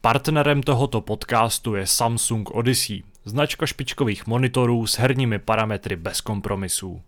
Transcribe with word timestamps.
Partnerem 0.00 0.62
tohoto 0.62 1.00
podcastu 1.00 1.74
je 1.74 1.86
Samsung 1.86 2.50
Odyssey, 2.50 3.02
značka 3.24 3.66
špičkových 3.66 4.26
monitorů 4.26 4.86
s 4.86 4.98
herními 4.98 5.38
parametry 5.38 5.96
bez 5.96 6.20
kompromisů. 6.20 7.02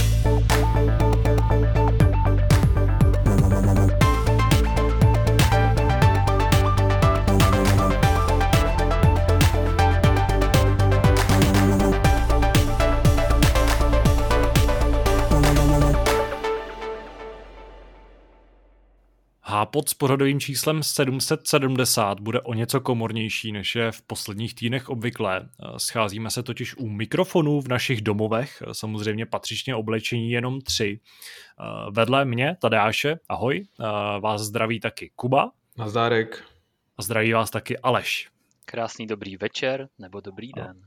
Hápod 19.71 19.89
s 19.89 19.95
pořadovým 19.95 20.41
číslem 20.41 20.82
770 20.82 22.21
bude 22.21 22.41
o 22.41 22.55
něco 22.55 22.80
komornější, 22.80 23.53
než 23.53 23.75
je 23.75 23.93
v 23.93 24.03
posledních 24.03 24.54
týdnech 24.54 24.89
obvyklé. 24.89 25.49
Scházíme 25.77 26.31
se 26.31 26.43
totiž 26.43 26.77
u 26.77 26.89
mikrofonů 26.89 27.61
v 27.61 27.68
našich 27.68 28.00
domovech, 28.00 28.63
samozřejmě 28.72 29.27
patřičně 29.27 29.75
oblečení 29.75 30.30
jenom 30.30 30.61
tři. 30.61 31.00
Vedle 31.91 32.25
mě, 32.25 32.56
Tadeáše, 32.61 33.19
ahoj, 33.28 33.67
vás 34.20 34.41
zdraví 34.41 34.80
taky 34.80 35.11
Kuba. 35.17 35.50
Nazdárek. 35.78 36.44
A 36.98 37.02
zdraví 37.02 37.33
vás 37.33 37.50
taky 37.50 37.78
Aleš. 37.78 38.28
Krásný 38.64 39.06
dobrý 39.06 39.36
večer 39.36 39.89
nebo 39.98 40.20
dobrý 40.20 40.52
den. 40.52 40.83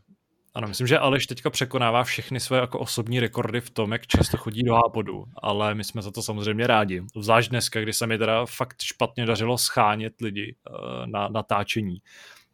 Ano, 0.55 0.67
myslím, 0.67 0.87
že 0.87 0.99
Aleš 0.99 1.27
teďka 1.27 1.49
překonává 1.49 2.03
všechny 2.03 2.39
své 2.39 2.57
jako 2.57 2.79
osobní 2.79 3.19
rekordy 3.19 3.61
v 3.61 3.69
tom, 3.69 3.91
jak 3.91 4.07
často 4.07 4.37
chodí 4.37 4.63
do 4.63 4.73
hápodu, 4.73 5.25
ale 5.41 5.75
my 5.75 5.83
jsme 5.83 6.01
za 6.01 6.11
to 6.11 6.21
samozřejmě 6.21 6.67
rádi. 6.67 7.03
Zvlášť 7.15 7.49
dneska, 7.49 7.81
kdy 7.81 7.93
se 7.93 8.07
mi 8.07 8.17
teda 8.17 8.45
fakt 8.45 8.81
špatně 8.81 9.25
dařilo 9.25 9.57
schánět 9.57 10.21
lidi 10.21 10.55
uh, 10.69 11.05
na 11.05 11.27
natáčení 11.27 12.01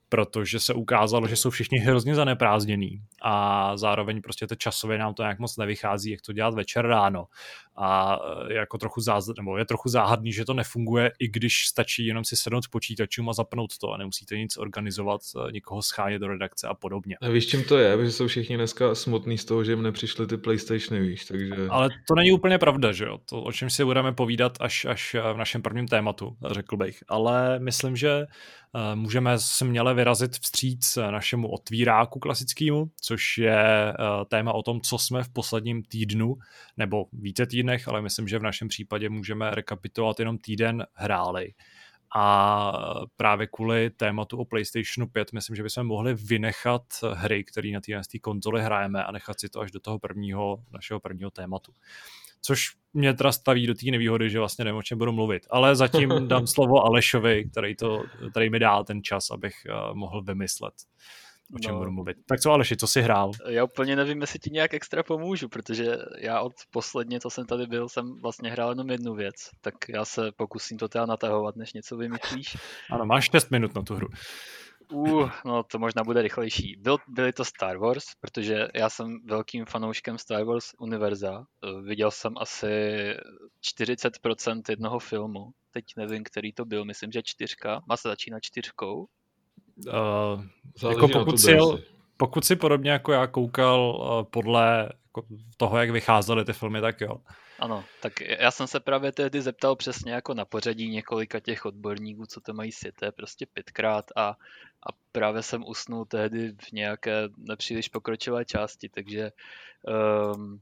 protože 0.09 0.59
se 0.59 0.73
ukázalo, 0.73 1.27
že 1.27 1.35
jsou 1.35 1.49
všichni 1.49 1.79
hrozně 1.79 2.15
zaneprázdněný 2.15 3.01
a 3.21 3.77
zároveň 3.77 4.21
prostě 4.21 4.47
to 4.47 4.55
časově 4.55 4.97
nám 4.97 5.13
to 5.13 5.23
nějak 5.23 5.39
moc 5.39 5.57
nevychází, 5.57 6.11
jak 6.11 6.21
to 6.21 6.33
dělat 6.33 6.53
večer 6.53 6.87
ráno 6.87 7.25
a 7.79 8.19
e, 8.49 8.53
jako 8.53 8.77
trochu 8.77 9.01
záz, 9.01 9.27
nebo 9.37 9.57
je 9.57 9.65
trochu 9.65 9.89
záhadný, 9.89 10.33
že 10.33 10.45
to 10.45 10.53
nefunguje, 10.53 11.11
i 11.19 11.27
když 11.27 11.67
stačí 11.67 12.05
jenom 12.05 12.23
si 12.23 12.35
sednout 12.35 12.67
k 12.67 12.69
počítačům 12.69 13.29
a 13.29 13.33
zapnout 13.33 13.77
to 13.77 13.91
a 13.91 13.97
nemusíte 13.97 14.37
nic 14.37 14.57
organizovat, 14.57 15.21
e, 15.47 15.51
nikoho 15.51 15.81
schánět 15.81 16.21
do 16.21 16.27
redakce 16.27 16.67
a 16.67 16.73
podobně. 16.73 17.17
A 17.21 17.29
víš, 17.29 17.47
čím 17.47 17.63
to 17.63 17.77
je? 17.77 18.05
Že 18.05 18.11
jsou 18.11 18.27
všichni 18.27 18.57
dneska 18.57 18.95
smutní 18.95 19.37
z 19.37 19.45
toho, 19.45 19.63
že 19.63 19.71
jim 19.71 19.83
nepřišly 19.83 20.27
ty 20.27 20.37
PlayStationy, 20.37 21.07
víš, 21.07 21.25
takže... 21.25 21.55
Ale 21.69 21.89
to 22.07 22.15
není 22.15 22.31
úplně 22.31 22.57
pravda, 22.57 22.91
že 22.91 23.05
jo? 23.05 23.17
To, 23.29 23.43
o 23.43 23.51
čem 23.51 23.69
si 23.69 23.85
budeme 23.85 24.13
povídat 24.13 24.57
až, 24.59 24.85
až 24.85 25.15
v 25.33 25.37
našem 25.37 25.61
prvním 25.61 25.87
tématu, 25.87 26.37
řekl 26.51 26.77
bych. 26.77 27.03
Ale 27.07 27.59
myslím, 27.59 27.95
že 27.95 28.25
Eh, 28.75 28.95
můžeme 28.95 29.39
směle 29.39 29.93
vyrazit 29.93 30.37
vstříc 30.37 30.97
našemu 31.11 31.47
otvíráku 31.47 32.19
klasickému, 32.19 32.91
což 33.01 33.37
je 33.37 33.89
eh, 33.89 33.95
téma 34.27 34.53
o 34.53 34.63
tom, 34.63 34.81
co 34.81 34.97
jsme 34.97 35.23
v 35.23 35.29
posledním 35.29 35.83
týdnu, 35.83 36.35
nebo 36.77 37.05
více 37.13 37.45
týdnech, 37.69 37.87
ale 37.87 38.01
myslím, 38.01 38.27
že 38.27 38.39
v 38.39 38.43
našem 38.43 38.67
případě 38.67 39.09
můžeme 39.09 39.51
rekapitulovat 39.51 40.19
jenom 40.19 40.37
týden 40.37 40.85
hráli. 40.93 41.53
A 42.15 43.05
právě 43.17 43.47
kvůli 43.47 43.89
tématu 43.89 44.37
o 44.37 44.45
PlayStationu 44.45 45.07
5 45.07 45.33
myslím, 45.33 45.55
že 45.55 45.63
bychom 45.63 45.87
mohli 45.87 46.13
vynechat 46.13 46.83
hry, 47.13 47.43
které 47.43 47.71
na 47.71 47.81
té 47.81 48.19
konzoli 48.19 48.63
hrajeme 48.63 49.03
a 49.03 49.11
nechat 49.11 49.39
si 49.39 49.49
to 49.49 49.59
až 49.59 49.71
do 49.71 49.79
toho 49.79 49.99
prvního, 49.99 50.63
našeho 50.71 50.99
prvního 50.99 51.31
tématu 51.31 51.73
což 52.41 52.71
mě 52.93 53.13
teda 53.13 53.31
staví 53.31 53.67
do 53.67 53.73
té 53.73 53.91
nevýhody, 53.91 54.29
že 54.29 54.39
vlastně 54.39 54.65
nevím, 54.65 54.77
o 54.77 54.83
čem 54.83 54.97
budu 54.97 55.11
mluvit. 55.11 55.47
Ale 55.49 55.75
zatím 55.75 56.09
dám 56.27 56.47
slovo 56.47 56.85
Alešovi, 56.85 57.49
který, 57.51 57.75
to, 57.75 58.03
který 58.31 58.49
mi 58.49 58.59
dá 58.59 58.83
ten 58.83 59.03
čas, 59.03 59.31
abych 59.31 59.53
uh, 59.67 59.95
mohl 59.95 60.21
vymyslet 60.21 60.73
o 61.55 61.59
čem 61.59 61.71
no. 61.71 61.79
budu 61.79 61.91
mluvit. 61.91 62.17
Tak 62.27 62.39
co 62.39 62.51
Aleši, 62.51 62.77
co 62.77 62.87
jsi 62.87 63.01
hrál? 63.01 63.31
Já 63.47 63.63
úplně 63.63 63.95
nevím, 63.95 64.21
jestli 64.21 64.39
ti 64.39 64.49
nějak 64.49 64.73
extra 64.73 65.03
pomůžu, 65.03 65.49
protože 65.49 65.97
já 66.19 66.41
od 66.41 66.53
posledně, 66.71 67.19
co 67.19 67.29
jsem 67.29 67.45
tady 67.45 67.67
byl, 67.67 67.89
jsem 67.89 68.21
vlastně 68.21 68.51
hrál 68.51 68.69
jenom 68.69 68.89
jednu 68.89 69.15
věc, 69.15 69.35
tak 69.61 69.73
já 69.89 70.05
se 70.05 70.31
pokusím 70.37 70.77
to 70.77 70.87
teda 70.87 71.05
natahovat, 71.05 71.55
než 71.55 71.73
něco 71.73 71.97
vymyslíš. 71.97 72.57
Ano, 72.91 73.05
máš 73.05 73.29
6 73.31 73.51
minut 73.51 73.75
na 73.75 73.81
tu 73.81 73.95
hru. 73.95 74.07
Uh, 74.93 75.31
no 75.45 75.63
to 75.63 75.79
možná 75.79 76.03
bude 76.03 76.21
rychlejší. 76.21 76.75
Byl, 76.79 76.97
byly 77.07 77.33
to 77.33 77.45
Star 77.45 77.77
Wars, 77.77 78.03
protože 78.19 78.67
já 78.75 78.89
jsem 78.89 79.19
velkým 79.25 79.65
fanouškem 79.65 80.17
Star 80.17 80.43
Wars 80.43 80.65
univerza. 80.79 81.43
Eh, 81.63 81.81
viděl 81.81 82.11
jsem 82.11 82.33
asi 82.37 82.67
40% 83.61 84.61
jednoho 84.69 84.99
filmu. 84.99 85.51
Teď 85.71 85.85
nevím, 85.97 86.23
který 86.23 86.53
to 86.53 86.65
byl, 86.65 86.85
myslím, 86.85 87.11
že 87.11 87.21
čtyřka. 87.23 87.81
Má 87.87 87.97
se 87.97 88.07
začínat 88.09 88.39
čtyřkou. 88.41 89.07
Uh, 89.87 90.89
jako 90.89 91.07
pokud, 91.07 91.39
si, 91.39 91.57
pokud 92.17 92.45
si 92.45 92.55
podobně 92.55 92.91
jako 92.91 93.11
já 93.11 93.27
koukal 93.27 93.79
uh, 93.79 94.23
podle 94.31 94.89
jako 95.05 95.23
toho, 95.57 95.77
jak 95.77 95.89
vycházely 95.89 96.45
ty 96.45 96.53
filmy, 96.53 96.81
tak 96.81 97.01
jo. 97.01 97.17
Ano, 97.59 97.83
tak 98.01 98.21
já 98.21 98.51
jsem 98.51 98.67
se 98.67 98.79
právě 98.79 99.11
tehdy 99.11 99.41
zeptal 99.41 99.75
přesně 99.75 100.11
jako 100.11 100.33
na 100.33 100.45
pořadí 100.45 100.89
několika 100.89 101.39
těch 101.39 101.65
odborníků, 101.65 102.25
co 102.25 102.41
to 102.41 102.53
mají 102.53 102.71
světé, 102.71 103.11
prostě 103.11 103.45
pětkrát 103.45 104.05
a, 104.15 104.29
a 104.89 104.89
právě 105.11 105.43
jsem 105.43 105.63
usnul 105.67 106.05
tehdy 106.05 106.51
v 106.51 106.71
nějaké 106.71 107.29
nepříliš 107.37 107.87
pokročilé 107.87 108.45
části, 108.45 108.89
takže 108.89 109.31
um, 110.35 110.59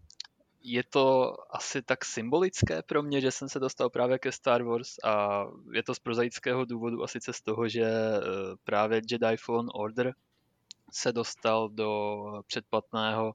je 0.64 0.84
to 0.84 1.36
asi 1.50 1.82
tak 1.82 2.06
symbolické 2.06 2.82
pro 2.82 3.04
mě, 3.04 3.22
že 3.22 3.32
jsem 3.32 3.50
se 3.50 3.60
dostal 3.60 3.90
právě 3.90 4.20
ke 4.20 4.32
Star 4.32 4.64
Wars 4.64 4.96
a 5.04 5.46
je 5.74 5.84
to 5.84 5.96
z 5.96 6.00
prozaického 6.00 6.66
důvodu 6.66 7.04
a 7.04 7.08
sice 7.08 7.34
z 7.34 7.42
toho, 7.42 7.68
že 7.68 7.84
eh, 7.84 8.22
právě 8.64 9.02
Jedi 9.12 9.38
Fallen 9.38 9.68
Order 9.74 10.14
se 10.92 11.12
dostal 11.12 11.70
do 11.70 12.24
předplatného 12.48 13.34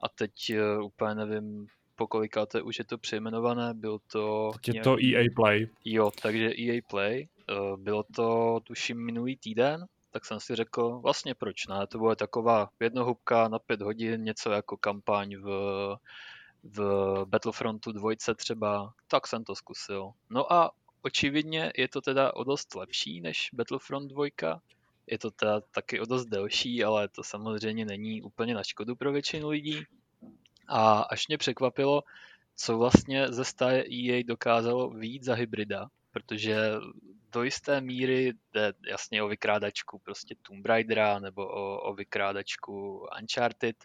a 0.00 0.08
teď 0.08 0.50
eh, 0.50 0.78
úplně 0.78 1.14
nevím, 1.14 1.66
po 1.96 2.06
kolikáté 2.06 2.62
už 2.62 2.78
je 2.78 2.84
to 2.84 2.98
přejmenované, 2.98 3.74
byl 3.74 3.98
to... 4.12 4.50
Teď 4.64 4.74
je 4.74 4.80
to 4.80 4.96
EA 5.04 5.24
Play. 5.34 5.68
Jo, 5.84 6.10
takže 6.22 6.50
EA 6.58 6.80
Play. 6.90 7.28
Eh, 7.50 7.76
bylo 7.76 8.04
to 8.14 8.60
tuším 8.64 9.04
minulý 9.06 9.36
týden, 9.36 9.86
tak 10.10 10.24
jsem 10.24 10.40
si 10.40 10.56
řekl, 10.56 10.98
vlastně 10.98 11.34
proč 11.34 11.66
ne, 11.66 11.86
to 11.86 11.98
bude 11.98 12.16
taková 12.16 12.68
jednohubka 12.80 13.48
na 13.48 13.58
pět 13.58 13.82
hodin, 13.82 14.24
něco 14.24 14.50
jako 14.50 14.76
kampaň 14.76 15.36
v, 15.36 15.48
v 16.66 16.80
Battlefrontu 17.24 17.92
dvojce 17.92 18.34
třeba, 18.34 18.92
tak 19.08 19.26
jsem 19.26 19.44
to 19.44 19.54
zkusil. 19.54 20.10
No 20.30 20.52
a 20.52 20.70
očividně 21.02 21.72
je 21.76 21.88
to 21.88 22.00
teda 22.00 22.34
o 22.34 22.44
dost 22.44 22.74
lepší 22.74 23.20
než 23.20 23.50
Battlefront 23.52 24.10
2, 24.10 24.26
je 25.06 25.18
to 25.18 25.30
teda 25.30 25.60
taky 25.60 26.00
o 26.00 26.06
dost 26.06 26.26
delší, 26.26 26.84
ale 26.84 27.08
to 27.08 27.22
samozřejmě 27.22 27.84
není 27.84 28.22
úplně 28.22 28.54
na 28.54 28.62
škodu 28.62 28.96
pro 28.96 29.12
většinu 29.12 29.48
lidí. 29.48 29.84
A 30.68 31.00
až 31.00 31.28
mě 31.28 31.38
překvapilo, 31.38 32.02
co 32.56 32.78
vlastně 32.78 33.28
ze 33.28 33.44
stáje 33.44 33.84
EA 33.84 34.22
dokázalo 34.26 34.90
víc 34.90 35.24
za 35.24 35.34
hybrida, 35.34 35.88
protože 36.12 36.56
do 37.32 37.42
jisté 37.42 37.80
míry 37.80 38.32
jde 38.52 38.72
jasně 38.86 39.22
o 39.22 39.28
vykrádačku 39.28 39.98
prostě 39.98 40.34
Tomb 40.42 40.66
Raidera 40.66 41.18
nebo 41.18 41.46
o, 41.46 41.80
o 41.80 41.94
vykrádačku 41.94 43.06
Uncharted 43.20 43.76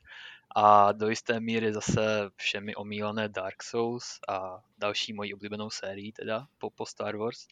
a 0.56 0.92
do 0.92 1.10
jisté 1.10 1.40
míry 1.40 1.74
zase 1.74 2.30
všemi 2.36 2.76
omílané 2.76 3.30
Dark 3.30 3.64
Souls 3.64 4.20
a 4.28 4.64
další 4.78 5.14
mojí 5.14 5.34
oblíbenou 5.34 5.70
sérii 5.70 6.12
teda 6.12 6.48
po, 6.58 6.70
po 6.70 6.86
Star 6.86 7.16
Wars. 7.16 7.48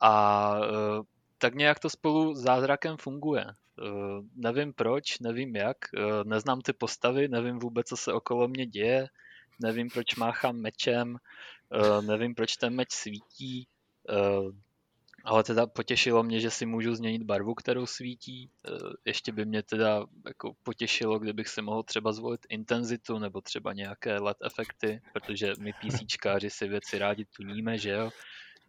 A 0.00 0.54
e, 0.64 1.02
tak 1.38 1.54
nějak 1.54 1.78
to 1.78 1.90
spolu 1.90 2.34
zázrakem 2.34 2.96
funguje. 2.96 3.46
Uh, 3.82 4.26
nevím 4.34 4.72
proč, 4.72 5.18
nevím 5.18 5.56
jak, 5.56 5.76
uh, 5.96 6.24
neznám 6.24 6.60
ty 6.60 6.72
postavy, 6.72 7.28
nevím 7.28 7.58
vůbec, 7.58 7.88
co 7.88 7.96
se 7.96 8.12
okolo 8.12 8.48
mě 8.48 8.66
děje, 8.66 9.08
nevím, 9.60 9.88
proč 9.90 10.14
máchám 10.14 10.56
mečem, 10.56 11.16
nevím, 12.00 12.34
proč 12.34 12.56
ten 12.56 12.74
meč 12.74 12.92
svítí, 12.92 13.66
ale 15.24 15.44
teda 15.44 15.66
potěšilo 15.66 16.22
mě, 16.22 16.40
že 16.40 16.50
si 16.50 16.66
můžu 16.66 16.94
změnit 16.94 17.22
barvu, 17.22 17.54
kterou 17.54 17.86
svítí. 17.86 18.50
Ještě 19.04 19.32
by 19.32 19.44
mě 19.44 19.62
teda 19.62 20.06
jako 20.26 20.54
potěšilo, 20.62 21.18
kdybych 21.18 21.48
si 21.48 21.62
mohl 21.62 21.82
třeba 21.82 22.12
zvolit 22.12 22.40
intenzitu 22.48 23.18
nebo 23.18 23.40
třeba 23.40 23.72
nějaké 23.72 24.18
LED 24.18 24.36
efekty, 24.44 25.00
protože 25.12 25.52
my 25.58 25.72
PCčkáři 25.80 26.50
si 26.50 26.68
věci 26.68 26.98
rádi 26.98 27.24
tuníme, 27.36 27.78
že 27.78 27.90
jo. 27.90 28.10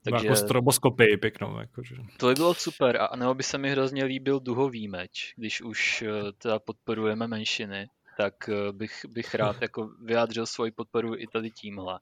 Takže... 0.03 0.27
Jako 0.27 0.35
stroboskopii 0.35 1.17
pěknou. 1.17 1.59
Jakože. 1.59 1.95
To 2.17 2.27
by 2.27 2.33
bylo 2.33 2.53
super. 2.53 2.97
A 3.01 3.15
nebo 3.15 3.33
by 3.33 3.43
se 3.43 3.57
mi 3.57 3.71
hrozně 3.71 4.03
líbil 4.03 4.39
duhový 4.39 4.87
meč, 4.87 5.33
když 5.37 5.61
už 5.61 6.01
eh, 6.01 6.31
teda 6.37 6.59
podporujeme 6.59 7.27
menšiny 7.27 7.89
tak 8.17 8.49
eh, 8.49 8.71
bych, 8.71 9.05
bych 9.09 9.35
rád 9.35 9.61
jako 9.61 9.89
vyjádřil 10.03 10.45
svoji 10.45 10.71
podporu 10.71 11.15
i 11.17 11.27
tady 11.27 11.51
tímhle. 11.51 11.99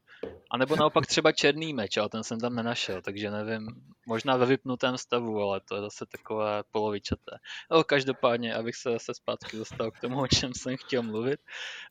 A 0.52 0.58
nebo 0.58 0.76
naopak 0.76 1.06
třeba 1.06 1.32
černý 1.32 1.74
meč, 1.74 1.98
ale 1.98 2.10
ten 2.10 2.24
jsem 2.24 2.40
tam 2.40 2.56
nenašel, 2.56 3.02
takže 3.02 3.32
nevím, 3.32 3.68
možná 4.06 4.38
ve 4.38 4.46
vypnutém 4.46 4.98
stavu, 4.98 5.42
ale 5.42 5.62
to 5.70 5.76
je 5.76 5.82
zase 5.82 6.06
takové 6.06 6.64
polovičaté. 6.72 7.32
No, 7.72 7.84
každopádně, 7.84 8.56
abych 8.56 8.76
se 8.76 8.92
zase 8.92 9.14
zpátky 9.14 9.58
dostal 9.58 9.92
k 9.92 10.00
tomu, 10.00 10.22
o 10.22 10.28
čem 10.28 10.54
jsem 10.54 10.78
chtěl 10.78 11.04
mluvit. 11.04 11.40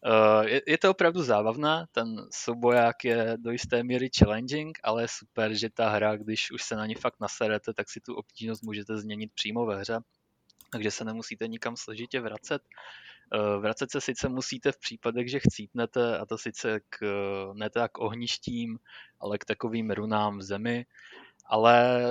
Uh, 0.07 0.47
je, 0.47 0.63
je 0.67 0.79
to 0.79 0.91
opravdu 0.91 1.23
zábavná, 1.23 1.87
ten 1.93 2.27
souboják 2.33 3.05
je 3.05 3.37
do 3.37 3.51
jisté 3.51 3.83
míry 3.83 4.11
challenging, 4.19 4.79
ale 4.83 5.03
je 5.03 5.09
super, 5.09 5.55
že 5.55 5.71
ta 5.71 5.89
hra, 5.89 6.17
když 6.17 6.51
už 6.51 6.63
se 6.63 6.77
na 6.77 6.87
ní 6.87 6.95
fakt 6.95 7.21
naserete, 7.21 7.75
tak 7.75 7.91
si 7.91 8.01
tu 8.01 8.15
obtížnost 8.15 8.63
můžete 8.63 8.99
změnit 8.99 9.31
přímo 9.35 9.67
ve 9.67 9.77
hře 9.81 10.01
takže 10.71 10.91
se 10.91 11.05
nemusíte 11.05 11.49
nikam 11.49 11.77
složitě 11.77 12.21
vracet. 12.21 12.63
Eh, 13.35 13.59
vracet 13.59 13.91
se 13.91 14.01
sice 14.01 14.29
musíte 14.29 14.73
v 14.73 14.79
případech, 14.79 15.31
že 15.31 15.41
chcípnete, 15.41 16.19
a 16.19 16.27
to 16.27 16.39
sice 16.39 16.81
k, 16.91 16.99
ne 17.53 17.71
tak 17.71 17.93
k 17.93 17.99
ohništím, 17.99 18.79
ale 19.21 19.39
k 19.39 19.45
takovým 19.45 19.91
runám 19.91 20.39
v 20.39 20.43
zemi, 20.43 20.87
ale 21.47 22.03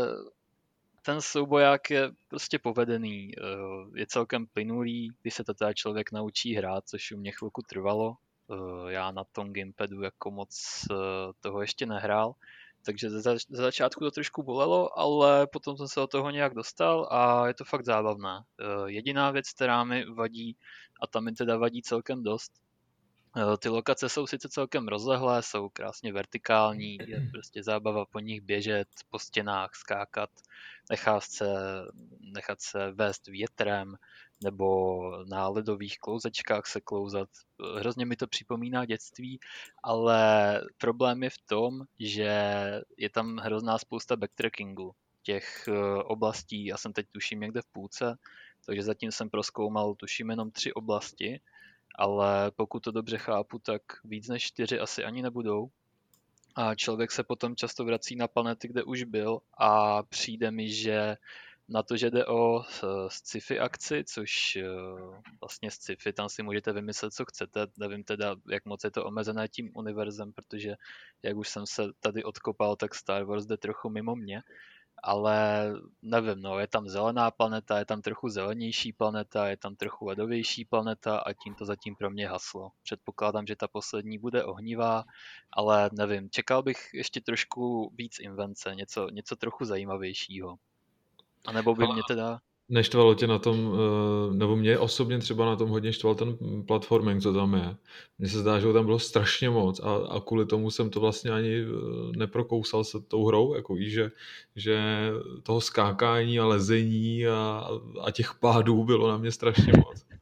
ten 1.05 1.21
souboják 1.21 1.89
je 1.89 2.11
prostě 2.27 2.59
povedený, 2.59 3.31
eh, 3.37 3.99
je 3.99 4.05
celkem 4.07 4.47
plynulý, 4.47 5.11
když 5.21 5.33
se 5.33 5.43
to 5.43 5.53
teda 5.53 5.73
člověk 5.73 6.11
naučí 6.11 6.55
hrát, 6.55 6.87
což 6.87 7.11
u 7.11 7.17
mě 7.17 7.31
chvilku 7.31 7.61
trvalo. 7.61 8.15
Eh, 8.51 8.91
já 8.91 9.11
na 9.11 9.23
tom 9.23 9.53
gamepadu 9.53 10.01
jako 10.01 10.31
moc 10.31 10.85
toho 11.39 11.61
ještě 11.61 11.85
nehrál, 11.85 12.33
takže 12.85 13.09
ze, 13.09 13.21
ze 13.21 13.37
začátku 13.49 13.99
to 13.99 14.11
trošku 14.11 14.43
bolelo, 14.43 14.99
ale 14.99 15.47
potom 15.47 15.77
jsem 15.77 15.87
se 15.87 15.99
do 15.99 16.07
toho 16.07 16.29
nějak 16.29 16.53
dostal 16.53 17.07
a 17.11 17.47
je 17.47 17.53
to 17.53 17.65
fakt 17.65 17.85
zábavné. 17.85 18.43
Jediná 18.85 19.31
věc, 19.31 19.53
která 19.53 19.83
mi 19.83 20.05
vadí, 20.05 20.57
a 20.99 21.07
tam 21.07 21.23
mi 21.23 21.31
teda 21.31 21.57
vadí 21.57 21.81
celkem 21.81 22.23
dost. 22.23 22.51
Eh, 23.37 23.57
ty 23.57 23.69
lokace 23.69 24.09
jsou 24.09 24.27
sice 24.27 24.49
celkem 24.49 24.87
rozlehlé, 24.87 25.43
jsou 25.43 25.69
krásně 25.69 26.13
vertikální, 26.13 26.97
je 27.07 27.21
prostě 27.31 27.63
zábava 27.63 28.05
po 28.05 28.19
nich 28.19 28.41
běžet, 28.41 28.87
po 29.09 29.19
stěnách 29.19 29.75
skákat, 29.75 30.29
nechat 30.89 31.23
se, 31.23 31.53
nechat 32.19 32.61
se 32.61 32.91
vést 32.91 33.27
větrem, 33.27 33.95
nebo 34.43 35.01
na 35.25 35.47
ledových 35.47 35.99
klouzečkách 35.99 36.67
se 36.67 36.81
klouzat. 36.81 37.29
Hrozně 37.77 38.05
mi 38.05 38.15
to 38.15 38.27
připomíná 38.27 38.85
dětství, 38.85 39.39
ale 39.83 40.61
problém 40.77 41.23
je 41.23 41.29
v 41.29 41.37
tom, 41.37 41.81
že 41.99 42.31
je 42.97 43.09
tam 43.09 43.37
hrozná 43.37 43.77
spousta 43.77 44.15
backtrackingu 44.15 44.95
těch 45.23 45.67
eh, 45.67 46.03
oblastí. 46.03 46.65
Já 46.65 46.77
jsem 46.77 46.93
teď 46.93 47.07
tuším 47.11 47.39
někde 47.39 47.61
v 47.61 47.67
půlce, 47.71 48.17
takže 48.69 48.83
zatím 48.83 49.11
jsem 49.11 49.29
proskoumal 49.29 49.95
tuším 49.95 50.29
jenom 50.29 50.51
tři 50.51 50.73
oblasti, 50.73 51.41
ale 51.95 52.51
pokud 52.55 52.79
to 52.79 52.91
dobře 52.91 53.17
chápu, 53.17 53.59
tak 53.59 53.81
víc 54.03 54.27
než 54.27 54.43
čtyři 54.43 54.79
asi 54.79 55.03
ani 55.03 55.21
nebudou. 55.21 55.69
A 56.55 56.75
člověk 56.75 57.11
se 57.11 57.23
potom 57.23 57.55
často 57.55 57.85
vrací 57.85 58.15
na 58.15 58.27
planety, 58.27 58.67
kde 58.67 58.83
už 58.83 59.03
byl 59.03 59.39
a 59.57 60.03
přijde 60.03 60.51
mi, 60.51 60.69
že 60.69 61.17
na 61.69 61.83
to, 61.83 61.97
že 61.97 62.11
jde 62.11 62.25
o 62.25 62.63
sci-fi 63.07 63.59
akci, 63.59 64.03
což 64.03 64.55
eh, 64.55 64.65
vlastně 65.41 65.71
sci-fi, 65.71 66.13
tam 66.13 66.29
si 66.29 66.43
můžete 66.43 66.73
vymyslet, 66.73 67.13
co 67.13 67.25
chcete. 67.25 67.67
Nevím 67.77 68.03
teda, 68.03 68.35
jak 68.49 68.65
moc 68.65 68.83
je 68.83 68.91
to 68.91 69.05
omezené 69.05 69.47
tím 69.47 69.71
univerzem, 69.75 70.33
protože 70.33 70.75
jak 71.23 71.37
už 71.37 71.49
jsem 71.49 71.65
se 71.65 71.83
tady 71.99 72.23
odkopal, 72.23 72.75
tak 72.75 72.95
Star 72.95 73.23
Wars 73.23 73.45
jde 73.45 73.57
trochu 73.57 73.89
mimo 73.89 74.15
mě 74.15 74.43
ale 75.03 75.69
nevím, 76.01 76.41
no, 76.41 76.59
je 76.59 76.67
tam 76.67 76.89
zelená 76.89 77.31
planeta, 77.31 77.79
je 77.79 77.85
tam 77.85 78.01
trochu 78.01 78.29
zelenější 78.29 78.93
planeta, 78.93 79.47
je 79.47 79.57
tam 79.57 79.75
trochu 79.75 80.05
ledovější 80.05 80.65
planeta 80.65 81.17
a 81.17 81.33
tím 81.33 81.55
to 81.55 81.65
zatím 81.65 81.95
pro 81.95 82.09
mě 82.09 82.27
haslo. 82.27 82.71
Předpokládám, 82.83 83.47
že 83.47 83.55
ta 83.55 83.67
poslední 83.67 84.17
bude 84.17 84.43
ohnivá, 84.43 85.03
ale 85.51 85.89
nevím, 85.93 86.29
čekal 86.29 86.63
bych 86.63 86.89
ještě 86.93 87.21
trošku 87.21 87.91
víc 87.95 88.19
invence, 88.19 88.75
něco, 88.75 89.09
něco 89.09 89.35
trochu 89.35 89.65
zajímavějšího. 89.65 90.55
A 91.47 91.51
nebo 91.51 91.75
by 91.75 91.87
mě 91.87 92.01
teda 92.07 92.39
neštvalo 92.69 93.15
tě 93.15 93.27
na 93.27 93.39
tom, 93.39 93.73
eh, 93.73 94.33
nebo 94.33 94.55
mě 94.55 94.77
osobně 94.77 95.19
třeba 95.19 95.45
na 95.45 95.55
tom 95.55 95.69
hodně 95.69 95.93
štval 95.93 96.15
ten 96.15 96.37
platforming, 96.67 97.21
co 97.23 97.33
tam 97.33 97.53
je. 97.53 97.75
Mně 98.19 98.29
se 98.29 98.39
zdá, 98.39 98.59
že 98.59 98.67
ho 98.67 98.73
tam 98.73 98.85
bylo 98.85 98.99
strašně 98.99 99.49
moc 99.49 99.79
a, 99.79 99.95
a 99.95 100.19
kvůli 100.19 100.45
tomu 100.45 100.71
jsem 100.71 100.89
to 100.89 100.99
vlastně 100.99 101.31
ani 101.31 101.61
eh, 101.61 101.67
neprokousal 102.17 102.83
se 102.83 102.99
tou 102.99 103.25
hrou, 103.25 103.55
jako 103.55 103.73
víš, 103.73 103.93
že, 103.93 104.11
že 104.55 104.79
toho 105.43 105.61
skákání 105.61 106.39
a 106.39 106.45
lezení 106.45 107.27
a, 107.27 107.69
a 108.01 108.11
těch 108.11 108.33
pádů 108.39 108.83
bylo 108.83 109.07
na 109.07 109.17
mě 109.17 109.31
strašně 109.31 109.73
moc. 109.77 110.05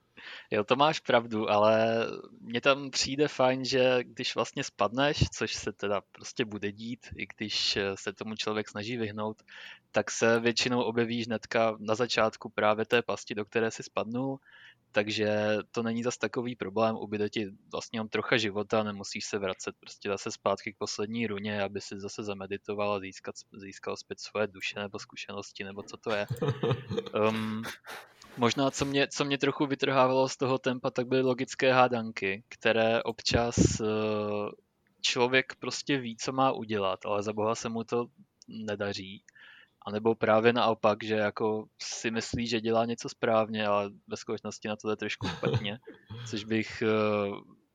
Jo, 0.51 0.63
to 0.63 0.75
máš 0.75 0.99
pravdu, 0.99 1.49
ale 1.49 2.05
mně 2.41 2.61
tam 2.61 2.89
přijde 2.89 3.27
fajn, 3.27 3.65
že 3.65 3.99
když 4.03 4.35
vlastně 4.35 4.63
spadneš, 4.63 5.23
což 5.31 5.53
se 5.53 5.73
teda 5.73 6.01
prostě 6.11 6.45
bude 6.45 6.71
dít, 6.71 7.07
i 7.15 7.27
když 7.35 7.77
se 7.95 8.13
tomu 8.13 8.35
člověk 8.35 8.69
snaží 8.69 8.97
vyhnout, 8.97 9.43
tak 9.91 10.11
se 10.11 10.39
většinou 10.39 10.81
objevíš 10.81 11.27
hnedka 11.27 11.75
na 11.79 11.95
začátku 11.95 12.49
právě 12.49 12.85
té 12.85 13.01
pasti, 13.01 13.35
do 13.35 13.45
které 13.45 13.71
si 13.71 13.83
spadnul, 13.83 14.39
takže 14.91 15.57
to 15.71 15.83
není 15.83 16.03
zas 16.03 16.17
takový 16.17 16.55
problém, 16.55 16.95
ubyde 16.95 17.29
ti 17.29 17.51
vlastně 17.71 17.99
jen 17.99 18.09
trocha 18.09 18.37
života, 18.37 18.83
nemusíš 18.83 19.25
se 19.25 19.37
vracet 19.39 19.75
prostě 19.79 20.09
zase 20.09 20.31
zpátky 20.31 20.73
k 20.73 20.77
poslední 20.77 21.27
runě, 21.27 21.61
aby 21.61 21.81
si 21.81 21.99
zase 21.99 22.23
zameditoval 22.23 22.93
a 22.93 22.99
získat, 22.99 23.35
získal 23.53 23.97
zpět 23.97 24.19
svoje 24.19 24.47
duše 24.47 24.79
nebo 24.79 24.99
zkušenosti, 24.99 25.63
nebo 25.63 25.83
co 25.83 25.97
to 25.97 26.11
je. 26.11 26.27
Um, 27.29 27.63
Možná, 28.37 28.71
co 28.71 28.85
mě, 28.85 29.07
co 29.07 29.25
mě 29.25 29.37
trochu 29.37 29.65
vytrhávalo 29.65 30.29
z 30.29 30.37
toho 30.37 30.57
tempa, 30.57 30.91
tak 30.91 31.07
byly 31.07 31.21
logické 31.21 31.73
hádanky, 31.73 32.43
které 32.49 33.03
občas 33.03 33.57
eh, 33.81 33.85
člověk 35.01 35.55
prostě 35.59 35.97
ví, 35.97 36.17
co 36.17 36.31
má 36.31 36.51
udělat, 36.51 36.99
ale 37.05 37.23
za 37.23 37.33
boha 37.33 37.55
se 37.55 37.69
mu 37.69 37.83
to 37.83 38.05
nedaří. 38.47 39.23
A 39.87 39.91
nebo 39.91 40.15
právě 40.15 40.53
naopak, 40.53 41.03
že 41.03 41.15
jako 41.15 41.65
si 41.81 42.11
myslí, 42.11 42.47
že 42.47 42.61
dělá 42.61 42.85
něco 42.85 43.09
správně, 43.09 43.67
ale 43.67 43.89
ve 44.07 44.17
skutečnosti 44.17 44.67
na 44.67 44.75
to 44.75 44.89
je 44.89 44.95
trošku 44.95 45.27
špatně, 45.27 45.79
což 46.29 46.43
bych 46.43 46.81
eh, 46.81 46.87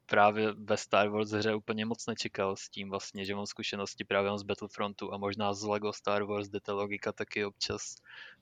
právě 0.07 0.53
ve 0.53 0.77
Star 0.77 1.09
Wars 1.09 1.31
hře 1.31 1.55
úplně 1.55 1.87
moc 1.87 2.07
nečekal 2.07 2.57
s 2.57 2.69
tím 2.69 2.91
vlastně, 2.91 3.25
že 3.25 3.35
mám 3.35 3.47
zkušenosti 3.47 4.05
právě 4.05 4.39
z 4.39 4.43
Battlefrontu 4.43 5.15
a 5.15 5.17
možná 5.17 5.55
z 5.55 5.63
LEGO 5.63 5.93
Star 5.93 6.23
Wars, 6.23 6.49
kde 6.49 6.61
ta 6.61 6.73
logika 6.75 7.13
taky 7.13 7.45
občas, 7.45 7.95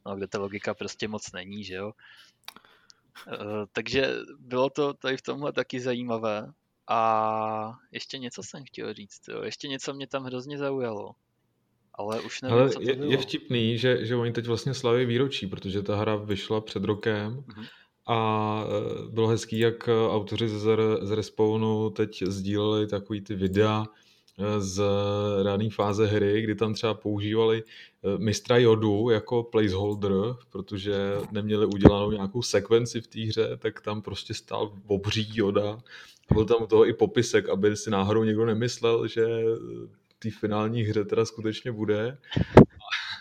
no 0.07 0.17
kde 0.17 0.27
ta 0.27 0.39
logika 0.39 0.75
prostě 0.75 1.09
moc 1.09 1.33
není, 1.33 1.65
že 1.65 1.75
jo. 1.75 1.93
Uh, 3.27 3.65
takže 3.73 4.15
bylo 4.39 4.71
to 4.71 4.95
tady 4.95 5.17
v 5.17 5.23
tomhle 5.23 5.53
taky 5.53 5.81
zajímavé. 5.81 6.53
A 6.89 7.73
ještě 7.93 8.19
něco 8.19 8.43
jsem 8.43 8.65
chtěl 8.65 8.95
říct, 8.95 9.29
jo. 9.29 9.43
ještě 9.43 9.69
něco 9.69 9.95
mě 9.95 10.07
tam 10.07 10.25
hrozně 10.25 10.59
zaujalo. 10.59 11.15
Ale 12.01 12.21
už 12.21 12.43
nevím, 12.43 12.59
Ale 12.59 12.71
co 12.71 12.79
to 12.81 12.89
je, 12.89 12.97
bylo. 12.97 13.11
je 13.11 13.17
vtipný, 13.17 13.79
že, 13.79 14.07
že 14.07 14.17
oni 14.17 14.33
teď 14.33 14.47
vlastně 14.47 14.75
slaví 14.75 15.05
výročí, 15.05 15.47
protože 15.47 15.83
ta 15.83 15.97
hra 15.97 16.17
vyšla 16.17 16.61
před 16.61 16.85
rokem. 16.85 17.45
Uh-huh 17.49 17.67
a 18.07 18.65
e, 18.65 19.09
bylo 19.09 19.29
hezký, 19.29 19.59
jak 19.59 19.89
e, 19.89 19.93
autoři 20.09 20.49
z, 20.49 20.69
z 21.03 21.11
Respawnu 21.11 21.91
teď 21.91 22.23
sdíleli 22.27 22.87
takový 22.87 23.21
ty 23.21 23.35
videa 23.35 23.87
e, 24.39 24.61
z 24.61 24.83
rané 25.43 25.71
fáze 25.71 26.07
hry, 26.07 26.43
kdy 26.43 26.55
tam 26.55 26.75
třeba 26.75 26.95
používali 26.95 27.63
mistra 28.19 28.59
Jodu 28.59 29.11
jako 29.11 29.43
placeholder, 29.43 30.13
protože 30.51 31.15
neměli 31.31 31.67
udělanou 31.67 32.11
nějakou 32.11 32.43
sekvenci 32.43 33.01
v 33.01 33.07
té 33.07 33.21
hře, 33.21 33.57
tak 33.59 33.81
tam 33.81 34.03
prostě 34.03 34.35
stál 34.35 34.73
obří 34.87 35.29
Joda. 35.35 35.79
Byl 36.33 36.45
tam 36.45 36.63
u 36.63 36.67
toho 36.67 36.87
i 36.87 36.93
popisek, 36.93 37.49
aby 37.49 37.77
si 37.77 37.91
náhodou 37.91 38.25
někdo 38.25 38.47
nemyslel, 38.47 39.07
že 39.07 39.27
té 40.23 40.31
finální 40.31 40.83
hře 40.83 41.05
teda 41.05 41.25
skutečně 41.25 41.73
bude. 41.73 42.19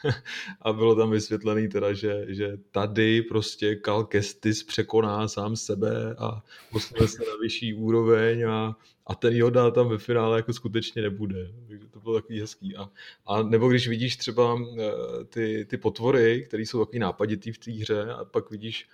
a 0.61 0.73
bylo 0.73 0.95
tam 0.95 1.11
vysvětlený 1.11 1.67
teda, 1.67 1.93
že, 1.93 2.25
že 2.27 2.57
tady 2.71 3.21
prostě 3.21 3.79
Cal 3.85 4.03
Kestis 4.03 4.63
překoná 4.63 5.27
sám 5.27 5.55
sebe 5.55 6.15
a 6.17 6.43
posune 6.71 7.07
se 7.07 7.19
na 7.19 7.37
vyšší 7.41 7.73
úroveň 7.73 8.47
a, 8.47 8.75
a 9.07 9.15
ten 9.15 9.35
Yoda 9.35 9.71
tam 9.71 9.89
ve 9.89 9.97
finále 9.97 10.37
jako 10.37 10.53
skutečně 10.53 11.01
nebude. 11.01 11.51
Takže 11.67 11.87
to 11.87 11.99
bylo 11.99 12.15
takový 12.15 12.41
hezký. 12.41 12.75
A, 12.75 12.89
a 13.25 13.43
nebo 13.43 13.69
když 13.69 13.87
vidíš 13.87 14.17
třeba 14.17 14.59
eh, 14.79 14.91
ty, 15.25 15.65
ty 15.69 15.77
potvory, 15.77 16.45
které 16.47 16.63
jsou 16.63 16.79
takový 16.79 16.99
nápaditý 16.99 17.51
v 17.51 17.57
té 17.57 17.71
hře 17.71 18.05
a 18.13 18.25
pak 18.25 18.51
vidíš 18.51 18.87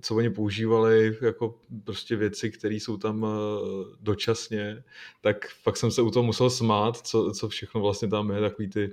co 0.00 0.16
oni 0.16 0.30
používali 0.30 1.16
jako 1.20 1.58
prostě 1.84 2.16
věci, 2.16 2.50
které 2.50 2.74
jsou 2.74 2.96
tam 2.96 3.26
eh, 3.26 3.96
dočasně, 4.00 4.84
tak 5.20 5.36
pak 5.64 5.76
jsem 5.76 5.90
se 5.90 6.02
u 6.02 6.10
toho 6.10 6.22
musel 6.22 6.50
smát, 6.50 6.96
co, 6.96 7.32
co 7.32 7.48
všechno 7.48 7.80
vlastně 7.80 8.08
tam 8.08 8.30
je, 8.30 8.40
takový 8.40 8.68
ty 8.68 8.92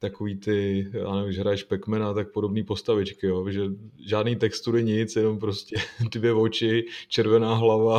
takový 0.00 0.36
ty, 0.36 0.90
já 0.92 1.14
nevím, 1.14 1.32
že 1.32 1.40
hraješ 1.40 1.62
Pacmana, 1.62 2.14
tak 2.14 2.32
podobné 2.32 2.64
postavičky, 2.64 3.26
jo, 3.26 3.50
že 3.50 3.62
žádný 4.06 4.36
textury 4.36 4.84
nic, 4.84 5.16
jenom 5.16 5.38
prostě 5.38 5.76
dvě 6.10 6.32
oči, 6.32 6.86
červená 7.08 7.54
hlava. 7.54 7.98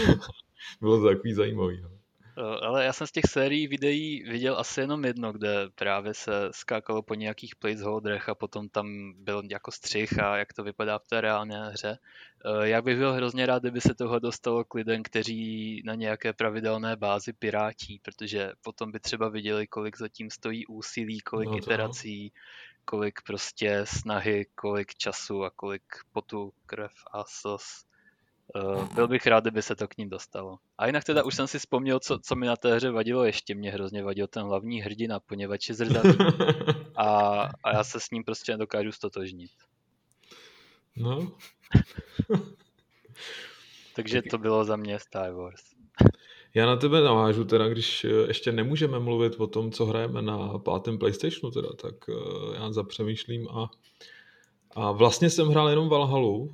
Bylo 0.80 1.00
to 1.00 1.06
takový 1.06 1.34
zajímavý. 1.34 1.78
Jo. 1.82 1.95
Eh, 2.38 2.66
ale 2.66 2.84
já 2.84 2.92
jsem 2.92 3.06
z 3.06 3.12
těch 3.12 3.24
sérií 3.28 3.68
videí 3.68 4.22
viděl 4.22 4.58
asi 4.58 4.80
jenom 4.80 5.04
jedno, 5.04 5.32
kde 5.32 5.68
právě 5.74 6.14
se 6.14 6.48
skákalo 6.50 7.02
po 7.02 7.14
nějakých 7.14 7.56
placeholderech 7.56 8.28
a 8.28 8.34
potom 8.34 8.68
tam 8.68 9.12
byl 9.16 9.42
jako 9.50 9.70
střih 9.70 10.18
a 10.18 10.36
jak 10.36 10.52
to 10.52 10.64
vypadá 10.64 10.98
v 10.98 11.06
té 11.06 11.20
reálné 11.20 11.70
hře. 11.70 11.98
Eh, 12.44 12.68
já 12.68 12.82
bych 12.82 12.98
byl 12.98 13.12
hrozně 13.12 13.46
rád, 13.46 13.62
kdyby 13.62 13.80
se 13.80 13.94
toho 13.94 14.18
dostalo 14.18 14.64
k 14.64 14.74
lidem, 14.74 15.02
kteří 15.02 15.82
na 15.84 15.94
nějaké 15.94 16.32
pravidelné 16.32 16.96
bázi 16.96 17.32
pirátí, 17.32 18.00
protože 18.02 18.52
potom 18.62 18.92
by 18.92 19.00
třeba 19.00 19.28
viděli, 19.28 19.66
kolik 19.66 19.98
zatím 19.98 20.30
stojí 20.30 20.66
úsilí, 20.66 21.20
kolik 21.20 21.48
no 21.48 21.58
iterací, 21.58 22.32
kolik 22.84 23.22
prostě 23.26 23.80
snahy, 23.84 24.46
kolik 24.54 24.94
času 24.94 25.44
a 25.44 25.50
kolik 25.50 25.84
potu, 26.12 26.52
krev 26.66 26.92
a 27.12 27.24
sos 27.24 27.86
Uh, 28.54 28.94
byl 28.94 29.08
bych 29.08 29.26
rád, 29.26 29.44
kdyby 29.44 29.62
se 29.62 29.76
to 29.76 29.88
k 29.88 29.96
ním 29.96 30.10
dostalo. 30.10 30.58
A 30.78 30.86
jinak 30.86 31.04
teda 31.04 31.24
už 31.24 31.34
jsem 31.34 31.46
si 31.46 31.58
vzpomněl, 31.58 32.00
co, 32.00 32.18
co 32.18 32.36
mi 32.36 32.46
na 32.46 32.56
té 32.56 32.74
hře 32.74 32.90
vadilo 32.90 33.24
ještě. 33.24 33.54
Mě 33.54 33.70
hrozně 33.70 34.02
vadil 34.02 34.26
ten 34.26 34.42
hlavní 34.42 34.80
hrdina, 34.80 35.20
poněvadž 35.20 35.68
je 35.68 35.74
zrdavý. 35.74 36.18
A, 36.96 37.40
a 37.64 37.72
já 37.72 37.84
se 37.84 38.00
s 38.00 38.10
ním 38.10 38.24
prostě 38.24 38.52
nedokážu 38.52 38.92
stotožnit. 38.92 39.50
No. 40.96 41.32
Takže 43.96 44.22
to 44.22 44.38
bylo 44.38 44.64
za 44.64 44.76
mě 44.76 44.98
Star 44.98 45.32
Wars. 45.32 45.62
Já 46.54 46.66
na 46.66 46.76
tebe 46.76 47.00
navážu 47.00 47.44
teda, 47.44 47.68
když 47.68 48.04
eh, 48.04 48.08
ještě 48.08 48.52
nemůžeme 48.52 48.98
mluvit 48.98 49.34
o 49.38 49.46
tom, 49.46 49.72
co 49.72 49.86
hrajeme 49.86 50.22
na 50.22 50.58
pátém 50.58 50.98
PlayStationu 50.98 51.50
teda, 51.50 51.68
tak 51.68 51.94
eh, 52.08 52.56
já 52.56 52.72
zapřemýšlím 52.72 53.48
a, 53.48 53.70
a 54.74 54.92
vlastně 54.92 55.30
jsem 55.30 55.48
hrál 55.48 55.68
jenom 55.68 55.88
Valhalu. 55.88 56.50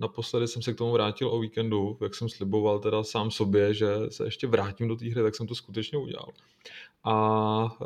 Eh, 0.00 0.02
naposledy 0.02 0.48
jsem 0.48 0.62
se 0.62 0.72
k 0.72 0.76
tomu 0.76 0.92
vrátil 0.92 1.28
o 1.28 1.40
víkendu, 1.40 1.98
jak 2.00 2.14
jsem 2.14 2.28
sliboval 2.28 2.78
teda 2.78 3.04
sám 3.04 3.30
sobě, 3.30 3.74
že 3.74 3.88
se 4.08 4.24
ještě 4.24 4.46
vrátím 4.46 4.88
do 4.88 4.96
té 4.96 5.10
hry, 5.10 5.22
tak 5.22 5.34
jsem 5.34 5.46
to 5.46 5.54
skutečně 5.54 5.98
udělal. 5.98 6.28
A 7.04 7.78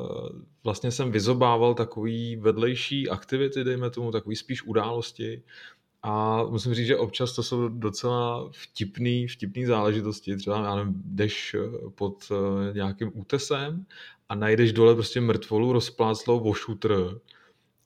vlastně 0.64 0.90
jsem 0.90 1.12
vyzobával 1.12 1.74
takový 1.74 2.36
vedlejší 2.36 3.08
aktivity, 3.08 3.64
dejme 3.64 3.90
tomu, 3.90 4.10
takový 4.10 4.36
spíš 4.36 4.62
události, 4.62 5.42
a 6.06 6.44
musím 6.44 6.74
říct, 6.74 6.86
že 6.86 6.96
občas 6.96 7.34
to 7.34 7.42
jsou 7.42 7.68
docela 7.68 8.50
vtipný, 8.52 9.28
vtipný 9.28 9.66
záležitosti. 9.66 10.36
Třeba, 10.36 10.56
já 10.56 10.76
nevím, 10.76 11.02
jdeš 11.04 11.54
eh, 11.54 11.90
pod 11.94 12.32
eh, 12.32 12.74
nějakým 12.74 13.10
útesem 13.14 13.86
a 14.28 14.34
najdeš 14.34 14.72
dole 14.72 14.94
prostě 14.94 15.20
mrtvolu 15.20 15.72
rozpláclou 15.72 16.50
o 16.50 16.54
šutr 16.54 17.20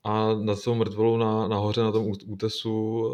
a 0.04 0.34
na 0.34 0.56
tou 0.56 0.74
mrtvolou 0.74 1.16
na, 1.16 1.48
nahoře 1.48 1.80
na 1.80 1.92
tom 1.92 2.12
útesu 2.26 3.04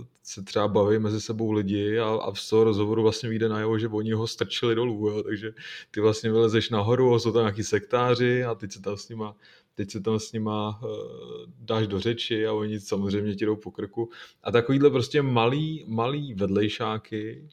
eh, 0.00 0.04
se 0.22 0.42
třeba 0.42 0.68
baví 0.68 0.98
mezi 0.98 1.20
sebou 1.20 1.52
lidi 1.52 1.98
a, 1.98 2.06
a 2.06 2.34
z 2.34 2.48
toho 2.48 2.64
rozhovoru 2.64 3.02
vlastně 3.02 3.28
vyjde 3.28 3.48
najevo, 3.48 3.78
že 3.78 3.88
oni 3.88 4.12
ho 4.12 4.26
strčili 4.26 4.74
dolů, 4.74 5.08
jo? 5.08 5.22
takže 5.22 5.52
ty 5.90 6.00
vlastně 6.00 6.32
vylezeš 6.32 6.70
nahoru 6.70 7.18
jsou 7.18 7.32
tam 7.32 7.42
nějaký 7.42 7.62
sektáři 7.62 8.44
a 8.44 8.54
teď 8.54 8.72
se 8.72 8.82
tam 8.82 8.96
s 8.96 9.08
nima 9.08 9.36
teď 9.76 9.90
se 9.90 10.00
tam 10.00 10.18
s 10.18 10.32
nima 10.32 10.80
uh, 10.82 10.88
dáš 11.58 11.86
do 11.86 12.00
řeči 12.00 12.46
a 12.46 12.52
oni 12.52 12.80
samozřejmě 12.80 13.34
ti 13.34 13.46
jdou 13.46 13.56
po 13.56 13.70
krku. 13.70 14.10
A 14.42 14.50
takovýhle 14.50 14.90
prostě 14.90 15.22
malý, 15.22 15.84
malý 15.88 16.34
vedlejšáky, 16.34 17.48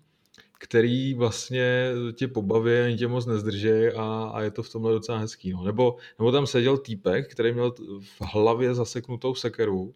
který 0.64 1.14
vlastně 1.14 1.92
tě 2.14 2.28
pobaví, 2.28 2.72
ani 2.72 2.98
tě 2.98 3.08
moc 3.08 3.26
nezdrží 3.26 3.88
a, 3.96 4.32
a 4.34 4.42
je 4.42 4.52
to 4.52 4.64
v 4.64 4.70
tomhle 4.70 4.94
docela 4.94 5.18
hezký. 5.18 5.52
No. 5.52 5.64
Nebo, 5.64 5.96
nebo 6.20 6.32
tam 6.32 6.48
seděl 6.48 6.78
týpek, 6.78 7.32
který 7.32 7.54
měl 7.54 7.72
v 8.00 8.22
hlavě 8.22 8.74
zaseknutou 8.74 9.36
sekeru 9.36 9.94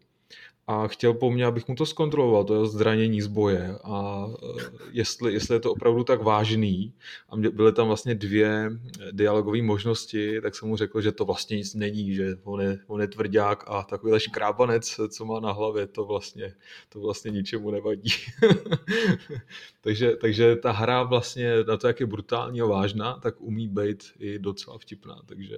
a 0.67 0.87
chtěl 0.87 1.13
po 1.13 1.31
mně, 1.31 1.45
abych 1.45 1.67
mu 1.67 1.75
to 1.75 1.85
zkontroloval, 1.85 2.43
to 2.43 2.61
je 2.61 2.69
zranění 2.69 3.21
z 3.21 3.27
boje 3.27 3.75
a 3.83 4.27
e, 4.43 4.63
jestli, 4.91 5.33
jestli 5.33 5.55
je 5.55 5.59
to 5.59 5.71
opravdu 5.71 6.03
tak 6.03 6.23
vážný 6.23 6.93
a 7.29 7.35
byly 7.35 7.73
tam 7.73 7.87
vlastně 7.87 8.15
dvě 8.15 8.71
dialogové 9.11 9.61
možnosti, 9.61 10.41
tak 10.41 10.55
jsem 10.55 10.67
mu 10.67 10.75
řekl, 10.75 11.01
že 11.01 11.11
to 11.11 11.25
vlastně 11.25 11.57
nic 11.57 11.73
není, 11.73 12.15
že 12.15 12.35
on 12.43 12.61
je, 12.61 12.79
on 12.87 13.01
je 13.01 13.07
tvrdák 13.07 13.63
a 13.67 13.83
takovýhle 13.83 14.19
škrábanec, 14.19 14.99
co 15.09 15.25
má 15.25 15.39
na 15.39 15.51
hlavě, 15.51 15.87
to 15.87 16.05
vlastně, 16.05 16.53
to 16.89 16.99
vlastně 16.99 17.31
ničemu 17.31 17.71
nevadí. 17.71 18.09
takže, 19.81 20.15
takže 20.15 20.55
ta 20.55 20.71
hra 20.71 21.03
vlastně 21.03 21.63
na 21.67 21.77
to, 21.77 21.87
jak 21.87 21.99
je 21.99 22.05
brutální 22.05 22.61
a 22.61 22.65
vážná, 22.65 23.19
tak 23.19 23.41
umí 23.41 23.67
být 23.67 24.03
i 24.19 24.39
docela 24.39 24.77
vtipná, 24.77 25.21
takže 25.25 25.57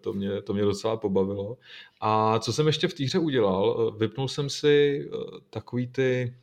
to 0.00 0.12
mě, 0.12 0.42
to 0.42 0.54
mě 0.54 0.62
docela 0.62 0.96
pobavilo. 0.96 1.58
A 2.00 2.38
co 2.38 2.52
jsem 2.52 2.66
ještě 2.66 2.88
v 2.88 2.94
té 2.94 3.04
hře 3.04 3.18
udělal, 3.18 3.92
eh, 3.94 3.98
vypnul 3.98 4.28
jsem 4.28 4.50
si 4.50 5.08
eh, 5.12 5.16
takový 5.50 5.86
ty 5.86 6.34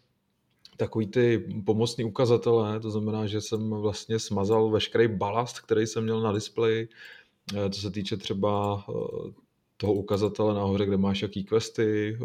takový 0.77 1.07
ty 1.07 1.45
pomocný 1.65 2.03
ukazatele, 2.03 2.79
to 2.79 2.91
znamená, 2.91 3.27
že 3.27 3.41
jsem 3.41 3.69
vlastně 3.69 4.19
smazal 4.19 4.69
veškerý 4.69 5.07
balast, 5.07 5.59
který 5.59 5.87
jsem 5.87 6.03
měl 6.03 6.21
na 6.21 6.31
displeji, 6.31 6.89
co 7.69 7.81
se 7.81 7.91
týče 7.91 8.17
třeba 8.17 8.83
toho 9.77 9.93
ukazatele 9.93 10.53
nahoře, 10.53 10.85
kde 10.85 10.97
máš 10.97 11.21
jaký 11.21 11.43
questy, 11.43 12.17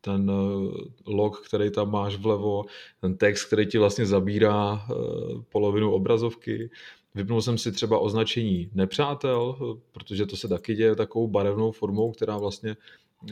ten 0.00 0.32
log, 1.06 1.46
který 1.46 1.70
tam 1.70 1.90
máš 1.90 2.16
vlevo, 2.16 2.64
ten 3.00 3.16
text, 3.16 3.44
který 3.44 3.66
ti 3.66 3.78
vlastně 3.78 4.06
zabírá 4.06 4.86
polovinu 5.48 5.92
obrazovky, 5.92 6.70
Vypnul 7.18 7.42
jsem 7.42 7.58
si 7.58 7.72
třeba 7.72 7.98
označení 7.98 8.70
nepřátel, 8.74 9.56
protože 9.92 10.26
to 10.26 10.36
se 10.36 10.48
taky 10.48 10.74
děje 10.74 10.96
takovou 10.96 11.28
barevnou 11.28 11.72
formou, 11.72 12.12
která 12.12 12.38
vlastně 12.38 12.76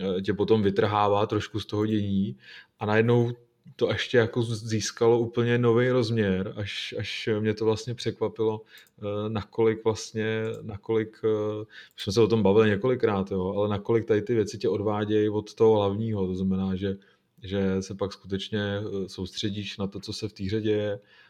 eh, 0.00 0.22
tě 0.22 0.34
potom 0.34 0.62
vytrhává 0.62 1.26
trošku 1.26 1.60
z 1.60 1.66
toho 1.66 1.86
dění. 1.86 2.36
A 2.78 2.86
najednou 2.86 3.32
to 3.76 3.88
ještě 3.88 4.18
jako 4.18 4.42
získalo 4.42 5.18
úplně 5.18 5.58
nový 5.58 5.90
rozměr, 5.90 6.54
až, 6.56 6.94
až 6.98 7.28
mě 7.40 7.54
to 7.54 7.64
vlastně 7.64 7.94
překvapilo, 7.94 8.62
eh, 8.98 9.28
nakolik 9.28 9.84
vlastně, 9.84 10.42
nakolik, 10.62 11.20
eh, 11.24 11.64
už 11.96 12.02
jsme 12.02 12.12
se 12.12 12.20
o 12.20 12.28
tom 12.28 12.42
bavili 12.42 12.70
několikrát, 12.70 13.30
jo, 13.30 13.54
ale 13.56 13.68
nakolik 13.68 14.06
tady 14.06 14.22
ty 14.22 14.34
věci 14.34 14.58
tě 14.58 14.68
odvádějí 14.68 15.28
od 15.28 15.54
toho 15.54 15.76
hlavního, 15.76 16.26
to 16.26 16.34
znamená, 16.34 16.76
že, 16.76 16.96
že 17.42 17.82
se 17.82 17.94
pak 17.94 18.12
skutečně 18.12 18.80
soustředíš 19.06 19.78
na 19.78 19.86
to, 19.86 20.00
co 20.00 20.12
se 20.12 20.28
v 20.28 20.32
té 20.32 20.44
hře 20.44 20.60
děje, 20.60 20.98
Eh, 20.98 21.25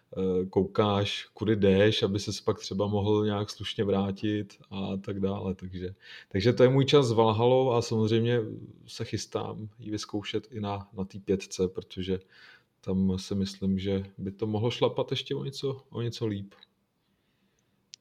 koukáš, 0.50 1.28
kudy 1.34 1.56
jdeš, 1.56 2.02
aby 2.02 2.20
se 2.20 2.30
pak 2.44 2.58
třeba 2.58 2.86
mohl 2.86 3.24
nějak 3.24 3.50
slušně 3.50 3.84
vrátit 3.84 4.58
a 4.70 4.96
tak 4.96 5.20
dále. 5.20 5.54
Takže, 5.54 5.94
takže 6.28 6.52
to 6.52 6.62
je 6.62 6.68
můj 6.68 6.84
čas 6.84 7.06
s 7.06 7.12
Valhalou 7.12 7.70
a 7.70 7.82
samozřejmě 7.82 8.40
se 8.86 9.04
chystám 9.04 9.68
ji 9.78 9.90
vyzkoušet 9.90 10.48
i 10.50 10.60
na, 10.60 10.88
na 10.92 11.04
té 11.04 11.18
pětce, 11.18 11.68
protože 11.68 12.18
tam 12.80 13.18
si 13.18 13.34
myslím, 13.34 13.78
že 13.78 14.04
by 14.18 14.32
to 14.32 14.46
mohlo 14.46 14.70
šlapat 14.70 15.10
ještě 15.10 15.34
o 15.34 15.44
něco, 15.44 15.82
o 15.90 16.02
něco 16.02 16.26
líp. 16.26 16.54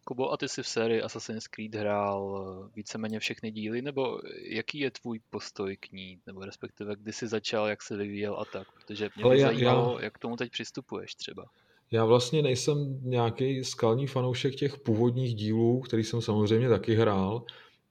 Kubo, 0.08 0.32
a 0.32 0.38
ty 0.38 0.50
jsi 0.50 0.64
v 0.64 0.68
sérii 0.68 1.02
Assassin's 1.02 1.48
Creed 1.48 1.76
hrál 1.76 2.46
eh, 2.66 2.72
víceméně 2.76 3.20
všechny 3.20 3.52
díly, 3.52 3.82
nebo 3.82 4.22
jaký 4.42 4.80
je 4.80 4.92
tvůj 4.92 5.20
postoj 5.30 5.78
k 5.78 5.92
ní, 5.92 6.20
nebo 6.28 6.46
respektive 6.46 6.96
kdy 6.96 7.14
jsi 7.14 7.28
začal, 7.28 7.68
jak 7.68 7.82
se 7.82 7.98
vyvíjel 7.98 8.40
a 8.40 8.46
tak, 8.46 8.68
protože 8.72 9.10
mě 9.16 9.30
by 9.30 9.42
zajímalo, 9.42 9.98
já... 10.00 10.04
jak 10.04 10.14
k 10.14 10.20
tomu 10.20 10.36
teď 10.36 10.52
přistupuješ 10.52 11.16
třeba. 11.16 11.46
Já 11.92 12.06
vlastně 12.06 12.42
nejsem 12.42 13.00
nějaký 13.01 13.63
skalní 13.63 14.08
fanoušek 14.08 14.56
těch 14.56 14.77
původních 14.77 15.36
dílů, 15.36 15.80
který 15.80 16.04
jsem 16.04 16.22
samozřejmě 16.22 16.70
taky 16.70 16.96
hrál, 16.96 17.44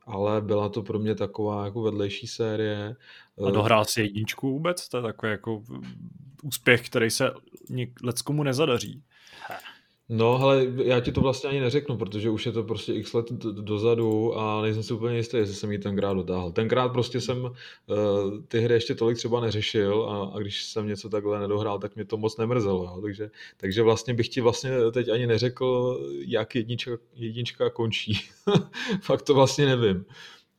ale 0.06 0.40
byla 0.40 0.68
to 0.68 0.82
pro 0.82 0.98
mě 0.98 1.14
taková 1.14 1.64
jako 1.64 1.82
vedlejší 1.82 2.26
série. 2.26 2.96
A 3.46 3.50
dohrál 3.50 3.84
si 3.84 4.02
jedničku 4.02 4.52
vůbec? 4.52 4.88
To 4.88 4.96
je 4.96 5.02
takový 5.02 5.32
jako 5.32 5.62
úspěch, 6.42 6.86
který 6.86 7.10
se 7.10 7.30
leckomu 8.02 8.42
nezadaří. 8.42 9.02
No, 10.08 10.42
ale 10.42 10.66
já 10.84 11.00
ti 11.00 11.12
to 11.12 11.20
vlastně 11.20 11.50
ani 11.50 11.60
neřeknu, 11.60 11.96
protože 11.96 12.30
už 12.30 12.46
je 12.46 12.52
to 12.52 12.64
prostě 12.64 12.94
x 12.94 13.12
let 13.12 13.32
dozadu 13.32 14.38
a 14.38 14.62
nejsem 14.62 14.82
si 14.82 14.94
úplně 14.94 15.16
jistý, 15.16 15.36
jestli 15.36 15.54
jsem 15.54 15.72
ji 15.72 15.78
tenkrát 15.78 16.14
dotáhl. 16.14 16.52
Tenkrát 16.52 16.88
prostě 16.88 17.20
jsem 17.20 17.44
uh, 17.44 17.50
ty 18.48 18.60
hry 18.60 18.74
ještě 18.74 18.94
tolik 18.94 19.16
třeba 19.16 19.40
neřešil 19.40 20.04
a, 20.10 20.24
a 20.24 20.38
když 20.38 20.64
jsem 20.64 20.86
něco 20.86 21.08
takhle 21.08 21.40
nedohrál, 21.40 21.78
tak 21.78 21.94
mě 21.94 22.04
to 22.04 22.16
moc 22.16 22.36
nemrzelo. 22.36 22.84
Jo. 22.84 23.00
Takže, 23.02 23.30
takže 23.56 23.82
vlastně 23.82 24.14
bych 24.14 24.28
ti 24.28 24.40
vlastně 24.40 24.70
teď 24.92 25.08
ani 25.08 25.26
neřekl, 25.26 26.00
jak 26.26 26.54
jednička, 26.54 26.90
jednička 27.14 27.70
končí. 27.70 28.20
Fakt 29.00 29.22
to 29.22 29.34
vlastně 29.34 29.66
nevím. 29.66 30.04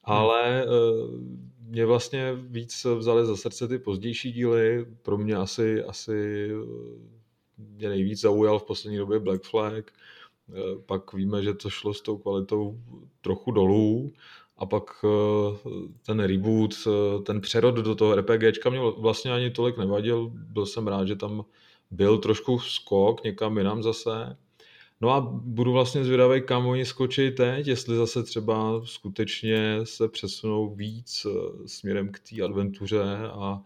Ale 0.03 0.65
uh, 0.65 1.09
mě 1.59 1.85
vlastně 1.85 2.33
víc 2.35 2.85
vzali 2.85 3.25
za 3.25 3.35
srdce 3.35 3.67
ty 3.67 3.79
pozdější 3.79 4.31
díly. 4.31 4.85
Pro 5.01 5.17
mě 5.17 5.35
asi, 5.35 5.83
asi 5.83 6.49
mě 7.57 7.89
nejvíc 7.89 8.21
zaujal 8.21 8.59
v 8.59 8.63
poslední 8.63 8.97
době 8.97 9.19
Black 9.19 9.43
Flag. 9.43 9.91
Eh, 10.49 10.53
pak 10.85 11.13
víme, 11.13 11.43
že 11.43 11.53
to 11.53 11.69
šlo 11.69 11.93
s 11.93 12.01
tou 12.01 12.17
kvalitou 12.17 12.79
trochu 13.21 13.51
dolů 13.51 14.13
a 14.57 14.65
pak 14.65 14.83
eh, 15.03 15.69
ten 16.05 16.19
reboot, 16.19 16.75
eh, 16.87 17.21
ten 17.23 17.41
přerod 17.41 17.75
do 17.75 17.95
toho 17.95 18.15
RPGčka 18.15 18.69
mě 18.69 18.79
vlastně 18.97 19.31
ani 19.31 19.49
tolik 19.49 19.77
nevadil. 19.77 20.31
Byl 20.33 20.65
jsem 20.65 20.87
rád, 20.87 21.07
že 21.07 21.15
tam 21.15 21.45
byl 21.91 22.17
trošku 22.17 22.59
skok 22.59 23.23
někam 23.23 23.57
jinam 23.57 23.83
zase. 23.83 24.37
No 25.01 25.09
a 25.09 25.21
budu 25.31 25.71
vlastně 25.71 26.05
zvědavý, 26.05 26.41
kam 26.41 26.65
oni 26.67 26.85
skočí 26.85 27.31
teď, 27.31 27.67
jestli 27.67 27.95
zase 27.95 28.23
třeba 28.23 28.81
skutečně 28.85 29.79
se 29.83 30.07
přesunou 30.09 30.75
víc 30.75 31.27
směrem 31.65 32.11
k 32.11 32.19
té 32.19 32.41
adventuře 32.43 33.03
a 33.31 33.61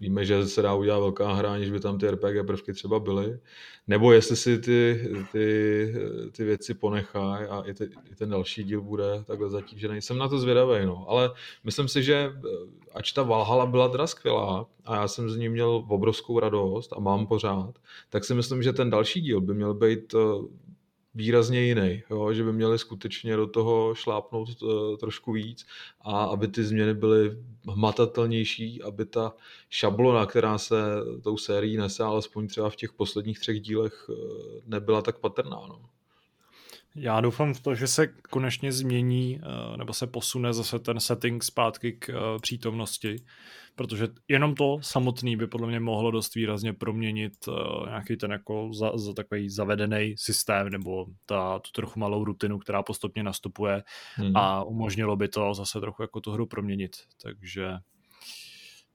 Víme, 0.00 0.24
že 0.24 0.46
se 0.46 0.62
dá 0.62 0.74
udělat 0.74 0.98
velká 0.98 1.32
hra, 1.32 1.52
aniž 1.52 1.70
by 1.70 1.80
tam 1.80 1.98
ty 1.98 2.10
RPG 2.10 2.46
prvky 2.46 2.72
třeba 2.72 3.00
byly. 3.00 3.38
Nebo 3.86 4.12
jestli 4.12 4.36
si 4.36 4.58
ty, 4.58 5.08
ty, 5.32 5.94
ty 6.32 6.44
věci 6.44 6.74
ponechají 6.74 7.46
a 7.46 7.62
i, 7.66 7.74
ty, 7.74 7.84
i 8.12 8.14
ten 8.14 8.30
další 8.30 8.64
díl 8.64 8.80
bude 8.80 9.24
takhle 9.24 9.50
zatížený. 9.50 10.02
Jsem 10.02 10.18
na 10.18 10.28
to 10.28 10.38
zvědavý, 10.38 10.86
no. 10.86 11.04
Ale 11.08 11.30
myslím 11.64 11.88
si, 11.88 12.02
že 12.02 12.32
ač 12.94 13.12
ta 13.12 13.22
Valhalla 13.22 13.66
byla 13.66 13.88
teda 13.88 14.06
skvělá 14.06 14.66
a 14.84 14.96
já 14.96 15.08
jsem 15.08 15.30
z 15.30 15.36
ní 15.36 15.48
měl 15.48 15.84
obrovskou 15.88 16.40
radost 16.40 16.92
a 16.92 17.00
mám 17.00 17.26
pořád, 17.26 17.74
tak 18.10 18.24
si 18.24 18.34
myslím, 18.34 18.62
že 18.62 18.72
ten 18.72 18.90
další 18.90 19.20
díl 19.20 19.40
by 19.40 19.54
měl 19.54 19.74
být 19.74 20.14
výrazně 21.18 21.60
jiný, 21.60 22.02
jo? 22.10 22.32
že 22.32 22.44
by 22.44 22.52
měli 22.52 22.78
skutečně 22.78 23.36
do 23.36 23.46
toho 23.46 23.94
šlápnout 23.94 24.62
uh, 24.62 24.96
trošku 24.96 25.32
víc 25.32 25.66
a 26.00 26.24
aby 26.24 26.48
ty 26.48 26.64
změny 26.64 26.94
byly 26.94 27.36
hmatatelnější, 27.68 28.82
aby 28.82 29.04
ta 29.04 29.34
šablona, 29.68 30.26
která 30.26 30.58
se 30.58 30.76
tou 31.22 31.36
sérií 31.36 31.76
nese, 31.76 32.04
alespoň 32.04 32.46
třeba 32.48 32.70
v 32.70 32.76
těch 32.76 32.92
posledních 32.92 33.40
třech 33.40 33.60
dílech, 33.60 34.08
uh, 34.08 34.16
nebyla 34.66 35.02
tak 35.02 35.18
patrná. 35.18 35.60
No. 35.68 35.80
Já 37.00 37.20
doufám 37.20 37.54
v 37.54 37.60
to, 37.60 37.74
že 37.74 37.86
se 37.86 38.06
konečně 38.06 38.72
změní 38.72 39.40
nebo 39.76 39.92
se 39.92 40.06
posune 40.06 40.52
zase 40.52 40.78
ten 40.78 41.00
setting 41.00 41.44
zpátky 41.44 41.92
k 41.92 42.36
přítomnosti, 42.42 43.16
protože 43.74 44.08
jenom 44.28 44.54
to 44.54 44.78
samotný 44.80 45.36
by 45.36 45.46
podle 45.46 45.66
mě 45.66 45.80
mohlo 45.80 46.10
dost 46.10 46.34
výrazně 46.34 46.72
proměnit 46.72 47.32
uh, 47.48 47.86
nějaký 47.86 48.16
ten 48.16 48.30
jako 48.30 48.70
za, 48.72 48.92
za 48.94 49.12
takový 49.12 49.50
zavedený 49.50 50.14
systém 50.18 50.68
nebo 50.68 51.06
ta, 51.26 51.58
tu 51.58 51.70
trochu 51.72 52.00
malou 52.00 52.24
rutinu, 52.24 52.58
která 52.58 52.82
postupně 52.82 53.22
nastupuje 53.22 53.82
hmm. 54.14 54.36
a 54.36 54.64
umožnilo 54.64 55.16
by 55.16 55.28
to 55.28 55.54
zase 55.54 55.80
trochu 55.80 56.02
jako 56.02 56.20
tu 56.20 56.30
hru 56.30 56.46
proměnit, 56.46 56.96
takže 57.22 57.70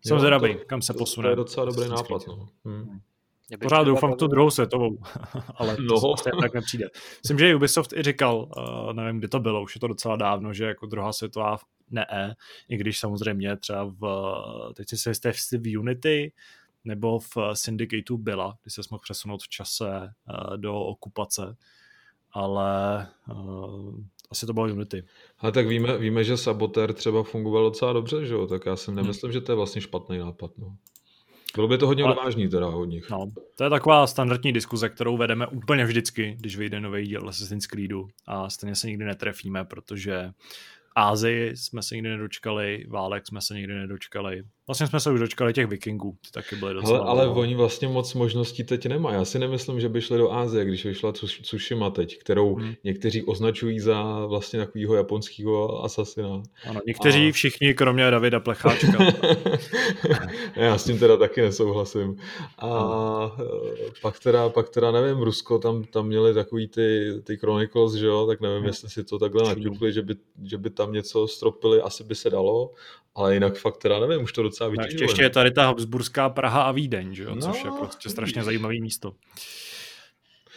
jsem 0.06 0.20
zvědavý, 0.20 0.58
kam 0.68 0.82
se 0.82 0.94
posune. 0.94 1.26
To 1.26 1.30
je 1.30 1.36
docela 1.36 1.66
dobrý 1.66 1.90
nápad. 1.90 2.28
No. 2.28 2.50
Hmm. 2.66 3.00
Pořád 3.62 3.84
doufám 3.84 4.12
v 4.12 4.16
tu 4.16 4.28
druhou 4.28 4.50
světovou, 4.50 4.98
ale 5.56 5.78
no. 5.80 6.02
to 6.02 6.18
se 6.18 6.30
tak 6.42 6.54
nepřijde. 6.54 6.90
Myslím, 7.24 7.40
že 7.40 7.56
Ubisoft 7.56 7.94
i 7.94 8.04
říkal, 8.04 8.50
uh, 8.58 8.94
nevím, 8.94 9.20
kdy 9.20 9.28
to 9.28 9.40
bylo, 9.40 9.64
už 9.64 9.76
je 9.76 9.82
to 9.82 9.88
docela 9.88 10.16
dávno, 10.16 10.54
že 10.54 10.66
jako 10.66 10.86
druhá 10.86 11.14
světová 11.14 11.58
ne, 11.92 12.36
i 12.70 12.78
když 12.78 13.00
samozřejmě 13.00 13.58
třeba 13.58 13.84
v, 13.84 14.34
teď 14.76 14.90
si 14.90 14.98
se 14.98 15.10
jisté 15.10 15.32
v 15.32 15.78
Unity 15.78 16.34
nebo 16.86 17.20
v 17.20 17.38
Syndicateu 17.54 18.18
byla, 18.18 18.58
kdy 18.64 18.72
se 18.72 18.82
mohl 18.92 19.02
přesunout 19.02 19.44
v 19.44 19.50
čase 19.50 19.90
uh, 19.90 20.58
do 20.58 20.76
okupace, 20.76 21.56
ale 22.32 23.08
uh, 23.32 23.96
asi 24.32 24.46
to 24.46 24.54
bylo 24.54 24.66
Unity. 24.66 25.04
Ale 25.40 25.52
tak 25.52 25.68
víme, 25.68 25.98
víme, 25.98 26.24
že 26.24 26.38
Saboter 26.38 26.94
třeba 26.94 27.24
fungoval 27.24 27.64
docela 27.64 27.94
dobře, 27.94 28.26
že 28.26 28.34
jo? 28.34 28.48
Tak 28.48 28.66
já 28.66 28.76
si 28.76 28.92
hmm. 28.92 28.96
nemyslím, 28.96 29.30
hmm. 29.30 29.34
že 29.34 29.42
to 29.42 29.52
je 29.52 29.56
vlastně 29.56 29.82
špatný 29.82 30.18
nápad. 30.18 30.52
No. 30.58 30.76
Bylo 31.56 31.68
by 31.68 31.78
to 31.78 31.88
hodně 31.88 32.04
Ale, 32.04 32.16
odvážný 32.16 32.50
teda 32.50 32.68
od 32.68 32.86
nich. 32.86 33.10
No, 33.10 33.32
to 33.58 33.64
je 33.64 33.70
taková 33.70 34.08
standardní 34.08 34.54
diskuze, 34.54 34.90
kterou 34.90 35.18
vedeme 35.18 35.48
úplně 35.48 35.86
vždycky, 35.86 36.36
když 36.40 36.58
vyjde 36.58 36.82
nový 36.82 37.08
díl 37.08 37.30
Assassin's 37.30 37.68
Creedu 37.68 38.08
a 38.28 38.50
stejně 38.50 38.76
se 38.76 38.88
nikdy 38.88 39.06
netrefíme, 39.06 39.66
protože 39.66 40.32
Ázii 40.96 41.58
jsme 41.58 41.84
se 41.84 41.96
nikdy 41.96 42.10
nedočkali, 42.10 42.86
válek 42.90 43.28
jsme 43.28 43.42
se 43.42 43.54
nikdy 43.54 43.74
nedočkali. 43.74 44.44
Vlastně 44.68 44.88
jsme 44.88 45.00
se 45.00 45.12
už 45.12 45.20
dočkali 45.20 45.54
těch 45.54 45.68
vikingů, 45.68 46.18
ty 46.22 46.32
taky 46.32 46.56
byly 46.56 46.74
docela... 46.74 47.00
Ale, 47.00 47.10
ale 47.10 47.28
oni 47.28 47.56
vlastně 47.56 47.88
moc 47.88 48.14
možností 48.14 48.64
teď 48.64 48.86
nemají. 48.86 49.16
Já 49.16 49.26
si 49.26 49.40
nemyslím, 49.40 49.80
že 49.80 49.90
by 49.90 50.02
šli 50.02 50.18
do 50.18 50.32
Ázie, 50.32 50.66
když 50.66 50.86
vyšla 50.86 51.12
Tsushima 51.12 51.90
teď, 51.90 52.18
kterou 52.20 52.56
hmm. 52.56 52.74
někteří 52.84 53.24
označují 53.24 53.80
za 53.80 54.26
vlastně 54.26 54.60
takového 54.60 54.96
japonského 54.96 55.84
asasina. 55.84 56.44
Ano, 56.70 56.80
někteří 56.88 57.30
a... 57.30 57.32
všichni, 57.32 57.74
kromě 57.74 58.12
Davida 58.12 58.40
Plecháčka. 58.40 58.98
Já 60.56 60.78
s 60.78 60.84
tím 60.84 61.00
teda 61.00 61.18
taky 61.18 61.42
nesouhlasím. 61.42 62.16
A 62.58 63.26
hmm. 63.26 63.48
pak, 64.02 64.20
teda, 64.20 64.50
pak 64.50 64.70
teda 64.70 64.92
nevím, 64.92 65.22
Rusko, 65.22 65.60
tam, 65.60 65.84
tam 65.84 66.08
měli 66.08 66.34
takový 66.34 66.68
ty, 66.68 67.14
ty 67.24 67.38
Chronicles, 67.38 67.94
že 67.94 68.06
jo, 68.06 68.28
tak 68.28 68.42
nevím, 68.42 68.58
hmm. 68.58 68.66
jestli 68.66 68.90
si 68.90 69.04
to 69.04 69.20
takhle 69.20 69.44
naťukli, 69.44 69.94
že 69.94 70.02
by, 70.02 70.16
že 70.44 70.58
by 70.58 70.70
tam 70.70 70.94
něco 70.94 71.28
stropili, 71.28 71.82
asi 71.82 72.04
by 72.04 72.16
se 72.16 72.30
dalo, 72.30 72.72
ale 73.16 73.34
jinak 73.34 73.58
fakt 73.58 73.78
teda 73.78 74.00
nevím, 74.00 74.24
už 74.24 74.34
to 74.34 74.44
docela 74.44 74.70
vytěžuje. 74.70 75.04
Ještě 75.04 75.22
je 75.22 75.30
tady 75.30 75.52
ta 75.52 75.66
Habsburská 75.66 76.30
Praha 76.30 76.64
a 76.64 76.72
Vídeň, 76.72 77.14
že 77.14 77.24
jo? 77.24 77.36
No, 77.36 77.42
což 77.42 77.64
je 77.64 77.72
prostě 77.80 78.10
strašně 78.10 78.44
zajímavý 78.44 78.82
místo. 78.82 79.14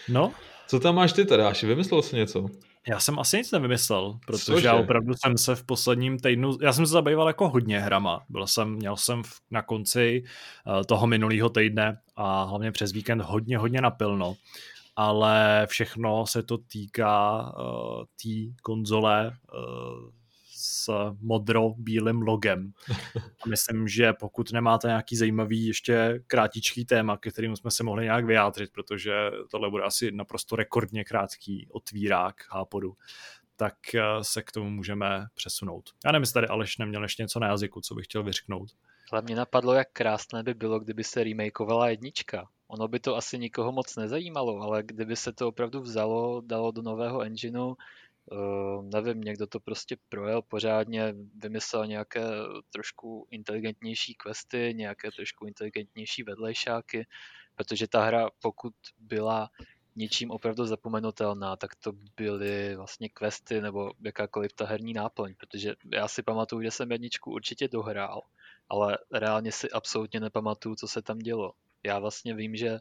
No. 0.08 0.32
Co 0.68 0.80
tam 0.80 0.94
máš 0.94 1.12
ty 1.12 1.24
teda, 1.24 1.48
Až 1.48 1.64
Vymyslel 1.64 2.02
jsi 2.02 2.16
něco? 2.16 2.46
Já 2.88 3.00
jsem 3.00 3.18
asi 3.18 3.36
nic 3.36 3.52
nevymyslel, 3.52 4.18
protože 4.26 4.44
Cože? 4.44 4.66
já 4.66 4.74
opravdu 4.74 5.14
jsem 5.14 5.38
se 5.38 5.54
v 5.54 5.64
posledním 5.64 6.18
týdnu, 6.18 6.58
já 6.62 6.72
jsem 6.72 6.86
se 6.86 6.92
zabýval 6.92 7.26
jako 7.26 7.48
hodně 7.48 7.80
hrama. 7.80 8.24
Byl 8.28 8.46
jsem, 8.46 8.68
měl 8.68 8.96
jsem 8.96 9.22
na 9.50 9.62
konci 9.62 10.22
uh, 10.66 10.82
toho 10.82 11.06
minulého 11.06 11.48
týdne 11.48 11.98
a 12.16 12.42
hlavně 12.44 12.72
přes 12.72 12.92
víkend 12.92 13.22
hodně, 13.22 13.58
hodně 13.58 13.80
napilno 13.80 14.36
ale 14.96 15.66
všechno 15.70 16.26
se 16.26 16.42
to 16.42 16.58
týká 16.58 17.42
uh, 17.58 18.04
té 18.04 18.10
tý 18.22 18.54
konzole 18.62 19.26
uh, 19.26 20.10
s 20.86 21.16
modro-bílým 21.20 22.22
logem. 22.22 22.72
A 23.44 23.48
myslím, 23.48 23.88
že 23.88 24.12
pokud 24.12 24.52
nemáte 24.52 24.88
nějaký 24.88 25.16
zajímavý 25.16 25.66
ještě 25.66 26.22
krátičký 26.26 26.84
téma, 26.84 27.16
ke 27.16 27.30
kterým 27.30 27.56
jsme 27.56 27.70
se 27.70 27.84
mohli 27.84 28.04
nějak 28.04 28.24
vyjádřit, 28.24 28.72
protože 28.72 29.12
tohle 29.50 29.70
bude 29.70 29.82
asi 29.82 30.12
naprosto 30.12 30.56
rekordně 30.56 31.04
krátký 31.04 31.66
otvírák 31.70 32.34
hápodu, 32.50 32.96
tak 33.56 33.94
eh, 33.94 34.02
se 34.22 34.42
k 34.42 34.52
tomu 34.52 34.70
můžeme 34.70 35.26
přesunout. 35.34 35.90
Já 36.04 36.12
nevím, 36.12 36.22
jestli 36.22 36.34
tady 36.34 36.46
Aleš 36.46 36.78
neměl 36.78 37.02
ještě 37.02 37.22
něco 37.22 37.40
na 37.40 37.46
jazyku, 37.46 37.80
co 37.80 37.94
bych 37.94 38.04
chtěl 38.04 38.22
vyřknout. 38.22 38.70
Ale 39.12 39.22
mě 39.22 39.36
napadlo, 39.36 39.74
jak 39.74 39.88
krásné 39.92 40.42
by 40.42 40.54
bylo, 40.54 40.80
kdyby 40.80 41.04
se 41.04 41.24
remakeovala 41.24 41.88
jednička. 41.88 42.48
Ono 42.68 42.88
by 42.88 43.00
to 43.00 43.16
asi 43.16 43.38
nikoho 43.38 43.72
moc 43.72 43.96
nezajímalo, 43.96 44.60
ale 44.60 44.82
kdyby 44.82 45.16
se 45.16 45.32
to 45.32 45.48
opravdu 45.48 45.80
vzalo, 45.80 46.42
dalo 46.46 46.70
do 46.70 46.82
nového 46.82 47.22
engineu, 47.22 47.74
Uh, 48.32 48.84
nevím, 48.84 49.20
někdo 49.20 49.46
to 49.46 49.60
prostě 49.60 49.96
projel 50.08 50.42
pořádně, 50.42 51.14
vymyslel 51.34 51.86
nějaké 51.86 52.24
trošku 52.70 53.26
inteligentnější 53.30 54.14
questy, 54.14 54.72
nějaké 54.76 55.10
trošku 55.10 55.46
inteligentnější 55.46 56.22
vedlejšáky, 56.22 57.06
protože 57.54 57.88
ta 57.88 58.04
hra, 58.04 58.30
pokud 58.42 58.74
byla 58.98 59.50
něčím 59.96 60.30
opravdu 60.30 60.66
zapomenutelná, 60.66 61.56
tak 61.56 61.74
to 61.74 61.92
byly 62.16 62.76
vlastně 62.76 63.08
questy 63.08 63.60
nebo 63.60 63.90
jakákoliv 64.04 64.52
ta 64.52 64.66
herní 64.66 64.92
náplň, 64.92 65.34
protože 65.34 65.74
já 65.92 66.08
si 66.08 66.22
pamatuju, 66.22 66.62
že 66.62 66.70
jsem 66.70 66.92
jedničku 66.92 67.32
určitě 67.32 67.68
dohrál, 67.68 68.20
ale 68.68 68.98
reálně 69.12 69.52
si 69.52 69.70
absolutně 69.70 70.20
nepamatuju, 70.20 70.74
co 70.74 70.88
se 70.88 71.02
tam 71.02 71.18
dělo. 71.18 71.52
Já 71.82 71.98
vlastně 71.98 72.34
vím, 72.34 72.56
že 72.56 72.78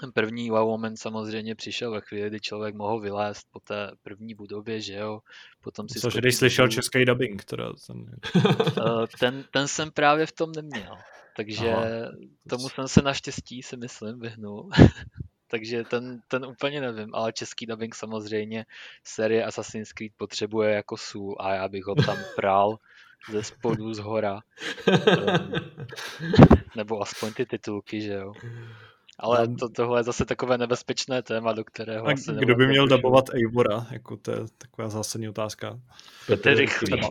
ten 0.00 0.12
první 0.12 0.50
wow 0.50 0.68
moment 0.68 0.96
samozřejmě 0.96 1.54
přišel 1.54 1.90
ve 1.90 2.00
chvíli, 2.00 2.28
kdy 2.28 2.40
člověk 2.40 2.74
mohl 2.74 3.00
vylézt 3.00 3.46
po 3.52 3.60
té 3.60 3.90
první 4.02 4.34
budově, 4.34 4.80
že 4.80 4.94
jo. 4.94 5.20
Potom 5.62 5.88
si 5.88 6.00
Což 6.00 6.14
když 6.14 6.36
slyšel 6.36 6.68
český 6.68 7.04
dubbing, 7.04 7.44
teda. 7.44 7.72
Ten... 7.86 8.06
Eh, 8.78 9.06
ten, 9.20 9.44
ten 9.50 9.68
jsem 9.68 9.90
právě 9.90 10.26
v 10.26 10.32
tom 10.32 10.52
neměl. 10.52 10.96
Takže 11.36 11.72
Aha. 11.72 11.86
tomu 12.48 12.68
jsem 12.68 12.88
se 12.88 13.02
naštěstí, 13.02 13.62
si 13.62 13.76
myslím, 13.76 14.20
vyhnul. 14.20 14.70
Takže 15.50 15.84
ten, 15.84 16.20
ten 16.28 16.44
úplně 16.44 16.80
nevím, 16.80 17.14
ale 17.14 17.32
český 17.32 17.66
dubbing 17.66 17.94
samozřejmě 17.94 18.66
série 19.04 19.44
Assassin's 19.44 19.92
Creed 19.92 20.12
potřebuje 20.16 20.70
jako 20.72 20.96
sůl 20.96 21.36
a 21.40 21.54
já 21.54 21.68
bych 21.68 21.84
ho 21.84 21.94
tam 21.94 22.18
prál 22.36 22.78
ze 23.30 23.42
spodu, 23.42 23.94
z 23.94 23.98
hora. 23.98 24.40
Ehm, 24.86 25.52
nebo 26.76 27.02
aspoň 27.02 27.32
ty 27.32 27.46
titulky, 27.46 28.00
že 28.00 28.12
jo. 28.12 28.32
Ale 29.20 29.48
to, 29.48 29.68
tohle 29.68 30.00
je 30.00 30.04
zase 30.04 30.24
takové 30.24 30.58
nebezpečné 30.58 31.22
téma, 31.22 31.52
do 31.52 31.64
kterého 31.64 32.06
a 32.06 32.12
asi 32.12 32.32
Kdo 32.32 32.54
by 32.54 32.66
měl 32.66 32.88
dabovat 32.88 33.34
Eivora? 33.34 33.86
Jako 33.90 34.16
to 34.16 34.30
je 34.30 34.38
taková 34.58 34.88
zásadní 34.88 35.28
otázka. 35.28 35.80
Petr 36.26 36.54
Rychlý. 36.54 37.00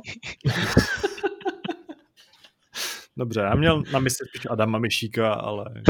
Dobře, 3.17 3.41
já 3.41 3.55
měl 3.55 3.83
na 3.91 3.99
mysli 3.99 4.27
spíš 4.27 4.47
Adama 4.49 4.79
Myšíka, 4.79 5.33
ale... 5.33 5.65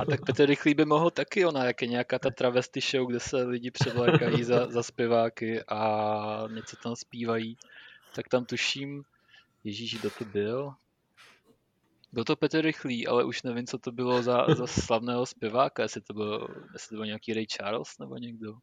A 0.00 0.04
tak 0.04 0.24
Petr 0.26 0.46
Rychlý 0.46 0.74
by 0.74 0.84
mohl 0.84 1.10
taky, 1.10 1.44
ona, 1.46 1.64
jak 1.64 1.82
je 1.82 1.88
nějaká 1.88 2.18
ta 2.18 2.30
travesty 2.30 2.80
show, 2.80 3.08
kde 3.08 3.20
se 3.20 3.36
lidi 3.42 3.70
převlékají 3.70 4.44
za, 4.44 4.70
za 4.70 4.82
zpěváky 4.82 5.62
a 5.68 6.44
něco 6.54 6.76
tam 6.76 6.96
zpívají, 6.96 7.56
tak 8.14 8.28
tam 8.28 8.44
tuším, 8.44 9.02
Ježíš, 9.64 10.00
kdo 10.00 10.10
to 10.10 10.24
byl? 10.24 10.74
Byl 12.12 12.24
to 12.24 12.36
Petr 12.36 12.60
Rychlý, 12.60 13.06
ale 13.06 13.24
už 13.24 13.42
nevím, 13.42 13.66
co 13.66 13.78
to 13.78 13.92
bylo 13.92 14.22
za, 14.22 14.46
za 14.54 14.66
slavného 14.66 15.26
zpěváka, 15.26 15.82
jestli 15.82 16.00
to, 16.00 16.14
byl, 16.14 16.48
jestli 16.72 16.88
to 16.88 16.96
byl 16.96 17.06
nějaký 17.06 17.34
Ray 17.34 17.46
Charles 17.46 17.98
nebo 17.98 18.16
někdo. 18.16 18.54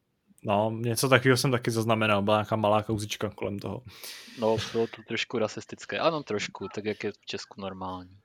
No, 0.43 0.71
něco 0.71 1.09
takového 1.09 1.37
jsem 1.37 1.51
taky 1.51 1.71
zaznamenal, 1.71 2.21
byla 2.21 2.37
nějaká 2.37 2.55
malá 2.55 2.83
kauzička 2.83 3.29
kolem 3.29 3.59
toho. 3.59 3.83
No, 4.39 4.57
bylo 4.71 4.87
to 4.87 5.01
trošku 5.07 5.39
rasistické, 5.39 5.99
ano, 5.99 6.23
trošku, 6.23 6.67
tak 6.75 6.85
jak 6.85 7.03
je 7.03 7.11
v 7.11 7.25
Česku 7.25 7.61
normální. 7.61 8.17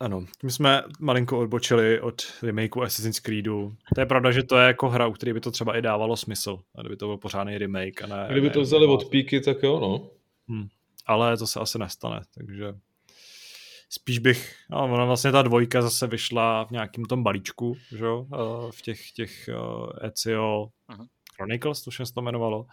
Ano, 0.00 0.24
my 0.42 0.50
jsme 0.50 0.82
malinko 1.00 1.38
odbočili 1.38 2.00
od 2.00 2.22
remakeu 2.42 2.82
Assassin's 2.82 3.20
Creedu. 3.20 3.76
To 3.94 4.00
je 4.00 4.06
pravda, 4.06 4.32
že 4.32 4.42
to 4.42 4.56
je 4.56 4.66
jako 4.66 4.88
hra, 4.88 5.06
u 5.06 5.12
které 5.12 5.34
by 5.34 5.40
to 5.40 5.50
třeba 5.50 5.76
i 5.76 5.82
dávalo 5.82 6.16
smysl, 6.16 6.58
kdyby 6.80 6.96
to 6.96 7.06
byl 7.06 7.16
pořádný 7.16 7.58
remake. 7.58 8.02
A 8.02 8.06
ne, 8.06 8.28
kdyby 8.30 8.50
to 8.50 8.60
vzali 8.60 8.86
od 8.86 9.08
píky, 9.10 9.40
tak 9.40 9.62
jo, 9.62 9.80
no. 9.80 10.10
Hmm. 10.48 10.68
Ale 11.06 11.36
to 11.36 11.46
se 11.46 11.60
asi 11.60 11.78
nestane, 11.78 12.20
takže 12.34 12.74
spíš 13.88 14.18
bych, 14.18 14.54
no, 14.70 14.84
ona 14.84 15.04
vlastně 15.04 15.32
ta 15.32 15.42
dvojka 15.42 15.82
zase 15.82 16.06
vyšla 16.06 16.64
v 16.64 16.70
nějakém 16.70 17.04
tom 17.04 17.22
balíčku, 17.22 17.76
že 17.96 18.04
jo, 18.04 18.26
eh, 18.34 18.72
v 18.72 18.82
těch, 18.82 19.12
těch 19.12 19.50
uh, 19.60 19.88
Ezio 20.00 20.68
uh-huh. 20.88 21.06
Chronicles, 21.36 21.82
to 21.82 21.90
se 21.90 22.14
to 22.14 22.20
jmenovalo. 22.20 22.66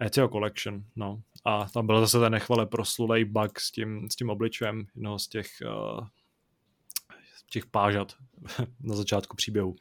Ezio 0.00 0.28
Collection, 0.28 0.84
no. 0.96 1.22
A 1.44 1.68
tam 1.68 1.86
byl 1.86 2.00
zase 2.00 2.20
ten 2.20 2.32
nechvale 2.32 2.66
proslulej 2.66 3.24
bug 3.24 3.60
s 3.60 3.70
tím, 3.70 4.10
s 4.10 4.16
tím 4.16 4.30
obličem 4.30 4.86
jednoho 4.94 5.18
z 5.18 5.28
těch, 5.28 5.48
uh, 5.66 6.06
těch 7.50 7.66
pážat 7.66 8.14
na 8.80 8.96
začátku 8.96 9.36
příběhu. 9.36 9.76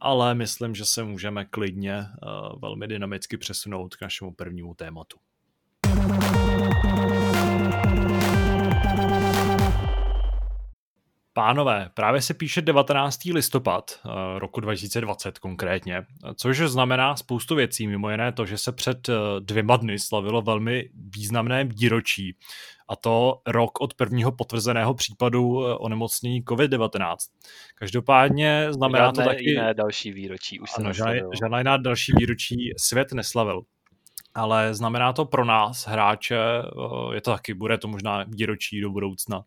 Ale 0.00 0.34
myslím, 0.34 0.74
že 0.74 0.84
se 0.84 1.04
můžeme 1.04 1.44
klidně 1.44 1.98
uh, 1.98 2.60
velmi 2.60 2.88
dynamicky 2.88 3.36
přesunout 3.36 3.96
k 3.96 4.02
našemu 4.02 4.34
prvnímu 4.34 4.74
tématu. 4.74 5.18
Pánové, 11.36 11.90
právě 11.94 12.22
se 12.22 12.34
píše 12.34 12.62
19. 12.62 13.24
listopad 13.24 14.00
uh, 14.04 14.12
roku 14.38 14.60
2020 14.60 15.38
konkrétně, 15.38 16.02
což 16.36 16.58
znamená 16.58 17.16
spoustu 17.16 17.54
věcí, 17.54 17.86
mimo 17.86 18.10
jiné 18.10 18.32
to, 18.32 18.46
že 18.46 18.58
se 18.58 18.72
před 18.72 19.08
uh, 19.08 19.14
dvěma 19.40 19.76
dny 19.76 19.98
slavilo 19.98 20.42
velmi 20.42 20.88
významné 20.94 21.64
výročí, 21.64 22.36
a 22.88 22.96
to 22.96 23.40
rok 23.46 23.80
od 23.80 23.94
prvního 23.94 24.32
potvrzeného 24.32 24.94
případu 24.94 25.48
uh, 25.48 25.76
onemocnění 25.80 26.42
COVID-19. 26.42 27.16
Každopádně 27.74 28.66
znamená 28.70 29.04
žádné 29.04 29.24
to 29.24 29.30
taky... 29.30 29.50
jiné 29.50 29.74
další 29.74 30.12
výročí 30.12 30.60
už 30.60 30.70
se 30.70 30.82
ano, 30.82 30.92
žádné 30.92 31.60
jiná 31.60 31.76
další 31.76 32.12
výročí 32.18 32.56
svět 32.78 33.12
neslavil 33.12 33.62
ale 34.34 34.74
znamená 34.74 35.12
to 35.12 35.24
pro 35.24 35.44
nás, 35.44 35.86
hráče, 35.86 36.38
je 37.14 37.20
to 37.20 37.30
taky, 37.30 37.54
bude 37.54 37.78
to 37.78 37.88
možná 37.88 38.24
výročí 38.28 38.80
do 38.80 38.90
budoucna, 38.90 39.44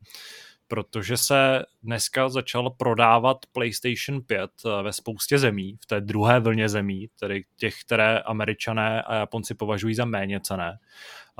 protože 0.70 1.18
se 1.18 1.66
dneska 1.84 2.30
začal 2.30 2.70
prodávat 2.70 3.38
PlayStation 3.52 4.22
5 4.22 4.52
eh, 4.66 4.84
ve 4.84 4.94
spoustě 4.94 5.40
zemí, 5.40 5.78
v 5.84 5.86
té 5.86 6.02
druhé 6.02 6.40
vlně 6.40 6.70
zemí, 6.70 7.10
tedy 7.20 7.44
těch, 7.58 7.82
které 7.82 8.20
američané 8.20 9.02
a 9.02 9.16
Japonci 9.16 9.54
považují 9.56 9.96
za 9.96 10.06
méně 10.06 10.40
cené. 10.40 10.80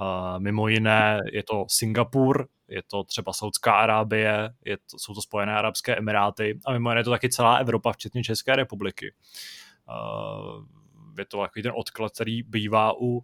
Uh, 0.02 0.40
mimo 0.40 0.68
jiné 0.68 1.20
je 1.32 1.44
to 1.44 1.66
Singapur, 1.70 2.48
je 2.68 2.82
to 2.88 3.04
třeba 3.04 3.34
Saudská 3.34 3.74
Arábie, 3.74 4.54
je 4.66 4.78
to, 4.78 5.00
jsou 5.00 5.14
to 5.14 5.22
Spojené 5.22 5.56
arabské 5.56 5.96
emiráty 5.96 6.60
a 6.66 6.72
mimo 6.72 6.90
jiné 6.90 7.00
je 7.00 7.04
to 7.04 7.10
taky 7.10 7.30
celá 7.30 7.56
Evropa, 7.58 7.94
včetně 7.94 8.24
České 8.24 8.56
republiky. 8.56 9.14
Je 11.20 11.26
to 11.26 11.42
takový 11.42 11.64
ten 11.64 11.72
odklad, 11.76 12.14
který 12.14 12.44
bývá 12.44 12.94
u 13.02 13.08
um, 13.08 13.24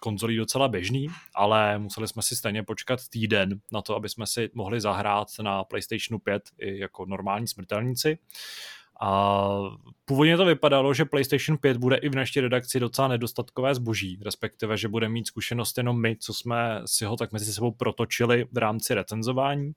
konzolí 0.00 0.36
docela 0.36 0.68
běžný, 0.68 1.08
ale 1.34 1.78
museli 1.78 2.08
jsme 2.08 2.22
si 2.22 2.36
stejně 2.36 2.62
počkat 2.62 3.00
týden 3.08 3.60
na 3.72 3.82
to, 3.82 3.96
aby 3.96 4.08
jsme 4.08 4.26
si 4.26 4.50
mohli 4.54 4.80
zahrát 4.80 5.28
na 5.42 5.64
PlayStationu 5.64 6.18
5 6.18 6.42
i 6.58 6.78
jako 6.78 7.06
normální 7.06 7.48
smrtelníci. 7.48 8.18
A 9.02 9.48
původně 10.04 10.36
to 10.36 10.44
vypadalo, 10.44 10.94
že 10.94 11.04
PlayStation 11.04 11.58
5 11.58 11.76
bude 11.76 11.96
i 11.96 12.08
v 12.08 12.14
naší 12.14 12.40
redakci 12.40 12.80
docela 12.80 13.08
nedostatkové 13.08 13.74
zboží, 13.74 14.18
respektive, 14.24 14.76
že 14.76 14.88
bude 14.88 15.08
mít 15.08 15.26
zkušenost 15.26 15.78
jenom 15.78 16.00
my, 16.00 16.16
co 16.16 16.34
jsme 16.34 16.82
si 16.86 17.04
ho 17.04 17.16
tak 17.16 17.32
mezi 17.32 17.52
sebou 17.52 17.70
protočili 17.70 18.46
v 18.52 18.58
rámci 18.58 18.94
recenzování. 18.94 19.72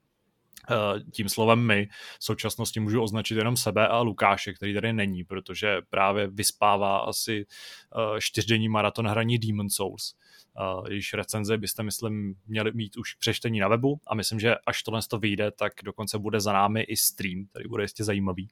Eh, 0.70 1.00
tím 1.10 1.28
slovem 1.28 1.66
my 1.66 1.88
v 2.18 2.24
současnosti 2.24 2.80
můžu 2.80 3.02
označit 3.02 3.34
jenom 3.34 3.56
sebe 3.56 3.88
a 3.88 4.00
Lukáše, 4.00 4.52
který 4.52 4.74
tady 4.74 4.92
není, 4.92 5.24
protože 5.24 5.76
právě 5.90 6.26
vyspává 6.26 6.98
asi 6.98 7.46
eh, 7.46 8.20
čtyřdenní 8.20 8.68
maraton 8.68 9.06
hraní 9.06 9.38
Demon 9.38 9.70
Souls. 9.70 10.14
Uh, 10.60 10.88
jejíž 10.88 11.14
recenze 11.14 11.58
byste, 11.58 11.82
myslím, 11.82 12.34
měli 12.46 12.72
mít 12.74 12.96
už 12.96 13.14
přečtení 13.14 13.60
na 13.60 13.68
webu 13.68 14.00
a 14.06 14.14
myslím, 14.14 14.40
že 14.40 14.54
až 14.66 14.82
tohle 14.82 15.00
to 15.10 15.18
vyjde, 15.18 15.50
tak 15.50 15.72
dokonce 15.84 16.18
bude 16.18 16.40
za 16.40 16.52
námi 16.52 16.80
i 16.80 16.96
stream, 16.96 17.46
který 17.50 17.68
bude 17.68 17.84
jistě 17.84 18.04
zajímavý 18.04 18.48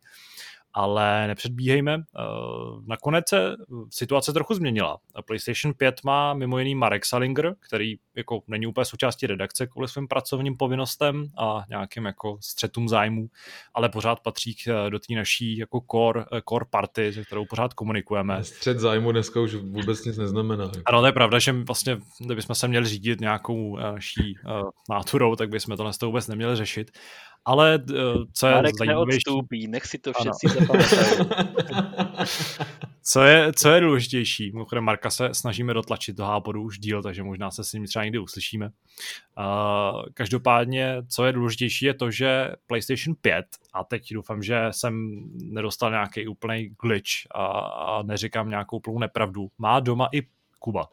ale 0.74 1.26
nepředbíhejme. 1.26 1.94
Eh, 1.94 2.22
nakonec 2.86 3.28
se 3.28 3.56
situace 3.90 4.32
trochu 4.32 4.54
změnila. 4.54 4.98
PlayStation 5.26 5.74
5 5.74 5.94
má 6.04 6.34
mimo 6.34 6.58
jiný 6.58 6.74
Marek 6.74 7.04
Salinger, 7.04 7.54
který 7.60 7.94
jako 8.16 8.42
není 8.46 8.66
úplně 8.66 8.84
součástí 8.84 9.26
redakce 9.26 9.66
kvůli 9.66 9.88
svým 9.88 10.08
pracovním 10.08 10.56
povinnostem 10.56 11.26
a 11.38 11.64
nějakým 11.68 12.04
jako 12.04 12.38
střetům 12.40 12.88
zájmů, 12.88 13.28
ale 13.74 13.88
pořád 13.88 14.20
patří 14.20 14.56
do 14.88 14.98
té 14.98 15.14
naší 15.14 15.58
jako 15.58 15.80
core, 15.90 16.24
eh, 16.32 16.42
core 16.48 16.66
party, 16.70 17.12
se 17.12 17.24
kterou 17.24 17.44
pořád 17.46 17.74
komunikujeme. 17.74 18.44
Střet 18.44 18.78
zájmu 18.78 19.12
dneska 19.12 19.40
už 19.40 19.54
vůbec 19.54 20.04
nic 20.04 20.18
neznamená. 20.18 20.70
Ano, 20.84 21.00
to 21.00 21.06
je 21.06 21.12
pravda, 21.12 21.38
že 21.38 21.52
vlastně, 21.52 21.98
kdybychom 22.20 22.54
se 22.54 22.68
měli 22.68 22.86
řídit 22.86 23.20
nějakou 23.20 23.78
eh, 23.78 23.92
naší 23.92 24.34
náturou, 24.90 25.36
tak 25.36 25.48
bychom 25.48 25.76
tohle 25.76 25.92
vůbec 26.02 26.28
neměli 26.28 26.56
řešit. 26.56 26.90
Ale 27.44 27.78
uh, 27.90 28.24
co 28.32 28.46
je 28.46 28.54
Marek 28.54 28.74
zajímavější... 28.78 29.22
neodstupí, 29.26 29.68
nech 29.68 29.86
si 29.86 29.98
to 29.98 30.12
všetci 30.12 30.48
zapamatují. 30.48 31.30
co, 33.02 33.22
je, 33.22 33.52
co 33.52 33.68
je 33.68 33.80
důležitější, 33.80 34.52
mimochodem 34.52 34.84
Marka 34.84 35.10
se 35.10 35.28
snažíme 35.32 35.74
dotlačit 35.74 36.16
do 36.16 36.24
hápodu 36.24 36.62
už 36.62 36.78
díl, 36.78 37.02
takže 37.02 37.22
možná 37.22 37.50
se 37.50 37.64
s 37.64 37.72
ním 37.72 37.86
třeba 37.86 38.04
někdy 38.04 38.18
uslyšíme. 38.18 38.66
Uh, 38.66 40.02
každopádně, 40.14 40.96
co 41.08 41.24
je 41.26 41.32
důležitější, 41.32 41.86
je 41.86 41.94
to, 41.94 42.10
že 42.10 42.52
PlayStation 42.66 43.16
5, 43.20 43.46
a 43.72 43.84
teď 43.84 44.12
doufám, 44.14 44.42
že 44.42 44.58
jsem 44.70 45.24
nedostal 45.34 45.90
nějaký 45.90 46.28
úplný 46.28 46.74
glitch 46.82 47.10
a, 47.30 47.46
a 47.46 48.02
neříkám 48.02 48.50
nějakou 48.50 48.80
plnou 48.80 48.98
nepravdu, 48.98 49.50
má 49.58 49.80
doma 49.80 50.08
i 50.12 50.22
Kuba. 50.58 50.88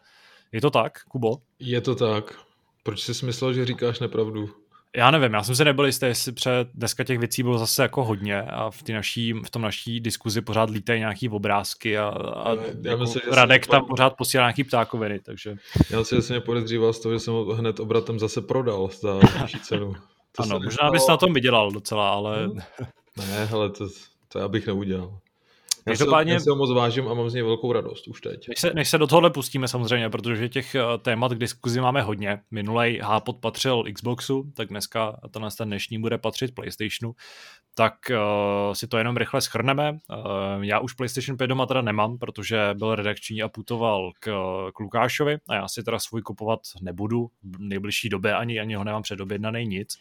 Je 0.52 0.62
to 0.62 0.70
tak, 0.70 1.04
Kubo? 1.04 1.38
Je 1.60 1.82
to 1.82 1.96
tak. 1.96 2.40
Proč 2.84 3.02
jsi 3.02 3.26
myslel, 3.26 3.54
že 3.54 3.66
říkáš 3.66 4.00
nepravdu? 4.00 4.50
Já 4.98 5.12
nevím, 5.12 5.34
já 5.34 5.44
jsem 5.44 5.56
se 5.56 5.66
nebyl 5.66 5.86
jistý, 5.86 6.06
jestli 6.06 6.32
před 6.32 6.68
dneska 6.74 7.04
těch 7.04 7.20
věcí 7.20 7.44
bylo 7.44 7.58
zase 7.58 7.82
jako 7.82 8.04
hodně 8.04 8.42
a 8.42 8.70
v, 8.70 8.90
naší, 8.90 9.34
v 9.34 9.50
tom 9.50 9.62
naší 9.62 10.00
diskuzi 10.00 10.42
pořád 10.42 10.70
lítají 10.70 11.00
nějaký 11.00 11.30
obrázky 11.30 11.98
a, 11.98 12.08
a 12.08 12.56
já 12.56 12.62
jako 12.84 13.02
myslím, 13.02 13.22
Radek 13.32 13.68
tam 13.68 13.86
pořád 13.86 14.10
posílá 14.18 14.44
nějaký 14.44 14.64
ptákoviny, 14.64 15.20
takže... 15.20 15.56
Já 15.90 16.04
si 16.04 16.16
jasně 16.16 16.40
podezříval 16.40 16.94
z 16.94 17.00
toho, 17.00 17.14
že 17.14 17.20
jsem 17.20 17.34
ho 17.34 17.56
hned 17.56 17.80
obratem 17.80 18.20
zase 18.20 18.42
prodal 18.42 18.90
za 19.02 19.20
vyšší 19.42 19.60
cenu. 19.64 19.94
To 20.32 20.44
ano, 20.44 20.60
možná 20.60 20.92
bys 20.92 21.08
na 21.08 21.18
tom 21.18 21.34
vydělal 21.34 21.72
docela, 21.72 22.10
ale... 22.10 22.48
Ne, 23.18 23.46
hele, 23.46 23.70
to, 23.70 23.90
to 24.28 24.40
já 24.40 24.48
bych 24.48 24.68
neudělal. 24.68 25.20
Každopádně... 25.90 26.34
Já 26.34 26.40
si 26.40 26.50
ho 26.50 26.56
moc 26.56 26.72
vážím 26.72 27.08
a 27.08 27.14
mám 27.14 27.30
z 27.30 27.34
něj 27.34 27.44
velkou 27.44 27.74
radost 27.74 28.08
už 28.08 28.22
teď. 28.22 28.48
Než 28.50 28.60
se, 28.60 28.72
než 28.74 28.90
se 28.90 28.98
do 28.98 29.08
tohohle 29.08 29.30
pustíme 29.30 29.68
samozřejmě, 29.68 30.10
protože 30.10 30.50
těch 30.50 30.76
eh, 30.76 30.82
témat 31.02 31.32
k 31.32 31.38
diskuzi 31.38 31.82
máme 31.82 32.02
hodně. 32.02 32.40
Minulej 32.52 33.00
Hápod 33.04 33.38
patřil 33.40 33.84
Xboxu, 33.94 34.52
tak 34.56 34.70
dneska 34.70 35.20
tenhle 35.32 35.52
ten 35.58 35.68
dnešní 35.68 36.00
bude 36.02 36.18
patřit 36.18 36.56
PlayStationu. 36.56 37.16
Tak 37.76 37.94
uh, 38.10 38.74
si 38.74 38.88
to 38.88 38.98
jenom 38.98 39.18
rychle 39.18 39.42
schrneme. 39.42 39.92
Uh, 39.92 39.98
já 40.62 40.80
už 40.80 40.94
PlayStation 40.94 41.38
5 41.38 41.48
doma 41.48 41.66
teda 41.66 41.82
nemám, 41.82 42.18
protože 42.18 42.70
byl 42.74 42.96
redakční 42.96 43.42
a 43.42 43.50
putoval 43.50 44.12
k, 44.20 44.32
k 44.76 44.80
Lukášovi 44.80 45.38
a 45.50 45.56
já 45.56 45.68
si 45.68 45.84
teda 45.84 46.00
svůj 46.00 46.22
kupovat 46.22 46.60
nebudu 46.82 47.28
v 47.44 47.60
nejbližší 47.60 48.10
době, 48.10 48.36
ani, 48.36 48.60
ani 48.60 48.76
ho 48.76 48.84
nemám 48.84 49.02
předobjednaný 49.02 49.66
nic 49.66 49.98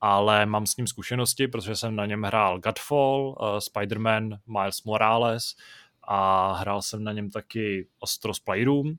ale 0.00 0.46
mám 0.46 0.66
s 0.66 0.76
ním 0.76 0.86
zkušenosti, 0.86 1.48
protože 1.48 1.76
jsem 1.76 1.96
na 1.96 2.06
něm 2.06 2.22
hrál 2.22 2.58
Godfall, 2.58 3.36
uh, 3.40 3.58
Spider-Man, 3.58 4.38
Miles 4.46 4.82
Morales 4.82 5.56
a 6.02 6.52
hrál 6.52 6.82
jsem 6.82 7.04
na 7.04 7.12
něm 7.12 7.30
taky 7.30 7.88
Astros 8.02 8.40
Playroom, 8.40 8.86
uh, 8.88 8.94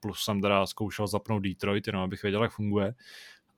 plus 0.00 0.24
jsem 0.24 0.40
teda 0.40 0.66
zkoušel 0.66 1.06
zapnout 1.06 1.42
Detroit, 1.42 1.86
jenom 1.86 2.02
abych 2.02 2.22
věděl, 2.22 2.42
jak 2.42 2.52
funguje. 2.52 2.94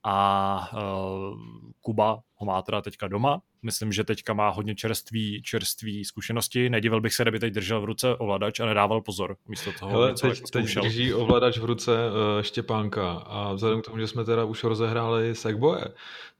A 0.04 0.68
uh, 0.72 1.38
Kuba 1.80 2.20
ho 2.34 2.46
má 2.46 2.62
teda 2.62 2.80
teďka 2.80 3.08
doma. 3.08 3.42
Myslím, 3.62 3.92
že 3.92 4.04
teďka 4.04 4.34
má 4.34 4.48
hodně 4.48 4.74
čerství, 4.74 5.42
čerství 5.42 6.04
zkušenosti. 6.04 6.70
Nedivil 6.70 7.00
bych 7.00 7.14
se, 7.14 7.24
kdyby 7.24 7.38
teď 7.38 7.52
držel 7.52 7.80
v 7.80 7.84
ruce 7.84 8.16
ovladač 8.16 8.60
a 8.60 8.66
nedával 8.66 9.00
pozor. 9.00 9.36
Místo 9.48 9.72
toho 9.78 9.92
Hele, 9.92 10.14
teď, 10.14 10.42
teď 10.52 10.74
drží 10.74 11.14
ovladač 11.14 11.58
v 11.58 11.64
ruce 11.64 11.92
uh, 11.92 12.42
Štěpánka 12.42 13.12
a 13.12 13.52
vzhledem 13.52 13.82
k 13.82 13.84
tomu, 13.84 13.98
že 13.98 14.06
jsme 14.06 14.24
teda 14.24 14.44
už 14.44 14.64
rozehráli 14.64 15.34
Segboje, 15.34 15.84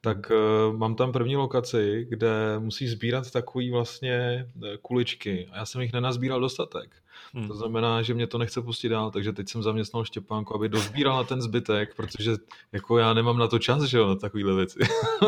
tak 0.01 0.31
uh, 0.31 0.77
mám 0.77 0.95
tam 0.95 1.11
první 1.11 1.35
lokaci, 1.35 2.05
kde 2.09 2.59
musí 2.59 2.87
sbírat 2.87 3.31
takový 3.31 3.71
vlastně 3.71 4.47
kuličky 4.81 5.47
a 5.51 5.57
já 5.57 5.65
jsem 5.65 5.81
jich 5.81 5.93
nenazbíral 5.93 6.39
dostatek. 6.39 6.95
Hmm. 7.33 7.47
To 7.47 7.55
znamená, 7.55 8.01
že 8.01 8.13
mě 8.13 8.27
to 8.27 8.37
nechce 8.37 8.61
pustit 8.61 8.89
dál, 8.89 9.11
takže 9.11 9.33
teď 9.33 9.49
jsem 9.49 9.63
zaměstnal 9.63 10.05
Štěpánku, 10.05 10.55
aby 10.55 10.69
dozbíral 10.69 11.17
na 11.17 11.23
ten 11.23 11.41
zbytek, 11.41 11.95
protože 11.95 12.31
jako 12.71 12.97
já 12.97 13.13
nemám 13.13 13.37
na 13.37 13.47
to 13.47 13.59
čas, 13.59 13.83
že 13.83 13.97
jo, 13.97 14.07
na 14.07 14.15
takovýhle 14.15 14.55
věci. 14.55 14.79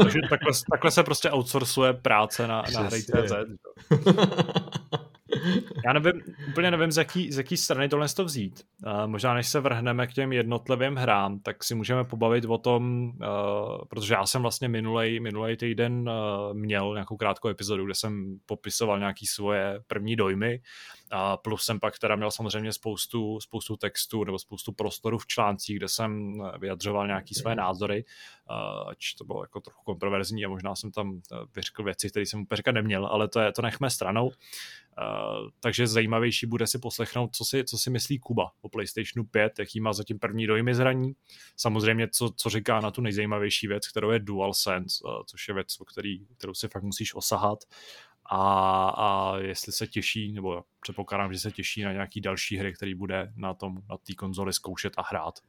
takže 0.04 0.20
takhle, 0.30 0.52
takhle 0.72 0.92
se 0.92 1.04
prostě 1.04 1.32
outsourcuje 1.32 1.94
práce 1.94 2.48
na, 2.48 2.64
na 2.74 2.82
hry.cz. 2.82 3.34
Já 5.86 5.94
nevím, 5.94 6.22
úplně 6.48 6.72
nevím, 6.72 6.92
z 6.92 6.98
jaký, 6.98 7.32
z 7.32 7.38
jaký 7.38 7.58
strany 7.58 7.90
tohle 7.90 8.10
to 8.10 8.26
vzít. 8.26 8.64
Uh, 8.86 9.08
možná 9.08 9.34
než 9.34 9.48
se 9.48 9.60
vrhneme 9.60 10.08
k 10.08 10.14
těm 10.14 10.34
jednotlivým 10.34 10.96
hrám, 10.96 11.40
tak 11.40 11.64
si 11.64 11.76
můžeme 11.76 12.04
pobavit 12.04 12.46
o 12.46 12.58
tom, 12.58 13.04
uh, 13.10 13.86
protože 13.90 14.14
já 14.14 14.26
jsem 14.26 14.42
vlastně 14.42 14.68
minulej, 14.68 15.20
minulej 15.20 15.58
týden 15.58 16.10
uh, 16.10 16.54
měl 16.54 16.94
nějakou 16.94 17.18
krátkou 17.18 17.50
epizodu, 17.50 17.86
kde 17.86 17.96
jsem 17.96 18.40
popisoval 18.46 19.00
nějaký 19.00 19.26
svoje 19.26 19.80
první 19.88 20.16
dojmy 20.16 20.62
a 21.12 21.38
plus 21.38 21.64
jsem 21.64 21.80
pak 21.80 22.00
teda 22.00 22.16
měl 22.16 22.32
samozřejmě 22.32 22.74
spoustu, 22.74 23.40
spoustu 23.40 23.78
textů 23.78 24.24
nebo 24.24 24.40
spoustu 24.40 24.72
prostoru 24.72 25.18
v 25.18 25.28
článcích, 25.28 25.78
kde 25.78 25.88
jsem 25.88 26.34
vyjadřoval 26.60 27.08
nějaký 27.08 27.36
své 27.36 27.56
názory, 27.56 28.06
ač 28.88 29.14
to 29.14 29.24
bylo 29.24 29.44
jako 29.44 29.60
trochu 29.60 29.84
kontroverzní 29.84 30.46
a 30.46 30.50
možná 30.50 30.76
jsem 30.76 30.92
tam 30.92 31.22
vyřkl 31.56 31.84
věci, 31.84 32.10
které 32.10 32.26
jsem 32.26 32.42
úplně 32.42 32.58
říkat 32.58 32.72
neměl, 32.72 33.06
ale 33.06 33.28
to, 33.28 33.40
je, 33.40 33.52
to 33.52 33.62
nechme 33.62 33.90
stranou. 33.90 34.32
Uh, 35.02 35.50
takže 35.60 35.88
zajímavější 35.88 36.46
bude 36.46 36.68
si 36.68 36.80
poslechnout, 36.80 37.36
co 37.36 37.46
si, 37.46 37.64
co 37.64 37.78
si 37.78 37.90
myslí 37.90 38.20
Kuba 38.20 38.52
o 38.62 38.70
PlayStationu 38.70 39.26
5, 39.26 39.60
jaký 39.60 39.80
má 39.80 39.94
zatím 39.94 40.20
první 40.20 40.48
dojmy 40.48 40.76
zraní. 40.76 41.14
Samozřejmě, 41.56 42.08
co, 42.08 42.34
co 42.36 42.50
říká 42.50 42.80
na 42.80 42.92
tu 42.92 43.02
nejzajímavější 43.02 43.68
věc, 43.68 43.88
kterou 43.88 44.12
je 44.12 44.20
DualSense, 44.20 45.04
uh, 45.04 45.24
což 45.26 45.48
je 45.48 45.54
věc, 45.54 45.80
o 45.80 45.86
který, 45.86 46.26
kterou 46.38 46.54
si 46.54 46.68
fakt 46.68 46.84
musíš 46.84 47.16
osahat. 47.16 47.60
A, 48.30 48.90
a 48.90 49.38
jestli 49.38 49.72
se 49.72 49.88
těší, 49.88 50.34
nebo 50.34 50.64
předpokládám, 50.80 51.34
že 51.34 51.40
se 51.40 51.52
těší 51.52 51.82
na 51.82 51.92
nějaký 51.92 52.22
další 52.22 52.58
hry, 52.58 52.74
který 52.74 52.96
bude 52.96 53.34
na 53.36 53.54
tom 53.54 53.78
na 53.90 53.98
té 53.98 54.14
konzoli 54.14 54.54
zkoušet 54.54 54.94
a 54.98 55.02
hrát. 55.02 55.40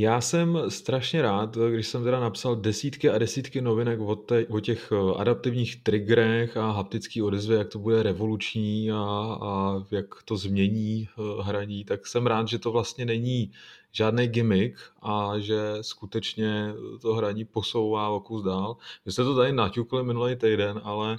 Já 0.00 0.20
jsem 0.20 0.58
strašně 0.68 1.22
rád, 1.22 1.56
když 1.56 1.86
jsem 1.86 2.04
teda 2.04 2.20
napsal 2.20 2.56
desítky 2.56 3.10
a 3.10 3.18
desítky 3.18 3.60
novinek 3.60 4.00
o, 4.00 4.16
te, 4.16 4.46
o 4.46 4.60
těch 4.60 4.92
eh, 4.92 5.14
adaptivních 5.16 5.82
triggerech 5.82 6.56
a 6.56 6.70
haptický 6.70 7.22
odezvě, 7.22 7.58
jak 7.58 7.68
to 7.68 7.78
bude 7.78 8.02
revoluční 8.02 8.90
a, 8.92 8.96
a 9.42 9.82
jak 9.90 10.22
to 10.24 10.36
změní 10.36 11.08
eh, 11.08 11.42
hraní, 11.42 11.84
tak 11.84 12.06
jsem 12.06 12.26
rád, 12.26 12.48
že 12.48 12.58
to 12.58 12.72
vlastně 12.72 13.04
není 13.04 13.52
žádný 13.92 14.26
gimmick 14.26 14.78
a 15.02 15.38
že 15.38 15.58
skutečně 15.80 16.74
to 17.02 17.14
hraní 17.14 17.44
posouvá 17.44 18.08
o 18.08 18.20
kus 18.20 18.44
dál. 18.44 18.76
Vy 19.06 19.12
jste 19.12 19.24
to 19.24 19.36
tady 19.36 19.52
naťukli 19.52 20.04
minulý 20.04 20.36
týden, 20.36 20.80
ale 20.84 21.18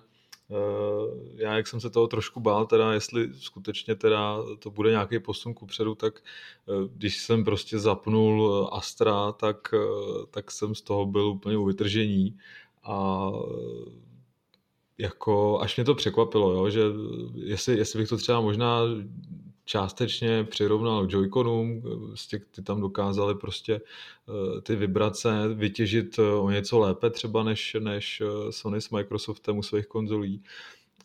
já, 1.36 1.56
jak 1.58 1.68
jsem 1.68 1.80
se 1.80 1.90
toho 1.90 2.08
trošku 2.08 2.40
bál, 2.40 2.66
teda 2.66 2.94
jestli 2.94 3.34
skutečně 3.34 3.96
teda 3.96 4.38
to 4.60 4.72
bude 4.72 4.92
nějaký 4.92 5.20
posun 5.20 5.54
kupředu, 5.54 5.96
tak 5.96 6.20
eh, 6.70 6.90
když 6.94 7.18
jsem 7.18 7.44
prostě 7.44 7.80
zapnul 7.80 8.68
eh, 8.72 8.78
Astra, 8.78 9.32
tak, 9.32 9.74
tak 10.32 10.52
jsem 10.52 10.76
z 10.76 10.82
toho 10.82 11.06
byl 11.06 11.28
úplně 11.28 11.58
u 11.58 11.66
vytržení 11.66 12.38
a 12.84 13.30
jako 14.98 15.60
až 15.62 15.76
mě 15.76 15.86
to 15.86 15.96
překvapilo, 15.96 16.54
jo, 16.54 16.70
že 16.70 16.82
jestli, 17.36 17.78
jestli 17.78 18.00
bych 18.00 18.10
to 18.10 18.18
třeba 18.18 18.42
možná 18.42 18.80
částečně 19.70 20.44
přirovnal 20.44 21.06
k 21.06 21.10
Joy-Conům, 21.10 21.82
prostě 22.08 22.42
ty 22.56 22.62
tam 22.62 22.82
dokázali 22.82 23.36
prostě 23.36 23.82
eh, 23.82 24.62
ty 24.62 24.76
vibrace 24.76 25.48
vytěžit 25.54 26.20
eh, 26.20 26.22
o 26.22 26.50
něco 26.50 26.80
lépe 26.80 27.10
třeba 27.10 27.44
než, 27.44 27.78
než 27.80 28.22
eh, 28.22 28.52
Sony 28.52 28.82
s 28.82 28.90
Microsoftem 28.90 29.58
u 29.58 29.64
svých 29.64 29.88
konzolí 29.88 30.44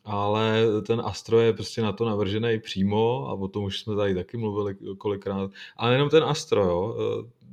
ale 0.07 0.64
ten 0.87 1.00
Astro 1.05 1.40
je 1.40 1.53
prostě 1.53 1.83
na 1.83 1.92
to 1.92 2.05
navržený 2.05 2.61
přímo 2.61 3.29
a 3.29 3.33
o 3.33 3.48
tom 3.48 3.64
už 3.64 3.81
jsme 3.81 3.96
tady 3.96 4.14
taky 4.14 4.37
mluvili 4.37 4.77
kolikrát. 4.98 5.50
Ale 5.77 5.90
nejenom 5.90 6.11
ten 6.11 6.24
Astro, 6.24 6.62
jo. 6.62 6.96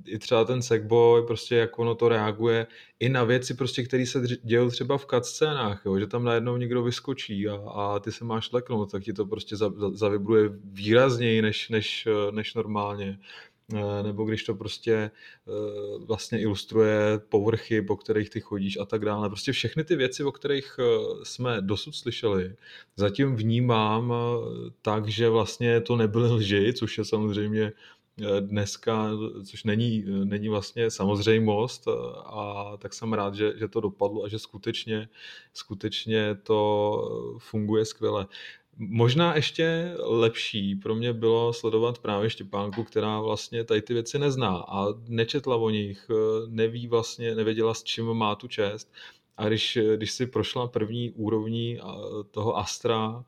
I 0.05 0.19
třeba 0.19 0.45
ten 0.45 0.61
Sackboy, 0.61 1.23
prostě 1.25 1.55
jak 1.55 1.79
ono 1.79 1.95
to 1.95 2.09
reaguje 2.09 2.67
i 2.99 3.09
na 3.09 3.23
věci, 3.23 3.53
prostě, 3.53 3.83
které 3.83 4.05
se 4.05 4.21
dějí 4.43 4.69
třeba 4.69 4.97
v 4.97 5.05
cutscénách, 5.05 5.81
jo, 5.85 5.99
že 5.99 6.07
tam 6.07 6.23
najednou 6.23 6.57
někdo 6.57 6.83
vyskočí 6.83 7.47
a, 7.47 7.55
a 7.55 7.99
ty 7.99 8.11
se 8.11 8.25
máš 8.25 8.51
leknout, 8.51 8.91
tak 8.91 9.03
ti 9.03 9.13
to 9.13 9.25
prostě 9.25 9.55
zavibruje 9.93 10.49
výrazněji 10.63 11.41
než, 11.41 11.69
než, 11.69 12.07
než 12.31 12.53
normálně. 12.53 13.19
Eh, 13.73 14.03
nebo 14.03 14.23
když 14.23 14.43
to 14.43 14.55
prostě 14.55 14.93
eh, 14.93 16.05
vlastně 16.05 16.41
ilustruje 16.41 17.19
povrchy, 17.29 17.81
po 17.81 17.95
kterých 17.97 18.29
ty 18.29 18.41
chodíš 18.41 18.77
a 18.77 18.85
tak 18.85 19.05
dále. 19.05 19.29
Prostě 19.29 19.51
všechny 19.51 19.83
ty 19.83 19.95
věci, 19.95 20.23
o 20.23 20.31
kterých 20.31 20.75
eh, 20.79 20.83
jsme 21.23 21.61
dosud 21.61 21.95
slyšeli, 21.95 22.55
zatím 22.95 23.35
vnímám 23.35 24.13
tak, 24.81 25.07
že 25.07 25.29
vlastně 25.29 25.81
to 25.81 25.95
nebyly 25.95 26.29
lži, 26.29 26.73
což 26.73 26.97
je 26.97 27.05
samozřejmě 27.05 27.71
dneska, 28.39 29.09
což 29.45 29.63
není, 29.63 30.05
není 30.23 30.49
vlastně 30.49 30.91
samozřejmost 30.91 31.87
a 32.25 32.73
tak 32.77 32.93
jsem 32.93 33.13
rád, 33.13 33.35
že, 33.35 33.53
že 33.57 33.67
to 33.67 33.81
dopadlo 33.81 34.23
a 34.23 34.27
že 34.27 34.39
skutečně, 34.39 35.09
skutečně 35.53 36.35
to 36.43 37.35
funguje 37.37 37.85
skvěle. 37.85 38.27
Možná 38.77 39.35
ještě 39.35 39.93
lepší 39.99 40.75
pro 40.75 40.95
mě 40.95 41.13
bylo 41.13 41.53
sledovat 41.53 41.99
právě 41.99 42.29
Štěpánku, 42.29 42.83
která 42.83 43.19
vlastně 43.19 43.63
tady 43.63 43.81
ty 43.81 43.93
věci 43.93 44.19
nezná 44.19 44.57
a 44.67 44.87
nečetla 45.07 45.55
o 45.55 45.69
nich, 45.69 46.07
neví 46.47 46.87
vlastně, 46.87 47.35
nevěděla 47.35 47.73
s 47.73 47.83
čím 47.83 48.05
má 48.05 48.35
tu 48.35 48.47
čest. 48.47 48.93
A 49.37 49.47
když, 49.47 49.77
když 49.95 50.11
si 50.11 50.27
prošla 50.27 50.67
první 50.67 51.11
úrovní 51.11 51.79
toho 52.31 52.57
Astra, 52.57 53.23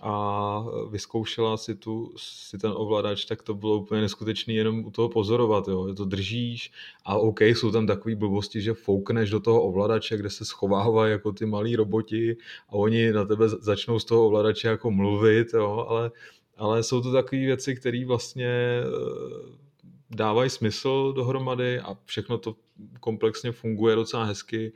a 0.00 0.64
vyzkoušela 0.90 1.56
si, 1.56 1.74
tu, 1.74 2.12
si 2.16 2.58
ten 2.58 2.72
ovladač, 2.74 3.24
tak 3.24 3.42
to 3.42 3.54
bylo 3.54 3.76
úplně 3.76 4.00
neskutečný 4.00 4.54
jenom 4.54 4.84
u 4.84 4.90
toho 4.90 5.08
pozorovat, 5.08 5.68
jo. 5.68 5.94
to 5.94 6.04
držíš 6.04 6.72
a 7.04 7.16
OK, 7.16 7.40
jsou 7.40 7.70
tam 7.70 7.86
takové 7.86 8.16
blbosti, 8.16 8.62
že 8.62 8.74
foukneš 8.74 9.30
do 9.30 9.40
toho 9.40 9.62
ovladače, 9.62 10.16
kde 10.16 10.30
se 10.30 10.44
schovávají 10.44 11.12
jako 11.12 11.32
ty 11.32 11.46
malí 11.46 11.76
roboti 11.76 12.36
a 12.68 12.72
oni 12.72 13.12
na 13.12 13.24
tebe 13.24 13.48
začnou 13.48 13.98
z 13.98 14.04
toho 14.04 14.26
ovladače 14.26 14.68
jako 14.68 14.90
mluvit, 14.90 15.48
jo, 15.54 15.86
ale, 15.88 16.10
ale 16.56 16.82
jsou 16.82 17.00
to 17.00 17.12
takové 17.12 17.40
věci, 17.40 17.76
které 17.76 18.04
vlastně 18.06 18.48
eh, 18.48 19.66
dávají 20.10 20.50
smysl 20.50 21.12
dohromady 21.16 21.80
a 21.80 21.96
všechno 22.04 22.38
to 22.38 22.54
komplexně 23.00 23.52
funguje 23.52 23.96
docela 23.96 24.24
hezky 24.24 24.72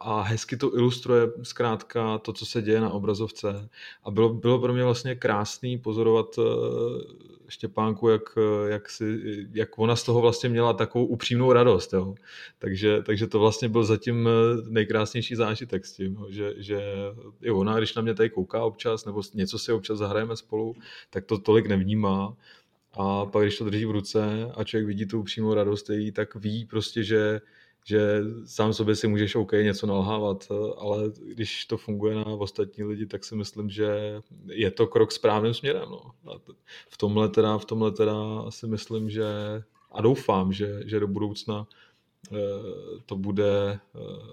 a 0.00 0.22
hezky 0.22 0.56
to 0.56 0.76
ilustruje 0.76 1.26
zkrátka 1.42 2.18
to, 2.18 2.32
co 2.32 2.46
se 2.46 2.62
děje 2.62 2.80
na 2.80 2.90
obrazovce. 2.90 3.68
A 4.04 4.10
bylo, 4.10 4.34
bylo 4.34 4.58
pro 4.58 4.72
mě 4.72 4.84
vlastně 4.84 5.14
krásný 5.14 5.78
pozorovat 5.78 6.26
eh, 6.38 6.42
Štěpánku, 7.48 8.08
jak, 8.08 8.22
jak, 8.66 8.90
si, 8.90 9.20
jak 9.52 9.78
ona 9.78 9.96
z 9.96 10.02
toho 10.02 10.20
vlastně 10.20 10.48
měla 10.48 10.72
takovou 10.72 11.06
upřímnou 11.06 11.52
radost. 11.52 11.92
Jo. 11.92 12.14
Takže, 12.58 13.02
takže 13.02 13.26
to 13.26 13.38
vlastně 13.38 13.68
byl 13.68 13.84
zatím 13.84 14.28
eh, 14.28 14.30
nejkrásnější 14.68 15.34
zážitek 15.34 15.86
s 15.86 15.92
tím, 15.92 16.18
že, 16.28 16.54
že 16.56 16.80
i 17.42 17.50
ona, 17.50 17.78
když 17.78 17.94
na 17.94 18.02
mě 18.02 18.14
tady 18.14 18.30
kouká 18.30 18.64
občas, 18.64 19.04
nebo 19.04 19.22
něco 19.34 19.58
si 19.58 19.72
občas 19.72 19.98
zahrajeme 19.98 20.36
spolu, 20.36 20.74
tak 21.10 21.24
to 21.24 21.38
tolik 21.38 21.66
nevnímá. 21.66 22.36
A 22.92 23.26
pak, 23.26 23.42
když 23.42 23.58
to 23.58 23.64
drží 23.64 23.84
v 23.84 23.90
ruce 23.90 24.50
a 24.54 24.64
člověk 24.64 24.86
vidí 24.86 25.06
tu 25.06 25.20
upřímnou 25.20 25.54
radost 25.54 25.90
její, 25.90 26.12
tak 26.12 26.34
ví 26.34 26.64
prostě, 26.64 27.02
že, 27.02 27.40
že 27.84 28.20
sám 28.44 28.72
sobě 28.72 28.96
si 28.96 29.08
můžeš 29.08 29.34
OK 29.34 29.52
něco 29.52 29.86
nalhávat, 29.86 30.48
ale 30.78 31.10
když 31.24 31.64
to 31.64 31.76
funguje 31.76 32.14
na 32.14 32.26
ostatní 32.26 32.84
lidi, 32.84 33.06
tak 33.06 33.24
si 33.24 33.36
myslím, 33.36 33.70
že 33.70 34.20
je 34.46 34.70
to 34.70 34.86
krok 34.86 35.12
správným 35.12 35.54
směrem. 35.54 35.88
No. 35.90 36.00
A 36.32 36.38
v 36.88 36.96
tomhle 36.96 37.28
teda, 37.28 37.58
v 37.58 37.64
tomhle 37.64 37.92
teda 37.92 38.14
si 38.50 38.66
myslím, 38.66 39.10
že 39.10 39.24
a 39.94 40.02
doufám, 40.02 40.52
že, 40.52 40.82
že 40.86 41.00
do 41.00 41.08
budoucna 41.08 41.66
eh, 42.32 42.36
to 43.06 43.16
bude 43.16 43.72
eh, 43.72 43.78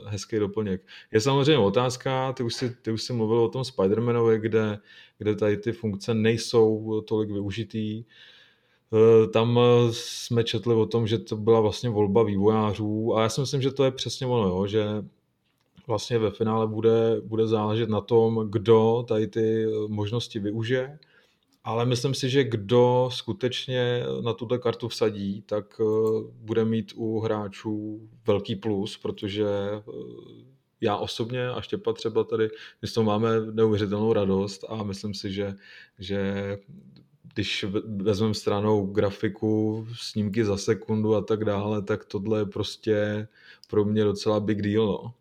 hezký 0.05 0.39
doplněk. 0.39 0.87
Je 1.11 1.21
samozřejmě 1.21 1.57
otázka, 1.57 2.33
ty 2.33 2.43
už 2.43 2.53
si, 2.53 2.69
ty 2.69 2.91
už 2.91 3.03
si 3.03 3.13
mluvil 3.13 3.37
o 3.37 3.49
tom 3.49 3.61
Spider-Manovi, 3.61 4.39
kde, 4.39 4.79
kde 5.17 5.35
tady 5.35 5.57
ty 5.57 5.71
funkce 5.71 6.13
nejsou 6.13 7.01
tolik 7.01 7.31
využitý. 7.31 8.03
Eh, 8.93 9.27
tam 9.27 9.59
eh, 9.59 9.87
jsme 9.91 10.43
četli 10.43 10.75
o 10.75 10.85
tom, 10.85 11.07
že 11.07 11.17
to 11.17 11.37
byla 11.37 11.59
vlastně 11.59 11.89
volba 11.89 12.23
vývojářů 12.23 13.15
a 13.15 13.21
já 13.21 13.29
si 13.29 13.41
myslím, 13.41 13.61
že 13.61 13.71
to 13.71 13.83
je 13.83 13.91
přesně 13.91 14.27
ono, 14.27 14.47
jo, 14.47 14.67
že 14.67 14.85
vlastně 15.87 16.19
ve 16.19 16.31
finále 16.31 16.67
bude, 16.67 17.21
bude 17.21 17.47
záležet 17.47 17.89
na 17.89 18.01
tom, 18.01 18.47
kdo 18.49 19.05
tady 19.07 19.27
ty 19.27 19.65
eh, 19.65 19.69
možnosti 19.87 20.39
využije, 20.39 20.99
ale 21.63 21.85
myslím 21.85 22.13
si, 22.13 22.29
že 22.29 22.43
kdo 22.43 23.09
skutečně 23.11 24.03
na 24.21 24.33
tuto 24.33 24.59
kartu 24.59 24.87
vsadí, 24.87 25.41
tak 25.41 25.81
bude 26.33 26.65
mít 26.65 26.93
u 26.95 27.19
hráčů 27.19 28.09
velký 28.27 28.55
plus, 28.55 28.97
protože 28.97 29.45
já 30.81 30.97
osobně 30.97 31.49
a 31.49 31.61
Štěpa 31.61 31.93
třeba 31.93 32.23
tady, 32.23 32.49
my 32.81 32.87
s 32.87 33.01
máme 33.01 33.29
neuvěřitelnou 33.51 34.13
radost 34.13 34.65
a 34.69 34.83
myslím 34.83 35.13
si, 35.13 35.31
že, 35.31 35.53
že 35.99 36.57
když 37.33 37.65
vezmeme 38.03 38.33
stranou 38.33 38.85
grafiku, 38.85 39.87
snímky 39.95 40.45
za 40.45 40.57
sekundu 40.57 41.15
a 41.15 41.21
tak 41.21 41.45
dále, 41.45 41.81
tak 41.81 42.05
tohle 42.05 42.39
je 42.39 42.45
prostě 42.45 43.27
pro 43.67 43.85
mě 43.85 44.03
docela 44.03 44.39
big 44.39 44.61
deal. 44.61 44.85
No. 44.85 45.13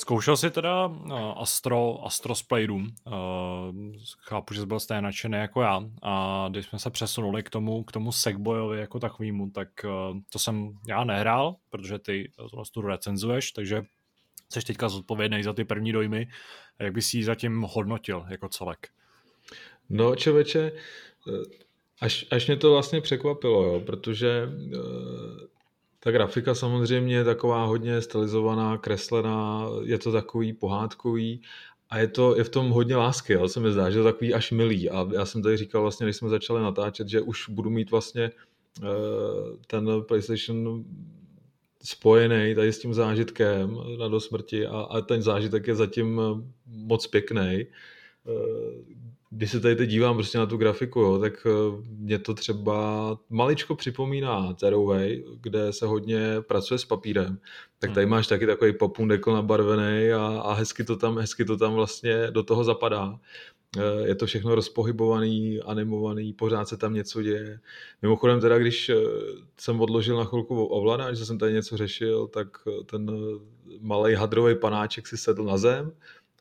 Zkoušel 0.00 0.36
jsi 0.36 0.50
teda 0.50 0.86
uh, 0.86 1.12
Astro, 1.36 2.06
Astro 2.06 2.34
Playroom. 2.48 2.82
Uh, 2.82 3.12
chápu, 4.18 4.54
že 4.54 4.60
jsi 4.60 4.66
byl 4.66 4.80
stejně 4.80 5.02
nadšený 5.02 5.38
jako 5.38 5.62
já. 5.62 5.82
A 6.02 6.46
když 6.50 6.66
jsme 6.66 6.78
se 6.78 6.90
přesunuli 6.90 7.42
k 7.42 7.50
tomu, 7.50 7.84
k 7.84 7.92
tomu 7.92 8.12
Sackboyovi 8.12 8.80
jako 8.80 9.00
takovému, 9.00 9.50
tak 9.50 9.68
uh, 9.84 10.18
to 10.32 10.38
jsem 10.38 10.78
já 10.88 11.04
nehrál, 11.04 11.56
protože 11.70 11.98
ty 11.98 12.32
to 12.74 12.80
recenzuješ, 12.80 13.52
takže 13.52 13.82
jsi 14.50 14.60
teďka 14.60 14.88
zodpovědný 14.88 15.42
za 15.42 15.52
ty 15.52 15.64
první 15.64 15.92
dojmy. 15.92 16.28
Jak 16.78 16.92
bys 16.92 17.14
ji 17.14 17.24
zatím 17.24 17.62
hodnotil 17.62 18.26
jako 18.28 18.48
celek? 18.48 18.88
No, 19.90 20.16
člověče, 20.16 20.72
až, 22.00 22.26
až 22.30 22.46
mě 22.46 22.56
to 22.56 22.70
vlastně 22.70 23.00
překvapilo, 23.00 23.62
jo, 23.62 23.80
protože 23.80 24.48
eh, 24.74 24.78
ta 26.00 26.10
grafika 26.10 26.54
samozřejmě 26.54 27.16
je 27.16 27.24
taková 27.24 27.64
hodně 27.64 28.02
stylizovaná, 28.02 28.78
kreslená, 28.78 29.66
je 29.82 29.98
to 29.98 30.12
takový 30.12 30.52
pohádkový 30.52 31.42
a 31.90 31.98
je, 31.98 32.08
to, 32.08 32.36
je 32.36 32.44
v 32.44 32.48
tom 32.48 32.70
hodně 32.70 32.96
lásky, 32.96 33.32
jo, 33.32 33.48
se 33.48 33.60
mi 33.60 33.72
zdá, 33.72 33.90
že 33.90 33.98
je 33.98 34.02
to 34.02 34.12
takový 34.12 34.34
až 34.34 34.50
milý. 34.50 34.90
A 34.90 35.08
já 35.12 35.26
jsem 35.26 35.42
tady 35.42 35.56
říkal 35.56 35.82
vlastně, 35.82 36.06
když 36.06 36.16
jsme 36.16 36.28
začali 36.28 36.62
natáčet, 36.62 37.08
že 37.08 37.20
už 37.20 37.48
budu 37.48 37.70
mít 37.70 37.90
vlastně 37.90 38.30
eh, 38.82 38.86
ten 39.66 39.88
PlayStation 40.08 40.84
spojený 41.82 42.54
tady 42.54 42.72
s 42.72 42.78
tím 42.78 42.94
zážitkem 42.94 43.78
na 43.98 44.08
do 44.08 44.20
smrti 44.20 44.66
a, 44.66 44.80
a 44.80 45.00
ten 45.00 45.22
zážitek 45.22 45.66
je 45.66 45.74
zatím 45.74 46.20
eh, 46.20 46.42
moc 46.66 47.06
pěkný. 47.06 47.66
Eh, 48.26 49.00
když 49.32 49.50
se 49.50 49.60
tady 49.60 49.76
teď 49.76 49.90
dívám 49.90 50.14
prostě 50.14 50.38
na 50.38 50.46
tu 50.46 50.56
grafiku, 50.56 51.00
jo, 51.00 51.18
tak 51.18 51.46
eh, 51.46 51.50
mě 51.98 52.18
to 52.18 52.34
třeba 52.34 53.18
maličko 53.30 53.74
připomíná 53.74 54.52
Tearaway, 54.52 55.24
kde 55.40 55.72
se 55.72 55.86
hodně 55.86 56.20
pracuje 56.40 56.78
s 56.78 56.84
papírem. 56.84 57.38
Tak 57.78 57.92
tady 57.92 58.04
hmm. 58.04 58.10
máš 58.10 58.26
taky 58.26 58.46
takový 58.46 58.72
popundekl 58.72 59.32
nabarvený 59.32 60.12
a, 60.12 60.40
a 60.44 60.52
hezky, 60.52 60.84
to 60.84 60.96
tam, 60.96 61.18
hezky 61.18 61.44
to 61.44 61.56
tam 61.56 61.74
vlastně 61.74 62.26
do 62.30 62.42
toho 62.42 62.64
zapadá. 62.64 63.18
Eh, 63.78 64.08
je 64.08 64.14
to 64.14 64.26
všechno 64.26 64.54
rozpohybovaný, 64.54 65.60
animovaný, 65.60 66.32
pořád 66.32 66.68
se 66.68 66.76
tam 66.76 66.94
něco 66.94 67.22
děje. 67.22 67.60
Mimochodem 68.02 68.40
teda, 68.40 68.58
když 68.58 68.88
eh, 68.88 68.94
jsem 69.60 69.80
odložil 69.80 70.16
na 70.16 70.24
chvilku 70.24 70.64
ovladač, 70.64 71.16
že 71.16 71.26
jsem 71.26 71.38
tady 71.38 71.52
něco 71.52 71.76
řešil, 71.76 72.26
tak 72.26 72.48
eh, 72.68 72.84
ten 72.84 73.10
malý 73.80 74.14
hadrový 74.14 74.54
panáček 74.54 75.06
si 75.06 75.16
sedl 75.16 75.44
na 75.44 75.58
zem 75.58 75.92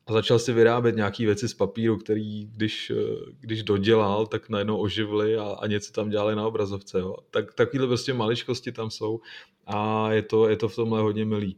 a 0.08 0.14
začal 0.14 0.40
si 0.40 0.54
vyrábět 0.54 0.96
nějaké 0.96 1.26
věci 1.26 1.48
z 1.50 1.54
papíru, 1.54 1.98
který 1.98 2.46
když, 2.46 2.92
když 3.40 3.64
dodělal, 3.64 4.28
tak 4.28 4.50
najednou 4.50 4.78
oživili 4.78 5.38
a, 5.38 5.44
a 5.44 5.68
něco 5.68 5.92
tam 5.92 6.10
dělali 6.10 6.36
na 6.36 6.48
obrazovce. 6.48 7.00
Jo. 7.00 7.16
Tak, 7.32 7.54
takovýhle 7.54 7.88
prostě 7.88 8.14
maličkosti 8.14 8.72
tam 8.72 8.92
jsou 8.92 9.22
a 9.68 10.12
je 10.12 10.22
to, 10.22 10.50
je 10.50 10.58
to 10.58 10.70
v 10.70 10.76
tomhle 10.76 11.02
hodně 11.02 11.26
milý. 11.26 11.58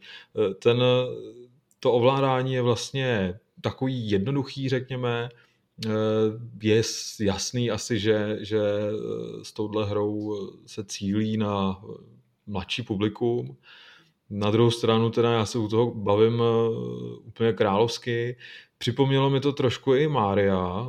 Ten, 0.60 0.84
to 1.80 1.92
ovládání 1.92 2.54
je 2.54 2.62
vlastně 2.62 3.40
takový 3.62 4.12
jednoduchý, 4.12 4.70
řekněme, 4.70 5.30
je 6.62 6.82
jasný 7.20 7.72
asi, 7.72 8.00
že, 8.00 8.38
že 8.42 8.60
eh, 8.60 9.44
s 9.44 9.52
touhle 9.54 9.86
hrou 9.86 10.38
se 10.66 10.84
cílí 10.84 11.38
na 11.38 11.82
mladší 12.48 12.84
publikum. 12.84 13.58
Na 14.30 14.52
druhou 14.52 14.72
stranu 14.72 15.10
teda 15.10 15.32
já 15.32 15.46
se 15.46 15.58
u 15.58 15.68
toho 15.68 15.94
bavím 15.94 16.42
eh, 16.42 16.70
úplně 17.24 17.54
královsky. 17.54 18.38
Připomnělo 18.78 19.30
mi 19.30 19.40
to 19.40 19.54
trošku 19.54 19.94
i 19.94 20.08
Mária, 20.08 20.88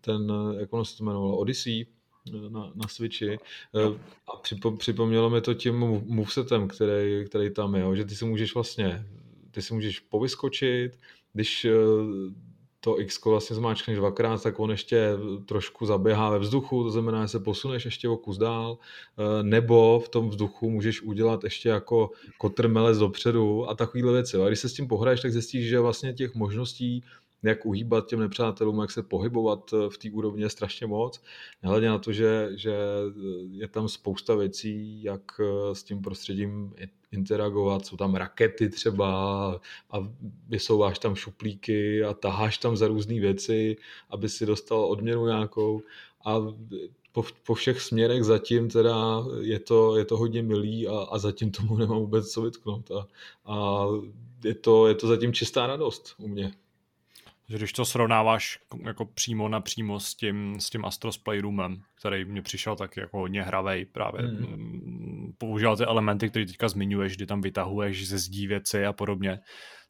ten, 0.00 0.32
jak 0.60 0.72
ono 0.72 0.84
se 0.84 0.96
to 0.96 1.04
jmenovalo, 1.04 1.36
Odyssey 1.36 1.86
na, 2.48 2.72
na 2.74 2.88
Switchi. 2.88 3.38
A 4.28 4.36
připomnělo 4.78 5.30
mi 5.30 5.40
to 5.40 5.54
tím 5.54 5.78
movesetem, 6.06 6.68
který, 6.68 7.24
který 7.26 7.50
tam 7.50 7.74
je, 7.74 7.96
že 7.96 8.04
ty 8.04 8.14
si 8.14 8.24
můžeš 8.24 8.54
vlastně, 8.54 9.06
ty 9.50 9.62
si 9.62 9.74
můžeš 9.74 10.00
povyskočit, 10.00 10.98
když 11.32 11.66
to 12.80 13.00
X 13.00 13.24
vlastně 13.24 13.56
zmáčkneš 13.56 13.96
dvakrát, 13.96 14.42
tak 14.42 14.60
on 14.60 14.70
ještě 14.70 15.10
trošku 15.46 15.86
zaběhá 15.86 16.30
ve 16.30 16.38
vzduchu, 16.38 16.84
to 16.84 16.90
znamená, 16.90 17.22
že 17.22 17.28
se 17.28 17.40
posuneš 17.40 17.84
ještě 17.84 18.08
o 18.08 18.16
kus 18.16 18.38
dál, 18.38 18.78
eh, 19.18 19.42
nebo 19.42 20.00
v 20.00 20.08
tom 20.08 20.28
vzduchu 20.28 20.70
můžeš 20.70 21.02
udělat 21.02 21.44
ještě 21.44 21.68
jako 21.68 22.10
kotrmelec 22.38 22.98
dopředu 22.98 23.68
a 23.68 23.74
takovýhle 23.74 24.12
věci. 24.12 24.36
A 24.36 24.46
když 24.46 24.58
se 24.58 24.68
s 24.68 24.74
tím 24.74 24.88
pohraješ, 24.88 25.20
tak 25.20 25.32
zjistíš, 25.32 25.68
že 25.68 25.80
vlastně 25.80 26.12
těch 26.12 26.34
možností 26.34 27.04
jak 27.42 27.66
uhýbat 27.66 28.06
těm 28.06 28.20
nepřátelům, 28.20 28.80
jak 28.80 28.90
se 28.90 29.02
pohybovat 29.02 29.70
eh, 29.72 29.90
v 29.90 29.98
té 29.98 30.10
úrovni 30.10 30.42
je 30.42 30.50
strašně 30.50 30.86
moc. 30.86 31.22
Nehledě 31.62 31.88
na 31.88 31.98
to, 31.98 32.12
že, 32.12 32.48
že 32.54 32.74
je 33.50 33.68
tam 33.68 33.88
spousta 33.88 34.34
věcí, 34.34 35.02
jak 35.02 35.22
eh, 35.40 35.74
s 35.74 35.82
tím 35.82 36.02
prostředím 36.02 36.74
interagovat, 37.12 37.86
jsou 37.86 37.96
tam 37.96 38.14
rakety 38.14 38.68
třeba 38.68 39.10
a 39.90 40.08
vysouváš 40.48 40.98
tam 40.98 41.14
šuplíky 41.14 42.04
a 42.04 42.14
taháš 42.14 42.58
tam 42.58 42.76
za 42.76 42.88
různé 42.88 43.20
věci, 43.20 43.76
aby 44.10 44.28
si 44.28 44.46
dostal 44.46 44.84
odměnu 44.84 45.26
nějakou 45.26 45.82
a 46.24 46.36
po, 47.12 47.24
po 47.46 47.54
všech 47.54 47.80
směrech 47.80 48.24
zatím 48.24 48.68
teda 48.68 49.24
je 49.40 49.58
to, 49.58 49.96
je 49.96 50.04
to 50.04 50.16
hodně 50.16 50.42
milý 50.42 50.88
a, 50.88 50.98
a 50.98 51.18
zatím 51.18 51.50
tomu 51.50 51.76
nemám 51.76 51.98
vůbec 51.98 52.32
co 52.32 52.42
vytknout 52.42 52.90
a, 52.90 53.06
a 53.46 53.86
je, 54.44 54.54
to, 54.54 54.86
je 54.88 54.94
to 54.94 55.08
zatím 55.08 55.32
čistá 55.32 55.66
radost 55.66 56.14
u 56.18 56.28
mě. 56.28 56.52
Že 57.50 57.56
když 57.56 57.72
to 57.72 57.84
srovnáváš 57.84 58.58
jako 58.84 59.04
přímo 59.06 59.48
na 59.48 59.60
přímo 59.60 60.00
s 60.00 60.14
tím, 60.14 60.60
s 60.60 60.70
tím 60.70 60.84
Astros 60.84 61.18
Playroomem, 61.18 61.82
který 61.94 62.24
mě 62.24 62.42
přišel 62.42 62.76
tak 62.76 62.96
jako 62.96 63.18
hodně 63.18 63.42
hravej 63.42 63.84
právě. 63.84 64.22
Hmm. 64.22 64.38
Mm, 64.38 65.32
používal 65.38 65.76
ty 65.76 65.84
elementy, 65.84 66.30
které 66.30 66.46
teďka 66.46 66.68
zmiňuješ, 66.68 67.16
kdy 67.16 67.26
tam 67.26 67.40
vytahuješ 67.40 68.08
ze 68.08 68.18
zdí 68.18 68.46
věci 68.46 68.86
a 68.86 68.92
podobně, 68.92 69.40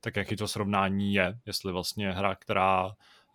tak 0.01 0.17
jaký 0.17 0.37
to 0.37 0.49
srovnání 0.49 1.15
je, 1.15 1.39
jestli 1.47 1.73
vlastně 1.73 2.13
hra, 2.13 2.35
která 2.35 2.87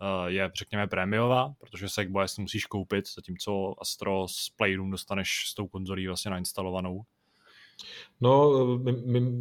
eh, 0.01 0.31
je, 0.31 0.51
řekněme, 0.59 0.87
prémiová, 0.87 1.53
protože 1.59 1.89
Sackboy 1.89 2.27
si 2.27 2.41
musíš 2.41 2.65
koupit, 2.65 3.05
zatímco 3.15 3.73
Astro 3.81 4.27
z 4.27 4.49
Playroom 4.57 4.91
dostaneš 4.91 5.29
s 5.47 5.53
tou 5.55 5.67
konzolí 5.67 6.07
vlastně 6.07 6.31
nainstalovanou. 6.31 7.01
No, 8.21 8.51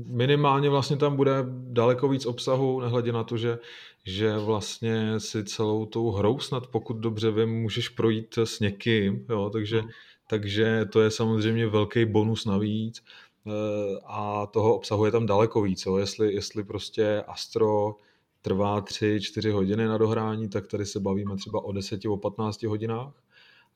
minimálně 0.07 0.71
vlastně 0.71 0.97
tam 0.97 1.17
bude 1.17 1.33
daleko 1.49 2.09
víc 2.09 2.27
obsahu, 2.27 2.81
nehledě 2.81 3.13
na 3.13 3.25
to, 3.25 3.37
že, 3.37 3.59
že 4.05 4.39
vlastně 4.39 5.21
si 5.21 5.45
celou 5.45 5.87
tou 5.87 6.11
hrou 6.11 6.39
snad, 6.39 6.67
pokud 6.67 6.97
dobře 6.97 7.31
vím, 7.31 7.49
můžeš 7.49 7.89
projít 7.89 8.39
s 8.39 8.61
někým, 8.61 9.27
jo, 9.29 9.51
takže, 9.51 9.81
hmm. 9.81 9.89
takže 10.29 10.85
to 10.93 11.01
je 11.01 11.11
samozřejmě 11.11 11.67
velký 11.67 12.05
bonus 12.05 12.45
navíc 12.45 13.03
eh, 13.47 13.51
a 14.07 14.47
toho 14.47 14.77
obsahu 14.77 15.05
je 15.05 15.11
tam 15.11 15.27
daleko 15.27 15.63
víc, 15.63 15.87
jo. 15.87 15.97
Jestli, 15.97 16.35
jestli 16.35 16.65
prostě 16.65 17.25
Astro 17.27 17.97
trvá 18.43 18.83
3-4 18.83 19.53
hodiny 19.53 19.87
na 19.87 19.99
dohrání, 19.99 20.49
tak 20.49 20.67
tady 20.67 20.87
se 20.87 21.01
bavíme 21.01 21.37
třeba 21.37 21.65
o 21.65 21.73
10, 21.73 22.01
o 22.07 22.17
15 22.17 22.63
hodinách 22.63 23.15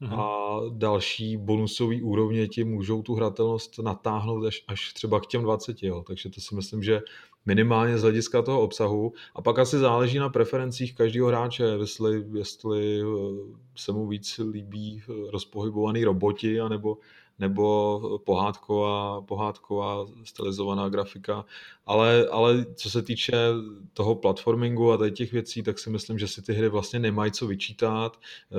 mm-hmm. 0.03 0.21
a 0.21 0.61
další 0.73 1.37
bonusové 1.37 1.97
úrovně 2.03 2.49
ti 2.49 2.65
můžou 2.65 3.03
tu 3.03 3.15
hratelnost 3.15 3.79
natáhnout 3.79 4.47
až, 4.47 4.65
až 4.69 4.93
třeba 4.93 5.21
k 5.21 5.27
těm 5.27 5.43
20, 5.43 5.83
jo. 5.83 6.05
takže 6.07 6.31
to 6.31 6.41
si 6.41 6.55
myslím, 6.55 6.83
že 6.83 7.01
minimálně 7.47 7.99
z 7.99 8.03
hlediska 8.03 8.43
toho 8.43 8.61
obsahu 8.61 9.13
a 9.35 9.43
pak 9.43 9.59
asi 9.59 9.79
záleží 9.79 10.19
na 10.19 10.29
preferencích 10.29 10.95
každého 10.95 11.29
hráče, 11.29 11.65
jestli, 11.65 12.25
jestli 12.35 13.01
eh, 13.01 13.05
se 13.77 13.93
mu 13.93 14.07
víc 14.07 14.41
líbí 14.51 15.03
eh, 15.03 15.31
rozpohybovaný 15.31 16.05
roboti, 16.05 16.61
anebo, 16.61 16.97
nebo 17.39 18.21
pohádková, 18.25 19.21
pohádková 19.23 20.07
stylizovaná 20.25 20.89
grafika. 20.89 21.45
Ale, 21.87 22.29
ale 22.29 22.67
co 22.75 22.91
se 22.91 23.03
týče 23.03 23.37
toho 23.93 24.15
platformingu 24.15 24.93
a 24.93 24.97
tady 24.97 25.13
těch 25.13 25.33
věcí, 25.33 25.63
tak 25.63 25.79
si 25.79 25.91
myslím, 25.91 26.19
že 26.19 26.29
si 26.29 26.43
ty 26.43 26.53
hry 26.53 26.69
vlastně 26.69 26.99
nemají 26.99 27.33
co 27.33 27.47
vyčítat. 27.47 28.17
Eh, 28.53 28.57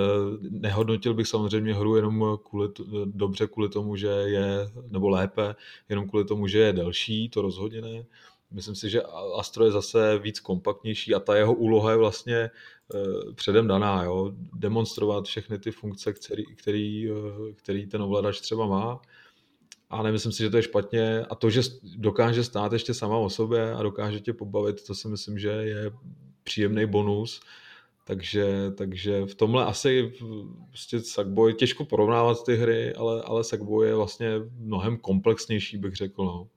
nehodnotil 0.50 1.14
bych 1.14 1.28
samozřejmě 1.28 1.74
hru 1.74 1.96
jenom 1.96 2.38
kvůli, 2.50 2.70
dobře 3.06 3.48
kvůli 3.48 3.70
tomu, 3.70 3.96
že 3.96 4.08
je, 4.08 4.70
nebo 4.90 5.10
lépe, 5.10 5.56
jenom 5.90 6.10
kvůli 6.10 6.26
tomu, 6.26 6.48
že 6.48 6.60
je 6.60 6.74
delší, 6.74 7.30
to 7.30 7.42
rozhodně 7.42 7.82
ne. 7.82 8.06
Myslím 8.52 8.76
si, 8.76 8.90
že 8.90 9.02
Astro 9.36 9.66
je 9.66 9.72
zase 9.72 10.20
víc 10.20 10.40
kompaktnější 10.40 11.16
a 11.16 11.20
ta 11.20 11.36
jeho 11.36 11.54
úloha 11.54 11.92
je 11.92 11.98
vlastně 11.98 12.36
eh, 12.36 13.34
předem 13.34 13.68
daná, 13.68 14.04
jo? 14.04 14.32
demonstrovat 14.54 15.26
všechny 15.26 15.60
ty 15.60 15.72
funkce, 15.72 16.14
který, 16.14 16.46
který, 16.56 17.12
eh, 17.12 17.54
který 17.54 17.88
ten 17.88 18.02
ovladač 18.02 18.42
třeba 18.42 18.66
má. 18.66 19.02
A 19.90 20.04
nemyslím 20.04 20.32
si, 20.32 20.44
že 20.44 20.50
to 20.50 20.58
je 20.58 20.64
špatně. 20.64 21.26
A 21.30 21.36
to, 21.36 21.50
že 21.50 21.62
dokáže 21.84 22.44
stát 22.44 22.74
ještě 22.74 22.94
sama 22.94 23.18
o 23.18 23.30
sobě 23.30 23.74
a 23.74 23.84
dokáže 23.84 24.20
tě 24.20 24.34
pobavit, 24.34 24.88
to 24.88 24.96
si 24.96 25.08
myslím, 25.08 25.40
že 25.40 25.50
je 25.50 25.92
příjemný 26.44 26.86
bonus. 26.86 27.42
Takže, 28.04 28.72
takže 28.78 29.26
v 29.26 29.36
tomhle 29.36 29.66
asi 29.66 30.14
prostě 30.68 31.00
Sackboy, 31.00 31.54
těžko 31.54 31.86
porovnávat 31.86 32.44
ty 32.46 32.56
hry, 32.56 32.94
ale, 32.94 33.22
ale 33.22 33.44
Sackboy 33.44 33.88
je 33.88 33.96
vlastně 33.96 34.32
mnohem 34.58 34.98
komplexnější, 34.98 35.78
bych 35.78 35.96
řekl. 35.96 36.26
No. 36.26 36.48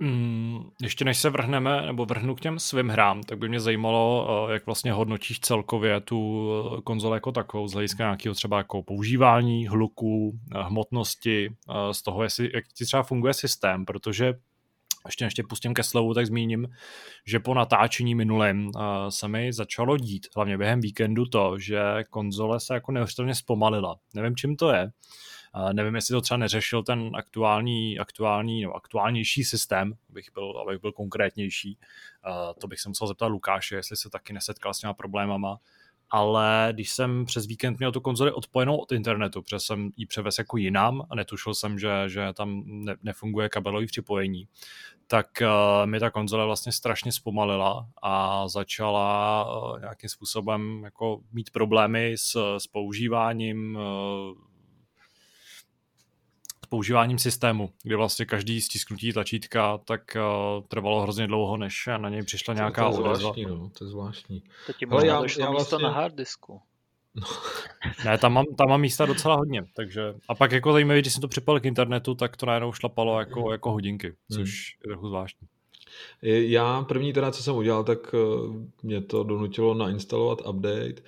Mm, 0.00 0.70
ještě 0.82 1.04
než 1.04 1.18
se 1.18 1.30
vrhneme, 1.30 1.82
nebo 1.86 2.06
vrhnu 2.06 2.34
k 2.34 2.40
těm 2.40 2.58
svým 2.58 2.88
hrám, 2.88 3.22
tak 3.22 3.38
by 3.38 3.48
mě 3.48 3.60
zajímalo, 3.60 4.28
eh, 4.48 4.52
jak 4.52 4.66
vlastně 4.66 4.92
hodnotíš 4.92 5.40
celkově 5.40 6.00
tu 6.00 6.50
eh, 6.78 6.80
konzole 6.82 7.16
jako 7.16 7.32
takovou, 7.32 7.68
z 7.68 7.72
hlediska 7.72 8.04
nějakého 8.04 8.34
třeba 8.34 8.58
jako 8.58 8.82
používání, 8.82 9.66
hluku, 9.68 10.38
eh, 10.54 10.62
hmotnosti, 10.62 11.50
z 11.92 12.02
toho, 12.02 12.22
jestli, 12.22 12.50
jak 12.54 12.64
ti 12.74 12.84
třeba 12.84 13.02
funguje 13.02 13.34
systém, 13.34 13.84
protože 13.84 14.34
ještě 15.06 15.24
než 15.24 15.34
tě 15.34 15.42
pustím 15.48 15.74
ke 15.74 15.82
slovu, 15.82 16.14
tak 16.14 16.26
zmíním, 16.26 16.68
že 17.26 17.40
po 17.40 17.54
natáčení 17.54 18.14
minulém 18.14 18.70
se 19.08 19.28
mi 19.28 19.52
začalo 19.52 19.96
dít, 19.96 20.26
hlavně 20.36 20.58
během 20.58 20.80
víkendu 20.80 21.26
to, 21.26 21.58
že 21.58 21.80
konzole 22.10 22.60
se 22.60 22.74
jako 22.74 22.92
neuvěřitelně 22.92 23.34
zpomalila. 23.34 23.96
Nevím, 24.14 24.36
čím 24.36 24.56
to 24.56 24.70
je, 24.70 24.90
Nevím, 25.72 25.94
jestli 25.94 26.12
to 26.12 26.20
třeba 26.20 26.38
neřešil 26.38 26.82
ten 26.82 27.10
aktuální, 27.14 27.98
aktuální 27.98 28.60
nebo 28.60 28.74
aktuálnější 28.74 29.44
systém, 29.44 29.94
abych 30.10 30.30
byl, 30.34 30.64
abych 30.66 30.80
byl 30.80 30.92
konkrétnější. 30.92 31.78
To 32.58 32.68
bych 32.68 32.80
se 32.80 32.88
musel 32.88 33.06
zeptat 33.06 33.26
Lukáše, 33.26 33.76
jestli 33.76 33.96
se 33.96 34.10
taky 34.10 34.32
nesetkal 34.32 34.74
s 34.74 34.78
těma 34.78 34.94
problémama. 34.94 35.58
Ale 36.10 36.68
když 36.72 36.90
jsem 36.90 37.24
přes 37.24 37.46
víkend 37.46 37.78
měl 37.78 37.92
tu 37.92 38.00
konzoli 38.00 38.32
odpojenou 38.32 38.76
od 38.76 38.92
internetu, 38.92 39.42
protože 39.42 39.60
jsem 39.60 39.90
ji 39.96 40.06
převez 40.06 40.38
jako 40.38 40.56
jinam 40.56 41.02
a 41.10 41.14
netušil 41.14 41.54
jsem, 41.54 41.78
že, 41.78 41.90
že 42.06 42.32
tam 42.32 42.62
ne, 42.66 42.96
nefunguje 43.02 43.48
kabelový 43.48 43.86
připojení, 43.86 44.48
tak 45.06 45.26
uh, 45.42 45.86
mi 45.86 46.00
ta 46.00 46.10
konzole 46.10 46.46
vlastně 46.46 46.72
strašně 46.72 47.12
zpomalila 47.12 47.88
a 48.02 48.48
začala 48.48 49.44
uh, 49.44 49.80
nějakým 49.80 50.10
způsobem 50.10 50.80
jako 50.84 51.20
mít 51.32 51.50
problémy 51.50 52.14
s, 52.16 52.56
s 52.58 52.66
používáním 52.66 53.76
uh, 53.76 54.47
používáním 56.68 57.18
systému, 57.18 57.70
kdy 57.82 57.96
vlastně 57.96 58.26
každý 58.26 58.60
stisknutí 58.60 59.12
tlačítka 59.12 59.78
tak 59.78 60.16
uh, 60.16 60.64
trvalo 60.68 61.02
hrozně 61.02 61.26
dlouho, 61.26 61.56
než 61.56 61.88
na 61.96 62.08
něj 62.08 62.22
přišla 62.22 62.54
nějaká 62.54 62.90
to, 62.90 63.02
to 63.02 63.10
je 63.10 63.16
zvláštní, 63.16 63.44
no, 63.44 63.70
to 63.78 63.84
je 63.84 63.88
zvláštní. 63.90 64.42
To 64.66 64.72
ti 64.72 64.86
možná 64.86 65.08
já, 65.08 65.22
došlo 65.22 65.44
já 65.44 65.50
místo 65.50 65.78
vlastně... 65.78 65.88
na 65.88 65.94
harddisku. 65.94 66.60
No. 67.14 67.26
ne, 68.04 68.18
tam 68.18 68.32
mám, 68.32 68.44
tam 68.58 68.68
mám 68.68 68.80
místa 68.80 69.06
docela 69.06 69.36
hodně, 69.36 69.64
takže 69.76 70.14
a 70.28 70.34
pak 70.34 70.52
jako 70.52 70.72
zajímavé, 70.72 71.00
když 71.00 71.12
jsem 71.12 71.20
to 71.20 71.28
připal 71.28 71.60
k 71.60 71.64
internetu, 71.64 72.14
tak 72.14 72.36
to 72.36 72.46
najednou 72.46 72.72
šlapalo 72.72 73.20
jako, 73.20 73.52
jako 73.52 73.72
hodinky, 73.72 74.14
což 74.32 74.38
hmm. 74.38 74.80
je 74.84 74.88
trochu 74.88 75.08
zvláštní. 75.08 75.48
Já 76.22 76.82
první 76.82 77.12
teda, 77.12 77.30
co 77.32 77.42
jsem 77.42 77.54
udělal, 77.54 77.84
tak 77.84 78.14
mě 78.82 79.00
to 79.00 79.22
donutilo 79.22 79.74
nainstalovat 79.74 80.38
update 80.48 81.02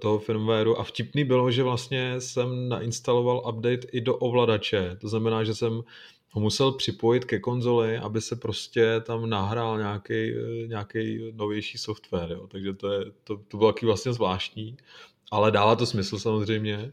toho 0.00 0.18
firmwareu 0.18 0.76
a 0.76 0.84
vtipný 0.84 1.24
bylo, 1.24 1.50
že 1.50 1.62
vlastně 1.62 2.20
jsem 2.20 2.68
nainstaloval 2.68 3.42
update 3.48 3.86
i 3.92 4.00
do 4.00 4.16
ovladače. 4.16 4.96
To 5.00 5.08
znamená, 5.08 5.44
že 5.44 5.54
jsem 5.54 5.82
ho 6.30 6.40
musel 6.40 6.72
připojit 6.72 7.24
ke 7.24 7.38
konzoli, 7.38 7.98
aby 7.98 8.20
se 8.20 8.36
prostě 8.36 9.00
tam 9.00 9.30
nahrál 9.30 9.78
nějaký, 9.78 10.32
nějaký 10.66 11.32
novější 11.34 11.78
software. 11.78 12.32
Jo. 12.32 12.46
Takže 12.46 12.72
to, 12.72 12.92
je, 12.92 13.04
to, 13.24 13.36
to 13.48 13.56
bylo 13.56 13.72
taky 13.72 13.86
vlastně 13.86 14.12
zvláštní, 14.12 14.76
ale 15.30 15.50
dává 15.50 15.76
to 15.76 15.86
smysl 15.86 16.18
samozřejmě. 16.18 16.90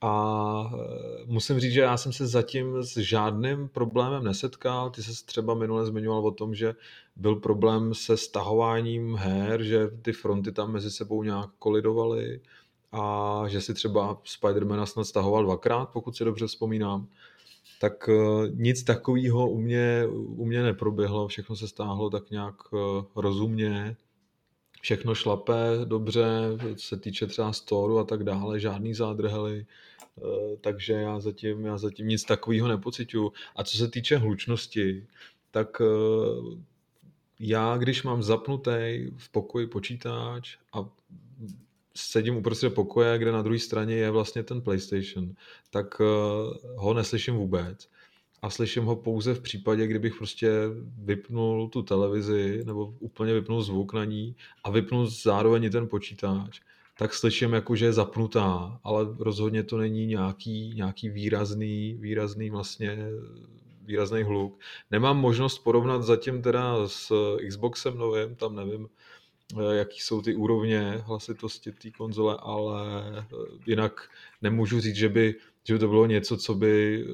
A 0.00 0.70
e, 0.74 1.26
musím 1.26 1.60
říct, 1.60 1.72
že 1.72 1.80
já 1.80 1.96
jsem 1.96 2.12
se 2.12 2.26
zatím 2.26 2.82
s 2.82 2.96
žádným 2.96 3.68
problémem 3.68 4.24
nesetkal. 4.24 4.90
Ty 4.90 5.02
se 5.02 5.26
třeba 5.26 5.54
minule 5.54 5.86
zmiňoval 5.86 6.26
o 6.26 6.30
tom, 6.30 6.54
že 6.54 6.74
byl 7.16 7.36
problém 7.36 7.94
se 7.94 8.16
stahováním 8.16 9.16
her, 9.16 9.62
že 9.62 9.88
ty 9.88 10.12
fronty 10.12 10.52
tam 10.52 10.72
mezi 10.72 10.90
sebou 10.90 11.22
nějak 11.22 11.50
kolidovaly 11.58 12.40
a 12.92 13.42
že 13.46 13.60
si 13.60 13.74
třeba 13.74 14.20
Spidermana 14.24 14.86
snad 14.86 15.04
stahoval 15.04 15.44
dvakrát, 15.44 15.86
pokud 15.86 16.16
si 16.16 16.24
dobře 16.24 16.46
vzpomínám. 16.46 17.08
Tak 17.80 18.08
eh, 18.08 18.48
nic 18.54 18.82
takového 18.82 19.50
u 19.50 19.58
mě, 19.58 20.06
u 20.12 20.44
mě 20.44 20.62
neproběhlo, 20.62 21.28
všechno 21.28 21.56
se 21.56 21.68
stáhlo 21.68 22.10
tak 22.10 22.30
nějak 22.30 22.54
eh, 22.74 23.04
rozumně, 23.16 23.96
všechno 24.80 25.14
šlape 25.14 25.54
dobře, 25.84 26.26
co 26.76 26.86
se 26.86 26.96
týče 26.96 27.26
třeba 27.26 27.52
storu 27.52 27.98
a 27.98 28.04
tak 28.04 28.24
dále, 28.24 28.60
žádný 28.60 28.94
zádrhely, 28.94 29.66
eh, 30.18 30.56
takže 30.60 30.92
já 30.92 31.20
zatím, 31.20 31.66
já 31.66 31.78
zatím 31.78 32.08
nic 32.08 32.24
takového 32.24 32.68
nepocituju. 32.68 33.32
A 33.56 33.64
co 33.64 33.76
se 33.76 33.88
týče 33.88 34.16
hlučnosti, 34.16 35.06
tak 35.50 35.82
já, 37.40 37.76
když 37.76 38.02
mám 38.02 38.22
zapnutý 38.22 39.10
v 39.16 39.28
pokoji 39.32 39.66
počítač 39.66 40.56
a 40.72 40.88
sedím 41.96 42.36
uprostřed 42.36 42.74
pokoje, 42.74 43.18
kde 43.18 43.32
na 43.32 43.42
druhé 43.42 43.58
straně 43.58 43.94
je 43.94 44.10
vlastně 44.10 44.42
ten 44.42 44.60
PlayStation, 44.60 45.34
tak 45.70 46.00
eh, 46.00 46.04
ho 46.76 46.94
neslyším 46.94 47.34
vůbec. 47.34 47.88
A 48.42 48.50
slyším 48.50 48.84
ho 48.84 48.96
pouze 48.96 49.34
v 49.34 49.40
případě, 49.40 49.86
kdybych 49.86 50.16
prostě 50.16 50.50
vypnul 50.98 51.68
tu 51.68 51.82
televizi 51.82 52.62
nebo 52.66 52.94
úplně 53.00 53.34
vypnul 53.34 53.62
zvuk 53.62 53.92
na 53.92 54.04
ní 54.04 54.36
a 54.64 54.70
vypnul 54.70 55.06
zároveň 55.06 55.64
i 55.64 55.70
ten 55.70 55.88
počítač, 55.88 56.60
tak 56.98 57.14
slyším 57.14 57.52
jako, 57.52 57.76
že 57.76 57.84
je 57.84 57.92
zapnutá, 57.92 58.80
ale 58.84 59.06
rozhodně 59.18 59.62
to 59.62 59.78
není 59.78 60.06
nějaký, 60.06 60.72
nějaký 60.74 61.08
výrazný, 61.08 61.96
výrazný 62.00 62.50
vlastně 62.50 62.98
výrazný 63.84 64.22
hluk. 64.22 64.60
Nemám 64.90 65.18
možnost 65.18 65.58
porovnat 65.58 66.02
zatím 66.02 66.42
teda 66.42 66.88
s 66.88 67.36
Xboxem 67.48 67.98
novým, 67.98 68.34
tam 68.34 68.56
nevím, 68.56 68.88
Eh, 69.56 69.76
jaký 69.76 70.00
jsou 70.00 70.22
ty 70.22 70.34
úrovně 70.34 71.02
hlasitosti 71.06 71.72
té 71.72 71.90
konzole, 71.90 72.36
ale 72.40 73.02
eh, 73.18 73.24
jinak 73.66 74.10
nemůžu 74.42 74.80
říct, 74.80 74.96
že 74.96 75.08
by, 75.08 75.34
že 75.64 75.74
by 75.74 75.80
to 75.80 75.88
bylo 75.88 76.06
něco, 76.06 76.36
co 76.36 76.54
by 76.54 77.04
eh, 77.04 77.12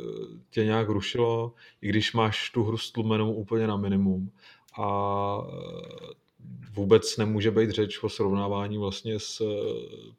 tě 0.51 0.65
nějak 0.65 0.89
rušilo, 0.89 1.55
i 1.83 1.89
když 1.89 2.13
máš 2.13 2.51
tu 2.51 2.63
hru 2.63 2.79
stlumenou 2.79 3.33
úplně 3.33 3.67
na 3.67 3.77
minimum. 3.77 4.31
A 4.81 5.39
vůbec 6.73 7.17
nemůže 7.17 7.51
být 7.51 7.71
řeč 7.71 8.03
o 8.03 8.09
srovnávání 8.09 8.79
vlastně 8.79 9.19
s 9.21 9.43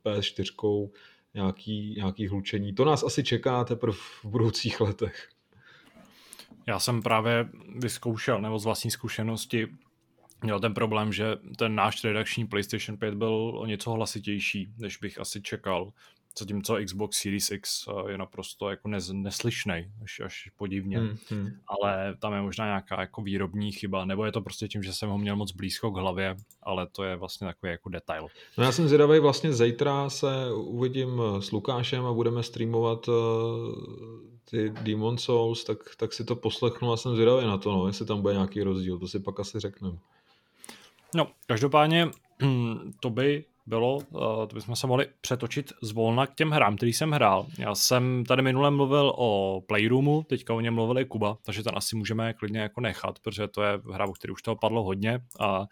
PS4 0.05 0.89
nějaký, 1.34 1.93
nějaký 1.97 2.28
hlučení. 2.28 2.73
To 2.73 2.86
nás 2.86 3.03
asi 3.03 3.23
čeká 3.23 3.63
teprve 3.63 3.97
v 3.97 4.26
budoucích 4.26 4.82
letech. 4.82 5.30
Já 6.67 6.80
jsem 6.80 7.01
právě 7.01 7.49
vyzkoušel, 7.76 8.41
nebo 8.41 8.59
z 8.59 8.65
vlastní 8.65 8.91
zkušenosti, 8.91 9.67
měl 10.43 10.59
ten 10.59 10.73
problém, 10.73 11.13
že 11.13 11.26
ten 11.57 11.76
náš 11.76 12.03
redakční 12.03 12.47
PlayStation 12.47 12.97
5 12.97 13.13
byl 13.13 13.51
o 13.55 13.65
něco 13.65 13.91
hlasitější, 13.91 14.69
než 14.78 14.97
bych 14.97 15.19
asi 15.19 15.41
čekal. 15.41 15.93
Zatímco 16.39 16.77
Xbox 16.86 17.17
Series 17.17 17.51
X 17.51 17.88
eh, 17.88 18.11
je 18.11 18.17
naprosto 18.17 18.69
jako 18.69 18.88
nez, 18.88 19.09
neslyšný, 19.13 19.91
až, 20.03 20.19
až 20.19 20.49
podivně. 20.57 20.99
Hmm, 20.99 21.17
hmm. 21.29 21.49
Ale 21.67 22.15
tam 22.19 22.33
je 22.33 22.41
možná 22.41 22.65
nějaká 22.65 23.01
jako 23.01 23.21
výrobní 23.21 23.71
chyba, 23.71 24.05
nebo 24.05 24.25
je 24.25 24.31
to 24.31 24.41
prostě 24.41 24.67
tím, 24.67 24.83
že 24.83 24.93
jsem 24.93 25.09
ho 25.09 25.17
měl 25.17 25.36
moc 25.36 25.51
blízko 25.51 25.91
k 25.91 25.97
hlavě, 25.97 26.36
ale 26.63 26.88
to 26.88 27.03
je 27.03 27.15
vlastně 27.15 27.47
takový 27.47 27.71
jako 27.71 27.89
detail. 27.89 28.27
No 28.57 28.63
já 28.63 28.71
jsem 28.71 28.88
zvědavý, 28.88 29.19
vlastně 29.19 29.53
zítra 29.53 30.09
se 30.09 30.53
uvidím 30.53 31.21
s 31.39 31.51
Lukášem 31.51 32.05
a 32.05 32.13
budeme 32.13 32.43
streamovat 32.43 33.07
uh, 33.07 33.15
ty 34.49 34.69
Demon 34.69 35.17
Souls, 35.17 35.63
tak, 35.63 35.77
tak 35.97 36.13
si 36.13 36.23
to 36.23 36.36
poslechnu 36.36 36.91
a 36.91 36.97
jsem 36.97 37.15
zvědavý 37.15 37.45
na 37.45 37.57
to, 37.57 37.71
no, 37.71 37.88
jestli 37.88 38.05
tam 38.05 38.21
bude 38.21 38.33
nějaký 38.33 38.63
rozdíl, 38.63 38.99
to 38.99 39.07
si 39.07 39.19
pak 39.19 39.39
asi 39.39 39.59
řekneme. 39.59 39.97
No, 41.15 41.27
každopádně 41.47 42.11
to 42.99 43.09
by 43.09 43.45
bylo, 43.66 43.99
eh, 44.01 44.47
to 44.47 44.55
bychom 44.55 44.76
se 44.76 44.88
mohli 44.88 45.07
přetočit 45.22 45.74
zvolna 45.82 46.28
k 46.28 46.36
těm 46.36 46.51
hrám, 46.51 46.76
který 46.76 46.93
jsem 46.93 47.11
hrál. 47.11 47.45
Já 47.59 47.76
jsem 47.76 48.24
tady 48.28 48.41
minule 48.41 48.72
mluvil 48.72 49.13
o 49.18 49.61
Playroomu, 49.68 50.24
teďka 50.24 50.53
o 50.53 50.59
něm 50.59 50.74
mluvil 50.74 50.99
i 50.99 51.05
Kuba, 51.05 51.38
takže 51.43 51.63
ten 51.63 51.74
asi 51.76 51.95
můžeme 51.95 52.34
klidně 52.34 52.59
jako 52.59 52.82
nechat, 52.82 53.20
protože 53.20 53.47
to 53.47 53.63
je 53.63 53.80
hra, 53.91 54.05
o 54.05 54.13
který 54.13 54.34
už 54.34 54.41
toho 54.41 54.55
padlo 54.55 54.84
hodně 54.84 55.20
a 55.39 55.66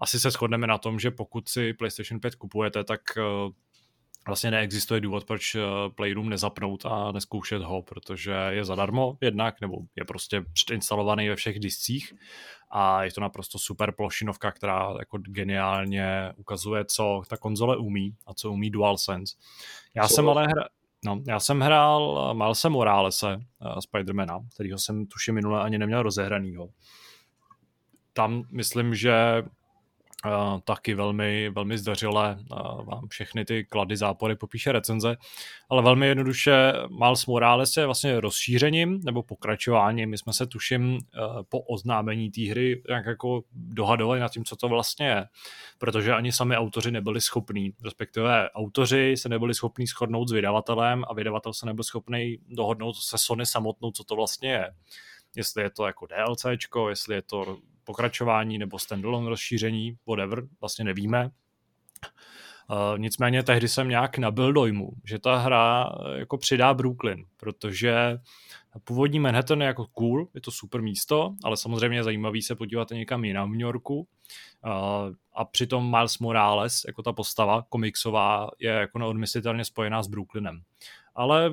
asi 0.00 0.20
se 0.20 0.30
shodneme 0.30 0.66
na 0.66 0.78
tom, 0.78 0.98
že 0.98 1.10
pokud 1.10 1.48
si 1.48 1.72
PlayStation 1.72 2.20
5 2.20 2.34
kupujete, 2.34 2.84
tak 2.84 3.00
eh, 3.16 3.22
vlastně 4.26 4.50
neexistuje 4.50 5.00
důvod, 5.00 5.24
proč 5.24 5.54
eh, 5.54 5.60
Playroom 5.94 6.28
nezapnout 6.28 6.86
a 6.86 7.12
neskoušet 7.12 7.62
ho, 7.62 7.82
protože 7.82 8.32
je 8.32 8.64
zadarmo 8.64 9.16
jednak, 9.20 9.60
nebo 9.60 9.76
je 9.96 10.04
prostě 10.04 10.44
předinstalovaný 10.52 11.28
ve 11.28 11.36
všech 11.36 11.58
discích 11.58 12.14
a 12.70 13.04
je 13.04 13.12
to 13.12 13.20
naprosto 13.20 13.58
super 13.58 13.92
plošinovka, 13.92 14.52
která 14.52 14.94
jako 14.98 15.18
geniálně 15.18 16.32
ukazuje, 16.36 16.84
co 16.84 17.22
ta 17.28 17.36
konzole 17.36 17.76
umí 17.76 18.14
a 18.26 18.34
co 18.34 18.52
umí 18.52 18.70
DualSense. 18.70 19.36
Já 19.94 20.08
co? 20.08 20.14
jsem 20.14 20.28
ale 20.28 20.44
hra... 20.44 20.64
No, 21.04 21.22
já 21.26 21.40
jsem 21.40 21.60
hrál 21.60 22.34
Milese 22.34 22.68
Moralese, 22.68 23.36
uh, 23.36 23.78
Spidermana, 23.78 24.40
kterýho 24.54 24.78
jsem 24.78 25.06
tuším 25.06 25.34
minule 25.34 25.62
ani 25.62 25.78
neměl 25.78 26.02
rozehranýho. 26.02 26.68
Tam 28.12 28.44
myslím, 28.50 28.94
že 28.94 29.42
Uh, 30.26 30.60
taky 30.64 30.94
velmi, 30.94 31.50
velmi 31.50 31.78
zdařile 31.78 32.38
uh, 32.50 32.84
vám 32.84 33.08
všechny 33.08 33.44
ty 33.44 33.64
klady, 33.64 33.96
zápory 33.96 34.36
popíše 34.36 34.72
recenze, 34.72 35.16
ale 35.68 35.82
velmi 35.82 36.06
jednoduše 36.06 36.72
Miles 36.98 37.26
Morales 37.26 37.76
je 37.76 37.86
vlastně 37.86 38.20
rozšířením 38.20 39.00
nebo 39.04 39.22
pokračováním. 39.22 40.10
My 40.10 40.18
jsme 40.18 40.32
se 40.32 40.46
tuším 40.46 40.92
uh, 40.92 40.98
po 41.48 41.60
oznámení 41.60 42.30
té 42.30 42.42
hry 42.42 42.82
jak 42.90 43.06
jako 43.06 43.42
dohadovali 43.52 44.20
nad 44.20 44.32
tím, 44.32 44.44
co 44.44 44.56
to 44.56 44.68
vlastně 44.68 45.06
je, 45.06 45.26
protože 45.78 46.12
ani 46.12 46.32
sami 46.32 46.56
autoři 46.56 46.90
nebyli 46.90 47.20
schopní, 47.20 47.72
respektive 47.84 48.50
autoři 48.50 49.14
se 49.16 49.28
nebyli 49.28 49.54
schopní 49.54 49.86
shodnout 49.86 50.28
s 50.28 50.32
vydavatelem 50.32 51.04
a 51.08 51.14
vydavatel 51.14 51.52
se 51.52 51.66
nebyl 51.66 51.84
schopný 51.84 52.38
dohodnout 52.48 52.96
se 52.96 53.18
Sony 53.18 53.46
samotnou, 53.46 53.90
co 53.90 54.04
to 54.04 54.16
vlastně 54.16 54.52
je 54.52 54.70
jestli 55.36 55.62
je 55.62 55.70
to 55.70 55.86
jako 55.86 56.06
DLCčko, 56.06 56.88
jestli 56.88 57.14
je 57.14 57.22
to 57.22 57.58
pokračování 57.84 58.58
nebo 58.58 58.78
standalone 58.78 59.28
rozšíření, 59.28 59.96
whatever, 60.06 60.42
vlastně 60.60 60.84
nevíme. 60.84 61.30
Uh, 62.70 62.98
nicméně 62.98 63.42
tehdy 63.42 63.68
jsem 63.68 63.88
nějak 63.88 64.18
nabil 64.18 64.52
dojmu, 64.52 64.90
že 65.04 65.18
ta 65.18 65.36
hra 65.36 65.92
eh, 65.92 66.18
jako 66.18 66.38
přidá 66.38 66.74
Brooklyn, 66.74 67.24
protože 67.36 68.18
původní 68.84 69.20
Manhattan 69.20 69.60
je 69.60 69.66
jako 69.66 69.86
cool, 69.86 70.28
je 70.34 70.40
to 70.40 70.50
super 70.50 70.82
místo, 70.82 71.34
ale 71.44 71.56
samozřejmě 71.56 71.98
je 71.98 72.04
zajímavý 72.04 72.42
se 72.42 72.54
podívat 72.54 72.90
někam 72.90 73.24
jinam 73.24 73.48
v 73.48 73.52
New 73.52 73.60
Yorku. 73.60 73.98
Uh, 73.98 75.14
a 75.34 75.44
přitom 75.44 75.90
Miles 75.90 76.18
Morales, 76.18 76.82
jako 76.86 77.02
ta 77.02 77.12
postava 77.12 77.62
komiksová, 77.68 78.48
je 78.58 78.70
jako 78.70 78.98
neodmyslitelně 78.98 79.64
spojená 79.64 80.02
s 80.02 80.08
Brooklynem 80.08 80.62
ale 81.14 81.50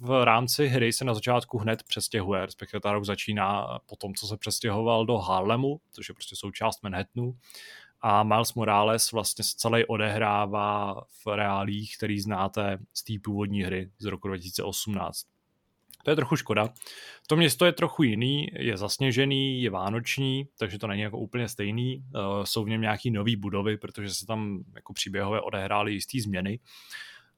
v 0.00 0.24
rámci 0.24 0.66
hry 0.66 0.92
se 0.92 1.04
na 1.04 1.14
začátku 1.14 1.58
hned 1.58 1.82
přestěhuje, 1.82 2.46
respektive 2.46 2.80
ta 2.80 2.92
rok 2.92 3.04
začíná 3.04 3.78
po 3.86 3.96
tom, 3.96 4.14
co 4.14 4.26
se 4.26 4.36
přestěhoval 4.36 5.06
do 5.06 5.18
Harlemu, 5.18 5.80
což 5.92 6.08
je 6.08 6.14
prostě 6.14 6.36
součást 6.36 6.82
Manhattanu, 6.82 7.36
a 8.00 8.22
Miles 8.22 8.54
Morales 8.54 9.12
vlastně 9.12 9.44
se 9.44 9.56
celý 9.56 9.84
odehrává 9.84 11.00
v 11.24 11.36
reálích, 11.36 11.96
který 11.96 12.20
znáte 12.20 12.78
z 12.94 13.04
té 13.04 13.12
původní 13.24 13.62
hry 13.62 13.90
z 13.98 14.04
roku 14.04 14.28
2018. 14.28 15.26
To 16.04 16.10
je 16.10 16.16
trochu 16.16 16.36
škoda. 16.36 16.68
To 17.26 17.36
město 17.36 17.64
je 17.64 17.72
trochu 17.72 18.02
jiný, 18.02 18.46
je 18.52 18.76
zasněžený, 18.76 19.62
je 19.62 19.70
vánoční, 19.70 20.48
takže 20.58 20.78
to 20.78 20.86
není 20.86 21.02
jako 21.02 21.18
úplně 21.18 21.48
stejný. 21.48 22.04
Jsou 22.44 22.64
v 22.64 22.68
něm 22.68 22.80
nějaký 22.80 23.10
nové 23.10 23.36
budovy, 23.36 23.76
protože 23.76 24.14
se 24.14 24.26
tam 24.26 24.64
jako 24.74 24.92
příběhové 24.92 25.40
odehrály 25.40 25.92
jisté 25.92 26.20
změny. 26.20 26.60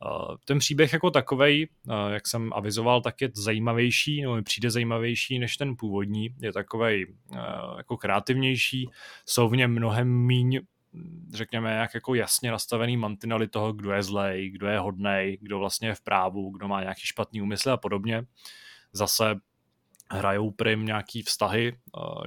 Eh, 0.06 0.36
ten 0.44 0.58
příběh 0.58 0.92
jako 0.92 1.10
takový, 1.10 1.68
eh, 1.88 2.12
jak 2.12 2.26
jsem 2.26 2.52
avizoval, 2.52 3.00
tak 3.00 3.20
je 3.20 3.30
zajímavější, 3.34 4.22
nebo 4.22 4.34
mi 4.34 4.42
přijde 4.42 4.70
zajímavější 4.70 5.38
než 5.38 5.56
ten 5.56 5.76
původní. 5.76 6.28
Je 6.40 6.52
takový 6.52 7.06
eh, 7.32 7.38
jako 7.76 7.96
kreativnější, 7.96 8.90
jsou 9.26 9.48
v 9.48 9.56
něm 9.56 9.70
mnohem 9.70 10.08
míň 10.08 10.60
řekněme, 11.34 11.74
jak 11.74 11.94
jako 11.94 12.14
jasně 12.14 12.50
nastavený 12.50 12.96
mantinely 12.96 13.48
toho, 13.48 13.72
kdo 13.72 13.92
je 13.92 14.02
zlej, 14.02 14.50
kdo 14.50 14.66
je 14.66 14.78
hodnej, 14.78 15.38
kdo 15.40 15.58
vlastně 15.58 15.88
je 15.88 15.94
v 15.94 16.00
právu, 16.00 16.50
kdo 16.50 16.68
má 16.68 16.80
nějaký 16.80 17.00
špatný 17.00 17.42
úmysl 17.42 17.70
a 17.70 17.76
podobně. 17.76 18.24
Zase 18.92 19.34
hrajou 20.10 20.50
prim 20.50 20.84
nějaký 20.84 21.22
vztahy, 21.22 21.76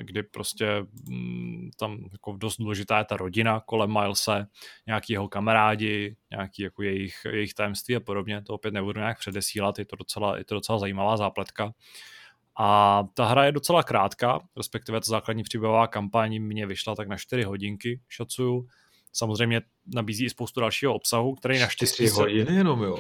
kdy 0.01 0.23
prostě 0.23 0.86
mm, 1.09 1.69
tam 1.79 1.97
jako 2.11 2.38
dost 2.38 2.57
důležitá 2.57 2.97
je 2.97 3.05
ta 3.05 3.17
rodina 3.17 3.59
kolem 3.59 3.93
Milese, 3.93 4.47
nějaký 4.88 5.13
jeho 5.13 5.27
kamarádi, 5.27 6.15
nějaký 6.31 6.61
jako 6.61 6.84
jejich, 6.84 7.15
jejich 7.31 7.53
tajemství 7.53 7.95
a 7.95 7.99
podobně, 7.99 8.41
to 8.41 8.53
opět 8.53 8.73
nebudu 8.73 8.99
nějak 8.99 9.19
předesílat, 9.19 9.79
je 9.79 9.86
to 9.86 9.95
docela, 9.95 10.38
je 10.38 10.45
to 10.45 10.55
docela 10.55 10.79
zajímavá 10.79 11.17
zápletka. 11.17 11.73
A 12.59 13.03
ta 13.13 13.25
hra 13.25 13.45
je 13.45 13.51
docela 13.51 13.84
krátká, 13.84 14.39
respektive 14.57 14.99
ta 15.01 15.05
základní 15.07 15.43
příběhová 15.43 15.88
kampaň 15.88 16.39
mě 16.39 16.65
vyšla 16.65 16.95
tak 16.95 17.07
na 17.07 17.17
4 17.17 17.43
hodinky, 17.43 18.01
šacuju. 18.09 18.67
Samozřejmě 19.14 19.61
nabízí 19.95 20.26
i 20.26 20.30
spoustu 20.30 20.59
dalšího 20.59 20.93
obsahu, 20.93 21.36
který 21.36 21.59
naštěstí... 21.59 21.95
4 21.95 22.09
hodiny 22.09 22.55
jenom, 22.55 22.84
jo? 22.84 22.97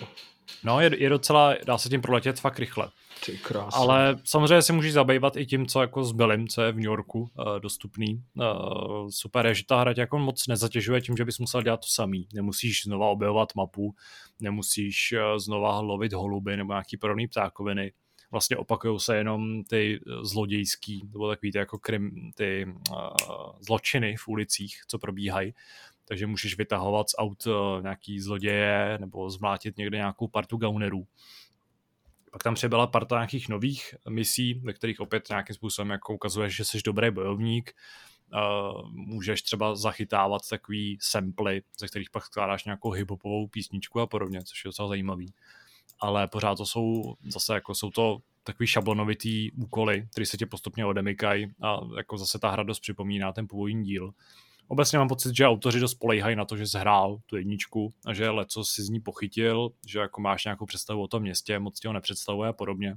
No, 0.63 0.81
je, 0.81 0.91
je 0.97 1.09
docela, 1.09 1.55
dá 1.65 1.77
se 1.77 1.89
tím 1.89 2.01
proletět 2.01 2.39
fakt 2.39 2.59
rychle. 2.59 2.89
Ty 3.25 3.37
krásný. 3.37 3.81
Ale 3.81 4.17
samozřejmě 4.23 4.61
se 4.61 4.73
můžeš 4.73 4.93
zabývat 4.93 5.37
i 5.37 5.45
tím, 5.45 5.65
co 5.65 5.81
jako 5.81 6.03
s 6.03 6.11
Billem, 6.11 6.47
co 6.47 6.61
je 6.61 6.71
v 6.71 6.75
New 6.75 6.85
Yorku 6.85 7.19
uh, 7.19 7.59
dostupný. 7.59 8.23
Uh, 8.33 9.09
super 9.09 9.45
je, 9.45 9.55
že 9.55 9.65
ta 9.65 9.79
hra 9.79 9.93
tě 9.93 10.01
jako 10.01 10.19
moc 10.19 10.47
nezatěžuje 10.47 11.01
tím, 11.01 11.17
že 11.17 11.25
bys 11.25 11.39
musel 11.39 11.63
dělat 11.63 11.77
to 11.77 11.87
samý. 11.87 12.27
Nemusíš 12.33 12.83
znova 12.83 13.07
objevovat 13.07 13.55
mapu, 13.55 13.95
nemusíš 14.39 15.13
uh, 15.13 15.37
znova 15.37 15.79
lovit 15.79 16.13
holuby 16.13 16.57
nebo 16.57 16.73
nějaký 16.73 16.97
podobný 16.97 17.27
ptákoviny. 17.27 17.93
Vlastně 18.31 18.57
opakují 18.57 18.99
se 18.99 19.17
jenom 19.17 19.63
ty 19.63 19.99
zlodějský, 20.21 21.09
nebo 21.13 21.29
takový 21.29 21.51
ty 21.51 21.57
jako 21.57 21.79
krim, 21.79 22.31
ty 22.35 22.65
uh, 22.89 22.97
zločiny 23.59 24.15
v 24.15 24.27
ulicích, 24.27 24.81
co 24.87 24.99
probíhají 24.99 25.53
takže 26.05 26.27
můžeš 26.27 26.57
vytahovat 26.57 27.09
z 27.09 27.15
aut 27.17 27.47
nějaký 27.81 28.19
zloděje 28.19 28.97
nebo 29.01 29.29
zmlátit 29.29 29.77
někde 29.77 29.97
nějakou 29.97 30.27
partu 30.27 30.57
gaunerů. 30.57 31.07
Pak 32.31 32.43
tam 32.43 32.55
přibyla 32.55 32.87
parta 32.87 33.15
nějakých 33.15 33.49
nových 33.49 33.95
misí, 34.09 34.53
ve 34.53 34.73
kterých 34.73 34.99
opět 34.99 35.29
nějakým 35.29 35.55
způsobem 35.55 35.89
jako 35.89 36.13
ukazuješ, 36.13 36.55
že 36.55 36.65
jsi 36.65 36.77
dobrý 36.85 37.11
bojovník, 37.11 37.73
Uh, 38.33 38.89
můžeš 38.91 39.41
třeba 39.41 39.75
zachytávat 39.75 40.41
takový 40.49 40.97
samply, 41.01 41.61
ze 41.79 41.87
kterých 41.87 42.09
pak 42.09 42.25
skládáš 42.25 42.65
nějakou 42.65 42.91
hiphopovou 42.91 43.47
písničku 43.47 43.99
a 43.99 44.07
podobně, 44.07 44.43
což 44.43 44.65
je 44.65 44.69
docela 44.69 44.87
zajímavý. 44.87 45.33
Ale 45.99 46.27
pořád 46.27 46.55
to 46.55 46.65
jsou 46.65 47.15
zase 47.27 47.53
jako 47.53 47.75
jsou 47.75 47.91
to 47.91 48.17
takový 48.43 48.67
šablonovitý 48.67 49.51
úkoly, 49.51 50.07
které 50.11 50.25
se 50.25 50.37
ti 50.37 50.45
postupně 50.45 50.85
odemykají 50.85 51.47
a 51.61 51.79
jako 51.97 52.17
zase 52.17 52.39
ta 52.39 52.49
hra 52.49 52.63
dost 52.63 52.79
připomíná 52.79 53.31
ten 53.31 53.47
původní 53.47 53.83
díl 53.83 54.13
obecně 54.73 54.97
mám 54.97 55.07
pocit, 55.07 55.35
že 55.35 55.45
autoři 55.45 55.79
dost 55.79 55.93
polejhají 55.93 56.35
na 56.35 56.45
to, 56.45 56.57
že 56.57 56.65
zhrál 56.65 57.17
tu 57.25 57.35
jedničku 57.35 57.93
a 58.05 58.13
že 58.13 58.29
leco 58.29 58.63
si 58.63 58.83
z 58.83 58.89
ní 58.89 58.99
pochytil, 58.99 59.69
že 59.87 59.99
jako 59.99 60.21
máš 60.21 60.45
nějakou 60.45 60.65
představu 60.65 61.01
o 61.01 61.07
tom 61.07 61.21
městě, 61.21 61.59
moc 61.59 61.79
ti 61.79 61.87
ho 61.87 61.93
nepředstavuje 61.93 62.49
a 62.49 62.53
podobně. 62.53 62.95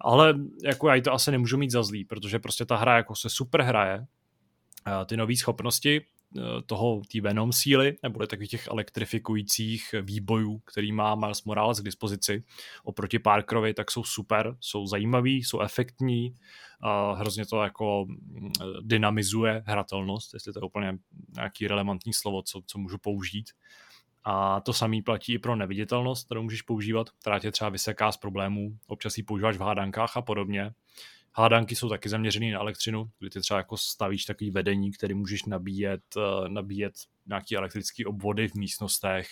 Ale 0.00 0.34
jako 0.64 0.88
já 0.88 1.02
to 1.02 1.12
asi 1.12 1.30
nemůžu 1.30 1.58
mít 1.58 1.70
za 1.70 1.82
zlý, 1.82 2.04
protože 2.04 2.38
prostě 2.38 2.64
ta 2.64 2.76
hra 2.76 2.96
jako 2.96 3.14
se 3.14 3.30
super 3.30 3.62
hraje, 3.62 4.06
ty 5.06 5.16
nové 5.16 5.36
schopnosti 5.36 6.04
toho, 6.66 7.02
té 7.12 7.20
Venom 7.20 7.52
síly, 7.52 7.96
nebo 8.02 8.26
takových 8.26 8.50
těch 8.50 8.66
elektrifikujících 8.66 9.94
výbojů, 10.02 10.58
který 10.58 10.92
má 10.92 11.14
Miles 11.14 11.44
Morales 11.44 11.80
k 11.80 11.84
dispozici 11.84 12.44
oproti 12.84 13.18
Parkerovi, 13.18 13.74
tak 13.74 13.90
jsou 13.90 14.04
super, 14.04 14.56
jsou 14.60 14.86
zajímaví, 14.86 15.44
jsou 15.44 15.60
efektní, 15.60 16.34
a 16.80 17.12
hrozně 17.12 17.46
to 17.46 17.62
jako 17.62 18.04
mm, 18.08 18.52
dynamizuje 18.82 19.62
hratelnost, 19.66 20.34
jestli 20.34 20.52
to 20.52 20.58
je 20.58 20.66
úplně 20.66 20.98
nějaký 21.34 21.68
relevantní 21.68 22.12
slovo, 22.12 22.42
co, 22.42 22.62
co 22.66 22.78
můžu 22.78 22.98
použít. 22.98 23.50
A 24.24 24.60
to 24.60 24.72
samý 24.72 25.02
platí 25.02 25.32
i 25.32 25.38
pro 25.38 25.56
neviditelnost, 25.56 26.26
kterou 26.26 26.42
můžeš 26.42 26.62
používat, 26.62 27.10
která 27.10 27.38
tě 27.38 27.52
třeba 27.52 27.70
vyseká 27.70 28.12
z 28.12 28.16
problémů, 28.16 28.78
občas 28.86 29.16
ji 29.16 29.22
používáš 29.22 29.56
v 29.56 29.60
hádankách 29.60 30.16
a 30.16 30.22
podobně. 30.22 30.74
Hádanky 31.38 31.76
jsou 31.76 31.88
taky 31.88 32.08
zaměřený 32.08 32.50
na 32.50 32.60
elektřinu, 32.60 33.10
kdy 33.18 33.30
ty 33.30 33.40
třeba 33.40 33.58
jako 33.58 33.76
stavíš 33.76 34.24
takový 34.24 34.50
vedení, 34.50 34.92
který 34.92 35.14
můžeš 35.14 35.44
nabíjet, 35.44 36.02
eh, 36.16 36.48
nabíjet 36.48 36.94
nějaký 37.26 37.56
elektrický 37.56 38.04
obvody 38.04 38.48
v 38.48 38.54
místnostech, 38.54 39.28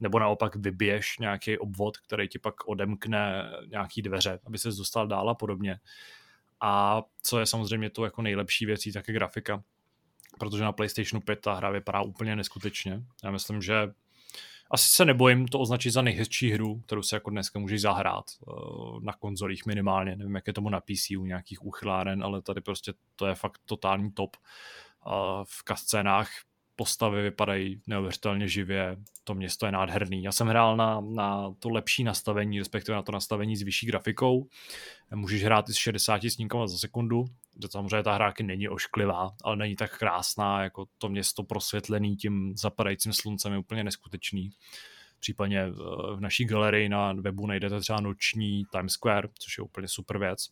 nebo 0.00 0.18
naopak 0.18 0.56
vybiješ 0.56 1.18
nějaký 1.18 1.58
obvod, 1.58 1.98
který 1.98 2.28
ti 2.28 2.38
pak 2.38 2.68
odemkne 2.68 3.50
nějaký 3.70 4.02
dveře, 4.02 4.38
aby 4.46 4.58
se 4.58 4.68
dostal 4.68 5.06
dál 5.06 5.30
a 5.30 5.34
podobně. 5.34 5.80
A 6.60 7.02
co 7.22 7.40
je 7.40 7.46
samozřejmě 7.46 7.90
to 7.90 8.04
jako 8.04 8.22
nejlepší 8.22 8.66
věcí, 8.66 8.92
tak 8.92 9.08
je 9.08 9.14
grafika. 9.14 9.62
Protože 10.38 10.64
na 10.64 10.72
PlayStationu 10.72 11.20
5 11.20 11.40
ta 11.40 11.54
hra 11.54 11.70
vypadá 11.70 12.00
úplně 12.00 12.36
neskutečně. 12.36 13.02
Já 13.24 13.30
myslím, 13.30 13.62
že 13.62 13.74
asi 14.70 14.90
se 14.90 15.04
nebojím 15.04 15.48
to 15.48 15.60
označit 15.60 15.90
za 15.90 16.02
nejhezčí 16.02 16.50
hru, 16.50 16.80
kterou 16.80 17.02
se 17.02 17.16
jako 17.16 17.30
dneska 17.30 17.58
můžeš 17.58 17.80
zahrát 17.80 18.24
uh, 18.46 19.00
na 19.02 19.12
konzolích 19.12 19.66
minimálně. 19.66 20.16
Nevím, 20.16 20.34
jak 20.34 20.46
je 20.46 20.52
tomu 20.52 20.68
na 20.68 20.80
PC 20.80 21.10
u 21.18 21.24
nějakých 21.24 21.64
uchyláren, 21.64 22.22
ale 22.22 22.42
tady 22.42 22.60
prostě 22.60 22.92
to 23.16 23.26
je 23.26 23.34
fakt 23.34 23.60
totální 23.64 24.12
top. 24.12 24.36
V 25.44 25.62
kascénách 25.62 26.28
postavy 26.78 27.22
vypadají 27.22 27.80
neuvěřitelně 27.86 28.48
živě, 28.48 28.96
to 29.24 29.34
město 29.34 29.66
je 29.66 29.72
nádherný. 29.72 30.22
Já 30.22 30.32
jsem 30.32 30.48
hrál 30.48 30.76
na, 30.76 31.00
na 31.00 31.54
to 31.58 31.68
lepší 31.68 32.04
nastavení, 32.04 32.58
respektive 32.58 32.96
na 32.96 33.02
to 33.02 33.12
nastavení 33.12 33.56
s 33.56 33.62
vyšší 33.62 33.86
grafikou. 33.86 34.46
Můžeš 35.14 35.44
hrát 35.44 35.68
i 35.68 35.72
s 35.72 35.76
60 35.76 36.22
snímkama 36.28 36.66
za 36.66 36.78
sekundu, 36.78 37.24
samozřejmě 37.70 38.02
ta 38.02 38.14
hra 38.14 38.32
není 38.42 38.68
ošklivá, 38.68 39.30
ale 39.44 39.56
není 39.56 39.76
tak 39.76 39.98
krásná, 39.98 40.62
jako 40.62 40.86
to 40.98 41.08
město 41.08 41.42
prosvětlený 41.42 42.16
tím 42.16 42.52
zapadajícím 42.56 43.12
sluncem 43.12 43.52
je 43.52 43.58
úplně 43.58 43.84
neskutečný. 43.84 44.50
Případně 45.20 45.60
eh, 45.60 45.72
v 46.16 46.20
naší 46.20 46.44
galerii 46.44 46.88
na 46.88 47.12
webu 47.12 47.46
najdete 47.46 47.80
třeba 47.80 48.00
noční 48.00 48.64
Times 48.72 48.92
Square, 48.92 49.28
což 49.38 49.58
je 49.58 49.64
úplně 49.64 49.88
super 49.88 50.18
věc. 50.18 50.48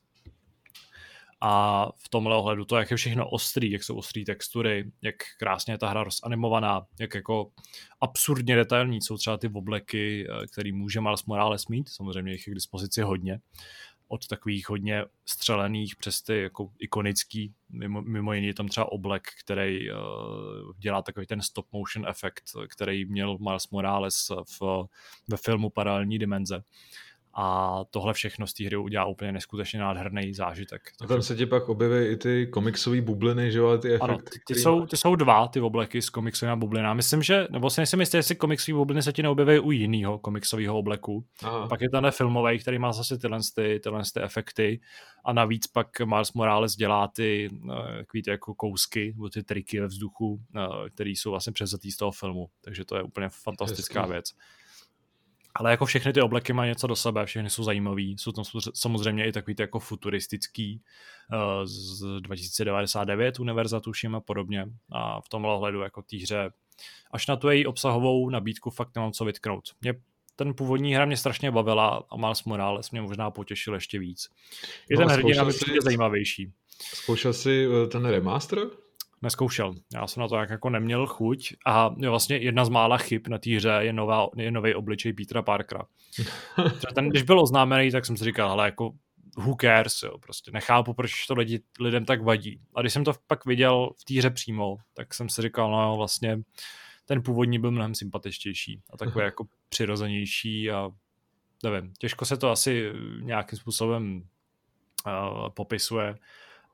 A 1.41 1.87
v 1.97 2.09
tomhle 2.09 2.37
ohledu 2.37 2.65
to, 2.65 2.77
jak 2.77 2.91
je 2.91 2.97
všechno 2.97 3.31
ostrý, 3.31 3.71
jak 3.71 3.85
jsou 3.85 3.97
ostrý 3.97 4.25
textury, 4.25 4.93
jak 5.03 5.15
krásně 5.39 5.75
je 5.75 5.79
ta 5.79 5.89
hra 5.89 6.05
rozanimovaná, 6.05 6.87
jak 7.01 7.15
jako 7.15 7.51
absurdně 8.01 8.57
detailní 8.57 9.03
jsou 9.03 9.17
třeba 9.17 9.37
ty 9.37 9.51
obleky, 9.55 10.27
eh, 10.31 10.47
který 10.47 10.73
může 10.73 11.01
Miles 11.01 11.25
Morales 11.25 11.69
mít, 11.69 11.89
samozřejmě 11.89 12.33
jich 12.33 12.47
je 12.47 12.51
k 12.51 12.55
dispozici 12.55 13.03
hodně 13.03 13.41
od 14.09 14.27
takových 14.27 14.69
hodně 14.69 15.05
střelených 15.27 15.97
přes 15.97 16.23
ty 16.23 16.43
jako 16.43 16.73
ikonický, 16.79 17.55
mimo, 17.69 18.03
mimo 18.03 18.33
jiný 18.33 18.55
tam 18.55 18.69
třeba 18.69 18.93
oblek, 18.93 19.23
který 19.41 19.91
uh, 19.91 19.97
dělá 20.79 21.03
takový 21.03 21.27
ten 21.27 21.43
stop 21.43 21.67
motion 21.73 22.09
efekt, 22.09 22.45
který 22.69 23.05
měl 23.05 23.39
Miles 23.39 23.69
Morales 23.71 24.31
v, 24.61 24.87
ve 25.29 25.37
filmu 25.37 25.71
Paralelní 25.71 26.19
dimenze. 26.19 26.63
A 27.39 27.81
tohle 27.91 28.13
všechno 28.13 28.47
z 28.47 28.53
té 28.53 28.65
hry 28.65 28.77
udělá 28.77 29.05
úplně 29.05 29.33
neskutečně 29.33 29.79
nádherný 29.79 30.35
zážitek. 30.35 30.83
A 31.01 31.07
tam 31.07 31.23
se 31.23 31.37
ti 31.37 31.47
pak 31.47 31.69
objeví 31.69 32.13
i 32.13 32.17
ty 32.17 32.47
komiksové 32.47 33.01
bubliny, 33.01 33.53
že 33.53 33.59
jo, 33.59 33.79
ty 33.79 33.89
efekty. 33.89 34.05
Ano, 34.05 34.19
ty, 34.19 34.39
ty, 34.47 34.55
jsou, 34.55 34.87
ty 34.87 34.97
jsou 34.97 35.17
dva, 35.17 35.49
ty 35.49 35.61
obleky 35.61 36.03
s 36.03 36.11
komiksovými 36.11 36.57
bublinami. 36.57 36.97
Myslím, 36.97 37.23
že, 37.23 37.47
nebo 37.51 37.71
si 37.71 37.81
nejsem 37.81 38.01
jistý, 38.01 38.17
jestli 38.17 38.35
komiksové 38.35 38.77
bubliny 38.77 39.03
se 39.03 39.13
ti 39.13 39.23
neobjeví 39.23 39.59
u 39.59 39.71
jiného 39.71 40.19
komiksového 40.19 40.79
obleku. 40.79 41.25
Aha. 41.43 41.69
Pak 41.69 41.81
je 41.81 41.91
ten 41.91 42.11
filmový, 42.11 42.59
který 42.59 42.79
má 42.79 42.93
zase 42.93 43.19
tyhle, 43.19 43.39
ty, 43.55 43.81
tyhle 43.83 44.03
ty 44.15 44.21
efekty. 44.21 44.81
A 45.25 45.33
navíc 45.33 45.67
pak 45.67 46.01
Miles 46.01 46.33
Morales 46.33 46.77
dělá 46.77 47.09
ty, 47.09 47.51
eh, 47.53 47.99
takový 47.99 48.23
ty 48.23 48.31
jako 48.31 48.55
kousky, 48.55 49.13
nebo 49.15 49.29
ty 49.29 49.43
triky 49.43 49.81
ve 49.81 49.87
vzduchu, 49.87 50.41
eh, 50.57 50.91
které 50.91 51.11
jsou 51.11 51.31
vlastně 51.31 51.53
převzatý 51.53 51.93
z 51.93 51.97
toho 51.97 52.11
filmu. 52.11 52.49
Takže 52.61 52.85
to 52.85 52.97
je 52.97 53.03
úplně 53.03 53.29
fantastická 53.29 54.01
Hezký. 54.01 54.13
věc. 54.13 54.33
Ale 55.57 55.71
jako 55.71 55.87
všechny 55.87 56.13
ty 56.13 56.21
obleky 56.21 56.53
mají 56.53 56.69
něco 56.69 56.87
do 56.87 56.97
sebe, 56.97 57.27
všechny 57.27 57.51
jsou 57.51 57.65
zajímavý. 57.65 58.17
Jsou 58.19 58.33
tam 58.33 58.45
samozřejmě 58.75 59.29
i 59.29 59.33
takový 59.33 59.55
ty 59.55 59.63
jako 59.63 59.79
futuristický 59.79 60.83
uh, 61.33 61.65
z 61.65 62.21
2099 62.21 63.41
univerza 63.41 63.81
tuším 63.81 64.15
a 64.15 64.21
podobně. 64.21 64.67
A 64.93 65.21
v 65.21 65.29
tomhle 65.29 65.55
ohledu 65.55 65.81
jako 65.81 66.03
té 66.03 66.17
hře 66.17 66.51
až 67.11 67.27
na 67.27 67.37
tu 67.37 67.49
její 67.49 67.67
obsahovou 67.67 68.31
nabídku 68.31 68.71
fakt 68.71 68.95
nemám 68.95 69.13
co 69.13 69.25
vytknout. 69.25 69.65
Mě 69.81 69.95
ten 70.37 70.55
původní 70.55 70.95
hra 70.95 71.05
mě 71.05 71.17
strašně 71.17 71.51
bavila 71.51 72.03
a 72.11 72.17
Miles 72.17 72.45
Morales 72.45 72.91
mě 72.91 73.03
možná 73.03 73.31
potěšil 73.31 73.75
ještě 73.75 73.99
víc. 73.99 74.29
Je 74.91 74.97
no, 74.97 75.07
ten 75.07 75.17
hrdina 75.17 75.45
mi 75.45 75.53
přijde 75.53 75.81
zajímavější. 75.83 76.53
Zkoušel 76.95 77.33
jsi 77.33 77.67
eh, 77.85 77.87
ten 77.87 78.05
remaster? 78.05 78.59
Neskoušel. 79.23 79.75
Já 79.95 80.07
jsem 80.07 80.21
na 80.21 80.29
to 80.29 80.37
jak 80.37 80.51
jako 80.51 80.71
neměl 80.71 81.07
chuť 81.07 81.55
a 81.67 81.89
vlastně 81.89 82.37
jedna 82.37 82.65
z 82.65 82.69
mála 82.69 82.99
chyb 82.99 83.23
na 83.29 83.39
té 83.39 83.51
hře 83.51 83.79
je, 83.81 83.93
nová, 83.93 84.29
je 84.37 84.51
nový 84.51 84.75
obličej 84.75 85.13
Petra 85.13 85.43
Parkera. 85.43 85.83
ten, 86.95 87.09
když 87.09 87.23
byl 87.23 87.41
oznámený, 87.41 87.91
tak 87.91 88.07
jsem 88.07 88.17
si 88.17 88.25
říkal, 88.25 88.51
ale 88.51 88.65
jako 88.65 88.93
who 89.37 89.57
cares, 89.61 90.03
jo, 90.03 90.19
prostě 90.19 90.51
nechápu, 90.51 90.95
proč 90.95 91.27
to 91.27 91.35
lidi, 91.35 91.61
lidem 91.81 92.05
tak 92.05 92.23
vadí. 92.23 92.61
A 92.75 92.81
když 92.81 92.93
jsem 92.93 93.05
to 93.05 93.13
pak 93.27 93.47
viděl 93.47 93.91
v 94.01 94.05
té 94.05 94.15
hře 94.19 94.31
přímo, 94.31 94.77
tak 94.95 95.15
jsem 95.15 95.29
si 95.29 95.43
říkal, 95.43 95.71
no 95.71 95.83
jo, 95.83 95.97
vlastně 95.97 96.39
ten 97.05 97.23
původní 97.23 97.59
byl 97.59 97.71
mnohem 97.71 97.95
sympatičtější 97.95 98.83
a 98.93 98.97
takový 98.97 99.25
jako 99.25 99.47
přirozenější 99.69 100.71
a 100.71 100.91
nevím, 101.65 101.93
těžko 101.99 102.25
se 102.25 102.37
to 102.37 102.51
asi 102.51 102.93
nějakým 103.21 103.59
způsobem 103.59 104.23
uh, 105.07 105.49
popisuje, 105.49 106.15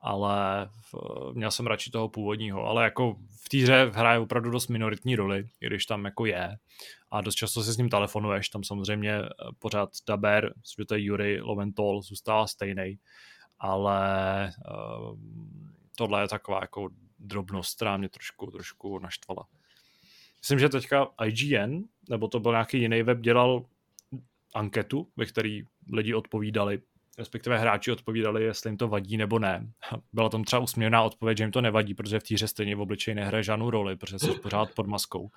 ale 0.03 0.69
v, 0.93 0.95
měl 1.33 1.51
jsem 1.51 1.67
radši 1.67 1.91
toho 1.91 2.09
původního, 2.09 2.65
ale 2.65 2.83
jako 2.83 3.15
v 3.45 3.49
té 3.49 3.57
hře 3.57 3.91
hraje 3.93 4.19
opravdu 4.19 4.49
dost 4.49 4.67
minoritní 4.67 5.15
roli, 5.15 5.49
i 5.61 5.67
když 5.67 5.85
tam 5.85 6.05
jako 6.05 6.25
je. 6.25 6.57
A 7.11 7.21
dost 7.21 7.35
často 7.35 7.63
se 7.63 7.73
s 7.73 7.77
ním 7.77 7.89
telefonuješ, 7.89 8.49
tam 8.49 8.63
samozřejmě 8.63 9.11
eh, 9.11 9.27
pořád 9.59 9.89
Daber, 10.07 10.53
že 10.77 10.85
to 10.85 10.95
je 10.95 11.03
Yuri 11.03 11.41
Loventol, 11.41 12.01
zůstává 12.01 12.47
stejný 12.47 12.99
ale 13.63 14.51
uh, 14.69 15.17
tohle 15.97 16.21
je 16.21 16.27
taková 16.27 16.59
jako 16.61 16.89
drobnost, 17.19 17.75
která 17.75 17.97
mě 17.97 18.09
trošku, 18.09 18.51
trošku 18.51 18.99
naštvala. 18.99 19.47
Myslím, 20.41 20.59
že 20.59 20.69
teďka 20.69 21.07
IGN, 21.25 21.83
nebo 22.09 22.27
to 22.27 22.39
byl 22.39 22.51
nějaký 22.51 22.79
jiný 22.79 23.03
web, 23.03 23.19
dělal 23.19 23.65
anketu, 24.55 25.11
ve 25.15 25.25
které 25.25 25.59
lidi 25.93 26.13
odpovídali, 26.13 26.81
respektive 27.17 27.57
hráči 27.57 27.91
odpovídali, 27.91 28.43
jestli 28.43 28.69
jim 28.69 28.77
to 28.77 28.87
vadí 28.87 29.17
nebo 29.17 29.39
ne. 29.39 29.67
Byla 30.13 30.29
tam 30.29 30.43
třeba 30.43 30.59
usměvná 30.59 31.01
odpověď, 31.01 31.37
že 31.37 31.43
jim 31.43 31.51
to 31.51 31.61
nevadí, 31.61 31.93
protože 31.93 32.19
v 32.19 32.23
týře 32.23 32.47
stejně 32.47 32.75
v 32.75 32.81
obličeji 32.81 33.15
nehraje 33.15 33.43
žádnou 33.43 33.69
roli, 33.69 33.95
protože 33.95 34.19
jsi 34.19 34.31
pořád 34.31 34.71
pod 34.75 34.87
maskou. 34.87 35.29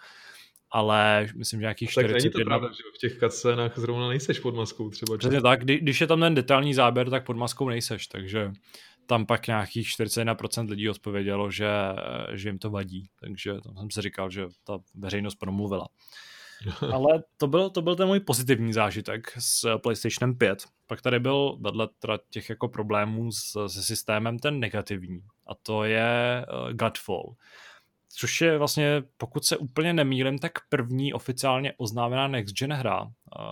Ale 0.70 1.28
myslím, 1.36 1.60
že 1.60 1.64
nějakých 1.64 1.90
40... 1.90 2.12
Tak 2.12 2.22
není 2.22 2.30
to 2.30 2.44
pravda, 2.44 2.68
že 2.68 2.82
v 2.94 2.98
těch 2.98 3.18
cutscénách 3.18 3.78
zrovna 3.78 4.08
nejseš 4.08 4.38
pod 4.38 4.54
maskou 4.54 4.90
třeba. 4.90 5.18
Přesně 5.18 5.40
tak, 5.40 5.60
kdy, 5.60 5.78
když 5.78 6.00
je 6.00 6.06
tam 6.06 6.20
ten 6.20 6.34
detailní 6.34 6.74
záběr, 6.74 7.10
tak 7.10 7.26
pod 7.26 7.36
maskou 7.36 7.68
nejseš, 7.68 8.06
takže 8.06 8.52
tam 9.06 9.26
pak 9.26 9.46
nějakých 9.46 9.88
41% 9.88 10.68
lidí 10.68 10.88
odpovědělo, 10.88 11.50
že, 11.50 11.68
že 12.32 12.48
jim 12.48 12.58
to 12.58 12.70
vadí, 12.70 13.08
takže 13.20 13.54
tam 13.60 13.76
jsem 13.76 13.90
si 13.90 14.02
říkal, 14.02 14.30
že 14.30 14.46
ta 14.64 14.78
veřejnost 14.94 15.34
promluvila. 15.34 15.86
Ale 16.92 17.22
to 17.36 17.46
byl, 17.46 17.70
to 17.70 17.82
byl 17.82 17.96
ten 17.96 18.06
můj 18.06 18.20
pozitivní 18.20 18.72
zážitek 18.72 19.32
s 19.38 19.78
PlayStation 19.78 20.34
5. 20.34 20.64
Pak 20.86 21.02
tady 21.02 21.20
byl 21.20 21.58
vedle 21.60 21.88
těch 22.30 22.50
jako 22.50 22.68
problémů 22.68 23.32
s, 23.32 23.66
se 23.66 23.82
systémem 23.82 24.38
ten 24.38 24.60
negativní 24.60 25.20
a 25.46 25.54
to 25.54 25.84
je 25.84 26.46
uh, 26.48 26.72
Godfall. 26.72 27.34
Což 28.08 28.40
je 28.40 28.58
vlastně, 28.58 29.02
pokud 29.16 29.44
se 29.44 29.56
úplně 29.56 29.92
nemýlim, 29.92 30.38
tak 30.38 30.52
první 30.68 31.12
oficiálně 31.14 31.72
oznámená 31.76 32.28
Next 32.28 32.56
Gen 32.58 32.72
hra. 32.72 33.02
Uh, 33.02 33.10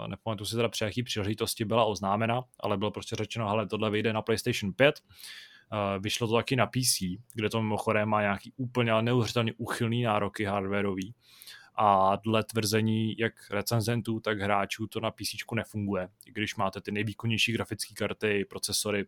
nepamatuji 0.09 0.45
si 0.45 0.57
teda 0.57 0.69
při 0.69 0.85
jaký 0.85 1.03
příležitosti 1.03 1.65
byla 1.65 1.85
oznámena, 1.85 2.43
ale 2.61 2.77
bylo 2.77 2.91
prostě 2.91 3.17
řečeno, 3.17 3.49
hele, 3.49 3.67
tohle 3.67 3.91
vyjde 3.91 4.13
na 4.13 4.23
PlayStation 4.23 4.73
5. 4.73 5.01
Uh, 5.73 6.03
vyšlo 6.03 6.29
to 6.29 6.35
taky 6.35 6.57
na 6.57 6.67
PC, 6.67 7.01
kde 7.35 7.51
to 7.51 7.63
mimochodem 7.63 8.09
má 8.09 8.21
nějaký 8.21 8.53
úplně 8.57 9.03
neuvěřitelně 9.03 9.53
uchylný 9.57 10.03
nároky 10.03 10.45
hardwareový 10.45 11.15
a 11.77 12.17
dle 12.17 12.45
tvrzení 12.45 13.19
jak 13.19 13.33
recenzentů, 13.51 14.21
tak 14.21 14.41
hráčů 14.41 14.87
to 14.87 15.01
na 15.01 15.11
PC 15.11 15.55
nefunguje. 15.55 16.09
I 16.27 16.33
když 16.33 16.57
máte 16.57 16.81
ty 16.81 16.93
nejvýkonnější 16.93 17.53
grafické 17.53 17.95
karty, 17.95 18.45
procesory, 18.51 19.07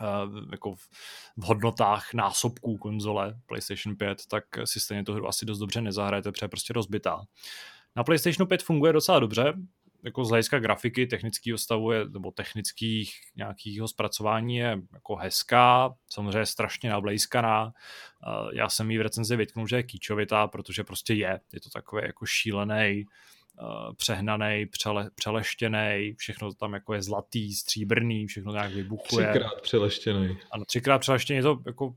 Uh, 0.00 0.50
jako 0.52 0.74
v, 0.74 0.88
v 1.36 1.42
hodnotách 1.42 2.14
násobků 2.14 2.78
konzole 2.78 3.40
PlayStation 3.46 3.96
5, 3.96 4.26
tak 4.28 4.44
si 4.64 4.80
stejně 4.80 5.04
to 5.04 5.12
hru 5.12 5.28
asi 5.28 5.46
dost 5.46 5.58
dobře 5.58 5.80
nezahrajete, 5.80 6.32
protože 6.32 6.44
je 6.44 6.48
prostě 6.48 6.72
rozbitá. 6.72 7.24
Na 7.96 8.04
PlayStation 8.04 8.48
5 8.48 8.62
funguje 8.62 8.92
docela 8.92 9.18
dobře, 9.18 9.54
jako 10.04 10.24
z 10.24 10.28
hlediska 10.28 10.58
grafiky, 10.58 11.06
technického 11.06 11.58
stavu 11.58 11.92
je, 11.92 12.04
nebo 12.08 12.30
technických 12.30 13.14
nějakého 13.36 13.88
zpracování 13.88 14.56
je 14.56 14.78
jako 14.92 15.16
hezká, 15.16 15.94
samozřejmě 16.08 16.46
strašně 16.46 16.90
nablejskaná. 16.90 17.72
Já 18.52 18.68
jsem 18.68 18.90
jí 18.90 18.98
v 18.98 19.02
recenzi 19.02 19.36
vytknul, 19.36 19.68
že 19.68 19.76
je 19.76 19.82
kýčovitá, 19.82 20.46
protože 20.46 20.84
prostě 20.84 21.14
je. 21.14 21.40
Je 21.52 21.60
to 21.60 21.70
takové 21.70 22.06
jako 22.06 22.26
šílený, 22.26 23.04
přehnaný, 23.96 24.66
přele, 24.66 25.10
přeleštěný, 25.14 26.14
všechno 26.16 26.54
tam 26.54 26.74
jako 26.74 26.94
je 26.94 27.02
zlatý, 27.02 27.52
stříbrný, 27.52 28.26
všechno 28.26 28.52
nějak 28.52 28.72
vybuchuje. 28.72 29.28
Třikrát 29.30 29.62
přeleštěný. 29.62 30.38
Ano, 30.50 30.64
třikrát 30.64 30.98
přeleštěný, 30.98 31.36
je 31.36 31.42
to 31.42 31.58
jako 31.66 31.94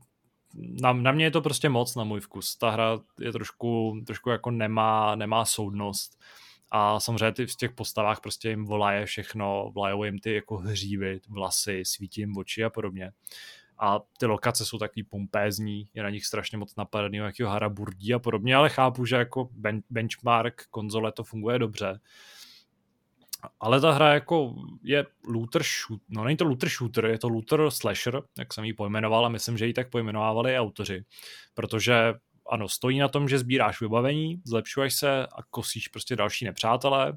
na, 0.54 0.92
na 0.92 1.12
mě 1.12 1.24
je 1.24 1.30
to 1.30 1.40
prostě 1.40 1.68
moc 1.68 1.94
na 1.94 2.04
můj 2.04 2.20
vkus. 2.20 2.56
Ta 2.56 2.70
hra 2.70 3.00
je 3.20 3.32
trošku, 3.32 4.00
trošku 4.06 4.30
jako 4.30 4.50
nemá, 4.50 5.14
nemá 5.14 5.44
soudnost 5.44 6.18
a 6.70 7.00
samozřejmě 7.00 7.32
ty 7.32 7.46
v 7.46 7.56
těch 7.56 7.72
postavách 7.72 8.20
prostě 8.20 8.48
jim 8.48 8.64
volaje 8.64 9.06
všechno, 9.06 9.70
volajou 9.74 10.04
jim 10.04 10.18
ty 10.18 10.34
jako 10.34 10.56
hřívy, 10.56 11.20
vlasy, 11.28 11.82
svítí 11.84 12.20
jim 12.20 12.36
oči 12.36 12.64
a 12.64 12.70
podobně. 12.70 13.12
A 13.80 14.00
ty 14.18 14.26
lokace 14.26 14.64
jsou 14.64 14.78
takový 14.78 15.02
pompézní, 15.02 15.88
je 15.94 16.02
na 16.02 16.10
nich 16.10 16.26
strašně 16.26 16.58
moc 16.58 16.76
napadený, 16.76 17.18
jakýho 17.18 17.48
haraburdí 17.48 18.14
a 18.14 18.18
podobně, 18.18 18.56
ale 18.56 18.68
chápu, 18.68 19.04
že 19.04 19.16
jako 19.16 19.48
ben, 19.52 19.82
benchmark 19.90 20.66
konzole 20.70 21.12
to 21.12 21.24
funguje 21.24 21.58
dobře. 21.58 22.00
Ale 23.60 23.80
ta 23.80 23.92
hra 23.92 24.14
jako 24.14 24.54
je 24.82 25.06
looter 25.28 25.62
shooter, 25.62 26.06
no 26.08 26.24
není 26.24 26.36
to 26.36 26.44
looter 26.44 26.68
shooter, 26.68 27.04
je 27.04 27.18
to 27.18 27.28
looter 27.28 27.70
slasher, 27.70 28.22
jak 28.38 28.54
jsem 28.54 28.64
ji 28.64 28.72
pojmenoval 28.72 29.26
a 29.26 29.28
myslím, 29.28 29.58
že 29.58 29.66
ji 29.66 29.72
tak 29.72 29.90
pojmenovávali 29.90 30.58
autoři, 30.58 31.04
protože 31.54 32.14
ano, 32.48 32.68
stojí 32.68 32.98
na 32.98 33.08
tom, 33.08 33.28
že 33.28 33.38
sbíráš 33.38 33.80
vybavení, 33.80 34.42
zlepšuješ 34.44 34.94
se 34.94 35.26
a 35.26 35.42
kosíš 35.50 35.88
prostě 35.88 36.16
další 36.16 36.44
nepřátelé. 36.44 37.12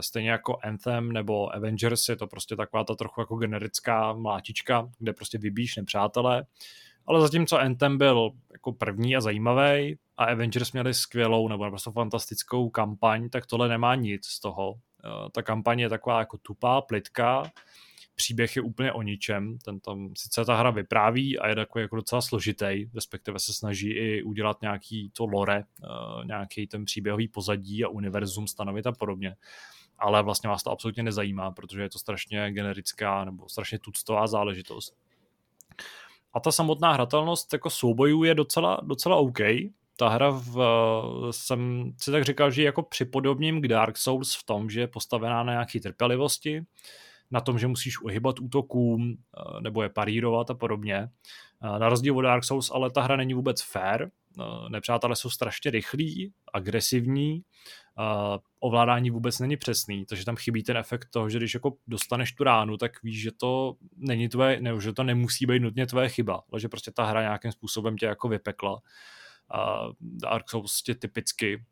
Stejně 0.00 0.30
jako 0.30 0.58
Anthem 0.64 1.12
nebo 1.12 1.54
Avengers 1.54 2.08
je 2.08 2.16
to 2.16 2.26
prostě 2.26 2.56
taková 2.56 2.84
ta 2.84 2.94
trochu 2.94 3.20
jako 3.20 3.36
generická 3.36 4.12
mlátička, 4.12 4.88
kde 4.98 5.12
prostě 5.12 5.38
vybíš 5.38 5.76
nepřátelé. 5.76 6.44
Ale 7.06 7.20
zatímco 7.20 7.58
Anthem 7.58 7.98
byl 7.98 8.30
jako 8.52 8.72
první 8.72 9.16
a 9.16 9.20
zajímavý 9.20 9.98
a 10.16 10.24
Avengers 10.24 10.72
měli 10.72 10.94
skvělou 10.94 11.48
nebo 11.48 11.70
prostě 11.70 11.90
fantastickou 11.90 12.70
kampaň, 12.70 13.28
tak 13.28 13.46
tohle 13.46 13.68
nemá 13.68 13.94
nic 13.94 14.26
z 14.26 14.40
toho. 14.40 14.74
E, 14.74 15.30
ta 15.30 15.42
kampaň 15.42 15.80
je 15.80 15.88
taková 15.88 16.18
jako 16.18 16.38
tupá, 16.38 16.80
plitká, 16.80 17.50
příběh 18.14 18.56
je 18.56 18.62
úplně 18.62 18.92
o 18.92 19.02
ničem. 19.02 19.58
Ten 19.58 19.80
tam 19.80 20.10
sice 20.16 20.44
ta 20.44 20.56
hra 20.56 20.70
vypráví 20.70 21.38
a 21.38 21.48
je 21.48 21.54
takový 21.54 21.82
jako 21.82 21.96
docela 21.96 22.20
složitý, 22.22 22.86
respektive 22.94 23.38
se 23.38 23.54
snaží 23.54 23.90
i 23.90 24.22
udělat 24.22 24.62
nějaký 24.62 25.10
to 25.16 25.26
lore, 25.26 25.64
uh, 25.82 26.24
nějaký 26.24 26.66
ten 26.66 26.84
příběhový 26.84 27.28
pozadí 27.28 27.84
a 27.84 27.88
univerzum 27.88 28.46
stanovit 28.46 28.86
a 28.86 28.92
podobně. 28.92 29.36
Ale 29.98 30.22
vlastně 30.22 30.48
vás 30.48 30.62
to 30.62 30.70
absolutně 30.70 31.02
nezajímá, 31.02 31.50
protože 31.50 31.82
je 31.82 31.90
to 31.90 31.98
strašně 31.98 32.50
generická 32.50 33.24
nebo 33.24 33.48
strašně 33.48 33.78
tuctová 33.78 34.26
záležitost. 34.26 34.96
A 36.32 36.40
ta 36.40 36.52
samotná 36.52 36.92
hratelnost 36.92 37.52
jako 37.52 37.70
soubojů 37.70 38.24
je 38.24 38.34
docela, 38.34 38.80
docela 38.82 39.16
OK. 39.16 39.38
Ta 39.96 40.08
hra 40.08 40.30
v, 40.30 40.58
jsem 41.30 41.92
si 41.98 42.10
tak 42.10 42.24
říkal, 42.24 42.50
že 42.50 42.62
jako 42.62 42.82
připodobním 42.82 43.62
k 43.62 43.68
Dark 43.68 43.98
Souls 43.98 44.36
v 44.36 44.42
tom, 44.42 44.70
že 44.70 44.80
je 44.80 44.86
postavená 44.86 45.42
na 45.42 45.52
nějaké 45.52 45.80
trpělivosti, 45.80 46.62
na 47.34 47.40
tom, 47.40 47.58
že 47.58 47.66
musíš 47.66 48.00
uhybat 48.00 48.40
útokům 48.40 49.12
eh, 49.12 49.60
nebo 49.60 49.82
je 49.82 49.88
parírovat 49.88 50.50
a 50.50 50.54
podobně. 50.54 50.96
Eh, 50.96 51.78
na 51.78 51.88
rozdíl 51.88 52.18
od 52.18 52.22
Dark 52.22 52.44
Souls, 52.44 52.70
ale 52.70 52.90
ta 52.90 53.02
hra 53.02 53.16
není 53.16 53.34
vůbec 53.34 53.62
fair. 53.62 54.02
Eh, 54.02 54.42
nepřátelé 54.68 55.16
jsou 55.16 55.30
strašně 55.30 55.70
rychlí, 55.70 56.32
agresivní, 56.52 57.42
ovládání 58.60 59.10
vůbec 59.10 59.38
není 59.38 59.56
přesný, 59.56 60.06
takže 60.06 60.24
tam 60.24 60.36
chybí 60.36 60.62
ten 60.62 60.76
efekt 60.76 61.08
toho, 61.10 61.30
že 61.30 61.38
když 61.38 61.54
jako 61.54 61.72
dostaneš 61.86 62.32
tu 62.32 62.44
ránu, 62.44 62.76
tak 62.76 63.02
víš, 63.02 63.22
že 63.22 63.30
to 63.32 63.74
není 63.96 64.28
tvoje, 64.28 64.60
ne, 64.60 64.80
že 64.80 64.92
to 64.92 65.02
nemusí 65.02 65.46
být 65.46 65.62
nutně 65.62 65.86
tvoje 65.86 66.08
chyba, 66.08 66.42
ale 66.52 66.60
že 66.60 66.68
prostě 66.68 66.90
ta 66.90 67.04
hra 67.04 67.22
nějakým 67.22 67.52
způsobem 67.52 67.96
tě 67.96 68.06
jako 68.06 68.28
vypekla 68.28 68.80
a 69.54 69.88
Dark 70.00 70.50
Souls 70.50 70.62
prostě 70.62 70.94
typicky 70.94 71.64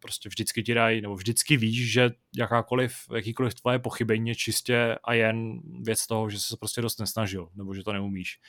prostě 0.00 0.28
vždycky 0.28 0.62
ti 0.62 0.74
dají, 0.74 1.00
nebo 1.00 1.14
vždycky 1.14 1.56
víš, 1.56 1.92
že 1.92 2.10
jakákoliv, 2.36 2.94
jakýkoliv 3.14 3.54
tvoje 3.54 3.78
pochybení 3.78 4.28
je 4.28 4.34
čistě 4.34 4.96
a 5.04 5.14
jen 5.14 5.60
věc 5.82 6.06
toho, 6.06 6.30
že 6.30 6.40
se 6.40 6.56
prostě 6.56 6.82
dost 6.82 7.00
nesnažil, 7.00 7.48
nebo 7.54 7.74
že 7.74 7.82
to 7.82 7.92
neumíš. 7.92 8.40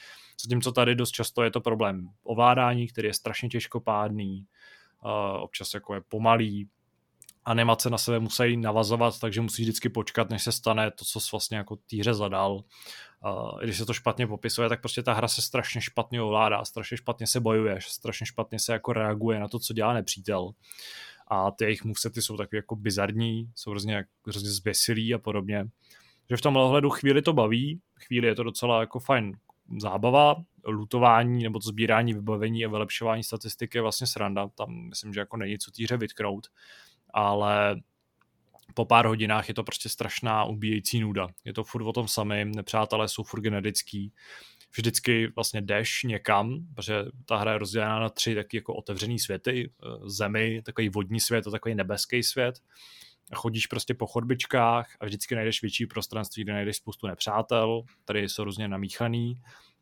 Zatímco 0.44 0.72
tady 0.72 0.96
dost 0.96 1.12
často 1.12 1.44
je 1.44 1.52
to 1.52 1.62
problém 1.62 2.10
ovládání, 2.24 2.88
který 2.88 3.08
je 3.08 3.14
strašně 3.14 3.50
těžkopádný, 3.50 4.46
občas 5.40 5.74
jako 5.74 5.94
je 5.94 6.02
pomalý, 6.02 6.70
animace 7.46 7.89
na 7.89 7.98
sebe 7.98 8.20
musí 8.20 8.58
navazovat, 8.58 9.20
takže 9.20 9.41
musí 9.41 9.62
vždycky 9.62 9.89
počkat, 9.89 10.30
než 10.30 10.43
se 10.43 10.52
stane 10.52 10.91
to, 10.91 11.06
co 11.06 11.20
jsi 11.20 11.30
vlastně 11.32 11.58
jako 11.58 11.76
týře 11.76 12.14
zadal. 12.14 12.54
Uh, 13.26 13.60
když 13.64 13.78
se 13.78 13.86
to 13.86 13.93
špatně 13.93 14.28
popisuje, 14.28 14.70
tak 14.70 14.82
prostě 14.82 15.04
ta 15.04 15.14
hra 15.14 15.28
se 15.28 15.41
strašně 15.41 15.82
špatně 15.82 16.22
ovládá, 16.22 16.66
strašně 16.66 16.98
špatně 16.98 17.28
se 17.28 17.39
bojuje, 17.39 17.80
strašně 17.82 18.26
špatně 18.26 18.60
se 18.60 18.74
jako 18.74 18.93
reaguje 18.93 19.39
na 19.39 19.48
to, 19.48 19.60
co 19.60 19.74
dělá 19.74 19.93
nepřítel. 19.93 20.52
A 21.28 21.52
ty 21.52 21.64
jejich 21.64 21.84
movesety 21.84 22.22
jsou 22.22 22.38
takový 22.38 22.58
jako 22.58 22.76
bizarní, 22.76 23.52
jsou 23.56 23.72
hrozně, 23.72 24.06
hrozně 24.28 24.50
zběsilí 24.50 25.14
a 25.14 25.20
podobně. 25.20 25.66
Že 26.30 26.38
v 26.38 26.41
tomhle 26.41 26.64
ohledu 26.64 26.89
chvíli 26.89 27.22
to 27.22 27.34
baví, 27.34 27.82
chvíli 28.08 28.28
je 28.28 28.36
to 28.36 28.43
docela 28.43 28.80
jako 28.80 29.00
fajn 29.00 29.38
zábava, 29.82 30.36
lutování 30.68 31.43
nebo 31.43 31.60
to 31.60 31.70
sbírání 31.70 32.14
vybavení 32.14 32.66
a 32.66 32.70
vylepšování 32.70 33.24
statistiky 33.24 33.78
je 33.78 33.82
vlastně 33.82 34.08
sranda. 34.08 34.48
Tam 34.48 34.89
myslím, 34.89 35.14
že 35.14 35.20
jako 35.20 35.38
není 35.38 35.58
co 35.58 35.72
týře 35.72 35.98
vytknout 35.98 36.48
ale 37.16 37.82
po 38.74 38.86
pár 38.86 39.05
hodinách 39.05 39.47
je 39.47 39.53
to 39.53 39.63
prostě 39.63 39.89
strašná 39.89 40.43
ubíjející 40.43 40.99
nuda. 40.99 41.28
Je 41.45 41.53
to 41.53 41.63
furt 41.63 41.84
o 41.84 41.93
tom 41.93 42.07
samém, 42.07 42.51
nepřátelé 42.51 43.07
jsou 43.07 43.24
furt 43.24 43.41
generický, 43.41 44.13
vždycky 44.78 45.28
vlastně 45.36 45.61
jdeš 45.61 46.03
někam, 46.03 46.59
protože 46.76 47.05
ta 47.26 47.38
hra 47.38 47.51
je 47.51 47.57
rozdělená 47.57 47.99
na 47.99 48.09
tři 48.09 48.36
taky 48.36 48.57
jako 48.57 48.74
otevřený 48.74 49.20
světy, 49.20 49.70
eh, 49.70 50.09
zemi, 50.09 50.61
takový 50.66 50.89
vodní 50.89 51.20
svět 51.20 51.47
a 51.47 51.51
takový 51.51 51.76
nebeský 51.76 52.24
svět. 52.24 52.59
A 53.32 53.36
chodíš 53.36 53.68
prostě 53.68 53.93
po 53.93 54.07
chodbičkách 54.07 54.97
a 54.99 55.05
vždycky 55.05 55.36
najdeš 55.36 55.61
větší 55.61 55.86
prostranství, 55.86 56.43
kde 56.43 56.53
najdeš 56.53 56.78
spoustu 56.78 57.07
nepřátel, 57.07 57.82
tady 58.05 58.30
jsou 58.30 58.43
různě 58.43 58.68
namíchaný, 58.68 59.41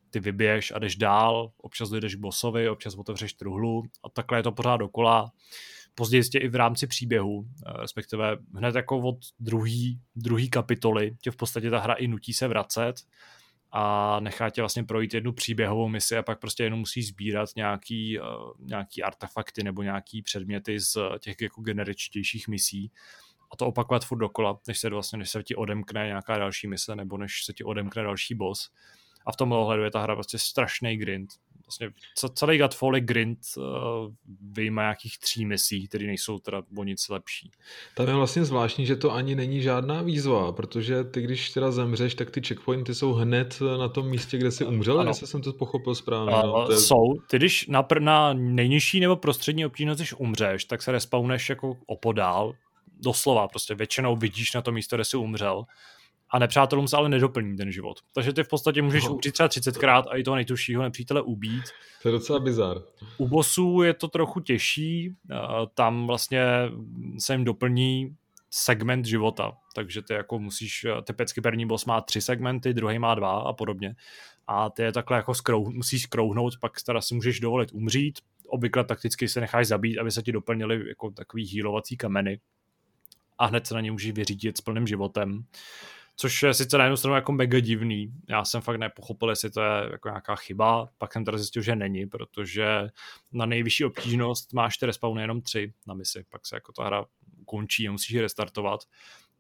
ty 0.10 0.20
vybiješ 0.20 0.72
a 0.76 0.80
jdeš 0.80 0.96
dál, 0.96 1.52
občas 1.58 1.90
dojdeš 1.90 2.16
k 2.16 2.20
bossovi, 2.20 2.70
občas 2.70 2.96
otevřeš 2.96 3.34
truhlu 3.34 3.84
a 4.04 4.10
takhle 4.10 4.40
je 4.40 4.44
to 4.44 4.52
pořád 4.52 4.78
dokola 4.78 5.32
později 5.96 6.24
i 6.40 6.48
v 6.48 6.56
rámci 6.56 6.88
příběhu, 6.88 7.46
eh, 7.68 7.82
respektive 7.82 8.38
hned 8.56 8.76
jako 8.76 9.00
od 9.00 9.18
druhý, 9.40 10.00
druhý 10.16 10.50
kapitoly, 10.50 11.16
tě 11.22 11.32
v 11.32 11.36
podstatě 11.36 11.70
ta 11.70 11.80
hra 11.80 11.94
i 11.94 12.08
nutí 12.08 12.34
se 12.34 12.48
vracet 12.48 12.96
a 13.72 14.20
nechá 14.20 14.50
tě 14.50 14.62
vlastně 14.62 14.84
projít 14.84 15.14
jednu 15.14 15.34
příběhovou 15.34 15.88
misi 15.88 16.18
a 16.18 16.24
pak 16.24 16.40
prostě 16.40 16.64
jenom 16.64 16.80
musí 16.80 17.04
sbírat 17.04 17.50
nějaký, 17.56 18.20
uh, 18.20 18.26
nějaký 18.60 19.04
artefakty 19.04 19.64
nebo 19.64 19.84
nějaký 19.84 20.22
předměty 20.22 20.80
z 20.80 20.98
těch 21.20 21.42
jako 21.42 21.62
generičtějších 21.62 22.48
misí 22.48 22.92
a 23.52 23.56
to 23.56 23.68
opakovat 23.68 24.06
furt 24.06 24.18
dokola, 24.18 24.60
než 24.68 24.80
se 24.80 24.90
vlastně, 24.90 25.18
než 25.18 25.30
se 25.30 25.44
ti 25.44 25.56
odemkne 25.56 26.06
nějaká 26.06 26.38
další 26.38 26.68
mise 26.68 26.96
nebo 26.96 27.18
než 27.18 27.46
se 27.46 27.54
ti 27.54 27.64
odemkne 27.64 28.04
další 28.04 28.36
boss. 28.36 28.70
A 29.26 29.32
v 29.32 29.36
tomhle 29.36 29.58
ohledu 29.58 29.84
je 29.84 29.92
ta 29.92 30.02
hra 30.02 30.16
prostě 30.16 30.38
strašný 30.38 30.98
grind 30.98 31.30
vlastně 31.66 31.90
celý 32.34 32.58
Godfall 32.58 32.96
je 32.96 33.02
grind 33.02 33.40
uh, 33.58 33.64
vyjma 34.42 34.82
nějakých 34.82 35.18
tří 35.20 35.46
misí, 35.46 35.88
které 35.88 36.06
nejsou 36.06 36.40
teda 36.40 36.64
o 36.78 36.84
nic 36.84 37.10
lepší. 37.10 37.52
Tam 37.96 38.08
je 38.08 38.14
vlastně 38.14 38.46
zvláštní, 38.46 38.86
že 38.86 38.96
to 38.96 39.14
ani 39.14 39.36
není 39.36 39.62
žádná 39.62 40.02
výzva, 40.02 40.52
protože 40.52 41.04
ty, 41.04 41.22
když 41.22 41.50
teda 41.50 41.72
zemřeš, 41.72 42.16
tak 42.16 42.32
ty 42.32 42.42
checkpointy 42.42 42.96
jsou 42.96 43.14
hned 43.14 43.60
na 43.78 43.90
tom 43.90 44.10
místě, 44.10 44.38
kde 44.38 44.52
jsi 44.52 44.66
umřel, 44.66 45.00
ano. 45.00 45.10
jestli 45.10 45.28
jsem 45.28 45.42
to 45.42 45.54
pochopil 45.54 45.96
správně. 45.96 46.36
Uh, 46.36 46.44
no, 46.44 46.68
je... 46.70 46.78
Jsou. 46.78 47.14
Ty, 47.28 47.38
když 47.38 47.68
na, 47.68 47.84
pr- 47.84 48.02
na 48.02 48.34
nejnižší 48.34 49.00
nebo 49.00 49.16
prostřední 49.16 49.66
obtížnost, 49.66 50.00
když 50.00 50.14
umřeš, 50.14 50.66
tak 50.66 50.82
se 50.82 50.92
respawneš 50.92 51.50
jako 51.50 51.78
opodál, 51.86 52.54
doslova, 53.00 53.48
prostě 53.48 53.76
většinou 53.76 54.16
vidíš 54.16 54.54
na 54.54 54.62
to 54.62 54.72
místo, 54.72 54.96
kde 54.98 55.06
jsi 55.06 55.18
umřel 55.18 55.66
a 56.34 56.40
nepřátelům 56.40 56.88
se 56.88 56.98
ale 56.98 57.10
nedoplní 57.10 57.58
ten 57.58 57.72
život. 57.72 58.00
Takže 58.14 58.34
ty 58.34 58.44
v 58.44 58.48
podstatě 58.48 58.82
můžeš 58.82 59.04
no. 59.04 59.14
umřít 59.14 59.34
třeba 59.34 59.50
30krát 59.50 60.04
a 60.10 60.18
i 60.18 60.24
toho 60.24 60.36
nejtužšího 60.36 60.84
nepřítele 60.84 61.22
ubít. 61.22 61.64
To 62.02 62.08
je 62.08 62.12
docela 62.12 62.40
bizar. 62.40 62.78
U 63.18 63.28
bosů 63.28 63.82
je 63.82 63.94
to 63.94 64.08
trochu 64.08 64.40
těžší, 64.40 65.16
tam 65.74 66.08
vlastně 66.08 66.42
se 67.20 67.34
jim 67.34 67.44
doplní 67.44 68.16
segment 68.50 69.06
života, 69.06 69.58
takže 69.76 70.02
ty 70.02 70.14
jako 70.14 70.40
musíš, 70.40 70.86
typicky 71.04 71.42
první 71.42 71.66
boss 71.66 71.86
má 71.86 72.02
tři 72.02 72.22
segmenty, 72.22 72.74
druhý 72.74 73.00
má 73.00 73.16
dva 73.16 73.40
a 73.40 73.54
podobně 73.54 73.96
a 74.48 74.70
ty 74.70 74.82
je 74.82 74.92
takhle 74.92 75.18
jako 75.18 75.34
skrouh, 75.34 75.68
musíš 75.68 76.02
skrouhnout, 76.02 76.54
pak 76.60 76.72
teda 76.86 77.02
si 77.02 77.16
můžeš 77.16 77.40
dovolit 77.40 77.70
umřít, 77.74 78.20
obvykle 78.48 78.84
takticky 78.84 79.28
se 79.28 79.42
necháš 79.42 79.68
zabít, 79.68 79.98
aby 79.98 80.12
se 80.12 80.22
ti 80.22 80.32
doplnili 80.32 80.88
jako 80.88 81.12
takový 81.12 81.46
hýlovací 81.46 81.98
kameny 81.98 82.40
a 83.38 83.46
hned 83.46 83.68
se 83.68 83.74
na 83.74 83.82
ně 83.82 83.92
můžeš 83.92 84.12
vyřídit 84.12 84.58
s 84.58 84.62
plným 84.62 84.88
životem 84.88 85.46
což 86.16 86.44
je 86.44 86.54
sice 86.54 86.78
na 86.78 86.84
jednu 86.84 86.98
stranu 86.98 87.16
jako 87.16 87.32
mega 87.32 87.60
divný. 87.60 88.14
Já 88.30 88.46
jsem 88.46 88.62
fakt 88.62 88.78
nepochopil, 88.78 89.30
jestli 89.30 89.52
to 89.52 89.62
je 89.62 89.90
jako 89.92 90.10
nějaká 90.10 90.36
chyba, 90.36 90.90
pak 90.98 91.14
jsem 91.14 91.26
teda 91.26 91.38
zjistil, 91.38 91.62
že 91.62 91.76
není, 91.76 92.06
protože 92.06 92.90
na 93.32 93.46
nejvyšší 93.46 93.86
obtížnost 93.86 94.54
máš 94.54 94.78
ty 94.78 94.86
respawny 94.86 95.22
jenom 95.22 95.42
tři 95.42 95.74
na 95.88 95.94
misi, 95.94 96.26
pak 96.30 96.48
se 96.48 96.56
jako 96.56 96.72
ta 96.72 96.86
hra 96.86 97.06
končí 97.46 97.88
a 97.88 97.92
musíš 97.92 98.16
restartovat. 98.18 98.80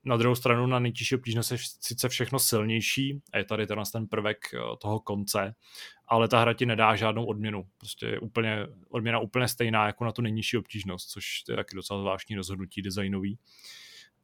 Na 0.06 0.18
druhou 0.18 0.36
stranu 0.36 0.68
na 0.68 0.80
nejtěžší 0.80 1.16
obtížnost 1.16 1.52
je 1.52 1.58
sice 1.80 2.10
všechno 2.10 2.40
silnější 2.40 3.22
a 3.34 3.38
je 3.38 3.44
tady 3.44 3.68
tenhle 3.68 3.86
ten 3.92 4.08
prvek 4.08 4.38
eh, 4.54 4.58
toho 4.82 5.00
konce, 5.00 5.56
ale 6.08 6.28
ta 6.28 6.42
hra 6.42 6.54
ti 6.54 6.66
nedá 6.66 6.96
žádnou 6.96 7.26
odměnu. 7.26 7.68
Prostě 7.78 8.06
je 8.06 8.20
úplně, 8.20 8.68
odměna 8.90 9.20
úplně 9.20 9.48
stejná 9.48 9.86
jako 9.86 10.06
na 10.06 10.12
tu 10.12 10.22
nejnižší 10.22 10.58
obtížnost, 10.58 11.10
což 11.10 11.44
je 11.50 11.56
taky 11.56 11.76
docela 11.76 12.00
zvláštní 12.00 12.36
rozhodnutí 12.36 12.82
designový. 12.82 13.40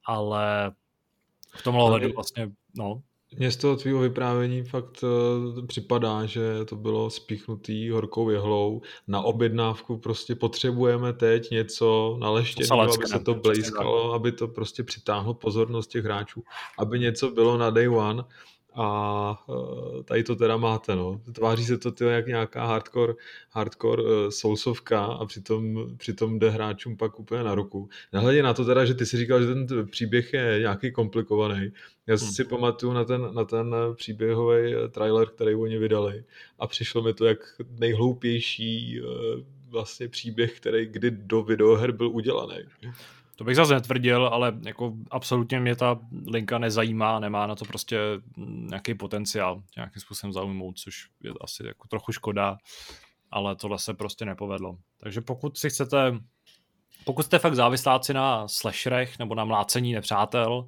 Ale 0.06 0.72
v 1.54 1.64
tomhle 1.64 1.84
ohledu 1.84 2.10
vlastně, 2.16 2.52
no. 2.78 3.02
Mně 3.38 3.52
z 3.52 3.58
toho 3.58 3.76
tvýho 3.76 4.00
vyprávění 4.00 4.64
fakt 4.64 5.04
uh, 5.04 5.66
připadá, 5.66 6.26
že 6.26 6.66
to 6.66 6.76
bylo 6.76 7.10
spíchnutý 7.10 7.90
horkou 7.90 8.30
jehlou. 8.30 8.82
Na 9.08 9.22
objednávku 9.22 9.98
prostě 9.98 10.36
potřebujeme 10.36 11.14
teď 11.14 11.52
něco 11.52 12.18
naleštěného, 12.20 12.82
aby 12.82 13.08
se 13.08 13.20
to 13.20 13.36
blízkalo, 13.36 14.14
aby 14.14 14.32
to 14.32 14.48
prostě 14.48 14.84
přitáhlo 14.84 15.34
pozornost 15.34 15.88
těch 15.88 16.04
hráčů, 16.04 16.44
aby 16.80 17.00
něco 17.00 17.32
bylo 17.32 17.58
na 17.58 17.70
day 17.70 17.90
one 17.90 18.24
a 18.80 19.46
e, 20.00 20.04
tady 20.04 20.24
to 20.24 20.36
teda 20.36 20.58
máte, 20.58 20.96
no. 20.96 21.22
Tváří 21.34 21.66
se 21.66 21.78
to 21.78 21.92
tyjo, 21.92 22.10
jak 22.10 22.28
nějaká 22.28 22.66
hardcore, 22.66 23.14
hardcore 23.52 24.04
uh, 24.04 24.10
soulsovka 24.30 25.06
a 25.06 25.26
přitom, 25.26 25.88
přitom 25.98 26.40
jde 26.40 26.50
hráčům 26.50 26.98
pak 26.98 27.20
úplně 27.20 27.44
na 27.44 27.56
ruku. 27.56 27.90
Nehledě 28.14 28.44
na 28.44 28.54
to 28.54 28.66
teda, 28.66 28.86
že 28.86 28.94
ty 28.94 29.06
si 29.06 29.18
říkal, 29.18 29.42
že 29.42 29.48
ten 29.48 29.88
příběh 29.88 30.34
je 30.34 30.58
nějaký 30.60 30.92
komplikovaný. 30.92 31.72
Já 32.08 32.16
hmm. 32.16 32.32
si 32.32 32.44
pamatuju 32.44 32.94
na 32.94 33.06
ten, 33.06 33.30
na 33.34 33.46
ten 33.46 33.76
příběhový 33.96 34.76
e, 34.76 34.88
trailer, 34.88 35.28
který 35.28 35.56
oni 35.56 35.78
vydali 35.78 36.24
a 36.60 36.68
přišlo 36.68 37.02
mi 37.02 37.14
to 37.14 37.26
jak 37.26 37.40
nejhloupější 37.80 39.02
uh, 39.02 39.10
vlastně 39.70 40.08
příběh, 40.08 40.58
který 40.58 40.86
kdy 40.86 41.12
do 41.12 41.44
videoher 41.44 41.92
byl 41.92 42.10
udělaný. 42.10 42.58
To 43.40 43.46
bych 43.46 43.56
zase 43.56 43.74
netvrdil, 43.74 44.28
ale 44.28 44.54
jako 44.66 44.94
absolutně 45.12 45.60
mě 45.60 45.76
ta 45.76 46.00
linka 46.28 46.58
nezajímá, 46.58 47.20
nemá 47.20 47.48
na 47.48 47.56
to 47.56 47.66
prostě 47.66 47.98
nějaký 48.46 48.94
potenciál 48.94 49.62
nějakým 49.76 50.02
způsobem 50.02 50.34
zaujmout, 50.34 50.78
což 50.78 51.08
je 51.24 51.32
asi 51.42 51.68
jako 51.68 51.88
trochu 51.88 52.12
škoda, 52.12 52.58
ale 53.32 53.56
tohle 53.56 53.80
se 53.80 53.94
prostě 53.94 54.26
nepovedlo. 54.26 54.78
Takže 54.98 55.22
pokud 55.22 55.58
si 55.58 55.70
chcete, 55.70 56.14
pokud 57.06 57.24
jste 57.24 57.40
fakt 57.40 57.56
závisláci 57.56 58.14
na 58.14 58.48
slasherech 58.48 59.20
nebo 59.20 59.36
na 59.36 59.46
mlácení 59.46 59.94
nepřátel, 59.94 60.66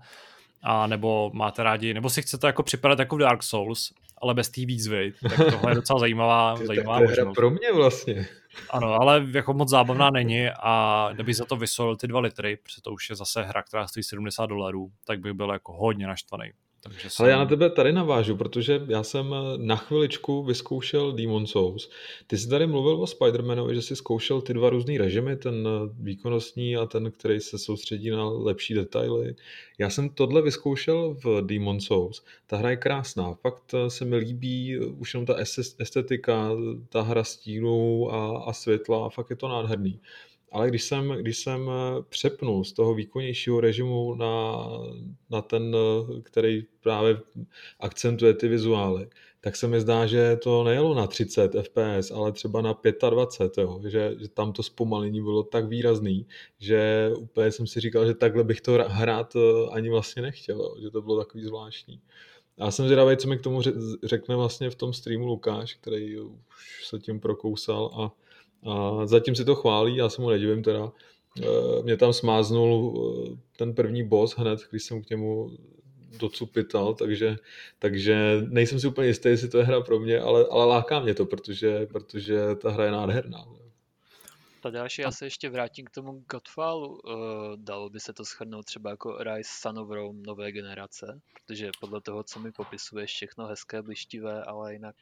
a 0.64 0.88
nebo 0.88 1.32
máte 1.34 1.64
rádi, 1.64 1.94
nebo 1.94 2.10
si 2.10 2.22
chcete 2.22 2.48
jako 2.48 2.64
připadat 2.64 3.00
jako 3.00 3.16
v 3.16 3.20
Dark 3.20 3.44
Souls, 3.44 3.94
ale 4.22 4.34
bez 4.34 4.50
té 4.50 4.66
výzvy, 4.66 5.14
tak 5.30 5.38
tohle 5.38 5.72
je 5.72 5.76
docela 5.76 6.00
zajímavá, 6.00 6.56
zajímavá 6.66 7.00
je 7.02 7.08
hra 7.08 7.34
pro 7.34 7.50
mě 7.50 7.74
vlastně. 7.74 8.28
Ano, 8.70 8.94
ale 9.02 9.28
jako 9.34 9.54
moc 9.54 9.70
zábavná 9.70 10.10
není 10.10 10.50
a 10.50 11.10
kdyby 11.14 11.34
za 11.34 11.46
to 11.46 11.56
vysolil 11.56 11.96
ty 11.96 12.08
dva 12.08 12.20
litry, 12.20 12.58
protože 12.58 12.82
to 12.82 12.92
už 12.92 13.10
je 13.10 13.16
zase 13.16 13.44
hra, 13.44 13.64
která 13.64 13.88
stojí 13.88 14.04
70 14.04 14.46
dolarů, 14.46 14.92
tak 15.06 15.20
bych 15.20 15.34
byl 15.34 15.52
jako 15.52 15.74
hodně 15.74 16.08
naštvaný. 16.08 16.52
Takže 16.84 17.10
jsem... 17.10 17.24
Ale 17.24 17.32
já 17.32 17.38
na 17.38 17.46
tebe 17.46 17.70
tady 17.70 17.94
navážu, 17.94 18.36
protože 18.36 18.82
já 18.88 19.04
jsem 19.04 19.34
eh, 19.34 19.58
na 19.58 19.76
chviličku 19.76 20.44
vyzkoušel 20.44 21.12
Demon 21.12 21.48
Souls. 21.48 21.90
Ty 22.28 22.38
jsi 22.38 22.50
tady 22.50 22.68
mluvil 22.68 22.96
o 22.96 23.06
Spider-Manovi, 23.06 23.74
že 23.74 23.82
jsi 23.82 23.96
zkoušel 23.96 24.42
ty 24.42 24.54
dva 24.54 24.70
různý 24.70 24.98
režimy, 24.98 25.36
ten 25.36 25.68
eh, 25.68 25.94
výkonnostní 26.00 26.78
a 26.78 26.86
ten, 26.86 27.12
který 27.12 27.40
se 27.40 27.58
soustředí 27.58 28.10
na 28.10 28.30
lepší 28.30 28.74
detaily. 28.74 29.36
Já 29.78 29.90
jsem 29.90 30.10
tohle 30.10 30.42
vyzkoušel 30.42 31.18
v 31.24 31.42
Demon 31.42 31.80
Souls. 31.80 32.24
Ta 32.48 32.58
hra 32.58 32.70
je 32.70 32.78
krásná, 32.78 33.34
fakt 33.34 33.74
eh, 33.74 33.90
se 33.90 34.06
mi 34.06 34.16
líbí 34.16 34.80
už 34.80 35.14
jenom 35.14 35.26
ta 35.26 35.36
estetika, 35.80 36.50
ta 36.90 37.02
hra 37.02 37.24
stínu 37.24 38.12
a, 38.14 38.44
a 38.44 38.54
světla, 38.54 39.10
fakt 39.10 39.30
je 39.30 39.36
to 39.36 39.48
nádherný 39.48 40.00
ale 40.52 40.68
když 40.70 40.84
jsem, 40.84 41.10
když 41.10 41.38
jsem 41.38 41.70
eh, 41.70 42.04
přepnul 42.10 42.64
z 42.64 42.74
toho 42.74 42.94
výkonnějšího 42.94 43.62
režimu 43.62 44.16
na, 44.16 44.68
na 45.30 45.42
ten, 45.42 45.76
eh, 45.76 46.22
který 46.22 46.64
právě 46.82 47.18
akcentuje 47.80 48.34
ty 48.34 48.48
vizuály, 48.48 49.08
tak 49.42 49.56
se 49.56 49.68
mi 49.68 49.82
zdá, 49.82 50.06
že 50.06 50.36
to 50.36 50.64
nejelo 50.64 50.96
na 50.96 51.08
30 51.08 51.52
fps, 51.62 52.12
ale 52.12 52.32
třeba 52.32 52.62
na 52.62 52.80
25, 53.10 53.64
jo? 53.64 53.82
Že, 53.88 54.16
že 54.20 54.28
tam 54.30 54.54
to 54.54 54.64
zpomalení 54.64 55.22
bylo 55.22 55.44
tak 55.44 55.66
výrazný, 55.66 56.26
že 56.60 57.12
úplně 57.18 57.52
jsem 57.52 57.68
si 57.68 57.80
říkal, 57.80 58.06
že 58.06 58.14
takhle 58.14 58.44
bych 58.44 58.62
to 58.62 58.72
hrát 58.88 59.36
eh, 59.36 59.70
ani 59.72 59.90
vlastně 59.90 60.22
nechtěl, 60.22 60.58
jo? 60.58 60.76
že 60.82 60.90
to 60.90 61.02
bylo 61.02 61.20
takový 61.20 61.44
zvláštní. 61.44 62.02
Já 62.58 62.72
jsem 62.72 62.86
zvědavý, 62.86 63.18
co 63.18 63.28
mi 63.28 63.38
k 63.38 63.42
tomu 63.42 63.62
řekne 64.04 64.36
vlastně 64.36 64.70
v 64.70 64.76
tom 64.76 64.94
streamu 64.94 65.26
Lukáš, 65.26 65.74
který 65.74 66.20
už 66.20 66.88
se 66.88 67.00
tím 67.00 67.20
prokousal 67.20 67.92
a 67.94 68.12
a 68.70 69.06
zatím 69.06 69.36
si 69.36 69.46
to 69.46 69.56
chválí, 69.56 69.96
já 69.96 70.10
se 70.10 70.22
mu 70.22 70.30
nedivím 70.30 70.64
teda. 70.64 70.92
E, 71.42 71.84
mě 71.84 71.98
tam 71.98 72.14
smáznul 72.14 73.04
e, 73.34 73.38
ten 73.58 73.74
první 73.74 74.08
boss 74.08 74.38
hned, 74.38 74.60
když 74.70 74.84
jsem 74.84 75.04
k 75.04 75.10
němu 75.10 75.58
docupital, 76.20 76.94
takže, 76.94 77.36
takže 77.80 78.42
nejsem 78.50 78.80
si 78.80 78.88
úplně 78.88 79.08
jistý, 79.08 79.30
jestli 79.30 79.50
to 79.50 79.58
je 79.58 79.64
hra 79.64 79.82
pro 79.82 80.00
mě, 80.00 80.20
ale, 80.20 80.46
ale 80.52 80.66
láká 80.66 81.00
mě 81.00 81.14
to, 81.14 81.26
protože, 81.26 81.86
protože 81.86 82.56
ta 82.56 82.72
hra 82.72 82.86
je 82.86 82.92
nádherná. 82.92 83.46
Ta 84.62 84.70
další, 84.70 85.02
já 85.02 85.12
se 85.12 85.26
ještě 85.26 85.50
vrátím 85.50 85.86
k 85.86 85.90
tomu 85.90 86.24
Godfallu. 86.32 86.88
Uh, 86.90 87.22
dalo 87.56 87.90
by 87.90 88.00
se 88.00 88.14
to 88.14 88.26
schrnout 88.26 88.66
třeba 88.66 88.90
jako 88.90 89.18
Rise 89.18 89.52
Son 89.60 89.80
of 89.80 89.90
Rome 89.90 90.20
nové 90.26 90.52
generace, 90.52 91.22
protože 91.34 91.72
podle 91.80 92.02
toho, 92.02 92.24
co 92.24 92.40
mi 92.40 92.52
popisuješ, 92.52 93.12
všechno 93.12 93.48
hezké, 93.48 93.82
blištivé, 93.82 94.44
ale 94.44 94.74
jinak 94.74 94.96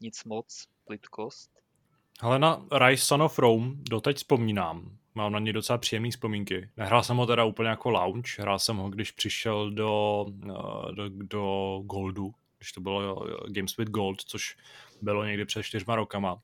nic 0.00 0.24
moc, 0.24 0.66
plitkost. 0.84 1.50
Ale 2.20 2.38
na 2.38 2.66
Rise 2.72 3.04
Son 3.04 3.22
of 3.22 3.38
Rome 3.38 3.72
doteď 3.90 4.16
vzpomínám. 4.16 4.96
Mám 5.14 5.32
na 5.32 5.38
ně 5.38 5.52
docela 5.52 5.78
příjemné 5.78 6.10
vzpomínky. 6.10 6.68
Nehrál 6.76 7.02
jsem 7.02 7.16
ho 7.16 7.26
teda 7.26 7.44
úplně 7.44 7.68
jako 7.68 7.90
launch, 7.90 8.38
hrál 8.38 8.58
jsem 8.58 8.76
ho, 8.76 8.90
když 8.90 9.10
přišel 9.10 9.70
do, 9.70 10.26
eh, 10.44 10.92
do, 10.94 11.08
do 11.08 11.80
Goldu, 11.84 12.34
když 12.58 12.72
to 12.72 12.80
bylo 12.80 13.26
eh, 13.28 13.52
Games 13.52 13.76
with 13.76 13.90
Gold, 13.90 14.20
což 14.20 14.56
bylo 15.02 15.24
někdy 15.24 15.44
před 15.44 15.62
čtyřma 15.62 15.96
rokama. 15.96 16.40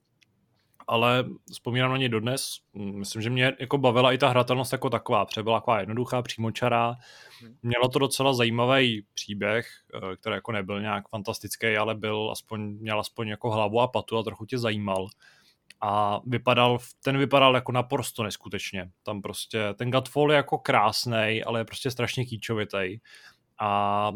Ale 0.87 1.25
vzpomínám 1.53 1.91
na 1.91 1.97
ně 1.97 2.09
dodnes. 2.09 2.59
Myslím, 2.75 3.23
že 3.23 3.31
mě 3.31 3.53
jako 3.61 3.79
bavila 3.79 4.13
i 4.13 4.19
ta 4.19 4.29
hratelnost 4.29 4.73
jako 4.73 4.91
taková. 4.91 5.25
Protože 5.25 5.43
byla 5.43 5.61
taková 5.61 5.81
jednoduchá, 5.81 6.23
přímočará. 6.23 6.97
Hmm. 7.41 7.57
Mělo 7.63 7.89
to 7.89 7.99
docela 7.99 8.35
zajímavý 8.35 9.07
příběh, 9.15 9.69
eh, 9.95 10.17
který 10.17 10.35
jako 10.35 10.53
nebyl 10.53 10.81
nějak 10.81 11.09
fantastický, 11.09 11.77
ale 11.77 11.95
byl 11.95 12.29
aspoň, 12.33 12.61
měl 12.61 13.01
aspoň 13.01 13.29
jako 13.29 13.51
hlavu 13.51 13.81
a 13.81 13.89
patu 13.89 14.19
a 14.19 14.23
trochu 14.23 14.47
tě 14.47 14.59
zajímal 14.59 15.09
a 15.85 16.21
vypadal, 16.27 16.79
ten 17.05 17.19
vypadal 17.19 17.55
jako 17.55 17.73
naprosto 17.73 18.23
neskutečně. 18.23 18.91
Tam 19.03 19.23
prostě, 19.23 19.75
ten 19.75 19.91
Godfall 19.91 20.31
je 20.33 20.37
jako 20.37 20.59
krásný, 20.59 21.43
ale 21.47 21.61
je 21.61 21.65
prostě 21.65 21.91
strašně 21.91 22.25
kýčovitý. 22.25 22.99
a 23.59 24.13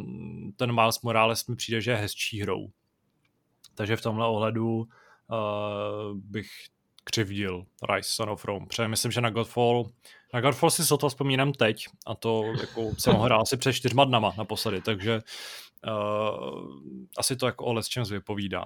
ten 0.57 0.75
Miles 0.75 1.03
Morales 1.03 1.47
mi 1.47 1.57
přijde, 1.57 1.81
že 1.81 1.91
je 1.91 1.97
hezčí 1.97 2.43
hrou. 2.43 2.69
Takže 3.75 3.97
v 3.97 4.03
tomhle 4.03 4.27
ohledu 4.27 4.77
uh, 4.77 4.87
bych 6.15 6.49
křivdil 7.05 7.65
Rise 7.95 8.11
Son 8.13 8.31
of 8.31 8.45
Rome. 8.45 8.67
Protože 8.67 8.89
myslím, 8.89 9.13
že 9.13 9.21
na 9.21 9.31
Godfall, 9.31 9.91
na 10.35 10.41
Godfall 10.41 10.71
si 10.71 10.87
sotva 10.87 11.09
vzpomínám 11.09 11.53
teď 11.53 11.87
a 12.07 12.15
to 12.15 12.45
jako 12.61 12.91
jsem 12.99 13.15
ho 13.15 13.23
hrál 13.23 13.43
asi 13.43 13.57
před 13.57 13.73
čtyřma 13.73 14.05
dnama 14.05 14.33
naposledy, 14.39 14.81
takže 14.81 15.21
uh, 15.87 16.77
asi 17.19 17.37
to 17.37 17.47
jako 17.47 17.65
o 17.65 17.83
čem 17.83 18.05
vypovídá. 18.05 18.65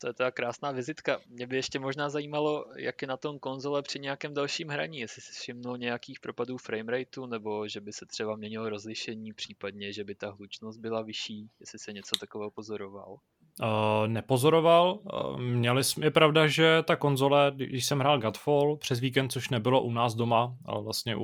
To 0.00 0.06
je 0.06 0.12
teda 0.12 0.30
krásná 0.30 0.70
vizitka. 0.70 1.20
Mě 1.28 1.46
by 1.46 1.56
ještě 1.56 1.78
možná 1.78 2.08
zajímalo, 2.08 2.64
jak 2.76 3.02
je 3.02 3.08
na 3.08 3.16
tom 3.16 3.38
konzole 3.38 3.82
při 3.82 3.98
nějakém 4.00 4.34
dalším 4.34 4.68
hraní, 4.68 4.98
jestli 4.98 5.22
si 5.22 5.32
všimnul 5.32 5.78
nějakých 5.78 6.20
propadů 6.20 6.58
framerateu, 6.58 7.26
nebo 7.26 7.68
že 7.68 7.80
by 7.80 7.92
se 7.92 8.06
třeba 8.06 8.36
měnilo 8.36 8.68
rozlišení, 8.68 9.32
případně, 9.32 9.92
že 9.92 10.04
by 10.04 10.14
ta 10.14 10.30
hlučnost 10.30 10.80
byla 10.80 11.02
vyšší, 11.02 11.48
jestli 11.60 11.78
se 11.78 11.92
něco 11.92 12.16
takového 12.20 12.50
pozoroval. 12.50 13.16
Uh, 13.62 14.06
nepozoroval. 14.06 14.98
Uh, 15.02 15.40
měli 15.40 15.84
jsme, 15.84 16.06
je 16.06 16.10
pravda, 16.10 16.46
že 16.46 16.82
ta 16.86 16.96
konzole, 16.96 17.52
když 17.56 17.86
jsem 17.86 17.98
hrál 17.98 18.18
Godfall 18.20 18.76
přes 18.76 19.00
víkend, 19.00 19.32
což 19.32 19.48
nebylo 19.48 19.82
u 19.82 19.92
nás 19.92 20.14
doma, 20.14 20.56
ale 20.64 20.82
vlastně 20.82 21.16
u, 21.16 21.22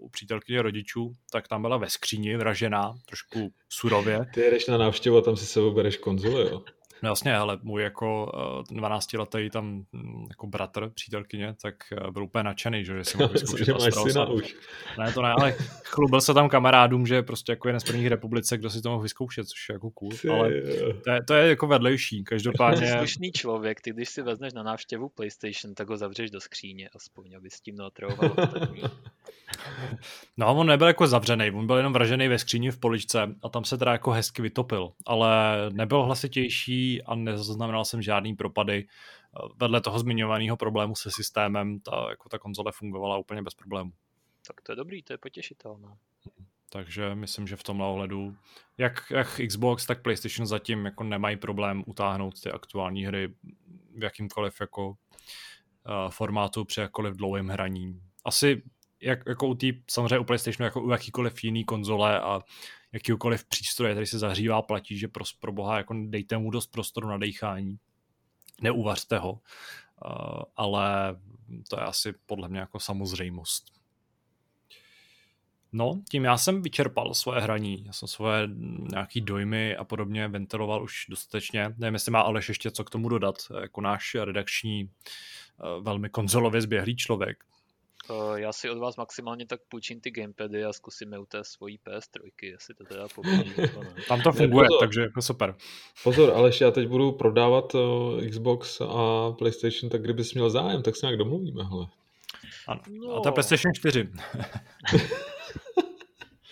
u 0.00 0.08
přítelkyně 0.08 0.62
rodičů, 0.62 1.12
tak 1.32 1.48
tam 1.48 1.62
byla 1.62 1.76
ve 1.76 1.90
skříni 1.90 2.36
vražená, 2.36 2.94
trošku 3.06 3.52
surově. 3.68 4.26
Ty 4.34 4.40
jedeš 4.40 4.66
na 4.66 4.78
návštěvu 4.78 5.16
a 5.16 5.22
tam 5.22 5.36
si 5.36 5.46
sebou 5.46 5.70
bereš 5.70 5.96
konzoli, 5.96 6.50
jo? 6.50 6.64
No 7.02 7.08
jasně, 7.08 7.36
ale 7.36 7.58
můj 7.62 7.82
jako 7.82 8.32
12 8.70 9.14
eh, 9.14 9.18
letý 9.18 9.50
tam 9.50 9.84
hm, 9.92 10.26
jako 10.28 10.46
bratr, 10.46 10.90
přítelkyně, 10.94 11.54
tak 11.62 11.74
eh, 11.92 12.10
byl 12.10 12.24
úplně 12.24 12.42
nadšený, 12.42 12.84
že, 12.84 12.96
že 12.98 13.04
si 13.04 13.18
mohl 13.18 13.32
vyzkoušet 13.32 13.76
syna 14.08 14.28
už. 14.28 14.56
Ne, 14.98 15.12
to 15.12 15.22
ne, 15.22 15.32
ale 15.38 15.52
chlubil 15.84 16.20
se 16.20 16.34
tam 16.34 16.48
kamarádům, 16.48 17.06
že 17.06 17.22
prostě 17.22 17.52
jako 17.52 17.68
jeden 17.68 17.80
z 17.80 17.84
prvních 17.84 18.06
republice, 18.06 18.58
kdo 18.58 18.70
si 18.70 18.82
to 18.82 18.90
mohl 18.90 19.02
vyzkoušet, 19.02 19.46
což 19.46 19.68
je 19.68 19.72
jako 19.72 19.90
cool, 19.90 20.10
Ty, 20.22 20.28
ale 20.28 20.50
to 21.04 21.10
je, 21.10 21.22
to 21.24 21.34
je 21.34 21.48
jako 21.48 21.66
vedlejší, 21.66 22.24
každopádně. 22.24 22.92
Slušný 22.98 23.32
člověk, 23.32 23.80
ty 23.80 23.92
když 23.92 24.08
si 24.08 24.22
vezmeš 24.22 24.52
na 24.52 24.62
návštěvu 24.62 25.08
PlayStation, 25.08 25.74
tak 25.74 25.88
ho 25.88 25.96
zavřeš 25.96 26.30
do 26.30 26.40
skříně, 26.40 26.88
aspoň, 26.94 27.36
aby 27.36 27.50
s 27.50 27.60
tím 27.60 27.76
neotravoval 27.76 28.30
No, 30.36 30.54
on 30.54 30.66
nebyl 30.66 30.86
jako 30.86 31.06
zavřený, 31.06 31.50
on 31.50 31.66
byl 31.66 31.76
jenom 31.76 31.92
vražený 31.92 32.28
ve 32.28 32.38
skříni 32.38 32.70
v 32.70 32.78
poličce 32.78 33.34
a 33.42 33.48
tam 33.48 33.64
se 33.64 33.78
teda 33.78 33.92
jako 33.92 34.10
hezky 34.10 34.42
vytopil, 34.42 34.92
ale 35.06 35.56
nebyl 35.72 36.02
hlasitější 36.02 36.83
a 37.02 37.14
nezaznamenal 37.14 37.84
jsem 37.84 38.02
žádný 38.02 38.34
propady. 38.34 38.86
Vedle 39.56 39.80
toho 39.80 39.98
zmiňovaného 39.98 40.56
problému 40.56 40.94
se 40.94 41.10
systémem, 41.10 41.80
ta, 41.80 42.06
jako 42.10 42.28
ta 42.28 42.38
konzole 42.38 42.72
fungovala 42.72 43.18
úplně 43.18 43.42
bez 43.42 43.54
problémů. 43.54 43.92
Tak 44.46 44.60
to 44.60 44.72
je 44.72 44.76
dobrý, 44.76 45.02
to 45.02 45.12
je 45.12 45.18
potěšitelné. 45.18 45.96
Takže 46.70 47.14
myslím, 47.14 47.46
že 47.46 47.56
v 47.56 47.62
tomhle 47.62 47.86
ohledu, 47.86 48.36
jak, 48.78 49.04
jak 49.10 49.40
Xbox, 49.46 49.86
tak 49.86 50.02
PlayStation 50.02 50.46
zatím 50.46 50.84
jako 50.84 51.04
nemají 51.04 51.36
problém 51.36 51.84
utáhnout 51.86 52.40
ty 52.40 52.50
aktuální 52.50 53.06
hry 53.06 53.34
v 53.98 54.02
jakýmkoliv 54.02 54.60
jako 54.60 54.88
uh, 54.88 54.94
formátu 56.10 56.64
při 56.64 56.80
jakkoliv 56.80 57.16
dlouhém 57.16 57.48
hraní. 57.48 58.00
Asi 58.24 58.62
jak, 59.00 59.18
jako 59.26 59.46
u 59.46 59.54
tý, 59.54 59.72
samozřejmě 59.90 60.18
u 60.18 60.24
PlayStationu, 60.24 60.64
jako 60.64 60.82
u 60.82 60.90
jakýkoliv 60.90 61.44
jiný 61.44 61.64
konzole 61.64 62.20
a 62.20 62.40
jakýkoliv 62.94 63.44
přístroje, 63.44 63.94
který 63.94 64.06
se 64.06 64.18
zahřívá, 64.18 64.62
platí, 64.62 64.98
že 64.98 65.08
pro, 65.08 65.24
pro 65.40 65.52
boha 65.52 65.76
jako 65.76 65.94
dejte 66.06 66.38
mu 66.38 66.50
dost 66.50 66.66
prostoru 66.66 67.08
na 67.08 67.18
dechání. 67.18 67.78
Neuvařte 68.62 69.18
ho. 69.18 69.32
Uh, 69.32 70.42
ale 70.56 71.16
to 71.68 71.76
je 71.80 71.82
asi 71.82 72.14
podle 72.26 72.48
mě 72.48 72.60
jako 72.60 72.80
samozřejmost. 72.80 73.74
No, 75.72 76.02
tím 76.10 76.24
já 76.24 76.38
jsem 76.38 76.62
vyčerpal 76.62 77.14
svoje 77.14 77.40
hraní, 77.40 77.84
já 77.86 77.92
jsem 77.92 78.08
svoje 78.08 78.48
nějaký 78.90 79.20
dojmy 79.20 79.76
a 79.76 79.84
podobně 79.84 80.28
ventiloval 80.28 80.82
už 80.82 81.06
dostatečně. 81.08 81.74
Nevím, 81.78 81.94
jestli 81.94 82.12
má 82.12 82.20
Aleš 82.20 82.48
ještě 82.48 82.70
co 82.70 82.84
k 82.84 82.90
tomu 82.90 83.08
dodat, 83.08 83.36
jako 83.60 83.80
náš 83.80 84.14
redakční, 84.14 84.90
velmi 85.80 86.10
konzolově 86.10 86.60
zběhlý 86.60 86.96
člověk. 86.96 87.44
Uh, 88.10 88.34
já 88.34 88.52
si 88.52 88.70
od 88.70 88.78
vás 88.78 88.96
maximálně 88.96 89.46
tak 89.46 89.60
půjčím 89.68 90.00
ty 90.00 90.10
gamepady 90.10 90.64
a 90.64 90.72
zkusíme 90.72 91.18
u 91.18 91.26
té 91.26 91.44
svojí 91.44 91.78
PS3, 91.78 92.30
jestli 92.42 92.74
to 92.74 92.84
teda 92.84 93.08
poběží. 93.14 93.54
Tam 94.08 94.20
to 94.20 94.32
funguje, 94.32 94.62
ne, 94.62 94.68
takže 94.80 95.00
jako 95.00 95.22
super. 95.22 95.54
Pozor, 96.02 96.30
Aleš, 96.30 96.60
já 96.60 96.70
teď 96.70 96.88
budu 96.88 97.12
prodávat 97.12 97.74
uh, 97.74 98.28
Xbox 98.28 98.80
a 98.80 99.32
PlayStation, 99.38 99.90
tak 99.90 100.02
kdybys 100.02 100.34
měl 100.34 100.50
zájem, 100.50 100.82
tak 100.82 100.96
se 100.96 101.06
nějak 101.06 101.18
domluvíme, 101.18 101.64
hele. 101.64 101.86
Ano. 102.66 102.80
No. 102.90 103.14
A 103.14 103.20
to 103.20 103.28
je 103.28 103.32
PlayStation 103.32 103.74
4. 103.74 104.02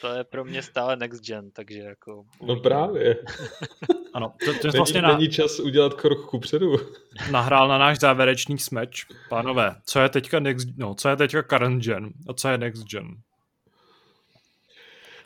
to 0.00 0.08
je 0.08 0.24
pro 0.24 0.44
mě 0.44 0.62
stále 0.62 0.96
next 0.96 1.24
gen, 1.24 1.50
takže 1.50 1.78
jako... 1.78 2.24
No 2.42 2.56
právě. 2.56 3.16
ano, 4.14 4.32
to, 4.44 4.54
to 4.60 4.66
je 4.66 4.72
vlastně 4.76 5.02
není, 5.02 5.12
na... 5.12 5.18
není 5.18 5.30
čas 5.30 5.60
udělat 5.60 5.94
krok 5.94 6.26
kupředu. 6.26 6.76
Nahrál 7.30 7.68
na 7.68 7.78
náš 7.78 7.98
závěrečný 7.98 8.58
smeč. 8.58 9.06
Pánové, 9.28 9.74
co 9.86 10.00
je 10.00 10.08
teďka 10.08 10.40
next, 10.40 10.68
no, 10.76 10.94
co 10.94 11.08
je 11.08 11.16
teďka 11.16 11.42
current 11.42 11.84
gen 11.84 12.12
a 12.28 12.34
co 12.34 12.48
je 12.48 12.58
next 12.58 12.84
gen? 12.84 13.16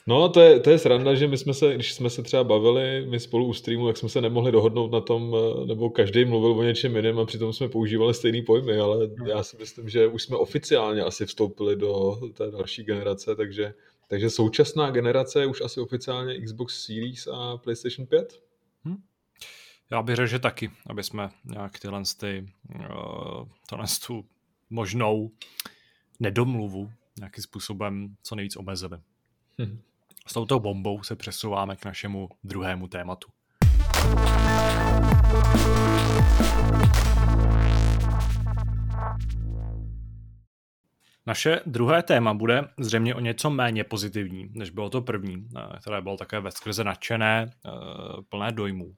No, 0.08 0.28
to 0.28 0.40
je, 0.40 0.60
to 0.60 0.70
je 0.70 0.78
sranda, 0.78 1.14
že 1.14 1.26
my 1.26 1.38
jsme 1.38 1.54
se, 1.54 1.74
když 1.74 1.94
jsme 1.94 2.10
se 2.10 2.22
třeba 2.22 2.44
bavili, 2.44 3.06
my 3.10 3.20
spolu 3.20 3.46
u 3.46 3.52
streamu, 3.52 3.88
jak 3.88 3.96
jsme 3.96 4.08
se 4.08 4.20
nemohli 4.20 4.52
dohodnout 4.52 4.92
na 4.92 5.00
tom, 5.00 5.36
nebo 5.66 5.90
každý 5.90 6.24
mluvil 6.24 6.52
o 6.52 6.62
něčem 6.62 6.96
jiném 6.96 7.18
a 7.18 7.24
přitom 7.24 7.52
jsme 7.52 7.68
používali 7.68 8.14
stejný 8.14 8.42
pojmy, 8.42 8.78
ale 8.78 9.08
já 9.26 9.42
si 9.42 9.56
myslím, 9.56 9.88
že 9.88 10.06
už 10.06 10.22
jsme 10.22 10.36
oficiálně 10.36 11.02
asi 11.02 11.26
vstoupili 11.26 11.76
do 11.76 12.18
té 12.34 12.50
další 12.50 12.84
generace, 12.84 13.36
takže 13.36 13.74
takže 14.08 14.30
současná 14.30 14.90
generace 14.90 15.40
je 15.40 15.46
už 15.46 15.60
asi 15.60 15.80
oficiálně 15.80 16.40
Xbox 16.40 16.84
Series 16.84 17.26
a 17.32 17.56
PlayStation 17.56 18.06
5? 18.06 18.40
Já 19.90 20.02
bych 20.02 20.16
řekl, 20.16 20.26
že 20.26 20.38
taky, 20.38 20.70
aby 20.86 21.02
jsme 21.02 21.30
nějak 21.44 21.78
tyhle, 21.78 22.02
ty, 22.20 22.52
uh, 23.70 23.84
tu 24.06 24.24
možnou 24.70 25.30
nedomluvu 26.20 26.92
nějakým 27.18 27.42
způsobem 27.42 28.16
co 28.22 28.34
nejvíc 28.34 28.56
omezili. 28.56 28.98
Hm. 29.60 29.78
S 30.26 30.32
touto 30.32 30.60
bombou 30.60 31.02
se 31.02 31.16
přesouváme 31.16 31.76
k 31.76 31.84
našemu 31.84 32.28
druhému 32.44 32.88
tématu. 32.88 33.28
Naše 41.26 41.60
druhé 41.66 42.02
téma 42.02 42.34
bude 42.34 42.68
zřejmě 42.78 43.14
o 43.14 43.20
něco 43.20 43.50
méně 43.50 43.84
pozitivní, 43.84 44.50
než 44.52 44.70
bylo 44.70 44.90
to 44.90 45.02
první, 45.02 45.48
eh, 45.56 45.78
které 45.80 46.00
bylo 46.00 46.16
také 46.16 46.40
ve 46.40 46.50
skrze 46.50 46.84
nadšené, 46.84 47.50
eh, 47.50 47.70
plné 48.28 48.52
dojmů. 48.52 48.94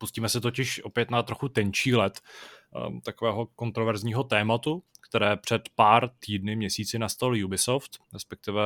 Pustíme 0.00 0.28
se 0.28 0.40
totiž 0.40 0.84
opět 0.84 1.10
na 1.10 1.22
trochu 1.22 1.48
tenčí 1.48 1.94
let 1.94 2.20
eh, 2.20 3.00
takového 3.00 3.46
kontroverzního 3.46 4.24
tématu, 4.24 4.82
které 5.08 5.36
před 5.36 5.68
pár 5.74 6.10
týdny, 6.18 6.56
měsíci 6.56 6.98
nastal 6.98 7.44
Ubisoft, 7.44 7.98
respektive 8.12 8.62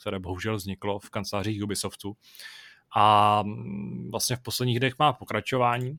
které 0.00 0.18
bohužel 0.18 0.56
vzniklo 0.56 0.98
v 0.98 1.10
kancelářích 1.10 1.62
Ubisoftu. 1.62 2.16
A 2.96 3.42
mm, 3.42 4.10
vlastně 4.10 4.36
v 4.36 4.40
posledních 4.40 4.78
dnech 4.78 4.94
má 4.98 5.12
pokračování, 5.12 5.98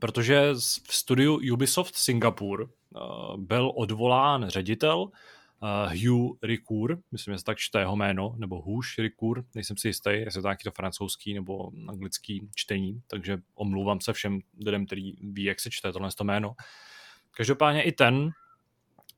protože 0.00 0.54
v 0.88 0.94
studiu 0.94 1.40
Ubisoft 1.52 1.96
Singapur 1.96 2.70
Eh, 2.96 3.36
byl 3.36 3.72
odvolán 3.74 4.48
ředitel 4.48 5.10
uh, 5.62 5.92
Hugh 5.92 6.38
Ricoeur, 6.42 6.98
myslím, 7.12 7.34
že 7.34 7.38
se 7.38 7.44
tak 7.44 7.58
čte 7.58 7.78
jeho 7.78 7.96
jméno, 7.96 8.34
nebo 8.38 8.62
Hugh 8.62 8.84
Ricoeur, 8.98 9.44
nejsem 9.54 9.76
si 9.76 9.88
jistý, 9.88 10.10
jestli 10.10 10.42
to 10.42 10.48
nějaký 10.48 10.64
to 10.64 10.70
francouzský 10.70 11.34
nebo 11.34 11.70
anglický 11.88 12.48
čtení, 12.54 13.02
takže 13.06 13.38
omlouvám 13.54 14.00
se 14.00 14.12
všem 14.12 14.40
lidem, 14.64 14.86
který 14.86 15.12
ví, 15.32 15.44
jak 15.44 15.60
se 15.60 15.70
čte 15.70 15.92
tohle 15.92 16.08
to 16.16 16.24
jméno. 16.24 16.54
Každopádně 17.36 17.82
i 17.82 17.92
ten 17.92 18.30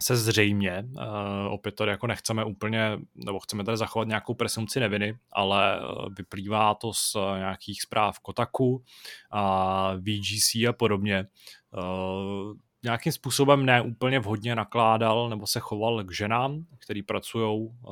se 0.02 0.16
zřejmě, 0.16 0.84
uh, 0.90 1.52
opět 1.52 1.74
tady 1.74 1.90
jako 1.90 2.06
nechceme 2.06 2.44
úplně, 2.44 2.98
nebo 3.14 3.40
chceme 3.40 3.64
tady 3.64 3.76
zachovat 3.76 4.08
nějakou 4.08 4.34
presumci 4.34 4.80
neviny, 4.80 5.18
ale 5.32 5.80
vyplývá 6.16 6.74
to 6.74 6.92
z 6.92 7.16
nějakých 7.38 7.82
zpráv 7.82 8.18
Kotaku, 8.18 8.84
a 9.30 9.94
VGC 9.94 10.54
a 10.68 10.72
podobně, 10.72 11.26
uh, 11.70 12.56
nějakým 12.84 13.12
způsobem 13.12 13.66
neúplně 13.66 14.18
vhodně 14.18 14.54
nakládal 14.54 15.28
nebo 15.28 15.46
se 15.46 15.60
choval 15.60 16.04
k 16.04 16.12
ženám, 16.12 16.66
který 16.78 17.02
pracují 17.02 17.68
eh, 17.68 17.90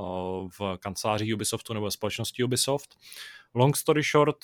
v 0.58 0.78
kanceláři 0.78 1.34
Ubisoftu 1.34 1.74
nebo 1.74 1.90
společnosti 1.90 2.44
Ubisoft. 2.44 2.96
Long 3.54 3.76
story 3.76 4.02
short, 4.02 4.36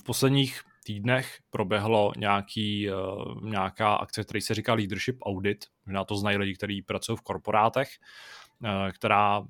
v 0.00 0.04
posledních 0.04 0.60
týdnech 0.84 1.38
proběhlo 1.50 2.12
nějaký, 2.16 2.88
eh, 2.88 2.92
nějaká 3.42 3.94
akce, 3.94 4.24
který 4.24 4.40
se 4.40 4.54
říká 4.54 4.74
Leadership 4.74 5.18
Audit, 5.22 5.64
možná 5.86 6.04
to 6.04 6.16
znají 6.16 6.36
lidi, 6.36 6.54
kteří 6.54 6.82
pracují 6.82 7.18
v 7.18 7.22
korporátech, 7.22 7.88
eh, 8.64 8.92
která 8.92 9.42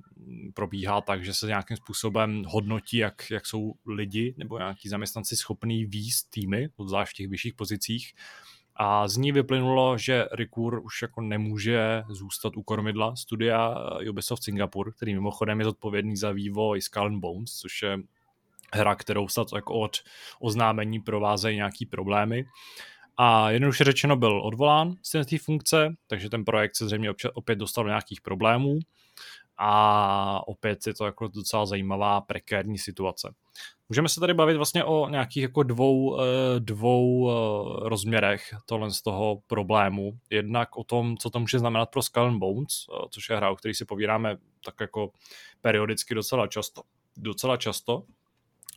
probíhá 0.55 1.01
tak, 1.01 1.25
že 1.25 1.35
se 1.35 1.47
nějakým 1.47 1.77
způsobem 1.77 2.45
hodnotí, 2.47 2.97
jak, 2.97 3.31
jak 3.31 3.47
jsou 3.47 3.75
lidi 3.87 4.35
nebo 4.39 4.59
nějaký 4.59 4.89
zaměstnanci 4.89 5.37
schopní 5.37 5.85
výst 5.85 6.31
týmy, 6.31 6.69
zvlášť 6.87 7.13
v 7.13 7.17
těch 7.17 7.29
vyšších 7.29 7.55
pozicích, 7.55 8.15
a 8.77 9.09
z 9.09 9.17
ní 9.17 9.33
vyplynulo, 9.33 9.99
že 9.99 10.27
Rikur 10.33 10.81
už 10.85 11.03
jako 11.03 11.21
nemůže 11.21 12.03
zůstat 12.09 12.57
u 12.57 12.63
kormidla 12.63 13.17
studia 13.17 13.75
Ubisoft 14.11 14.43
Singapur, 14.43 14.93
který 14.93 15.15
mimochodem 15.15 15.59
je 15.59 15.65
zodpovědný 15.65 16.17
za 16.17 16.33
vývoj 16.33 16.81
Skull 16.81 17.07
and 17.07 17.21
Bones, 17.21 17.51
což 17.51 17.83
je 17.83 17.99
hra, 18.73 18.95
kterou 18.95 19.29
snad 19.29 19.49
jako 19.55 19.75
od 19.75 19.97
oznámení 20.41 21.01
provázejí 21.01 21.57
nějaký 21.57 21.87
problémy. 21.87 22.45
A 23.17 23.51
jednoduše 23.51 23.85
řečeno 23.85 24.17
byl 24.17 24.41
odvolán 24.45 24.95
z 25.03 25.25
té 25.25 25.39
funkce, 25.39 25.95
takže 26.07 26.31
ten 26.31 26.45
projekt 26.45 26.77
se 26.77 26.87
zřejmě 26.87 27.11
opět 27.35 27.57
dostal 27.57 27.85
do 27.85 27.89
nějakých 27.89 28.21
problémů 28.21 28.79
a 29.59 30.49
opět 30.49 30.87
je 30.87 30.95
to 30.95 31.05
jako 31.05 31.29
docela 31.29 31.67
zajímavá 31.67 32.21
prekérní 32.21 32.79
situace. 32.79 33.35
Můžeme 33.89 34.09
se 34.09 34.21
tady 34.21 34.35
bavit 34.35 34.57
vlastně 34.57 34.85
o 34.85 35.09
nějakých 35.09 35.43
jako 35.43 35.63
dvou, 35.63 36.21
eh, 36.21 36.25
dvou 36.59 37.31
eh, 37.31 37.89
rozměrech 37.89 38.55
tohle 38.67 38.91
z 38.91 39.03
toho 39.03 39.43
problému. 39.47 40.19
Jednak 40.31 40.77
o 40.77 40.85
tom, 40.85 41.17
co 41.17 41.31
to 41.31 41.41
může 41.41 41.59
znamenat 41.59 41.91
pro 41.91 42.03
Skull 42.03 42.27
and 42.27 42.39
Bones, 42.39 42.87
eh, 42.93 43.07
což 43.11 43.31
je 43.31 43.37
hra, 43.37 43.51
o 43.51 43.57
který 43.57 43.75
si 43.75 43.85
povídáme 43.85 44.37
tak 44.65 44.75
jako 44.81 45.11
periodicky 45.61 46.15
docela 46.15 46.47
často. 46.47 46.83
Docela 47.17 47.57
často. 47.57 48.05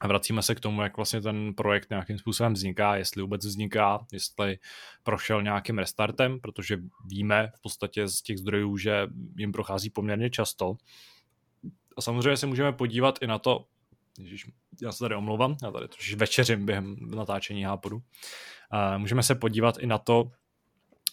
A 0.01 0.07
vracíme 0.07 0.41
se 0.41 0.55
k 0.55 0.59
tomu, 0.59 0.81
jak 0.81 0.97
vlastně 0.97 1.21
ten 1.21 1.53
projekt 1.53 1.89
nějakým 1.89 2.17
způsobem 2.17 2.53
vzniká, 2.53 2.95
jestli 2.95 3.21
vůbec 3.21 3.45
vzniká, 3.45 4.05
jestli 4.11 4.57
prošel 5.03 5.43
nějakým 5.43 5.77
restartem, 5.77 6.39
protože 6.39 6.77
víme 7.05 7.51
v 7.55 7.61
podstatě 7.61 8.07
z 8.07 8.21
těch 8.21 8.37
zdrojů, 8.37 8.77
že 8.77 9.07
jim 9.37 9.51
prochází 9.51 9.89
poměrně 9.89 10.29
často. 10.29 10.75
A 11.97 12.01
samozřejmě 12.01 12.37
se 12.37 12.47
můžeme 12.47 12.73
podívat 12.73 13.19
i 13.21 13.27
na 13.27 13.39
to, 13.39 13.65
Ježiš, 14.17 14.45
já 14.81 14.91
se 14.91 14.99
tady 14.99 15.15
omlouvám, 15.15 15.57
já 15.63 15.71
tady 15.71 15.87
trošič 15.87 16.15
večeřím 16.15 16.65
během 16.65 16.95
natáčení 17.15 17.63
hápodu. 17.63 18.01
Můžeme 18.97 19.23
se 19.23 19.35
podívat 19.35 19.77
i 19.77 19.87
na 19.87 19.97
to, 19.97 20.31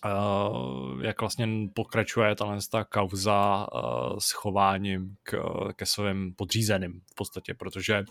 Uh, 0.07 1.05
jak 1.05 1.21
vlastně 1.21 1.49
pokračuje 1.75 2.35
tahle 2.35 2.59
ta 2.71 2.85
kauza 2.85 3.67
uh, 3.75 4.19
s 4.19 4.31
chováním 4.31 5.17
k, 5.23 5.37
ke 5.77 5.87
svým 5.87 6.35
podřízeným 6.35 7.01
v 7.11 7.15
podstatě, 7.15 7.55
protože 7.55 8.05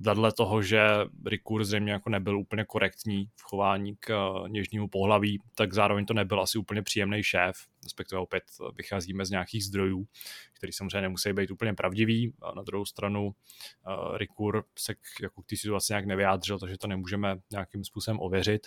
vedle 0.00 0.32
toho, 0.32 0.62
že 0.62 0.80
Rikur 1.26 1.64
zřejmě 1.64 1.92
jako 1.92 2.10
nebyl 2.10 2.38
úplně 2.38 2.64
korektní 2.64 3.28
v 3.36 3.42
chování 3.42 3.96
k 4.00 4.32
něžnímu 4.48 4.88
pohlaví, 4.88 5.42
tak 5.54 5.74
zároveň 5.74 6.06
to 6.06 6.14
nebyl 6.14 6.40
asi 6.40 6.58
úplně 6.58 6.82
příjemný 6.82 7.22
šéf, 7.22 7.56
respektive 7.84 8.20
opět 8.20 8.44
vycházíme 8.76 9.26
z 9.26 9.30
nějakých 9.30 9.64
zdrojů, 9.64 10.06
který 10.52 10.72
samozřejmě 10.72 11.00
nemusí 11.00 11.32
být 11.32 11.50
úplně 11.50 11.74
pravdivý. 11.74 12.32
A 12.42 12.54
na 12.54 12.62
druhou 12.62 12.84
stranu 12.84 13.26
uh, 13.26 14.16
Rikur 14.16 14.64
se 14.78 14.94
k, 14.94 14.98
jako 15.22 15.42
k 15.42 15.46
té 15.46 15.56
situaci 15.56 15.92
nějak 15.92 16.06
nevyjádřil, 16.06 16.58
takže 16.58 16.78
to 16.78 16.86
nemůžeme 16.86 17.36
nějakým 17.50 17.84
způsobem 17.84 18.20
ověřit 18.20 18.66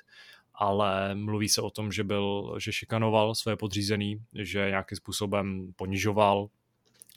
ale 0.56 1.16
mluví 1.16 1.50
se 1.50 1.62
o 1.62 1.70
tom, 1.70 1.92
že 1.92 2.04
byl, 2.04 2.56
že 2.60 2.74
šikanoval 2.74 3.36
své 3.36 3.56
podřízený, 3.56 4.26
že 4.34 4.70
nějakým 4.70 4.96
způsobem 4.96 5.74
ponižoval, 5.76 6.50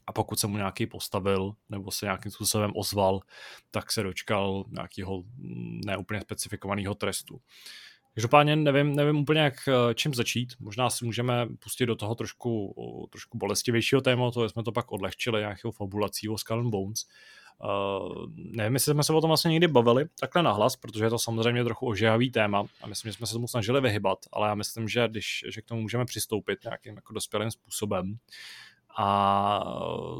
a 0.07 0.13
pokud 0.13 0.41
se 0.41 0.47
mu 0.47 0.57
nějaký 0.57 0.87
postavil 0.87 1.55
nebo 1.69 1.91
se 1.91 2.07
nějakým 2.07 2.33
způsobem 2.33 2.73
ozval, 2.75 3.21
tak 3.71 3.93
se 3.93 4.03
dočkal 4.03 4.65
nějakého 4.69 5.23
neúplně 5.87 6.21
specifikovaného 6.21 6.95
trestu. 6.95 7.41
Každopádně 8.17 8.57
nevím, 8.57 8.97
nevím 8.97 9.17
úplně, 9.17 9.41
jak 9.41 9.69
eh, 9.69 9.95
čím 9.95 10.15
začít. 10.15 10.55
Možná 10.61 10.91
si 10.91 11.05
můžeme 11.05 11.47
pustit 11.59 11.87
do 11.87 11.97
toho 11.97 12.15
trošku, 12.15 12.75
trošku 13.11 13.39
bolestivějšího 13.39 14.01
tématu, 14.01 14.49
jsme 14.49 14.63
to 14.63 14.73
pak 14.73 14.93
odlehčili 14.93 15.41
nějakého 15.41 15.73
fabulací 15.73 16.29
o 16.29 16.39
Skull 16.39 16.61
and 16.61 16.71
Bones. 16.71 17.05
Uh, 17.65 18.27
nevím, 18.37 18.75
jestli 18.75 18.93
jsme 18.93 19.05
se 19.05 19.13
o 19.13 19.21
tom 19.21 19.29
vlastně 19.29 19.49
někdy 19.49 19.69
bavili 19.69 20.07
takhle 20.21 20.43
nahlas, 20.43 20.77
protože 20.77 21.05
je 21.05 21.11
to 21.11 21.19
samozřejmě 21.19 21.65
trochu 21.65 21.87
ožehavý 21.87 22.31
téma 22.31 22.65
a 22.83 22.87
myslím, 22.87 23.13
že 23.13 23.17
jsme 23.17 23.27
se 23.27 23.33
tomu 23.33 23.49
snažili 23.49 23.81
vyhybat, 23.81 24.19
ale 24.33 24.49
já 24.49 24.55
myslím, 24.55 24.89
že, 24.89 25.09
když, 25.09 25.45
že 25.49 25.63
k 25.63 25.65
tomu 25.65 25.81
můžeme 25.81 26.05
přistoupit 26.05 26.65
nějakým 26.65 26.97
jako 26.97 27.13
dospělým 27.13 27.51
způsobem. 27.51 28.17
A 28.99 29.65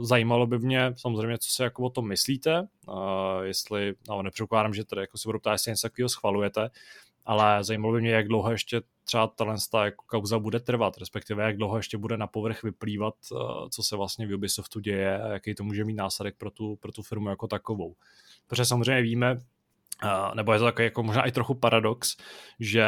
zajímalo 0.01 0.47
by 0.47 0.59
mě 0.59 0.95
samozřejmě, 0.97 1.39
co 1.39 1.51
si 1.51 1.63
jako 1.63 1.83
o 1.83 1.91
tom 1.91 2.09
myslíte, 2.09 2.69
uh, 2.89 2.97
jestli, 3.43 3.95
no 4.09 4.23
nepředpokládám, 4.23 4.75
že 4.75 4.85
tady 4.85 5.01
jako 5.01 5.19
si 5.19 5.29
budu 5.29 5.39
ptát, 5.39 5.53
jestli 5.53 5.71
něco 5.71 5.89
takového 5.89 6.09
schvalujete, 6.09 6.71
ale 7.27 7.65
zajímalo 7.65 7.95
by 7.95 8.01
mě, 8.01 8.11
jak 8.11 8.29
dlouho 8.29 8.51
ještě 8.51 8.83
třeba 9.05 9.27
ta 9.71 9.85
jako 9.85 10.05
kauza 10.07 10.39
bude 10.39 10.61
trvat, 10.61 10.99
respektive 10.99 11.45
jak 11.45 11.57
dlouho 11.57 11.77
ještě 11.77 11.99
bude 11.99 12.17
na 12.17 12.27
povrch 12.27 12.63
vyplývat, 12.63 13.15
uh, 13.33 13.69
co 13.69 13.83
se 13.83 13.97
vlastně 13.97 14.27
v 14.27 14.35
Ubisoftu 14.35 14.81
děje 14.81 15.23
a 15.23 15.29
jaký 15.29 15.55
to 15.55 15.65
může 15.65 15.85
mít 15.85 15.95
následek 15.95 16.37
pro 16.37 16.51
tu, 16.51 16.77
pro 16.77 16.93
tu 16.93 17.03
firmu 17.03 17.29
jako 17.29 17.47
takovou. 17.47 17.95
Protože 18.47 18.65
samozřejmě 18.65 19.03
víme, 19.03 19.41
Uh, 20.05 20.35
nebo 20.35 20.53
je 20.53 20.59
to 20.59 20.65
takový 20.65 20.85
jako 20.85 21.03
možná 21.03 21.23
i 21.23 21.33
trochu 21.33 21.55
paradox, 21.55 22.17
že 22.61 22.87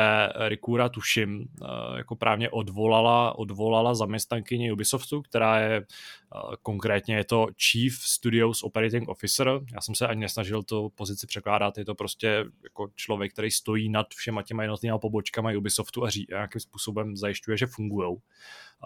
Rikura 0.49 0.89
tuším 0.89 1.49
uh, 1.61 1.69
jako 1.97 2.17
právně 2.17 2.51
odvolala, 2.51 3.39
odvolala 3.39 3.95
zaměstnankyni 3.95 4.73
Ubisoftu, 4.73 5.23
která 5.23 5.61
je 5.61 5.81
uh, 5.81 6.55
konkrétně 6.63 7.17
je 7.17 7.25
to 7.25 7.47
Chief 7.71 7.95
Studios 7.95 8.63
Operating 8.63 9.09
Officer. 9.09 9.61
Já 9.75 9.81
jsem 9.81 9.95
se 9.95 10.07
ani 10.07 10.21
nesnažil 10.21 10.63
tu 10.63 10.93
pozici 10.95 11.27
překládat, 11.27 11.79
je 11.79 11.85
to 11.85 11.95
prostě 11.95 12.45
jako 12.65 12.89
člověk, 12.95 13.33
který 13.33 13.51
stojí 13.51 13.89
nad 13.89 14.07
všema 14.15 14.43
těma 14.43 14.63
jednotlivými 14.63 14.99
pobočkami 14.99 15.57
Ubisoftu 15.57 16.05
a 16.05 16.11
ří, 16.11 16.27
nějakým 16.31 16.61
způsobem 16.61 17.17
zajišťuje, 17.17 17.57
že 17.57 17.67
fungují. 17.67 18.17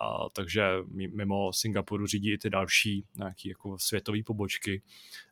Uh, 0.00 0.28
takže 0.32 0.62
mimo 1.14 1.52
Singapuru 1.52 2.06
řídí 2.06 2.32
i 2.32 2.38
ty 2.38 2.50
další 2.50 3.04
nějaké 3.14 3.48
jako 3.48 3.78
světové 3.78 4.18
pobočky. 4.26 4.82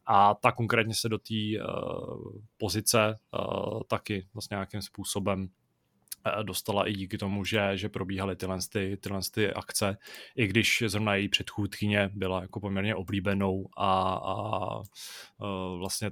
A 0.06 0.34
ta 0.34 0.52
konkrétně 0.52 0.94
se 0.94 1.08
do 1.08 1.18
té 1.18 1.34
uh, 1.34 2.32
pozice 2.56 3.18
uh, 3.38 3.80
taky 3.88 4.28
vlastně 4.34 4.54
nějakým 4.54 4.82
způsobem 4.82 5.42
uh, 5.42 6.44
dostala 6.44 6.88
i 6.88 6.92
díky 6.92 7.18
tomu, 7.18 7.44
že, 7.44 7.70
že 7.74 7.88
probíhaly 7.88 8.36
tyhle, 8.36 8.58
ty, 8.72 8.96
tyhle 9.00 9.20
ty 9.34 9.52
akce, 9.52 9.96
i 10.36 10.46
když 10.46 10.82
zrovna 10.86 11.14
její 11.14 11.28
předchůdkyně 11.28 12.10
byla 12.14 12.42
jako 12.42 12.60
poměrně 12.60 12.94
oblíbenou 12.94 13.68
a, 13.76 14.12
a 14.14 14.78
uh, 14.78 15.78
vlastně 15.78 16.10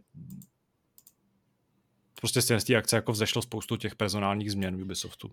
prostě 2.21 2.43
z 2.43 2.65
té 2.65 2.77
akce 2.77 2.97
jako 2.97 3.13
vzešlo 3.13 3.43
spoustu 3.43 3.77
těch 3.77 3.97
personálních 3.97 4.53
změn 4.53 4.77
v 4.77 4.83
Ubisoftu. 4.83 5.31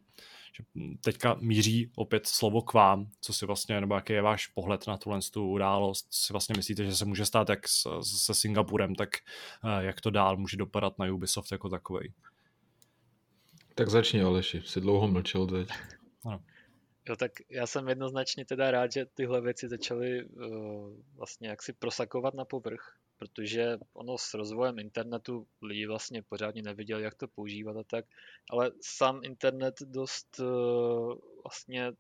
Že 0.58 0.64
teďka 1.02 1.36
míří 1.40 1.92
opět 1.96 2.28
slovo 2.28 2.62
k 2.62 2.74
vám, 2.74 3.12
co 3.22 3.34
si 3.34 3.46
vlastně, 3.46 3.82
nebo 3.82 3.96
jaký 3.96 4.14
je 4.14 4.22
váš 4.22 4.48
pohled 4.48 4.88
na 4.88 4.98
tuhle 4.98 5.20
tu 5.34 5.50
událost, 5.50 6.08
si 6.12 6.34
vlastně 6.34 6.54
myslíte, 6.58 6.84
že 6.84 6.96
se 6.96 7.06
může 7.06 7.26
stát 7.26 7.50
jak 7.50 7.68
se 8.02 8.34
Singapurem, 8.34 8.96
tak 8.96 9.10
eh, 9.64 9.86
jak 9.86 10.02
to 10.02 10.10
dál 10.10 10.38
může 10.38 10.58
dopadat 10.58 11.00
na 11.00 11.06
Ubisoft 11.14 11.52
jako 11.52 11.70
takový. 11.70 12.14
Tak 13.76 13.90
začni 13.90 14.22
Aleši, 14.22 14.62
jsi 14.66 14.82
dlouho 14.82 15.08
mlčel 15.08 15.48
teď. 15.48 15.70
Ano. 16.26 16.40
Jo, 17.10 17.16
tak 17.16 17.32
já 17.50 17.68
jsem 17.68 17.90
jednoznačně 17.90 18.46
teda 18.46 18.72
rád, 18.72 18.92
že 18.92 19.06
tyhle 19.06 19.42
věci 19.42 19.68
začaly 19.68 20.26
uh, 20.26 21.00
vlastně 21.16 21.48
jaksi 21.48 21.74
prosakovat 21.74 22.34
na 22.34 22.46
povrch, 22.46 22.98
protože 23.18 23.78
ono 23.94 24.18
s 24.18 24.34
rozvojem 24.34 24.80
internetu 24.80 25.48
lidi 25.62 25.88
vlastně 25.88 26.24
pořádně 26.24 26.62
nevěděli, 26.62 27.04
jak 27.04 27.16
to 27.16 27.28
používat 27.28 27.78
a 27.78 27.84
tak, 27.84 28.06
ale 28.50 28.72
sám 28.82 29.20
internet 29.24 29.76
dost 29.82 30.40
uh, 30.40 31.14
vlastně 31.44 31.92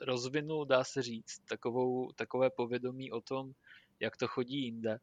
rozvinul, 0.00 0.64
dá 0.64 0.84
se 0.84 1.02
říct, 1.02 1.38
takovou, 1.48 2.12
takové 2.12 2.50
povědomí 2.50 3.12
o 3.12 3.20
tom, 3.20 3.52
jak 4.00 4.16
to 4.16 4.28
chodí 4.28 4.64
jinde. 4.64 4.98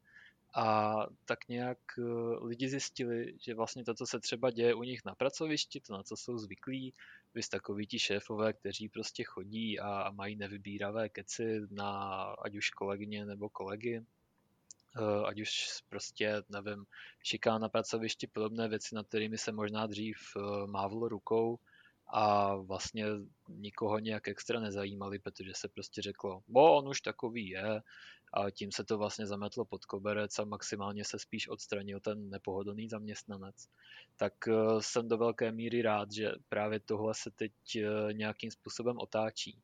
A 0.54 0.96
tak 1.24 1.48
nějak 1.48 1.78
uh, 1.98 2.46
lidi 2.46 2.68
zjistili, 2.68 3.34
že 3.40 3.54
vlastně 3.54 3.84
to, 3.84 3.94
co 3.94 4.06
se 4.06 4.20
třeba 4.20 4.50
děje 4.50 4.74
u 4.74 4.82
nich 4.82 5.00
na 5.04 5.14
pracovišti, 5.14 5.80
to, 5.80 5.92
na 5.92 6.02
co 6.02 6.16
jsou 6.16 6.38
zvyklí, 6.38 6.94
vy 7.34 7.40
takový 7.50 7.86
ti 7.86 7.98
šéfové, 7.98 8.52
kteří 8.52 8.88
prostě 8.88 9.24
chodí 9.24 9.80
a 9.80 10.10
mají 10.10 10.36
nevybíravé 10.36 11.08
keci 11.08 11.60
na 11.70 12.22
ať 12.44 12.56
už 12.56 12.70
kolegyně 12.70 13.26
nebo 13.26 13.48
kolegy, 13.48 14.00
Eh, 14.00 14.17
ať 15.26 15.40
už 15.40 15.82
prostě, 15.88 16.42
nevím, 16.48 16.84
šiká 17.22 17.58
na 17.58 17.68
pracovišti, 17.68 18.26
podobné 18.26 18.68
věci, 18.68 18.94
nad 18.94 19.08
kterými 19.08 19.38
se 19.38 19.52
možná 19.52 19.86
dřív 19.86 20.16
eh, 20.36 20.66
mávlo 20.66 21.08
rukou 21.08 21.58
a 22.06 22.54
vlastně 22.56 23.04
nikoho 23.48 23.98
nějak 23.98 24.28
extra 24.28 24.60
nezajímali, 24.60 25.18
protože 25.18 25.52
se 25.54 25.68
prostě 25.68 26.02
řeklo, 26.02 26.42
bo 26.48 26.76
on 26.76 26.88
už 26.88 27.00
takový 27.00 27.48
je 27.48 27.82
a 28.32 28.50
tím 28.50 28.72
se 28.72 28.84
to 28.84 28.98
vlastně 28.98 29.26
zametlo 29.26 29.64
pod 29.64 29.84
koberec 29.84 30.38
a 30.38 30.44
maximálně 30.44 31.04
se 31.04 31.18
spíš 31.18 31.48
odstranil 31.48 32.00
ten 32.00 32.30
nepohodlný 32.30 32.88
zaměstnanec. 32.88 33.68
Tak 34.16 34.32
eh, 34.48 34.52
jsem 34.80 35.08
do 35.08 35.18
velké 35.18 35.52
míry 35.52 35.82
rád, 35.82 36.12
že 36.12 36.32
právě 36.48 36.80
tohle 36.80 37.14
se 37.14 37.30
teď 37.30 37.52
nějakým 38.12 38.50
způsobem 38.50 38.98
otáčí. 38.98 39.58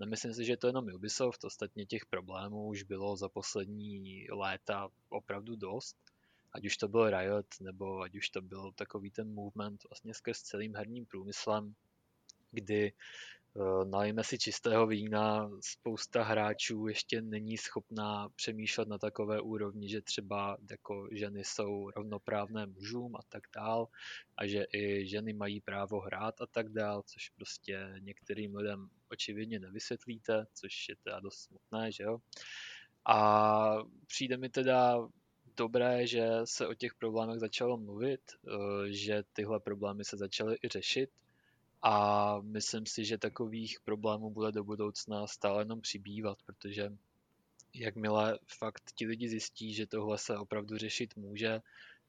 Nemyslím 0.00 0.34
si, 0.34 0.44
že 0.44 0.52
je 0.52 0.56
to 0.56 0.66
jenom 0.66 0.94
Ubisoft, 0.94 1.44
ostatně 1.44 1.86
těch 1.86 2.06
problémů 2.06 2.66
už 2.66 2.82
bylo 2.82 3.16
za 3.16 3.28
poslední 3.28 4.26
léta 4.30 4.88
opravdu 5.08 5.56
dost. 5.56 5.96
Ať 6.52 6.66
už 6.66 6.76
to 6.76 6.88
byl 6.88 7.10
Riot, 7.10 7.46
nebo 7.60 8.00
ať 8.00 8.16
už 8.16 8.30
to 8.30 8.42
byl 8.42 8.72
takový 8.72 9.10
ten 9.10 9.34
movement 9.34 9.80
vlastně 9.90 10.14
skrz 10.14 10.42
celým 10.42 10.74
herním 10.74 11.06
průmyslem, 11.06 11.74
kdy 12.50 12.92
Eh, 13.56 13.84
nalijeme 13.84 14.24
si 14.24 14.38
čistého 14.38 14.86
vína, 14.86 15.50
spousta 15.60 16.22
hráčů 16.22 16.86
ještě 16.86 17.22
není 17.22 17.56
schopná 17.56 18.28
přemýšlet 18.28 18.88
na 18.88 18.98
takové 18.98 19.40
úrovni, 19.40 19.88
že 19.88 20.00
třeba 20.00 20.56
jako 20.70 21.08
ženy 21.12 21.44
jsou 21.44 21.90
rovnoprávné 21.90 22.66
mužům 22.66 23.16
a 23.16 23.20
tak 23.28 23.42
dál 23.54 23.88
a 24.36 24.46
že 24.46 24.64
i 24.74 25.06
ženy 25.06 25.32
mají 25.32 25.60
právo 25.60 26.00
hrát 26.00 26.40
a 26.40 26.46
tak 26.46 26.68
dál, 26.68 27.02
což 27.06 27.28
prostě 27.28 27.94
některým 27.98 28.56
lidem 28.56 28.88
očividně 29.08 29.58
nevysvětlíte, 29.58 30.46
což 30.54 30.88
je 30.88 30.96
teda 30.96 31.20
dost 31.20 31.38
smutné, 31.38 31.92
že 31.92 32.02
jo. 32.04 32.18
A 33.04 33.76
přijde 34.06 34.36
mi 34.36 34.48
teda 34.48 35.08
dobré, 35.56 36.06
že 36.06 36.28
se 36.44 36.66
o 36.66 36.74
těch 36.74 36.94
problémech 36.94 37.38
začalo 37.40 37.76
mluvit, 37.76 38.20
eh, 38.32 38.92
že 38.92 39.22
tyhle 39.32 39.60
problémy 39.60 40.04
se 40.04 40.16
začaly 40.16 40.56
i 40.64 40.68
řešit 40.68 41.10
a 41.82 42.36
myslím 42.40 42.86
si, 42.86 43.04
že 43.04 43.18
takových 43.18 43.80
problémů 43.80 44.30
bude 44.30 44.52
do 44.52 44.64
budoucna 44.64 45.26
stále 45.26 45.60
jenom 45.62 45.80
přibývat, 45.80 46.38
protože 46.46 46.92
jakmile 47.74 48.38
fakt 48.58 48.92
ti 48.94 49.06
lidi 49.06 49.28
zjistí, 49.28 49.74
že 49.74 49.86
tohle 49.86 50.18
se 50.18 50.38
opravdu 50.38 50.78
řešit 50.78 51.16
může 51.16 51.60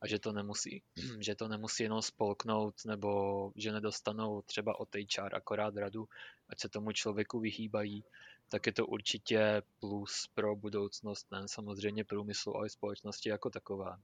a 0.02 0.08
že 0.08 0.20
to 0.20 0.32
nemusí, 0.32 0.84
že 1.20 1.36
to 1.36 1.48
nemusí 1.48 1.84
jenom 1.84 2.02
spolknout 2.02 2.86
nebo 2.86 3.52
že 3.56 3.72
nedostanou 3.72 4.42
třeba 4.42 4.80
od 4.80 4.90
HR 4.96 5.36
akorát 5.36 5.78
radu, 5.78 6.08
ať 6.50 6.60
se 6.60 6.70
tomu 6.70 6.92
člověku 6.92 7.40
vyhýbají, 7.40 8.04
tak 8.50 8.66
je 8.66 8.74
to 8.74 8.88
určitě 8.88 9.62
plus 9.80 10.30
pro 10.34 10.56
budoucnost, 10.56 11.32
ne 11.32 11.48
samozřejmě 11.48 12.04
průmyslu, 12.04 12.56
ale 12.56 12.68
i 12.68 12.70
společnosti 12.70 13.30
jako 13.30 13.50
taková. 13.50 14.00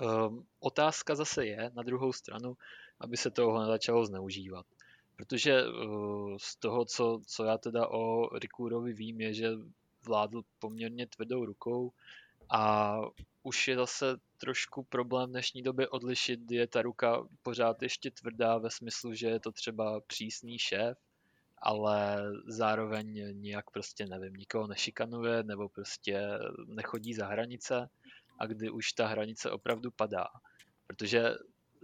Um, 0.00 0.46
otázka 0.60 1.14
zase 1.14 1.46
je, 1.46 1.70
na 1.74 1.82
druhou 1.82 2.12
stranu, 2.12 2.56
aby 3.00 3.16
se 3.16 3.30
toho 3.30 3.60
nezačalo 3.60 4.06
zneužívat. 4.06 4.66
Protože 5.16 5.66
uh, 5.68 6.36
z 6.40 6.56
toho, 6.56 6.84
co, 6.84 7.20
co 7.26 7.44
já 7.44 7.58
teda 7.58 7.88
o 7.88 8.28
Rikurovi 8.38 8.92
vím, 8.92 9.20
je, 9.20 9.34
že 9.34 9.50
vládl 10.06 10.42
poměrně 10.58 11.06
tvrdou 11.06 11.44
rukou 11.44 11.92
a 12.50 12.96
už 13.42 13.68
je 13.68 13.76
zase 13.76 14.16
trošku 14.38 14.82
problém 14.82 15.28
v 15.28 15.30
dnešní 15.30 15.62
době 15.62 15.88
odlišit, 15.88 16.50
je 16.50 16.66
ta 16.66 16.82
ruka 16.82 17.24
pořád 17.42 17.82
ještě 17.82 18.10
tvrdá 18.10 18.58
ve 18.58 18.70
smyslu, 18.70 19.14
že 19.14 19.26
je 19.26 19.40
to 19.40 19.52
třeba 19.52 20.00
přísný 20.00 20.58
šéf, 20.58 20.98
ale 21.58 22.22
zároveň 22.46 23.40
nijak 23.40 23.70
prostě 23.70 24.06
nevím, 24.06 24.34
nikoho 24.34 24.66
nešikanuje 24.66 25.42
nebo 25.42 25.68
prostě 25.68 26.38
nechodí 26.66 27.14
za 27.14 27.26
hranice 27.26 27.88
a 28.38 28.46
kdy 28.46 28.70
už 28.70 28.92
ta 28.92 29.06
hranice 29.06 29.50
opravdu 29.50 29.90
padá. 29.90 30.26
Protože 30.86 31.34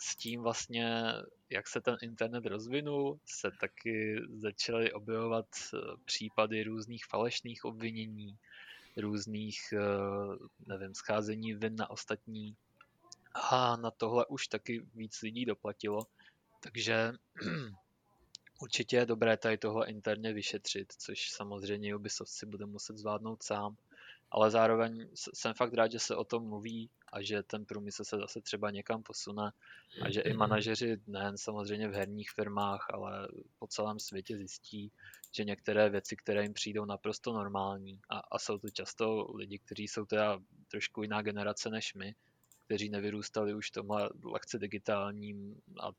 s 0.03 0.17
tím 0.17 0.43
vlastně, 0.43 1.13
jak 1.51 1.69
se 1.69 1.81
ten 1.81 1.97
internet 2.03 2.47
rozvinul, 2.47 3.21
se 3.25 3.51
taky 3.61 4.21
začaly 4.29 4.93
objevovat 4.93 5.47
eh, 5.75 5.79
případy 6.05 6.65
různých 6.65 7.07
falešných 7.07 7.65
obvinění, 7.65 8.39
různých, 8.97 9.73
eh, 9.73 10.47
nevím, 10.67 10.95
scházení 10.95 11.55
vin 11.55 11.77
na 11.77 11.91
ostatní. 11.91 12.57
A 13.35 13.77
na 13.77 13.91
tohle 13.91 14.27
už 14.27 14.47
taky 14.47 14.87
víc 14.95 15.23
lidí 15.23 15.45
doplatilo. 15.45 16.07
Takže 16.61 17.13
určitě 18.63 18.97
je 18.97 19.07
dobré 19.07 19.37
tady 19.37 19.59
tohle 19.59 19.87
interně 19.87 20.33
vyšetřit, 20.33 20.93
což 20.99 21.31
samozřejmě 21.31 21.97
Ubisoft 21.97 22.31
si 22.31 22.47
bude 22.47 22.67
muset 22.67 22.97
zvládnout 22.97 23.43
sám. 23.43 23.77
Ale 24.35 24.51
zároveň 24.51 25.09
jsem 25.35 25.55
fakt 25.55 25.75
rád, 25.75 25.93
že 25.93 25.99
se 25.99 26.17
o 26.17 26.25
tom 26.25 26.49
mluví 26.49 26.91
a 27.13 27.23
že 27.23 27.43
ten 27.43 27.65
průmysl 27.65 28.05
se 28.05 28.17
zase 28.17 28.41
třeba 28.41 28.71
někam 28.71 29.03
posune 29.03 29.53
a 30.03 30.11
že 30.11 30.21
i 30.21 30.33
manažeři 30.33 30.97
nejen 31.07 31.39
samozřejmě 31.39 31.89
v 31.89 31.95
herních 31.95 32.31
firmách, 32.31 32.87
ale 32.93 33.29
po 33.59 33.67
celém 33.67 33.99
světě 33.99 34.37
zjistí, 34.37 34.93
že 35.33 35.45
některé 35.45 35.91
věci, 35.91 36.17
které 36.17 36.43
jim 36.43 36.53
přijdou 36.53 36.85
naprosto 36.85 37.33
normální 37.33 38.01
a, 38.11 38.19
a 38.19 38.39
jsou 38.39 38.59
to 38.59 38.71
často 38.71 39.33
lidi, 39.35 39.59
kteří 39.59 39.89
jsou 39.89 40.05
teda 40.05 40.39
trošku 40.69 41.03
jiná 41.03 41.23
generace 41.23 41.71
než 41.71 41.95
my, 41.95 42.15
kteří 42.65 42.89
nevyrůstali 42.89 43.55
už 43.55 43.69
v 43.69 43.73
tomhle 43.73 44.11
lehce 44.25 44.59
digitálním 44.59 45.61
a 45.81 45.91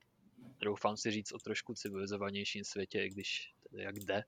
doufám 0.59 0.97
si 0.97 1.11
říct 1.11 1.31
o 1.31 1.37
trošku 1.37 1.73
civilizovanějším 1.73 2.63
světě, 2.63 3.03
i 3.03 3.09
když 3.09 3.53
jak 3.71 3.99
jde, 3.99 4.23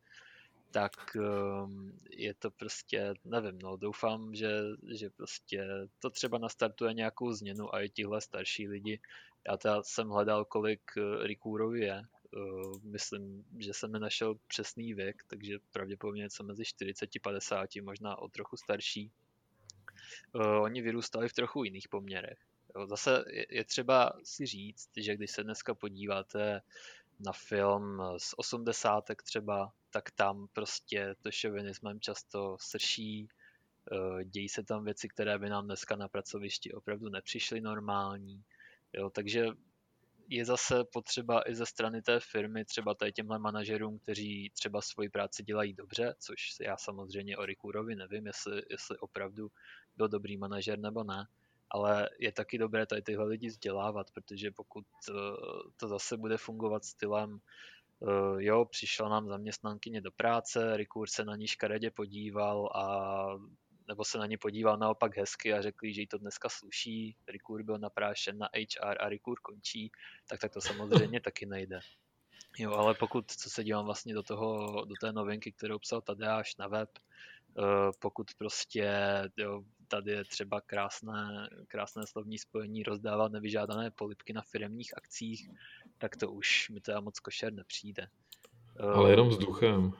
tak 0.75 1.15
um, 1.15 1.99
je 2.09 2.33
to 2.33 2.51
prostě, 2.51 3.13
nevím, 3.25 3.59
no, 3.59 3.77
doufám, 3.77 4.35
že, 4.35 4.49
že 4.91 5.09
prostě 5.09 5.67
to 5.99 6.09
třeba 6.09 6.37
nastartuje 6.37 6.93
nějakou 6.93 7.33
změnu 7.33 7.75
a 7.75 7.81
i 7.81 7.89
tihle 7.89 8.21
starší 8.21 8.67
lidi. 8.67 8.99
Já 9.47 9.57
teda 9.57 9.83
jsem 9.83 10.09
hledal, 10.09 10.45
kolik 10.45 10.81
uh, 10.97 11.23
Rikúrovi 11.23 11.79
je, 11.79 12.01
uh, 12.01 12.83
myslím, 12.83 13.45
že 13.57 13.73
jsem 13.73 13.91
nenašel 13.91 14.35
přesný 14.47 14.93
věk, 14.93 15.23
takže 15.27 15.57
pravděpodobně 15.71 16.21
něco 16.21 16.43
mezi 16.43 16.65
40 16.65 17.09
a 17.15 17.19
50, 17.23 17.69
možná 17.81 18.15
o 18.15 18.27
trochu 18.27 18.57
starší. 18.57 19.11
Uh, 20.33 20.61
oni 20.61 20.81
vyrůstali 20.81 21.29
v 21.29 21.33
trochu 21.33 21.63
jiných 21.63 21.89
poměrech. 21.89 22.39
Zase 22.85 23.23
je 23.49 23.63
třeba 23.63 24.13
si 24.23 24.45
říct, 24.45 24.89
že 24.97 25.15
když 25.15 25.31
se 25.31 25.43
dneska 25.43 25.73
podíváte 25.73 26.61
na 27.19 27.31
film 27.31 28.01
z 28.17 28.33
osmdesátek 28.37 29.23
třeba, 29.23 29.71
tak 29.95 30.11
tam 30.11 30.47
prostě 30.53 31.15
to 31.21 31.31
šovinismem 31.31 31.99
často 31.99 32.57
srší, 32.59 33.27
eh, 33.91 34.25
dějí 34.25 34.49
se 34.49 34.63
tam 34.63 34.85
věci, 34.85 35.07
které 35.07 35.39
by 35.39 35.49
nám 35.49 35.65
dneska 35.65 35.95
na 35.95 36.07
pracovišti 36.07 36.73
opravdu 36.73 37.09
nepřišly 37.09 37.61
normální. 37.61 38.43
Jo, 38.93 39.09
takže 39.09 39.47
je 40.29 40.45
zase 40.45 40.83
potřeba 40.83 41.49
i 41.49 41.55
ze 41.55 41.65
strany 41.65 42.01
té 42.01 42.19
firmy, 42.19 42.65
třeba 42.65 42.93
tady 42.93 43.13
těmhle 43.13 43.39
manažerům, 43.39 43.99
kteří 43.99 44.51
třeba 44.53 44.81
svoji 44.81 45.09
práci 45.09 45.43
dělají 45.43 45.73
dobře, 45.73 46.15
což 46.19 46.39
já 46.61 46.77
samozřejmě 46.77 47.37
o 47.37 47.45
Rikurovi 47.45 47.95
nevím, 47.95 48.27
jestli, 48.27 48.61
jestli 48.69 48.97
opravdu 48.97 49.47
byl 49.97 50.07
dobrý 50.07 50.37
manažer 50.37 50.79
nebo 50.79 51.03
ne, 51.03 51.27
ale 51.69 52.09
je 52.19 52.31
taky 52.31 52.57
dobré 52.57 52.85
tady 52.85 53.01
tyhle 53.01 53.25
lidi 53.25 53.47
vzdělávat, 53.47 54.11
protože 54.11 54.51
pokud 54.51 54.85
eh, 55.09 55.13
to 55.77 55.87
zase 55.87 56.17
bude 56.17 56.37
fungovat 56.37 56.85
stylem 56.85 57.39
jo, 58.37 58.65
přišla 58.65 59.09
nám 59.09 59.27
zaměstnankyně 59.27 60.01
do 60.01 60.11
práce, 60.11 60.77
Rikur 60.77 61.09
se 61.09 61.25
na 61.25 61.35
ní 61.35 61.47
škaredě 61.47 61.91
podíval 61.91 62.69
a 62.75 63.25
nebo 63.87 64.05
se 64.05 64.17
na 64.17 64.25
ní 64.25 64.37
podíval 64.37 64.77
naopak 64.77 65.17
hezky 65.17 65.53
a 65.53 65.61
řekli, 65.61 65.93
že 65.93 66.01
jí 66.01 66.07
to 66.07 66.17
dneska 66.17 66.49
sluší, 66.49 67.15
Rikur 67.27 67.63
byl 67.63 67.77
naprášen 67.77 68.37
na 68.37 68.49
HR 68.55 68.95
a 68.99 69.09
Rikur 69.09 69.39
končí, 69.41 69.91
tak 70.27 70.39
tak 70.39 70.53
to 70.53 70.61
samozřejmě 70.61 71.21
taky 71.21 71.45
nejde. 71.45 71.79
Jo, 72.57 72.73
ale 72.73 72.93
pokud, 72.93 73.31
co 73.31 73.49
se 73.49 73.63
dívám 73.63 73.85
vlastně 73.85 74.13
do 74.13 74.23
toho, 74.23 74.85
do 74.85 74.95
té 75.01 75.11
novinky, 75.11 75.51
kterou 75.51 75.79
psal 75.79 76.01
Tadeáš 76.01 76.55
na 76.57 76.67
web, 76.67 76.89
uh, 77.57 77.65
pokud 77.99 78.27
prostě 78.37 78.91
jo, 79.37 79.63
tady 79.87 80.11
je 80.11 80.25
třeba 80.25 80.61
krásné, 80.61 81.49
krásné 81.67 82.07
slovní 82.07 82.37
spojení 82.37 82.83
rozdávat 82.83 83.31
nevyžádané 83.31 83.91
polipky 83.91 84.33
na 84.33 84.41
firmních 84.41 84.97
akcích, 84.97 85.49
tak 85.97 86.15
to 86.17 86.31
už 86.31 86.69
mi 86.69 86.81
teda 86.81 86.99
moc 86.99 87.19
košer 87.19 87.53
nepřijde. 87.53 88.07
Ale 88.79 89.09
jenom 89.11 89.29
vzduchem. 89.29 89.93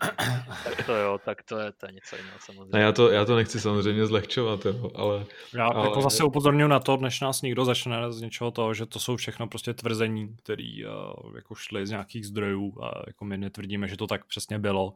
tak 0.64 0.86
to 0.86 0.96
jo, 0.96 1.20
tak 1.24 1.42
to 1.42 1.58
je, 1.58 1.72
to 1.72 1.86
je 1.86 1.92
něco 1.92 2.16
jiného 2.16 2.38
samozřejmě. 2.40 2.70
Ne, 2.72 2.80
já, 2.80 2.92
to, 2.92 3.10
já 3.10 3.24
to 3.24 3.36
nechci 3.36 3.60
samozřejmě 3.60 4.06
zlehčovat, 4.06 4.66
jo, 4.66 4.90
ale... 4.94 5.26
Já 5.54 5.66
ale... 5.66 5.88
jako 5.88 6.02
zase 6.02 6.24
upozorňuji 6.24 6.68
na 6.68 6.80
to, 6.80 6.96
než 6.96 7.20
nás 7.20 7.42
někdo 7.42 7.64
začne 7.64 8.12
z 8.12 8.20
něčeho 8.20 8.50
toho, 8.50 8.74
že 8.74 8.86
to 8.86 8.98
jsou 8.98 9.16
všechno 9.16 9.48
prostě 9.48 9.74
tvrzení, 9.74 10.36
které 10.36 10.72
uh, 10.86 11.36
jako 11.36 11.54
šly 11.54 11.86
z 11.86 11.90
nějakých 11.90 12.26
zdrojů 12.26 12.82
a 12.82 13.02
jako 13.06 13.24
my 13.24 13.38
netvrdíme, 13.38 13.88
že 13.88 13.96
to 13.96 14.06
tak 14.06 14.24
přesně 14.24 14.58
bylo, 14.58 14.94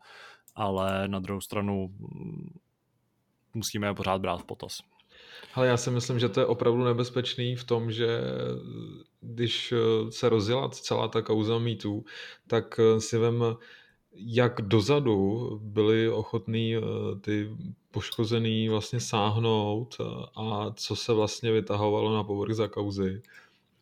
ale 0.54 1.08
na 1.08 1.18
druhou 1.18 1.40
stranu 1.40 1.88
mm, 1.88 2.58
musíme 3.54 3.86
je 3.86 3.94
pořád 3.94 4.20
brát 4.20 4.36
v 4.36 4.44
potaz. 4.44 4.78
Ale 5.54 5.66
já 5.66 5.76
si 5.76 5.90
myslím, 5.90 6.18
že 6.18 6.28
to 6.28 6.40
je 6.40 6.46
opravdu 6.46 6.84
nebezpečný 6.84 7.56
v 7.56 7.64
tom, 7.64 7.92
že 7.92 8.20
když 9.20 9.72
eh, 9.72 10.10
se 10.10 10.28
rozjela 10.28 10.68
celá 10.68 11.08
ta 11.08 11.22
kauza 11.22 11.58
mýtů, 11.58 12.04
tak 12.46 12.80
eh, 12.80 13.00
si 13.00 13.18
vem, 13.18 13.44
jak 14.16 14.60
dozadu 14.60 15.50
byli 15.62 16.08
ochotní 16.08 16.76
eh, 16.76 16.80
ty 17.20 17.50
poškozený 17.90 18.68
vlastně 18.68 19.00
sáhnout 19.00 19.96
a 20.36 20.72
co 20.74 20.96
se 20.96 21.12
vlastně 21.12 21.52
vytahovalo 21.52 22.14
na 22.14 22.24
povrch 22.24 22.54
za 22.54 22.68
kauzy. 22.68 23.22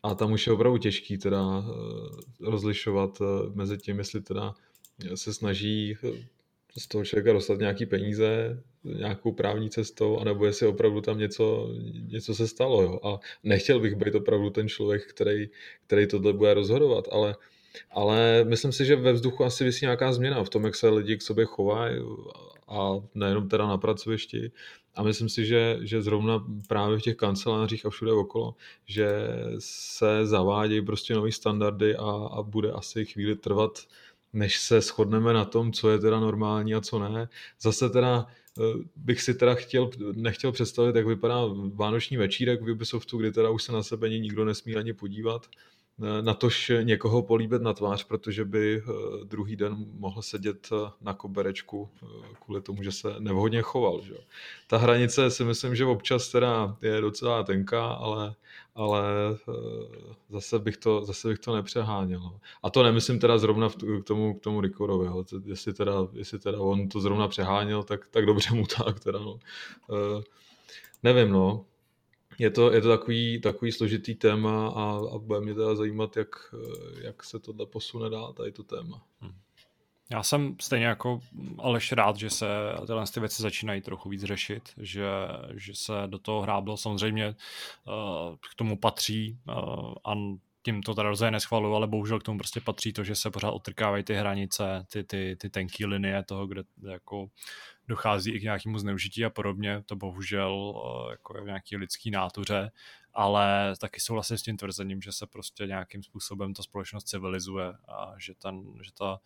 A 0.03 0.15
tam 0.15 0.31
už 0.31 0.47
je 0.47 0.53
opravdu 0.53 0.77
těžký 0.77 1.17
teda 1.17 1.63
rozlišovat 2.41 3.21
mezi 3.53 3.77
tím, 3.77 3.97
jestli 3.97 4.21
teda 4.21 4.55
se 5.15 5.33
snaží 5.33 5.97
z 6.77 6.87
toho 6.87 7.05
člověka 7.05 7.33
dostat 7.33 7.59
nějaký 7.59 7.85
peníze 7.85 8.59
nějakou 8.83 9.31
právní 9.31 9.69
cestou, 9.69 10.19
anebo 10.19 10.45
jestli 10.45 10.67
opravdu 10.67 11.01
tam 11.01 11.17
něco, 11.17 11.69
něco 12.07 12.35
se 12.35 12.47
stalo. 12.47 12.81
Jo. 12.81 12.99
A 13.03 13.19
nechtěl 13.43 13.79
bych 13.79 13.95
být 13.95 14.15
opravdu 14.15 14.49
ten 14.49 14.69
člověk, 14.69 15.05
který, 15.09 15.49
který 15.87 16.07
tohle 16.07 16.33
bude 16.33 16.53
rozhodovat, 16.53 17.07
ale, 17.11 17.35
ale 17.91 18.43
myslím 18.43 18.71
si, 18.71 18.85
že 18.85 18.95
ve 18.95 19.13
vzduchu 19.13 19.43
asi 19.43 19.63
vysí 19.63 19.85
nějaká 19.85 20.13
změna 20.13 20.43
v 20.43 20.49
tom, 20.49 20.63
jak 20.63 20.75
se 20.75 20.89
lidi 20.89 21.17
k 21.17 21.21
sobě 21.21 21.45
chovají 21.45 21.99
a 22.67 22.91
nejenom 23.15 23.49
teda 23.49 23.67
na 23.67 23.77
pracovišti. 23.77 24.51
A 24.95 25.03
myslím 25.03 25.29
si, 25.29 25.45
že, 25.45 25.77
že 25.81 26.01
zrovna 26.01 26.45
právě 26.67 26.97
v 26.97 27.01
těch 27.01 27.15
kancelářích 27.15 27.85
a 27.85 27.89
všude 27.89 28.11
okolo, 28.11 28.55
že 28.85 29.09
se 29.59 30.25
zavádějí 30.25 30.81
prostě 30.81 31.13
nové 31.13 31.31
standardy 31.31 31.95
a, 31.95 32.29
a 32.31 32.43
bude 32.43 32.71
asi 32.71 33.05
chvíli 33.05 33.35
trvat, 33.35 33.79
než 34.33 34.59
se 34.59 34.81
shodneme 34.81 35.33
na 35.33 35.45
tom, 35.45 35.71
co 35.71 35.89
je 35.89 35.99
teda 35.99 36.19
normální 36.19 36.75
a 36.75 36.81
co 36.81 36.99
ne. 36.99 37.29
Zase 37.61 37.89
teda 37.89 38.27
eh, 38.59 38.61
bych 38.95 39.21
si 39.21 39.33
teda 39.33 39.55
chtěl, 39.55 39.89
nechtěl 40.13 40.51
představit, 40.51 40.95
jak 40.95 41.07
vypadá 41.07 41.41
vánoční 41.73 42.17
večírek 42.17 42.61
v 42.61 42.71
Ubisoftu, 42.71 43.17
kdy 43.17 43.31
teda 43.31 43.49
už 43.49 43.63
se 43.63 43.71
na 43.71 43.83
sebe 43.83 44.09
nikdo 44.09 44.45
nesmí 44.45 44.75
ani 44.75 44.93
podívat 44.93 45.47
na 46.21 46.33
tož 46.33 46.71
někoho 46.83 47.21
políbit 47.21 47.61
na 47.61 47.73
tvář, 47.73 48.03
protože 48.03 48.45
by 48.45 48.77
eh, 48.77 48.91
druhý 49.23 49.55
den 49.55 49.75
mohl 49.99 50.21
sedět 50.21 50.69
eh, 50.71 50.91
na 51.01 51.13
koberečku 51.13 51.89
eh, 52.03 52.05
kvůli 52.45 52.61
tomu, 52.61 52.83
že 52.83 52.91
se 52.91 53.15
nevhodně 53.19 53.61
choval. 53.61 54.01
Že? 54.01 54.15
Ta 54.67 54.77
hranice 54.77 55.31
si 55.31 55.43
myslím, 55.43 55.75
že 55.75 55.85
občas 55.85 56.29
teda 56.29 56.77
je 56.81 57.01
docela 57.01 57.43
tenká, 57.43 57.87
ale, 57.87 58.35
ale 58.75 59.03
zase, 60.29 60.59
bych 60.59 60.77
to, 60.77 61.05
zase 61.05 61.27
bych 61.27 61.39
to 61.39 61.55
nepřeháněl. 61.55 62.39
A 62.63 62.69
to 62.69 62.83
nemyslím 62.83 63.19
teda 63.19 63.37
zrovna 63.37 63.69
k 63.69 64.03
tomu, 64.03 64.33
k 64.33 64.41
tomu 64.41 64.61
Rikorovi. 64.61 65.07
Jestli, 65.45 65.73
teda, 65.73 65.93
jestli 66.13 66.39
teda 66.39 66.59
on 66.59 66.89
to 66.89 66.99
zrovna 66.99 67.27
přeháněl, 67.27 67.83
tak, 67.83 68.07
tak 68.07 68.25
dobře 68.25 68.55
mu 68.55 68.65
tak. 68.65 68.99
Teda, 68.99 69.19
no. 69.19 69.39
Nevím, 71.03 71.31
no 71.31 71.65
je 72.39 72.49
to, 72.49 72.71
je 72.71 72.81
to 72.81 72.87
takový, 72.87 73.41
takový 73.41 73.71
složitý 73.71 74.15
téma 74.15 74.67
a, 74.67 75.01
a 75.15 75.17
bude 75.17 75.41
mě 75.41 75.53
teda 75.53 75.75
zajímat, 75.75 76.17
jak, 76.17 76.55
jak 77.01 77.23
se 77.23 77.39
tohle 77.39 77.65
posune 77.65 78.09
dál, 78.09 78.33
tady 78.33 78.51
to 78.51 78.63
téma. 78.63 79.05
Hmm. 79.19 79.33
Já 80.11 80.23
jsem 80.23 80.55
stejně 80.61 80.85
jako 80.85 81.19
Aleš 81.59 81.91
rád, 81.91 82.15
že 82.15 82.29
se 82.29 82.47
tyhle 82.87 83.05
ty 83.13 83.19
věci 83.19 83.41
začínají 83.41 83.81
trochu 83.81 84.09
víc 84.09 84.23
řešit, 84.23 84.69
že, 84.77 85.05
že 85.55 85.75
se 85.75 85.93
do 86.07 86.19
toho 86.19 86.41
hráblo. 86.41 86.77
Samozřejmě 86.77 87.27
uh, 87.27 88.35
k 88.35 88.55
tomu 88.55 88.77
patří 88.77 89.37
uh, 89.47 89.93
a 90.05 90.13
tím 90.63 90.83
to 90.83 90.95
teda 90.95 91.09
rozhodně 91.09 91.31
neschvaluju, 91.31 91.75
ale 91.75 91.87
bohužel 91.87 92.19
k 92.19 92.23
tomu 92.23 92.37
prostě 92.37 92.61
patří 92.61 92.93
to, 92.93 93.03
že 93.03 93.15
se 93.15 93.31
pořád 93.31 93.51
otrkávají 93.51 94.03
ty 94.03 94.13
hranice, 94.13 94.85
ty, 94.91 95.03
ty, 95.03 95.35
ty 95.39 95.49
tenký 95.49 95.85
linie 95.85 96.23
toho, 96.23 96.47
kde 96.47 96.63
jako 96.91 97.29
dochází 97.87 98.31
i 98.31 98.39
k 98.39 98.43
nějakému 98.43 98.77
zneužití 98.77 99.25
a 99.25 99.29
podobně, 99.29 99.83
to 99.85 99.95
bohužel 99.95 100.73
eh, 100.75 101.11
jako 101.11 101.37
je 101.37 101.43
v 101.43 101.45
nějaký 101.45 101.77
lidský 101.77 102.11
nátuře, 102.11 102.71
ale 103.13 103.73
taky 103.81 103.99
souhlasím 103.99 104.37
s 104.37 104.43
tím 104.43 104.57
tvrzením, 104.57 105.01
že 105.01 105.11
se 105.11 105.27
prostě 105.27 105.67
nějakým 105.67 106.03
způsobem 106.03 106.53
ta 106.53 106.63
společnost 106.63 107.03
civilizuje 107.03 107.73
a 107.87 108.13
že, 108.17 108.33
ten, 108.35 108.63
že 108.81 108.91
ta, 108.93 109.19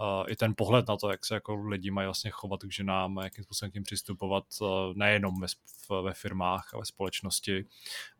uh, 0.00 0.24
i 0.28 0.36
ten 0.36 0.54
pohled 0.56 0.88
na 0.88 0.96
to, 0.96 1.10
jak 1.10 1.24
se 1.24 1.34
jako 1.34 1.54
lidi 1.54 1.90
mají 1.90 2.06
vlastně 2.06 2.30
chovat 2.30 2.62
k 2.62 2.72
ženám 2.72 3.16
jakým 3.22 3.44
způsobem 3.44 3.70
k 3.70 3.74
tím 3.74 3.82
přistupovat 3.82 4.44
uh, 4.60 4.68
nejenom 4.94 5.40
ve, 5.40 5.46
ve 6.02 6.12
firmách 6.12 6.74
a 6.74 6.78
ve 6.78 6.84
společnosti, 6.84 7.64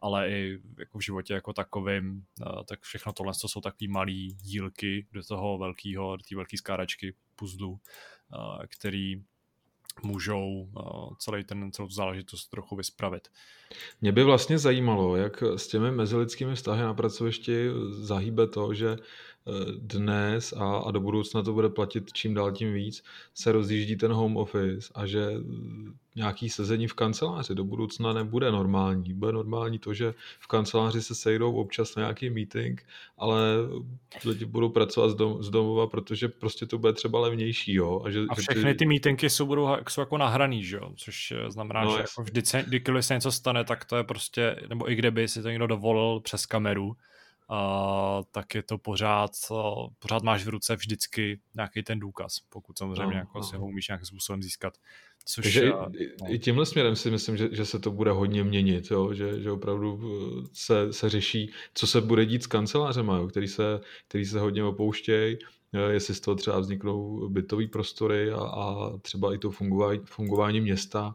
ale 0.00 0.30
i 0.30 0.58
jako 0.78 0.98
v 0.98 1.04
životě 1.04 1.34
jako 1.34 1.52
takovým, 1.52 2.24
uh, 2.46 2.62
tak 2.68 2.80
všechno 2.80 3.12
tohle 3.12 3.32
to 3.40 3.48
jsou 3.48 3.60
takové 3.60 3.88
malé 3.88 4.12
dílky 4.42 5.06
do 5.12 5.22
toho 5.24 5.58
velkého, 5.58 6.16
do 6.16 6.22
té 6.28 6.36
velké 6.36 6.56
skáračky 6.56 7.14
puzzlu, 7.36 7.80
který 8.68 9.22
můžou 10.02 10.68
celý 11.18 11.44
ten, 11.44 11.72
celou 11.72 11.88
tu 11.88 11.94
záležitost 11.94 12.48
trochu 12.48 12.76
vyspravit. 12.76 13.28
Mě 14.00 14.12
by 14.12 14.24
vlastně 14.24 14.58
zajímalo, 14.58 15.16
jak 15.16 15.42
s 15.42 15.68
těmi 15.68 15.90
mezilidskými 15.90 16.54
vztahy 16.54 16.82
na 16.82 16.94
pracovišti 16.94 17.66
zahýbe 17.90 18.46
to, 18.46 18.74
že 18.74 18.96
dnes 19.78 20.52
a, 20.52 20.76
a 20.76 20.90
do 20.90 21.00
budoucna 21.00 21.42
to 21.42 21.52
bude 21.52 21.68
platit 21.68 22.12
čím 22.12 22.34
dál 22.34 22.52
tím 22.52 22.74
víc, 22.74 23.04
se 23.34 23.52
rozjíždí 23.52 23.96
ten 23.96 24.12
home 24.12 24.36
office 24.36 24.92
a 24.94 25.06
že 25.06 25.26
nějaký 26.16 26.48
sezení 26.48 26.88
v 26.88 26.94
kanceláři 26.94 27.54
do 27.54 27.64
budoucna 27.64 28.12
nebude 28.12 28.52
normální. 28.52 29.14
Bude 29.14 29.32
normální 29.32 29.78
to, 29.78 29.94
že 29.94 30.14
v 30.40 30.46
kanceláři 30.46 31.02
se 31.02 31.14
sejdou 31.14 31.52
občas 31.52 31.96
na 31.96 32.02
nějaký 32.02 32.30
meeting, 32.30 32.86
ale 33.18 33.40
lidi 34.24 34.44
budou 34.44 34.68
pracovat 34.68 35.08
z, 35.08 35.14
dom, 35.14 35.42
z 35.42 35.50
domova, 35.50 35.86
protože 35.86 36.28
prostě 36.28 36.66
to 36.66 36.78
bude 36.78 36.92
třeba 36.92 37.20
levnější. 37.20 37.74
Jo? 37.74 38.02
A, 38.04 38.10
že, 38.10 38.20
a 38.30 38.34
všechny 38.34 38.72
ty... 38.72 38.78
ty 38.78 38.86
meetingy 38.86 39.30
jsou, 39.30 39.46
budou, 39.46 39.68
jsou 39.88 40.00
jako 40.00 40.18
nahraný, 40.18 40.64
že 40.64 40.76
jo? 40.76 40.92
což 40.96 41.32
znamená, 41.48 41.84
no, 41.84 41.90
že 41.90 41.98
jako 41.98 42.22
vždy, 42.22 42.42
kdykoliv 42.66 43.04
se 43.04 43.14
něco 43.14 43.32
stane, 43.32 43.64
tak 43.64 43.84
to 43.84 43.96
je 43.96 44.04
prostě, 44.04 44.56
nebo 44.68 44.90
i 44.90 44.94
kdyby 44.94 45.28
si 45.28 45.42
to 45.42 45.48
někdo 45.48 45.66
dovolil 45.66 46.20
přes 46.20 46.46
kameru, 46.46 46.96
uh, 47.50 48.24
tak 48.30 48.54
je 48.54 48.62
to 48.62 48.78
pořád, 48.78 49.30
uh, 49.50 49.88
pořád 49.98 50.22
máš 50.22 50.44
v 50.44 50.48
ruce 50.48 50.76
vždycky 50.76 51.40
nějaký 51.54 51.82
ten 51.82 52.00
důkaz, 52.00 52.40
pokud 52.48 52.78
samozřejmě 52.78 53.14
no, 53.14 53.20
jako 53.20 53.38
no. 53.38 53.44
si 53.44 53.56
ho 53.56 53.66
umíš 53.66 53.88
nějakým 53.88 54.06
způsobem 54.06 54.42
získat. 54.42 54.74
Což, 55.24 55.42
Takže 55.42 55.74
uh, 55.74 55.96
i, 55.96 56.12
no. 56.20 56.34
i 56.34 56.38
tímhle 56.38 56.66
směrem 56.66 56.96
si 56.96 57.10
myslím, 57.10 57.36
že, 57.36 57.48
že 57.52 57.64
se 57.64 57.78
to 57.78 57.90
bude 57.90 58.10
hodně 58.10 58.44
měnit, 58.44 58.90
jo? 58.90 59.14
Že, 59.14 59.42
že 59.42 59.50
opravdu 59.50 60.00
se, 60.52 60.92
se 60.92 61.08
řeší, 61.08 61.52
co 61.74 61.86
se 61.86 62.00
bude 62.00 62.26
dít 62.26 62.42
s 62.42 62.46
kancelářem, 62.46 63.08
jo? 63.08 63.28
Který, 63.28 63.48
se, 63.48 63.80
který 64.08 64.24
se 64.24 64.40
hodně 64.40 64.64
opouštějí, 64.64 65.38
jestli 65.90 66.14
z 66.14 66.20
toho 66.20 66.34
třeba 66.34 66.58
vzniknou 66.58 67.28
bytové 67.28 67.66
prostory 67.66 68.30
a, 68.30 68.38
a 68.38 68.98
třeba 68.98 69.34
i 69.34 69.38
to 69.38 69.50
fungování, 69.50 70.00
fungování 70.04 70.60
města, 70.60 71.14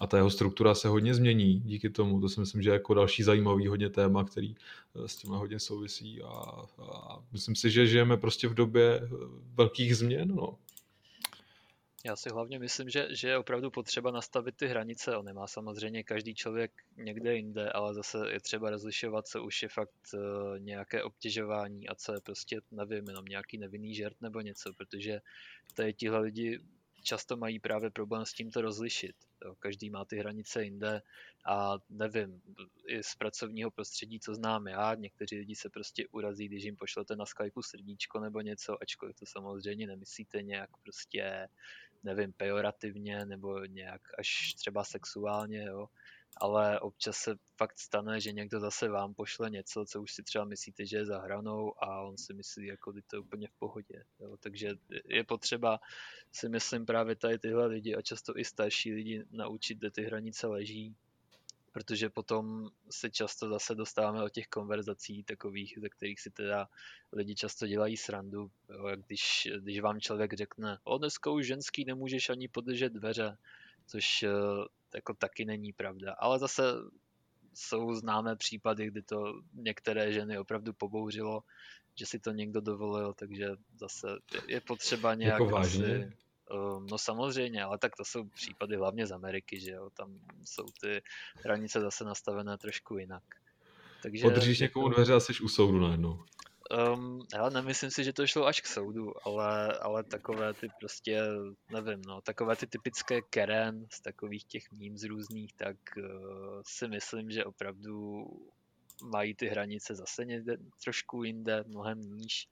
a 0.00 0.06
ta 0.06 0.16
jeho 0.16 0.30
struktura 0.30 0.74
se 0.74 0.88
hodně 0.88 1.14
změní 1.14 1.60
díky 1.60 1.90
tomu. 1.90 2.20
To 2.20 2.28
si 2.28 2.40
myslím, 2.40 2.62
že 2.62 2.70
je 2.70 2.72
jako 2.72 2.94
další 2.94 3.22
zajímavý 3.22 3.66
hodně 3.66 3.90
téma, 3.90 4.24
který 4.24 4.54
eh, 4.54 5.08
s 5.08 5.16
tím 5.16 5.30
hodně 5.30 5.60
souvisí 5.60 6.22
a, 6.22 6.28
a 6.82 7.22
myslím 7.32 7.54
si, 7.54 7.70
že 7.70 7.86
žijeme 7.86 8.16
prostě 8.16 8.48
v 8.48 8.54
době 8.54 9.00
eh, 9.02 9.08
velkých 9.54 9.96
změn. 9.96 10.34
No. 10.34 10.58
Já 12.06 12.16
si 12.16 12.28
hlavně 12.28 12.58
myslím, 12.58 12.88
že, 12.88 13.08
že 13.10 13.28
je 13.28 13.38
opravdu 13.38 13.70
potřeba 13.70 14.10
nastavit 14.10 14.56
ty 14.56 14.66
hranice. 14.66 15.16
On 15.16 15.24
nemá 15.24 15.46
samozřejmě 15.46 16.02
každý 16.02 16.34
člověk 16.34 16.72
někde 16.96 17.36
jinde, 17.36 17.70
ale 17.70 17.94
zase 17.94 18.18
je 18.32 18.40
třeba 18.40 18.70
rozlišovat, 18.70 19.26
co 19.26 19.44
už 19.44 19.62
je 19.62 19.68
fakt 19.68 19.90
uh, 20.14 20.20
nějaké 20.58 21.02
obtěžování 21.02 21.88
a 21.88 21.94
co 21.94 22.12
je 22.12 22.20
prostě, 22.20 22.60
nevím, 22.70 23.08
jenom 23.08 23.24
nějaký 23.24 23.58
nevinný 23.58 23.94
žert 23.94 24.20
nebo 24.20 24.40
něco, 24.40 24.72
protože 24.72 25.20
tady 25.74 25.94
tihle 25.94 26.18
lidi 26.18 26.60
často 27.04 27.36
mají 27.36 27.58
právě 27.58 27.90
problém 27.90 28.26
s 28.26 28.32
tím 28.32 28.50
to 28.50 28.60
rozlišit. 28.60 29.16
Jo. 29.44 29.54
Každý 29.58 29.90
má 29.90 30.04
ty 30.04 30.18
hranice 30.18 30.64
jinde 30.64 31.02
a 31.46 31.78
nevím, 31.88 32.42
i 32.86 33.02
z 33.02 33.14
pracovního 33.14 33.70
prostředí, 33.70 34.20
co 34.20 34.34
znám 34.34 34.66
já, 34.66 34.94
někteří 34.94 35.38
lidi 35.38 35.54
se 35.54 35.70
prostě 35.70 36.08
urazí, 36.08 36.48
když 36.48 36.64
jim 36.64 36.76
pošlete 36.76 37.16
na 37.16 37.26
Skypeu 37.26 37.62
srdíčko 37.62 38.20
nebo 38.20 38.40
něco, 38.40 38.82
ačkoliv 38.82 39.16
to 39.16 39.26
samozřejmě 39.26 39.86
nemyslíte 39.86 40.42
nějak 40.42 40.70
prostě, 40.82 41.48
nevím, 42.02 42.32
pejorativně 42.32 43.26
nebo 43.26 43.64
nějak 43.64 44.02
až 44.18 44.54
třeba 44.54 44.84
sexuálně, 44.84 45.64
jo 45.64 45.88
ale 46.36 46.80
občas 46.80 47.16
se 47.16 47.36
fakt 47.56 47.78
stane, 47.78 48.20
že 48.20 48.32
někdo 48.32 48.60
zase 48.60 48.88
vám 48.88 49.14
pošle 49.14 49.50
něco, 49.50 49.84
co 49.86 50.02
už 50.02 50.12
si 50.12 50.22
třeba 50.22 50.44
myslíte, 50.44 50.86
že 50.86 50.96
je 50.96 51.06
za 51.06 51.18
hranou 51.18 51.84
a 51.84 52.02
on 52.02 52.18
si 52.18 52.34
myslí, 52.34 52.66
jako 52.66 52.92
by 52.92 53.02
to 53.02 53.16
je 53.16 53.20
úplně 53.20 53.48
v 53.48 53.58
pohodě. 53.58 54.04
Jo. 54.20 54.36
Takže 54.40 54.70
je 55.04 55.24
potřeba 55.24 55.80
si 56.32 56.48
myslím 56.48 56.86
právě 56.86 57.16
tady 57.16 57.38
tyhle 57.38 57.66
lidi 57.66 57.94
a 57.94 58.02
často 58.02 58.38
i 58.38 58.44
starší 58.44 58.92
lidi 58.92 59.24
naučit, 59.30 59.78
kde 59.78 59.90
ty 59.90 60.02
hranice 60.02 60.46
leží, 60.46 60.96
protože 61.72 62.10
potom 62.10 62.70
se 62.90 63.10
často 63.10 63.48
zase 63.48 63.74
dostáváme 63.74 64.22
o 64.22 64.28
těch 64.28 64.46
konverzací 64.46 65.24
takových, 65.24 65.78
ze 65.80 65.88
kterých 65.88 66.20
si 66.20 66.30
teda 66.30 66.68
lidi 67.12 67.34
často 67.34 67.66
dělají 67.66 67.96
srandu. 67.96 68.50
Jo, 68.68 68.86
jak 68.86 69.00
když, 69.00 69.48
když 69.60 69.80
vám 69.80 70.00
člověk 70.00 70.32
řekne, 70.32 70.78
o 70.84 70.98
dneska 70.98 71.30
už 71.30 71.46
ženský 71.46 71.84
nemůžeš 71.84 72.30
ani 72.30 72.48
podržet 72.48 72.92
dveře, 72.92 73.38
což 73.86 74.22
eh, 74.22 74.28
jako 74.94 75.14
taky 75.14 75.44
není 75.44 75.72
pravda. 75.72 76.12
Ale 76.18 76.38
zase 76.38 76.62
jsou 77.54 77.94
známé 77.94 78.36
případy, 78.36 78.86
kdy 78.86 79.02
to 79.02 79.40
některé 79.54 80.12
ženy 80.12 80.38
opravdu 80.38 80.72
pobouřilo, 80.72 81.40
že 81.94 82.06
si 82.06 82.18
to 82.18 82.30
někdo 82.30 82.60
dovolil, 82.60 83.12
takže 83.12 83.48
zase 83.76 84.08
je 84.46 84.60
potřeba 84.60 85.14
nějak 85.14 85.40
jako 85.40 85.52
vážně? 85.52 85.86
Asi, 85.86 86.12
um, 86.50 86.86
no 86.86 86.98
samozřejmě, 86.98 87.64
ale 87.64 87.78
tak 87.78 87.96
to 87.96 88.04
jsou 88.04 88.24
případy 88.24 88.76
hlavně 88.76 89.06
z 89.06 89.12
Ameriky, 89.12 89.60
že 89.60 89.70
jo, 89.70 89.90
tam 89.90 90.20
jsou 90.44 90.64
ty 90.80 91.02
hranice 91.44 91.80
zase 91.80 92.04
nastavené 92.04 92.58
trošku 92.58 92.98
jinak. 92.98 93.22
Takže, 94.02 94.22
Podržíš 94.22 94.60
někomu 94.60 94.88
dveře 94.88 95.14
a 95.14 95.20
jsi 95.20 95.32
u 95.42 95.48
soudu 95.48 95.80
najednou. 95.80 96.24
Um, 96.70 97.20
já 97.34 97.48
nemyslím 97.48 97.90
si, 97.90 98.04
že 98.04 98.12
to 98.12 98.26
šlo 98.26 98.46
až 98.46 98.60
k 98.60 98.66
soudu, 98.66 99.26
ale, 99.26 99.78
ale 99.78 100.04
takové 100.04 100.54
ty 100.54 100.68
prostě, 100.80 101.22
nevím, 101.72 102.02
no, 102.02 102.20
takové 102.20 102.56
ty 102.56 102.66
typické 102.66 103.22
Karen 103.22 103.86
z 103.92 104.00
takových 104.00 104.44
těch 104.44 104.72
memes 104.72 105.04
různých, 105.04 105.52
tak 105.52 105.76
uh, 105.96 106.04
si 106.66 106.88
myslím, 106.88 107.30
že 107.30 107.44
opravdu 107.44 108.24
mají 109.02 109.34
ty 109.34 109.46
hranice 109.46 109.94
zase 109.94 110.24
někde 110.24 110.56
trošku 110.84 111.24
jinde, 111.24 111.64
mnohem 111.66 112.00
níž. 112.00 112.48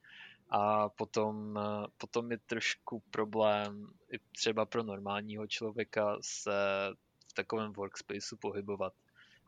A 0.50 0.88
potom, 0.88 1.56
uh, 1.56 1.86
potom 1.98 2.32
je 2.32 2.38
trošku 2.38 3.02
problém 3.10 3.86
i 4.12 4.18
třeba 4.36 4.66
pro 4.66 4.82
normálního 4.82 5.46
člověka 5.46 6.18
se 6.20 6.52
v 7.30 7.34
takovém 7.34 7.72
workspaceu 7.72 8.36
pohybovat 8.36 8.92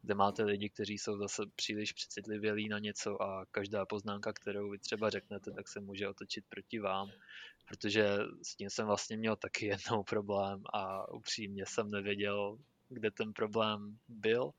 kde 0.05 0.15
máte 0.15 0.45
lidi, 0.45 0.69
kteří 0.69 0.99
jsou 0.99 1.19
zase 1.19 1.43
příliš 1.57 1.93
přecitlivělí 1.93 2.69
na 2.69 2.79
něco 2.79 3.23
a 3.23 3.47
každá 3.51 3.87
poznámka, 3.87 4.33
kterou 4.33 4.71
vy 4.71 4.79
třeba 4.79 5.11
řeknete, 5.11 5.51
tak 5.51 5.69
se 5.69 5.81
může 5.81 6.09
otočit 6.09 6.45
proti 6.49 6.79
vám, 6.79 7.11
protože 7.69 8.19
s 8.43 8.57
tím 8.57 8.71
jsem 8.71 8.87
vlastně 8.87 9.17
měl 9.17 9.37
taky 9.37 9.67
jednou 9.77 10.03
problém 10.03 10.63
a 10.73 11.13
upřímně 11.13 11.65
jsem 11.67 11.91
nevěděl, 11.91 12.59
kde 12.89 13.11
ten 13.11 13.33
problém 13.33 13.99
byl. 14.09 14.51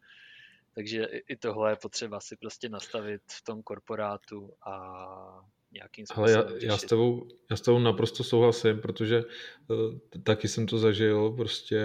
Takže 0.76 1.04
i 1.04 1.36
tohle 1.36 1.72
je 1.72 1.76
potřeba 1.76 2.20
si 2.20 2.36
prostě 2.36 2.70
nastavit 2.70 3.22
v 3.32 3.42
tom 3.42 3.64
korporátu 3.64 4.54
a 4.66 5.46
nějakým 5.72 6.06
způsobem 6.06 6.36
Ale 6.38 6.54
já, 6.62 6.68
já, 6.68 6.78
s 6.78 6.84
tebou, 6.84 7.28
já 7.50 7.58
s 7.58 7.62
tebou 7.62 7.80
naprosto 7.80 8.24
souhlasím, 8.24 8.82
protože 8.82 9.24
uh, 9.24 10.00
taky 10.24 10.48
jsem 10.48 10.66
to 10.66 10.78
zažil, 10.78 11.32
prostě 11.32 11.84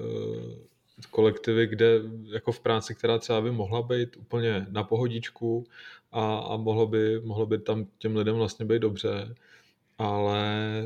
uh, 0.00 0.68
kolektivy, 1.10 1.66
kde 1.66 2.00
jako 2.32 2.52
v 2.52 2.60
práci, 2.60 2.94
která 2.94 3.18
třeba 3.18 3.40
by 3.40 3.50
mohla 3.50 3.82
být 3.82 4.16
úplně 4.16 4.66
na 4.70 4.84
pohodičku 4.84 5.66
a, 6.12 6.38
a 6.38 6.56
mohlo, 6.56 6.86
by, 6.86 7.20
mohlo 7.20 7.46
by 7.46 7.58
tam 7.58 7.86
těm 7.98 8.16
lidem 8.16 8.36
vlastně 8.36 8.66
být 8.66 8.78
dobře, 8.78 9.34
ale 9.98 10.82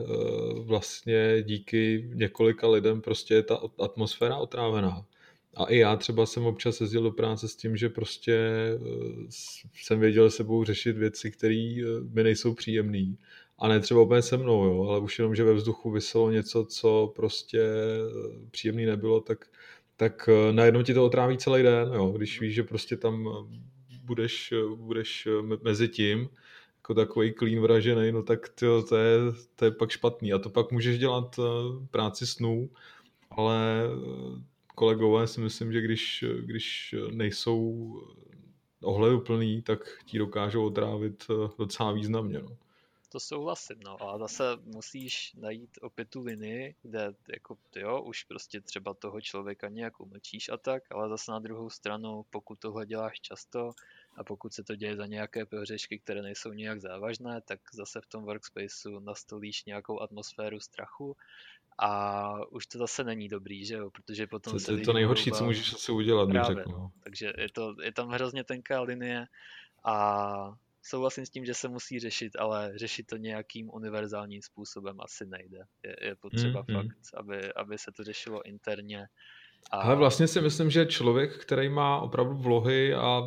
vlastně 0.58 1.42
díky 1.42 2.10
několika 2.14 2.68
lidem 2.68 3.00
prostě 3.00 3.34
je 3.34 3.42
ta 3.42 3.60
atmosféra 3.78 4.36
otrávená. 4.36 5.04
A 5.56 5.64
i 5.64 5.78
já 5.78 5.96
třeba 5.96 6.26
jsem 6.26 6.46
občas 6.46 6.80
jezdil 6.80 7.02
do 7.02 7.10
práce 7.10 7.48
s 7.48 7.56
tím, 7.56 7.76
že 7.76 7.88
prostě 7.88 8.38
jsem 9.72 10.00
věděl 10.00 10.30
se 10.30 10.36
sebou 10.36 10.64
řešit 10.64 10.96
věci, 10.96 11.30
které 11.30 11.74
mi 12.10 12.22
nejsou 12.22 12.54
příjemné 12.54 13.14
a 13.58 13.68
ne 13.68 13.80
třeba 13.80 14.00
úplně 14.00 14.22
se 14.22 14.36
mnou, 14.36 14.64
jo, 14.64 14.86
ale 14.88 15.00
už 15.00 15.18
jenom, 15.18 15.34
že 15.34 15.44
ve 15.44 15.54
vzduchu 15.54 15.90
vyselo 15.90 16.30
něco, 16.30 16.64
co 16.64 17.12
prostě 17.16 17.62
příjemný 18.50 18.86
nebylo, 18.86 19.20
tak, 19.20 19.46
tak 19.96 20.28
eh, 20.28 20.52
najednou 20.52 20.82
ti 20.82 20.94
to 20.94 21.04
otráví 21.04 21.38
celý 21.38 21.62
den, 21.62 21.90
jo, 21.94 22.08
když 22.16 22.40
víš, 22.40 22.54
že 22.54 22.62
prostě 22.62 22.96
tam 22.96 23.28
eh, 23.28 23.58
budeš, 24.04 24.54
budeš 24.74 25.28
mezi 25.62 25.88
tím, 25.88 26.28
jako 26.76 26.94
takový 26.94 27.34
clean 27.38 27.60
vražený, 27.60 28.12
no 28.12 28.22
tak 28.22 28.48
tyjo, 28.48 28.82
to, 28.82 28.96
je, 28.96 29.18
to 29.56 29.64
je 29.64 29.70
pak 29.70 29.90
špatný. 29.90 30.32
A 30.32 30.38
to 30.38 30.50
pak 30.50 30.72
můžeš 30.72 30.98
dělat 30.98 31.40
práci 31.90 32.26
snů, 32.26 32.70
ale 33.30 33.82
kolegové 34.74 35.26
si 35.26 35.40
myslím, 35.40 35.72
že 35.72 35.80
když, 35.80 36.24
když 36.40 36.94
nejsou 37.10 37.92
ohleduplný, 38.82 39.62
tak 39.62 39.78
ti 40.04 40.18
dokážou 40.18 40.66
otrávit 40.66 41.24
docela 41.58 41.92
významně. 41.92 42.38
No 42.42 42.56
to 43.12 43.20
souhlasím, 43.20 43.76
no. 43.84 44.02
A 44.02 44.18
zase 44.18 44.44
musíš 44.64 45.32
najít 45.34 45.78
opět 45.82 46.10
tu 46.10 46.22
linii, 46.22 46.74
kde 46.82 47.14
jako 47.28 47.56
jo, 47.76 48.02
už 48.02 48.24
prostě 48.24 48.60
třeba 48.60 48.94
toho 48.94 49.20
člověka 49.20 49.68
nějak 49.68 50.00
umlčíš 50.00 50.48
a 50.48 50.56
tak, 50.56 50.82
ale 50.90 51.08
zase 51.08 51.32
na 51.32 51.38
druhou 51.38 51.70
stranu, 51.70 52.24
pokud 52.30 52.58
tohle 52.58 52.86
děláš 52.86 53.20
často 53.20 53.70
a 54.16 54.24
pokud 54.24 54.52
se 54.52 54.64
to 54.64 54.76
děje 54.76 54.96
za 54.96 55.06
nějaké 55.06 55.46
prohřešky, 55.46 55.98
které 55.98 56.22
nejsou 56.22 56.52
nějak 56.52 56.80
závažné, 56.80 57.40
tak 57.40 57.60
zase 57.72 58.00
v 58.00 58.06
tom 58.06 58.24
workspaceu 58.24 58.98
nastolíš 58.98 59.64
nějakou 59.64 60.00
atmosféru 60.00 60.60
strachu 60.60 61.16
a 61.78 62.32
už 62.50 62.66
to 62.66 62.78
zase 62.78 63.04
není 63.04 63.28
dobrý, 63.28 63.64
že 63.64 63.74
jo, 63.74 63.90
protože 63.90 64.26
potom 64.26 64.52
to, 64.52 64.60
se... 64.60 64.66
To 64.66 64.78
je 64.78 64.84
to 64.84 64.92
nejhorší, 64.92 65.32
co 65.32 65.44
můžeš 65.44 65.74
asi 65.74 65.92
udělat, 65.92 66.28
bych 66.28 66.44
řekl. 66.44 66.70
No. 66.70 66.92
Takže 67.04 67.32
je, 67.38 67.48
to, 67.52 67.76
je 67.82 67.92
tam 67.92 68.08
hrozně 68.08 68.44
tenká 68.44 68.80
linie 68.80 69.26
a 69.84 70.56
souhlasím 70.82 71.26
s 71.26 71.30
tím, 71.30 71.44
že 71.44 71.54
se 71.54 71.68
musí 71.68 71.98
řešit, 71.98 72.36
ale 72.38 72.72
řešit 72.76 73.06
to 73.06 73.16
nějakým 73.16 73.70
univerzálním 73.72 74.42
způsobem 74.42 74.96
asi 75.00 75.26
nejde. 75.26 75.58
Je, 75.82 75.96
je 76.02 76.16
potřeba 76.16 76.64
mm, 76.68 76.76
fakt, 76.76 76.96
aby, 77.16 77.52
aby 77.52 77.78
se 77.78 77.92
to 77.96 78.04
řešilo 78.04 78.46
interně. 78.46 79.06
A... 79.70 79.76
Ale 79.76 79.96
vlastně 79.96 80.26
si 80.28 80.40
myslím, 80.40 80.70
že 80.70 80.86
člověk, 80.86 81.38
který 81.38 81.68
má 81.68 82.00
opravdu 82.00 82.34
vlohy 82.34 82.94
a 82.94 83.22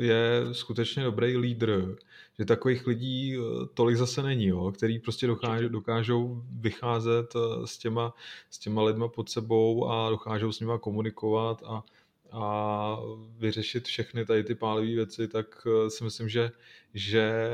je 0.00 0.42
skutečně 0.52 1.04
dobrý 1.04 1.36
lídr, 1.36 1.96
že 2.38 2.44
takových 2.44 2.86
lidí 2.86 3.36
eh, 3.36 3.66
tolik 3.74 3.96
zase 3.96 4.22
není, 4.22 4.46
jo, 4.46 4.72
který 4.72 4.98
prostě 4.98 5.26
dokážou, 5.26 5.68
dokážou 5.68 6.42
vycházet 6.60 7.36
eh, 7.36 7.66
s 7.66 7.78
těma, 7.78 8.14
s 8.50 8.58
těma 8.58 8.82
lidma 8.82 9.08
pod 9.08 9.30
sebou 9.30 9.88
a 9.88 10.10
dokážou 10.10 10.52
s 10.52 10.60
nima 10.60 10.78
komunikovat 10.78 11.62
a, 11.66 11.82
a 12.32 12.98
vyřešit 13.38 13.84
všechny 13.84 14.26
tady 14.26 14.44
ty 14.44 14.54
pálivé 14.54 14.94
věci, 14.94 15.28
tak 15.28 15.66
eh, 15.66 15.90
si 15.90 16.04
myslím, 16.04 16.28
že, 16.28 16.50
že 16.94 17.52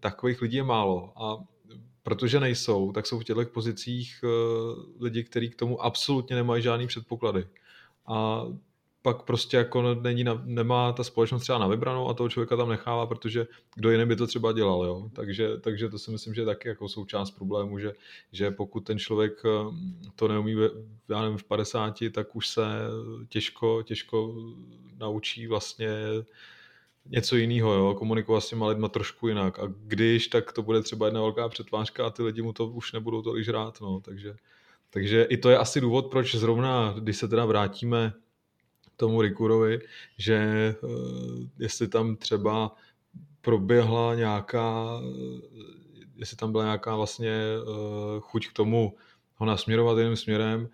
takových 0.00 0.42
lidí 0.42 0.56
je 0.56 0.62
málo. 0.62 1.12
A 1.16 1.44
protože 2.02 2.40
nejsou, 2.40 2.92
tak 2.92 3.06
jsou 3.06 3.18
v 3.18 3.24
těchto 3.24 3.44
pozicích 3.44 4.20
eh, 4.24 4.28
lidi, 5.00 5.24
kteří 5.24 5.50
k 5.50 5.54
tomu 5.54 5.84
absolutně 5.84 6.36
nemají 6.36 6.62
žádný 6.62 6.86
předpoklady. 6.86 7.46
A 8.06 8.46
pak 9.08 9.22
prostě 9.22 9.56
jako 9.56 9.94
není 9.94 10.24
na, 10.24 10.42
nemá 10.44 10.92
ta 10.92 11.04
společnost 11.04 11.42
třeba 11.42 11.58
na 11.58 11.66
vybranou 11.66 12.08
a 12.08 12.14
toho 12.14 12.28
člověka 12.28 12.56
tam 12.56 12.68
nechává, 12.68 13.06
protože 13.06 13.46
kdo 13.74 13.90
jiný 13.90 14.06
by 14.06 14.16
to 14.16 14.26
třeba 14.26 14.52
dělal, 14.52 14.84
jo. 14.84 15.10
Takže, 15.12 15.58
takže 15.60 15.88
to 15.88 15.98
si 15.98 16.10
myslím, 16.10 16.34
že 16.34 16.40
je 16.40 16.46
taky 16.46 16.68
jako 16.68 16.88
součást 16.88 17.30
problému, 17.30 17.78
že, 17.78 17.92
že 18.32 18.50
pokud 18.50 18.80
ten 18.80 18.98
člověk 18.98 19.42
eh, 19.44 19.74
to 20.16 20.28
neumí, 20.28 20.56
já 21.08 21.22
nevím, 21.22 21.38
v 21.38 21.44
50, 21.44 21.94
tak 22.12 22.36
už 22.36 22.48
se 22.48 22.62
těžko, 23.28 23.82
těžko 23.82 24.34
naučí 24.98 25.46
vlastně 25.46 25.88
něco 27.06 27.36
jiného, 27.36 27.74
jo, 27.74 27.94
komunikovat 27.94 28.40
s 28.40 28.48
těma 28.48 28.68
lidma 28.68 28.88
trošku 28.88 29.28
jinak. 29.28 29.58
A 29.58 29.62
když, 29.86 30.28
tak 30.28 30.52
to 30.52 30.62
bude 30.62 30.82
třeba 30.82 31.06
jedna 31.06 31.20
velká 31.20 31.48
přetvářka 31.48 32.06
a 32.06 32.10
ty 32.10 32.22
lidi 32.22 32.42
mu 32.42 32.52
to 32.52 32.66
už 32.66 32.92
nebudou 32.92 33.22
tolik 33.22 33.44
žrát, 33.44 33.80
no, 33.80 34.00
takže, 34.00 34.36
takže 34.90 35.22
i 35.22 35.36
to 35.36 35.50
je 35.50 35.58
asi 35.58 35.80
důvod, 35.80 36.06
proč 36.06 36.34
zrovna, 36.34 36.94
když 36.98 37.16
se 37.16 37.28
teda 37.28 37.44
vrátíme 37.44 38.12
tomu 38.98 39.22
Rikurovi, 39.22 39.78
že 40.18 40.34
eh, 40.34 40.76
jestli 41.58 41.88
tam 41.88 42.16
třeba 42.16 42.74
proběhla 43.40 44.14
nějaká, 44.14 45.00
eh, 45.02 45.64
jestli 46.16 46.36
tam 46.36 46.52
byla 46.52 46.64
nějaká 46.64 46.96
vlastně 46.96 47.30
eh, 47.30 48.20
chuť 48.20 48.48
k 48.48 48.52
tomu 48.52 48.94
ho 49.36 49.46
nasměrovat 49.46 49.98
jiným 49.98 50.16
směrem, 50.16 50.68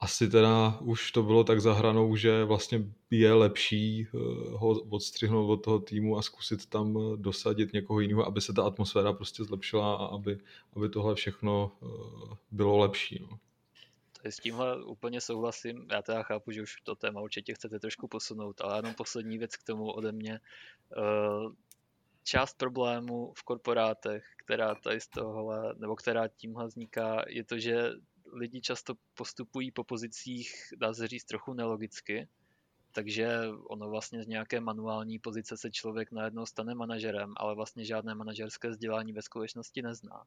asi 0.00 0.28
teda 0.28 0.78
už 0.80 1.12
to 1.12 1.22
bylo 1.22 1.44
tak 1.44 1.60
za 1.60 1.72
hranou, 1.72 2.16
že 2.16 2.44
vlastně 2.44 2.84
je 3.10 3.32
lepší 3.32 4.06
ho 4.50 4.68
odstřihnout 4.68 5.50
od 5.50 5.64
toho 5.64 5.78
týmu 5.78 6.18
a 6.18 6.22
zkusit 6.22 6.66
tam 6.66 6.98
dosadit 7.16 7.72
někoho 7.72 8.00
jiného, 8.00 8.26
aby 8.26 8.40
se 8.40 8.52
ta 8.52 8.62
atmosféra 8.62 9.12
prostě 9.12 9.44
zlepšila 9.44 9.94
a 9.94 10.04
aby, 10.04 10.38
aby 10.76 10.88
tohle 10.88 11.14
všechno 11.14 11.72
bylo 12.50 12.78
lepší. 12.78 13.26
No. 13.30 13.38
S 14.24 14.36
tímhle 14.36 14.84
úplně 14.84 15.20
souhlasím. 15.20 15.86
Já 15.90 16.02
teda 16.02 16.22
chápu, 16.22 16.50
že 16.50 16.62
už 16.62 16.80
to 16.80 16.94
téma 16.94 17.20
určitě 17.20 17.54
chcete 17.54 17.80
trošku 17.80 18.08
posunout, 18.08 18.60
ale 18.60 18.78
jenom 18.78 18.94
poslední 18.94 19.38
věc 19.38 19.56
k 19.56 19.64
tomu 19.64 19.90
ode 19.90 20.12
mě. 20.12 20.40
Eh, 20.96 21.54
část 22.24 22.58
problému 22.58 23.32
v 23.36 23.42
korporátech, 23.42 24.24
která 24.36 24.74
tady 24.74 25.00
z 25.00 25.08
tohohle, 25.08 25.74
nebo 25.78 25.96
která 25.96 26.28
tímhle 26.28 26.66
vzniká, 26.66 27.24
je 27.28 27.44
to, 27.44 27.58
že 27.58 27.90
lidi 28.32 28.60
často 28.60 28.94
postupují 29.14 29.70
po 29.70 29.84
pozicích, 29.84 30.52
dá 30.76 30.94
se 30.94 31.08
říct, 31.08 31.24
trochu 31.24 31.54
nelogicky, 31.54 32.28
takže 32.92 33.38
ono 33.68 33.88
vlastně 33.88 34.22
z 34.24 34.26
nějaké 34.26 34.60
manuální 34.60 35.18
pozice 35.18 35.56
se 35.56 35.70
člověk 35.70 36.12
najednou 36.12 36.46
stane 36.46 36.74
manažerem, 36.74 37.34
ale 37.36 37.54
vlastně 37.54 37.84
žádné 37.84 38.14
manažerské 38.14 38.68
vzdělání 38.70 39.12
ve 39.12 39.22
skutečnosti 39.22 39.82
nezná. 39.82 40.26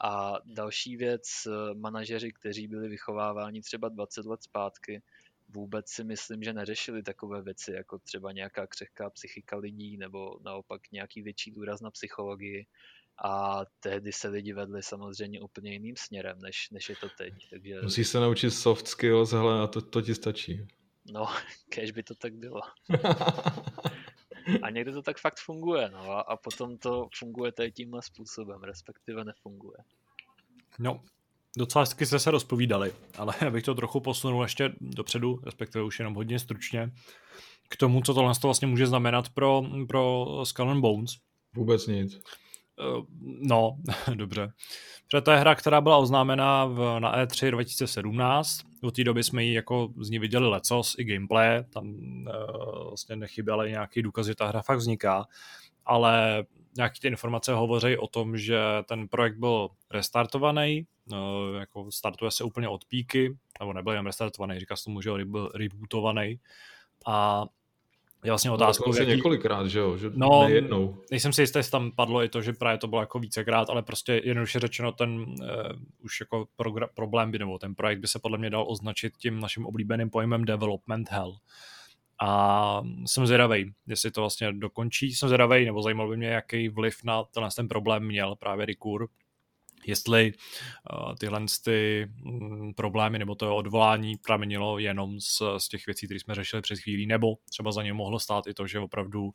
A 0.00 0.38
další 0.44 0.96
věc, 0.96 1.28
eh, 1.46 1.74
manažeři, 1.74 2.32
kteří 2.32 2.68
byli 2.68 2.88
vychováváni 2.88 3.62
třeba 3.62 3.88
20 3.88 4.26
let 4.26 4.42
zpátky, 4.42 5.02
vůbec 5.48 5.88
si 5.88 6.04
myslím, 6.04 6.42
že 6.42 6.52
neřešili 6.52 7.02
takové 7.02 7.42
věci, 7.42 7.72
jako 7.72 7.98
třeba 7.98 8.32
nějaká 8.32 8.66
křehká 8.66 9.10
psychika 9.10 9.56
lidí, 9.56 9.96
nebo 9.96 10.38
naopak 10.44 10.80
nějaký 10.92 11.22
větší 11.22 11.50
důraz 11.50 11.80
na 11.80 11.90
psychologii. 11.90 12.66
A 13.24 13.60
tehdy 13.80 14.12
se 14.12 14.28
lidi 14.28 14.52
vedli 14.52 14.82
samozřejmě 14.82 15.40
úplně 15.40 15.72
jiným 15.72 15.96
směrem, 15.96 16.38
než, 16.40 16.70
než 16.70 16.88
je 16.88 16.96
to 16.96 17.08
teď. 17.18 17.34
Takže... 17.50 17.80
Musíš 17.82 18.08
se 18.08 18.20
naučit 18.20 18.50
soft 18.50 18.88
skills, 18.88 19.32
hele, 19.32 19.62
a 19.62 19.66
to, 19.66 19.80
to 19.80 20.02
ti 20.02 20.14
stačí. 20.14 20.66
No, 21.12 21.26
kež 21.68 21.90
by 21.90 22.02
to 22.02 22.14
tak 22.14 22.34
bylo. 22.34 22.60
A 24.62 24.70
někdy 24.70 24.92
to 24.92 25.02
tak 25.02 25.18
fakt 25.18 25.38
funguje, 25.38 25.90
no 25.92 26.10
a, 26.10 26.20
a 26.20 26.36
potom 26.36 26.78
to 26.78 27.08
funguje 27.18 27.52
tady 27.52 27.72
tímhle 27.72 28.02
způsobem, 28.02 28.62
respektive 28.62 29.24
nefunguje. 29.24 29.78
No, 30.78 31.00
docela 31.56 31.82
hezky 31.82 32.06
jste 32.06 32.18
se 32.18 32.30
rozpovídali, 32.30 32.92
ale 33.18 33.34
abych 33.46 33.64
to 33.64 33.74
trochu 33.74 34.00
posunul 34.00 34.42
ještě 34.42 34.72
dopředu, 34.80 35.40
respektive 35.44 35.84
už 35.84 35.98
jenom 35.98 36.14
hodně 36.14 36.38
stručně, 36.38 36.92
k 37.68 37.76
tomu, 37.76 38.02
co 38.02 38.14
tohle 38.14 38.32
vlastně 38.42 38.68
může 38.68 38.86
znamenat 38.86 39.28
pro, 39.28 39.62
pro 39.88 40.26
Skull 40.44 40.70
and 40.70 40.80
Bones. 40.80 41.16
Vůbec 41.54 41.86
nic. 41.86 42.20
Eh, 42.80 43.02
no, 43.40 43.76
dobře. 44.14 44.52
Protože 45.06 45.20
to 45.20 45.30
je 45.30 45.36
hra, 45.36 45.54
která 45.54 45.80
byla 45.80 45.96
oznámena 45.96 46.64
v, 46.64 47.00
na 47.00 47.24
E3 47.24 47.50
2017. 47.50 48.60
Od 48.82 48.94
té 48.96 49.04
doby 49.04 49.24
jsme 49.24 49.44
ji 49.44 49.52
jako 49.54 49.88
z 50.00 50.10
ní 50.10 50.18
viděli 50.18 50.48
lecos, 50.48 50.94
i 50.98 51.04
gameplay, 51.04 51.64
tam 51.64 51.88
uh, 51.88 52.88
vlastně 52.88 53.16
nechyběly 53.16 53.70
nějaký 53.70 54.02
důkazy, 54.02 54.30
že 54.30 54.34
ta 54.34 54.46
hra 54.46 54.62
fakt 54.62 54.78
vzniká, 54.78 55.26
ale 55.84 56.44
nějaké 56.76 57.00
ty 57.00 57.08
informace 57.08 57.54
hovoří 57.54 57.96
o 57.96 58.06
tom, 58.06 58.38
že 58.38 58.60
ten 58.88 59.08
projekt 59.08 59.38
byl 59.38 59.68
restartovaný, 59.90 60.86
uh, 61.12 61.16
jako 61.58 61.92
startuje 61.92 62.30
se 62.30 62.44
úplně 62.44 62.68
od 62.68 62.84
píky, 62.84 63.36
nebo 63.60 63.72
nebyl 63.72 63.92
jen 63.92 64.06
restartovaný, 64.06 64.60
říká 64.60 64.76
se 64.76 64.84
tomu, 64.84 65.00
že 65.00 65.24
byl 65.24 65.50
rebootovaný 65.54 66.40
a 67.06 67.44
je 68.24 68.30
vlastně 68.30 68.50
otázkou. 68.50 68.92
No, 68.92 68.98
jaký... 68.98 69.10
několikrát, 69.10 69.66
že 69.66 69.78
jo? 69.78 69.96
Že 69.96 70.10
no, 70.14 70.44
nejednou. 70.48 70.96
Nejsem 71.10 71.32
si 71.32 71.42
jistý, 71.42 71.58
jestli 71.58 71.70
tam 71.70 71.92
padlo 71.92 72.24
i 72.24 72.28
to, 72.28 72.42
že 72.42 72.52
právě 72.52 72.78
to 72.78 72.86
bylo 72.86 73.00
jako 73.00 73.18
vícekrát, 73.18 73.70
ale 73.70 73.82
prostě 73.82 74.20
jednoduše 74.24 74.60
řečeno 74.60 74.92
ten 74.92 75.20
uh, 75.20 75.26
už 75.98 76.20
jako 76.20 76.46
progra- 76.58 76.88
problém 76.94 77.30
by, 77.30 77.38
nebo 77.38 77.58
ten 77.58 77.74
projekt 77.74 77.98
by 77.98 78.08
se 78.08 78.18
podle 78.18 78.38
mě 78.38 78.50
dal 78.50 78.64
označit 78.68 79.16
tím 79.16 79.40
naším 79.40 79.66
oblíbeným 79.66 80.10
pojmem 80.10 80.44
development 80.44 81.10
hell. 81.10 81.36
A 82.22 82.82
jsem 83.06 83.26
zvědavý, 83.26 83.72
jestli 83.86 84.10
to 84.10 84.20
vlastně 84.20 84.52
dokončí. 84.52 85.14
Jsem 85.14 85.28
zvědavý, 85.28 85.64
nebo 85.64 85.82
zajímal 85.82 86.08
by 86.08 86.16
mě, 86.16 86.28
jaký 86.28 86.68
vliv 86.68 87.04
na 87.04 87.24
tenhle 87.24 87.50
ten 87.56 87.68
problém 87.68 88.06
měl 88.06 88.36
právě 88.36 88.66
Rikur, 88.66 89.08
jestli 89.84 90.32
uh, 90.92 91.14
tyhle 91.14 91.40
ty 91.64 92.10
um, 92.24 92.74
problémy 92.74 93.18
nebo 93.18 93.34
to 93.34 93.56
odvolání 93.56 94.16
pramenilo 94.16 94.78
jenom 94.78 95.20
z, 95.20 95.42
z 95.58 95.68
těch 95.68 95.86
věcí, 95.86 96.06
které 96.06 96.20
jsme 96.20 96.34
řešili 96.34 96.62
před 96.62 96.78
chvílí, 96.78 97.06
nebo 97.06 97.34
třeba 97.50 97.72
za 97.72 97.82
ně 97.82 97.92
mohlo 97.92 98.18
stát 98.18 98.46
i 98.46 98.54
to, 98.54 98.66
že 98.66 98.78
opravdu 98.78 99.24
uh, 99.24 99.32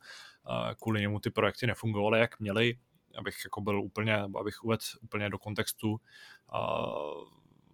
kvůli 0.82 1.02
němu 1.02 1.20
ty 1.20 1.30
projekty 1.30 1.68
nefungovaly, 1.68 2.20
jak 2.20 2.40
měly, 2.40 2.78
abych 3.16 3.36
jako 3.46 3.62
byl 3.62 3.82
úplně, 3.82 4.16
abych 4.16 4.64
uvedl 4.64 4.84
úplně 5.02 5.30
do 5.30 5.38
kontextu 5.38 5.92
uh, 5.92 6.00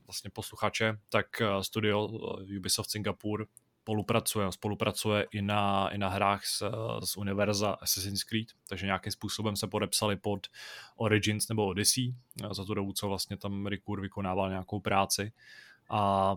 vlastně 0.08 0.30
posluchače, 0.30 0.98
tak 1.10 1.42
studio 1.62 2.08
Ubisoft 2.58 2.92
Singapore 2.92 3.46
spolupracuje, 3.88 4.52
spolupracuje 4.52 5.28
i 5.32 5.42
na, 5.42 5.90
i 5.90 5.98
na 5.98 6.10
hrách 6.10 6.46
z, 6.46 6.64
z 7.06 7.18
univerza 7.18 7.72
Assassin's 7.72 8.24
Creed, 8.24 8.48
takže 8.70 8.86
nějakým 8.86 9.12
způsobem 9.12 9.56
se 9.56 9.68
podepsali 9.68 10.16
pod 10.16 10.48
Origins 10.96 11.48
nebo 11.48 11.66
Odyssey 11.68 12.14
za 12.52 12.66
tu 12.66 12.74
dobu, 12.74 12.94
co 12.94 13.08
vlastně 13.08 13.38
tam 13.38 13.68
Rikur 13.68 14.02
vykonával 14.02 14.50
nějakou 14.50 14.80
práci. 14.80 15.32
A 15.90 16.36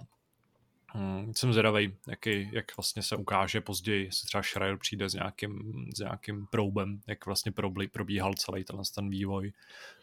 Hmm, 0.92 1.32
jsem 1.36 1.52
zvědavý, 1.52 1.92
jaký, 2.08 2.48
jak 2.52 2.76
vlastně 2.76 3.02
se 3.02 3.16
ukáže 3.16 3.60
později, 3.60 4.04
jestli 4.04 4.26
třeba 4.26 4.42
Schreier 4.42 4.78
přijde 4.78 5.08
s 5.08 5.14
nějakým, 5.14 5.72
s 5.96 5.98
nějakým 5.98 6.46
proubem, 6.50 7.00
jak 7.06 7.26
vlastně 7.26 7.52
probíhal 7.92 8.34
celý 8.34 8.64
ten, 8.64 8.76
ten 8.94 9.10
vývoj. 9.10 9.52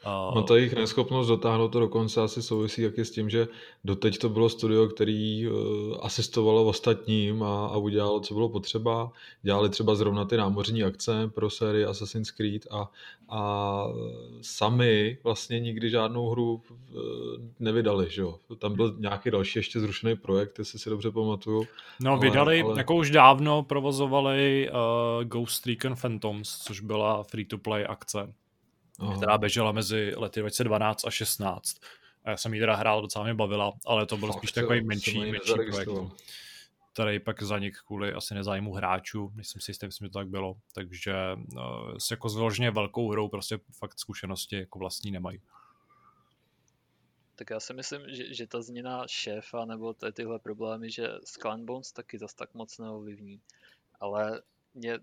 Uh, 0.05 0.35
no 0.35 0.43
ta 0.43 0.55
jejich 0.55 0.73
neschopnost 0.73 1.27
dotáhnout 1.27 1.67
to 1.67 1.79
do 1.79 1.87
konce 1.87 2.21
asi 2.21 2.41
souvisí 2.41 2.83
taky 2.83 3.05
s 3.05 3.11
tím, 3.11 3.29
že 3.29 3.47
doteď 3.83 4.17
to 4.17 4.29
bylo 4.29 4.49
studio, 4.49 4.87
který 4.87 5.47
uh, 5.47 5.53
asistovalo 6.01 6.65
ostatním 6.65 7.43
a, 7.43 7.67
a 7.67 7.77
udělalo, 7.77 8.19
co 8.19 8.33
bylo 8.33 8.49
potřeba. 8.49 9.11
Dělali 9.41 9.69
třeba 9.69 9.95
zrovna 9.95 10.25
ty 10.25 10.37
námořní 10.37 10.83
akce 10.83 11.27
pro 11.27 11.49
sérii 11.49 11.85
Assassin's 11.85 12.31
Creed 12.31 12.67
a, 12.71 12.91
a 13.29 13.83
sami 14.41 15.17
vlastně 15.23 15.59
nikdy 15.59 15.89
žádnou 15.89 16.29
hru 16.29 16.61
uh, 16.71 16.99
nevydali, 17.59 18.09
že 18.09 18.21
jo. 18.21 18.39
Tam 18.57 18.75
byl 18.75 18.95
nějaký 18.99 19.31
další 19.31 19.59
ještě 19.59 19.79
zrušený 19.79 20.15
projekt, 20.15 20.59
jestli 20.59 20.76
jestli 20.77 20.83
si 20.83 20.89
dobře 20.89 21.11
pamatuju. 21.11 21.67
No, 21.99 22.11
ale, 22.11 22.19
vydali, 22.19 22.61
ale... 22.61 22.77
jako 22.77 22.95
už 22.95 23.09
dávno 23.09 23.63
provozovali 23.63 24.69
uh, 24.69 25.23
Ghost 25.23 25.65
Recon 25.65 25.95
Phantoms, 25.95 26.57
což 26.57 26.79
byla 26.79 27.23
free-to-play 27.23 27.85
akce, 27.89 28.33
Aha. 28.99 29.17
která 29.17 29.37
běžela 29.37 29.71
mezi 29.71 30.13
lety 30.17 30.39
2012 30.39 31.05
a 31.07 31.11
16. 31.11 31.77
A 32.23 32.29
já 32.29 32.37
jsem 32.37 32.53
ji 32.53 32.59
teda 32.59 32.75
hrál, 32.75 33.01
docela 33.01 33.23
mě 33.23 33.33
bavila, 33.33 33.73
ale 33.85 34.05
to 34.05 34.17
byl 34.17 34.27
Fakt, 34.27 34.37
spíš 34.37 34.51
takový 34.51 34.81
menší, 34.81 35.19
menší 35.19 35.53
projekt 35.71 35.89
který 36.93 37.19
pak 37.19 37.43
zanik 37.43 37.77
kvůli 37.87 38.13
asi 38.13 38.33
nezájmu 38.33 38.73
hráčů, 38.73 39.31
myslím 39.35 39.61
si 39.61 39.71
jistý, 39.71 39.85
myslím, 39.85 40.05
že 40.05 40.09
to 40.09 40.19
tak 40.19 40.27
bylo, 40.27 40.55
takže 40.73 41.13
uh, 41.35 41.97
s 41.97 42.11
jako 42.11 42.29
zložně 42.29 42.71
velkou 42.71 43.11
hrou 43.11 43.29
prostě 43.29 43.59
fakt 43.71 43.99
zkušenosti 43.99 44.55
jako 44.55 44.79
vlastní 44.79 45.11
nemají. 45.11 45.41
Tak 47.37 47.49
já 47.49 47.59
si 47.59 47.73
myslím, 47.73 48.01
že, 48.07 48.33
že 48.33 48.47
ta 48.47 48.61
změna 48.61 49.07
šéfa 49.07 49.65
nebo 49.65 49.93
ty, 49.93 50.11
tyhle 50.11 50.39
problémy, 50.39 50.91
že 50.91 51.07
Skull 51.23 51.57
Bones 51.57 51.91
taky 51.91 52.17
zas 52.17 52.33
tak 52.33 52.53
moc 52.53 52.77
neovlivní. 52.77 53.41
Ale 53.99 54.41
mě 54.73 54.99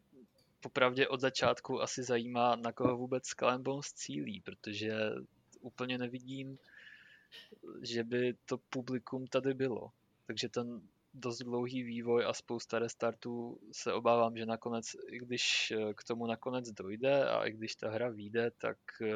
popravdě 0.60 1.08
od 1.08 1.20
začátku 1.20 1.82
asi 1.82 2.02
zajímá, 2.02 2.56
na 2.56 2.72
koho 2.72 2.96
vůbec 2.96 3.26
Skull 3.26 3.58
Bones 3.58 3.92
cílí, 3.92 4.40
protože 4.40 4.94
úplně 5.60 5.98
nevidím, 5.98 6.58
že 7.82 8.04
by 8.04 8.34
to 8.44 8.58
publikum 8.58 9.26
tady 9.26 9.54
bylo. 9.54 9.92
Takže 10.26 10.48
ten 10.48 10.80
dost 11.14 11.38
dlouhý 11.38 11.82
vývoj 11.82 12.24
a 12.24 12.32
spousta 12.32 12.78
restartů 12.78 13.60
se 13.72 13.92
obávám, 13.92 14.36
že 14.36 14.46
nakonec, 14.46 14.96
i 15.08 15.18
když 15.18 15.72
k 15.94 16.04
tomu 16.04 16.26
nakonec 16.26 16.70
dojde 16.70 17.28
a 17.28 17.46
i 17.46 17.52
když 17.52 17.74
ta 17.74 17.90
hra 17.90 18.08
vyjde, 18.08 18.50
tak 18.50 18.78
eh, 19.02 19.14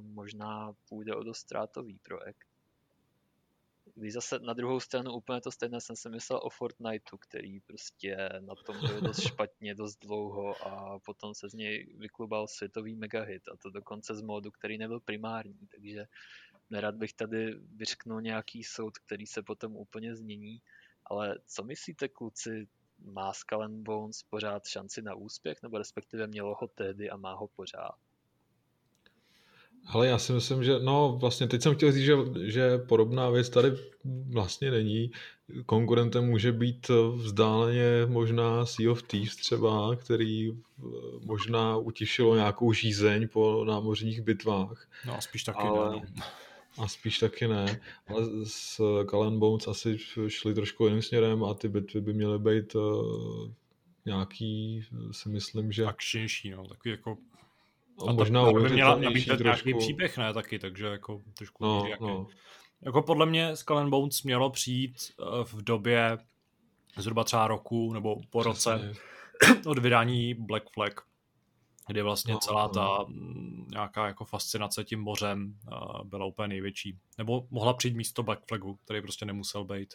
možná 0.00 0.72
půjde 0.88 1.14
o 1.14 1.22
dost 1.22 1.38
ztrátový 1.38 1.98
projekt. 1.98 2.49
Když 3.94 4.12
zase 4.12 4.38
na 4.38 4.52
druhou 4.52 4.80
stranu 4.80 5.12
úplně 5.12 5.40
to 5.40 5.50
stejné 5.50 5.80
jsem 5.80 5.96
si 5.96 6.08
myslel 6.08 6.40
o 6.42 6.50
Fortniteu, 6.50 7.16
který 7.18 7.60
prostě 7.60 8.28
na 8.40 8.54
tom 8.54 8.80
byl 8.80 9.00
dost 9.00 9.20
špatně, 9.20 9.74
dost 9.74 9.96
dlouho 9.96 10.66
a 10.66 10.98
potom 10.98 11.34
se 11.34 11.48
z 11.48 11.54
něj 11.54 11.94
vyklubal 11.98 12.48
světový 12.48 12.96
megahit 12.96 13.48
a 13.48 13.56
to 13.56 13.70
dokonce 13.70 14.14
z 14.14 14.22
módu, 14.22 14.50
který 14.50 14.78
nebyl 14.78 15.00
primární, 15.00 15.68
takže 15.74 16.06
nerad 16.70 16.94
bych 16.94 17.12
tady 17.12 17.54
vyřknul 17.54 18.20
nějaký 18.20 18.64
soud, 18.64 18.98
který 18.98 19.26
se 19.26 19.42
potom 19.42 19.76
úplně 19.76 20.16
změní, 20.16 20.62
ale 21.04 21.38
co 21.46 21.64
myslíte 21.64 22.08
kluci, 22.08 22.68
má 22.98 23.32
Skull 23.32 23.68
Bones 23.68 24.22
pořád 24.22 24.66
šanci 24.66 25.02
na 25.02 25.14
úspěch, 25.14 25.62
nebo 25.62 25.78
respektive 25.78 26.26
mělo 26.26 26.56
ho 26.60 26.68
tehdy 26.68 27.10
a 27.10 27.16
má 27.16 27.34
ho 27.34 27.48
pořád? 27.48 28.09
Ale 29.86 30.06
já 30.06 30.18
si 30.18 30.32
myslím, 30.32 30.64
že 30.64 30.78
no 30.78 31.16
vlastně 31.20 31.48
teď 31.48 31.62
jsem 31.62 31.74
chtěl 31.74 31.92
říct, 31.92 32.04
že, 32.04 32.14
že 32.40 32.78
podobná 32.78 33.30
věc 33.30 33.48
tady 33.48 33.72
vlastně 34.32 34.70
není. 34.70 35.10
Konkurentem 35.66 36.24
může 36.24 36.52
být 36.52 36.90
vzdáleně 37.14 38.06
možná 38.06 38.66
Sea 38.66 38.92
of 38.92 39.02
Thieves 39.02 39.36
třeba, 39.36 39.96
který 39.96 40.50
eh, 40.50 40.82
možná 41.24 41.76
utišilo 41.76 42.36
nějakou 42.36 42.72
žízeň 42.72 43.28
po 43.28 43.64
námořních 43.64 44.20
bitvách. 44.20 44.88
No 45.06 45.16
a 45.16 45.20
spíš 45.20 45.44
taky 45.44 45.62
ale, 45.62 45.90
ne. 45.90 46.02
No. 46.16 46.22
A 46.78 46.88
spíš 46.88 47.18
taky 47.18 47.48
ne. 47.48 47.80
Ale 48.06 48.26
s 48.44 48.80
Calen 49.10 49.38
Bones 49.38 49.68
asi 49.68 49.98
šli 50.28 50.54
trošku 50.54 50.86
jiným 50.86 51.02
směrem 51.02 51.44
a 51.44 51.54
ty 51.54 51.68
bitvy 51.68 52.00
by 52.00 52.12
měly 52.12 52.38
být 52.38 52.74
uh, 52.74 53.50
nějaký, 54.06 54.84
si 55.10 55.28
myslím, 55.28 55.72
že... 55.72 55.84
Akčnější, 55.84 56.50
no, 56.50 56.68
takový 56.68 56.90
jako 56.90 57.18
a 58.08 58.12
možná 58.12 58.52
by 58.52 58.68
měla 58.68 58.96
nabídnout 58.96 59.40
nějaký 59.40 59.74
příběh, 59.74 60.18
ne, 60.18 60.34
taky, 60.34 60.58
takže 60.58 60.86
jako 60.86 61.22
trošku 61.34 61.64
no, 61.64 61.84
no. 62.00 62.26
Jako 62.82 63.02
podle 63.02 63.26
mě 63.26 63.56
Skull 63.56 63.78
and 63.78 63.90
Bones 63.90 64.22
mělo 64.22 64.50
přijít 64.50 64.96
eh, 65.20 65.44
v 65.44 65.62
době 65.62 66.18
zhruba 66.96 67.24
třeba 67.24 67.48
roku 67.48 67.92
nebo 67.92 68.16
po 68.30 68.40
Přesně. 68.40 68.72
roce 68.72 68.92
od 69.66 69.78
vydání 69.78 70.34
Black 70.34 70.64
Flag, 70.74 71.00
kdy 71.86 72.02
vlastně 72.02 72.34
no, 72.34 72.38
celá 72.40 72.62
no. 72.62 72.68
ta 72.68 73.04
mm, 73.08 73.66
nějaká 73.70 74.06
jako 74.06 74.24
fascinace 74.24 74.84
tím 74.84 75.00
mořem 75.00 75.54
eh, 75.72 75.76
byla 76.04 76.26
úplně 76.26 76.48
největší. 76.48 76.98
Nebo 77.18 77.46
mohla 77.50 77.74
přijít 77.74 77.96
místo 77.96 78.22
Black 78.22 78.40
Flagu, 78.48 78.78
který 78.84 79.02
prostě 79.02 79.24
nemusel 79.24 79.64
být 79.64 79.94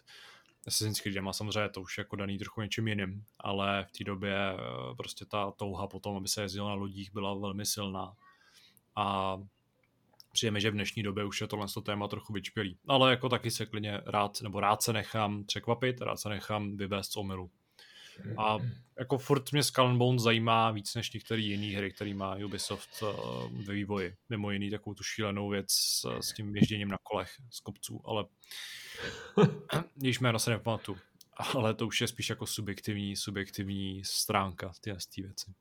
Assassin's 0.68 1.02
Creed 1.02 1.18
má 1.18 1.34
samozřejmě 1.34 1.70
to 1.70 1.82
už 1.82 1.98
jako 1.98 2.16
daný 2.16 2.38
trochu 2.38 2.62
něčím 2.62 2.88
jiným, 2.88 3.26
ale 3.40 3.86
v 3.90 3.92
té 3.92 4.04
době 4.04 4.36
eh, 4.36 4.96
prostě 4.98 5.26
ta 5.26 5.52
touha 5.52 5.88
potom, 5.88 6.18
aby 6.18 6.28
se 6.28 6.42
jezdilo 6.42 6.70
na 6.70 6.74
lodích, 6.74 7.14
byla 7.14 7.34
velmi 7.34 7.66
silná. 7.66 8.14
A 8.96 9.38
přijeme, 10.32 10.60
že 10.60 10.72
v 10.72 10.74
dnešní 10.74 11.04
době 11.04 11.26
už 11.26 11.42
je 11.42 11.48
tohle 11.48 11.68
téma 11.84 12.08
trochu 12.08 12.34
vyčpělý. 12.34 12.78
Ale 12.88 13.12
jako 13.12 13.30
taky 13.30 13.52
se 13.52 13.66
klidně 13.66 14.02
rád, 14.06 14.42
nebo 14.42 14.60
rád 14.60 14.82
se 14.82 14.94
nechám 14.94 15.44
překvapit, 15.44 16.02
rád 16.02 16.18
se 16.18 16.30
nechám 16.30 16.78
vyvést 16.78 17.12
z 17.12 17.18
omylu. 17.18 17.52
A 18.38 18.58
jako 19.00 19.18
furt 19.18 19.52
mě 19.52 19.64
Skull 19.64 19.98
Bones 19.98 20.22
zajímá 20.22 20.72
víc 20.72 20.96
než 20.96 21.12
některé 21.12 21.42
jiné 21.42 21.78
hry, 21.78 21.92
které 21.92 22.14
má 22.14 22.36
Ubisoft 22.46 23.04
eh, 23.04 23.06
ve 23.68 23.74
vývoji. 23.74 24.16
Mimo 24.30 24.52
jiný 24.52 24.70
takovou 24.70 24.94
tu 24.94 25.04
šílenou 25.04 25.50
věc 25.50 25.72
s, 25.72 26.06
s 26.20 26.34
tím 26.34 26.56
ježděním 26.56 26.88
na 26.88 26.98
kolech 27.04 27.32
z 27.50 27.60
kopců, 27.60 28.02
ale 28.06 28.26
Již 30.02 30.20
jméno 30.20 30.40
se 30.40 30.50
nepamatuju, 30.50 30.98
ale 31.54 31.74
to 31.74 31.88
už 31.88 32.02
je 32.02 32.08
spíš 32.08 32.30
jako 32.30 32.46
subjektivní, 32.46 33.16
subjektivní 33.16 34.02
stránka 34.06 34.72
té 34.84 34.98
věci. 35.18 35.54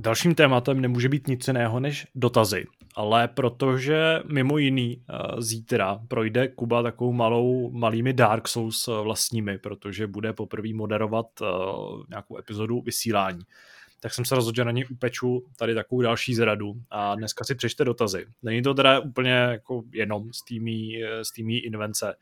Dalším 0.00 0.34
tématem 0.34 0.80
nemůže 0.80 1.08
být 1.08 1.28
nic 1.28 1.46
jiného 1.46 1.80
než 1.80 2.06
dotazy, 2.14 2.66
ale 2.94 3.28
protože 3.28 4.20
mimo 4.32 4.58
jiný 4.58 5.02
eh, 5.08 5.42
zítra 5.42 6.00
projde 6.08 6.48
Kuba 6.48 6.82
takovou 6.82 7.12
malou, 7.12 7.70
malými 7.70 8.12
Dark 8.12 8.48
Souls 8.48 8.88
eh, 8.88 9.02
vlastními, 9.02 9.58
protože 9.58 10.06
bude 10.06 10.32
poprvé 10.32 10.68
moderovat 10.74 11.26
eh, 11.42 11.46
nějakou 12.08 12.38
epizodu 12.38 12.80
vysílání 12.80 13.40
tak 14.02 14.14
jsem 14.14 14.24
se 14.24 14.34
rozhodl, 14.34 14.56
že 14.56 14.64
na 14.64 14.70
něj 14.70 14.86
upeču 14.90 15.46
tady 15.56 15.74
takovou 15.74 16.02
další 16.02 16.34
zradu 16.34 16.74
a 16.90 17.14
dneska 17.14 17.44
si 17.44 17.54
přečte 17.54 17.84
dotazy. 17.84 18.26
Není 18.42 18.62
to 18.62 18.74
teda 18.74 19.00
úplně 19.00 19.30
jako 19.30 19.82
jenom 19.92 20.32
z 21.22 21.32
týmí 21.32 21.58
invence, 21.58 22.14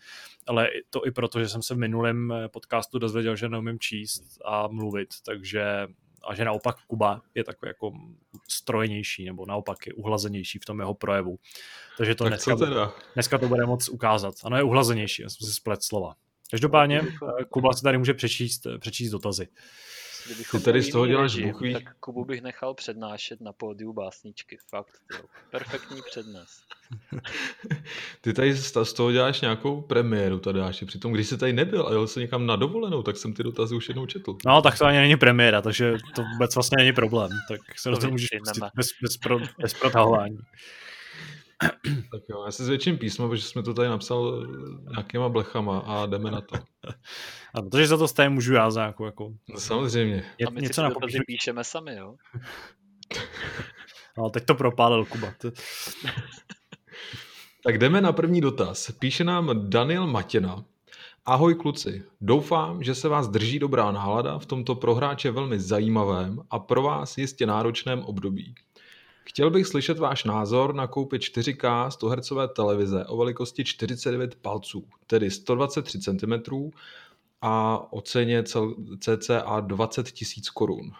ale 0.47 0.69
to 0.91 1.07
i 1.07 1.11
proto, 1.11 1.41
že 1.41 1.49
jsem 1.49 1.63
se 1.63 1.75
v 1.75 1.79
minulém 1.79 2.35
podcastu 2.53 2.99
dozvěděl, 2.99 3.37
že 3.37 3.49
neumím 3.49 3.79
číst 3.79 4.39
a 4.45 4.69
mluvit, 4.69 5.09
takže 5.27 5.87
a 6.29 6.35
že 6.35 6.45
naopak 6.45 6.77
Kuba 6.87 7.23
je 7.35 7.45
takový 7.45 7.69
jako 7.69 7.93
strojenější 8.49 9.25
nebo 9.25 9.47
naopak 9.47 9.87
je 9.87 9.93
uhlazenější 9.93 10.59
v 10.59 10.65
tom 10.65 10.81
jeho 10.81 10.95
projevu. 10.95 11.39
Takže 11.99 12.15
to 12.15 12.25
tak 12.25 12.31
dneska, 12.31 12.57
teda? 12.57 12.93
dneska 13.15 13.39
to 13.39 13.49
bude 13.49 13.67
moc 13.67 13.89
ukázat. 13.89 14.35
Ano, 14.45 14.57
je 14.57 14.63
uhlazenější, 14.63 15.23
já 15.23 15.29
jsem 15.31 15.47
si 15.47 15.55
splet 15.55 15.83
slova. 15.83 16.15
Každopádně 16.51 17.03
no, 17.03 17.35
Kuba 17.51 17.73
si 17.73 17.83
tady 17.83 17.99
může 17.99 18.15
přečíst, 18.15 18.67
přečíst 18.79 19.11
dotazy. 19.11 19.49
Kdybychom 20.29 20.61
Ty 20.61 20.65
tady 20.65 20.83
z 20.83 20.89
toho 20.89 21.07
děláš 21.07 21.35
režim, 21.35 21.51
buchví. 21.51 21.73
Tak 21.73 21.97
Kubu 22.01 22.25
bych 22.25 22.43
nechal 22.43 22.75
přednášet 22.75 23.41
na 23.41 23.53
pódiu 23.53 23.93
básničky. 23.93 24.59
Fakt, 24.71 25.01
jo. 25.13 25.21
Perfektní 25.51 26.03
přednes. 26.11 26.49
Ty 28.21 28.33
tady 28.33 28.55
z 28.55 28.93
toho 28.93 29.13
děláš 29.13 29.41
nějakou 29.41 29.81
premiéru, 29.81 30.39
Tadáši. 30.39 30.87
Přitom, 30.87 31.13
když 31.13 31.29
jsi 31.29 31.39
tady 31.39 31.53
nebyl 31.53 31.87
a 31.87 31.93
jel 31.93 32.07
se 32.07 32.21
někam 32.21 32.47
na 32.47 32.57
dovolenou, 32.57 33.03
tak 33.03 33.17
jsem 33.17 33.35
ty 33.35 33.43
dotazy 33.43 33.75
už 33.75 33.89
jednou 33.89 34.07
četl. 34.07 34.37
No, 34.47 34.63
tak 34.63 34.79
to 34.79 34.85
ani 34.85 34.99
není 34.99 35.17
premiéra, 35.17 35.63
takže 35.63 35.97
to 36.15 36.23
vůbec 36.33 36.55
vlastně 36.55 36.77
není 36.79 36.93
problém. 36.93 37.31
Tak 37.49 37.61
se 37.79 37.91
do 37.91 37.97
To 37.97 38.01
toho 38.01 38.11
můžeš 38.11 38.29
bez, 38.77 38.89
bez, 39.03 39.17
pro, 39.17 39.39
bez 39.61 39.75
protahování. 39.75 40.39
Tak 42.13 42.23
jo, 42.31 42.45
já 42.45 42.53
si 42.53 42.65
zvětším 42.65 42.99
písmo, 42.99 43.29
protože 43.29 43.43
jsme 43.43 43.63
to 43.63 43.75
tady 43.75 43.89
napsal 43.89 44.47
nějakýma 44.91 45.29
blechama 45.29 45.79
a 45.79 46.07
jdeme 46.07 46.31
na 46.31 46.41
to. 46.41 46.57
A 47.55 47.62
protože 47.62 47.86
za 47.86 47.97
to 47.97 48.09
stejně 48.09 48.28
můžu 48.28 48.55
já 48.55 48.70
za 48.70 48.81
nějakou, 48.81 49.05
jako, 49.05 49.32
No, 49.48 49.60
samozřejmě. 49.60 50.24
je, 50.39 50.47
A 50.47 50.51
my 50.51 50.60
něco 50.60 50.74
si 50.74 50.81
na 50.82 50.90
popíšu. 50.90 51.19
píšeme 51.27 51.65
sami, 51.65 51.94
jo? 51.97 52.15
No, 54.19 54.31
teď 54.31 54.44
to 54.44 54.55
propálil 54.55 55.05
Kuba. 55.05 55.35
To- 55.40 55.51
Tak 57.65 57.78
jdeme 57.78 58.01
na 58.01 58.12
první 58.12 58.40
dotaz. 58.40 58.90
Píše 58.90 59.24
nám 59.24 59.70
Daniel 59.70 60.06
Matěna. 60.06 60.65
Ahoj 61.27 61.55
kluci, 61.55 62.02
doufám, 62.20 62.82
že 62.82 62.94
se 62.94 63.09
vás 63.09 63.28
drží 63.28 63.59
dobrá 63.59 63.90
nálada 63.93 64.39
v 64.39 64.47
tomto 64.47 64.74
pro 64.74 64.94
hráče 64.94 65.31
velmi 65.31 65.60
zajímavém 65.60 66.40
a 66.51 66.59
pro 66.59 66.82
vás 66.82 67.19
jistě 67.19 67.47
náročném 67.47 68.02
období. 68.02 68.55
Chtěl 69.29 69.51
bych 69.51 69.67
slyšet 69.67 69.99
váš 69.99 70.25
názor 70.25 70.75
na 70.75 70.87
koupit 70.87 71.23
4K 71.23 71.89
100 71.89 72.09
Hz 72.09 72.33
televize 72.57 73.05
o 73.05 73.17
velikosti 73.17 73.65
49 73.65 74.35
palců, 74.35 74.85
tedy 75.07 75.31
123 75.31 76.01
cm 76.01 76.33
a 77.43 77.79
o 77.93 78.01
ceně 78.01 78.43
cca 78.99 79.61
20 79.61 80.07
000 80.07 80.13
korun. 80.55 80.91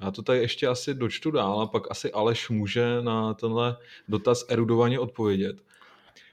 Já 0.00 0.10
to 0.10 0.22
tady 0.22 0.38
ještě 0.38 0.66
asi 0.66 0.94
dočtu 0.94 1.30
dál 1.30 1.60
a 1.60 1.66
pak 1.66 1.90
asi 1.90 2.12
Aleš 2.12 2.48
může 2.48 3.02
na 3.02 3.34
tenhle 3.34 3.76
dotaz 4.08 4.44
erudovaně 4.48 4.98
odpovědět. 4.98 5.56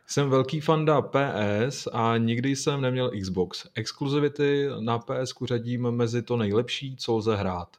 Jsem 0.07 0.29
velký 0.29 0.59
fanda 0.59 1.01
PS 1.01 1.87
a 1.93 2.17
nikdy 2.17 2.55
jsem 2.55 2.81
neměl 2.81 3.11
Xbox. 3.21 3.67
Exkluzivity 3.75 4.67
na 4.79 4.99
PS 4.99 5.33
řadím 5.43 5.91
mezi 5.91 6.21
to 6.21 6.37
nejlepší, 6.37 6.95
co 6.95 7.15
lze 7.15 7.35
hrát. 7.35 7.69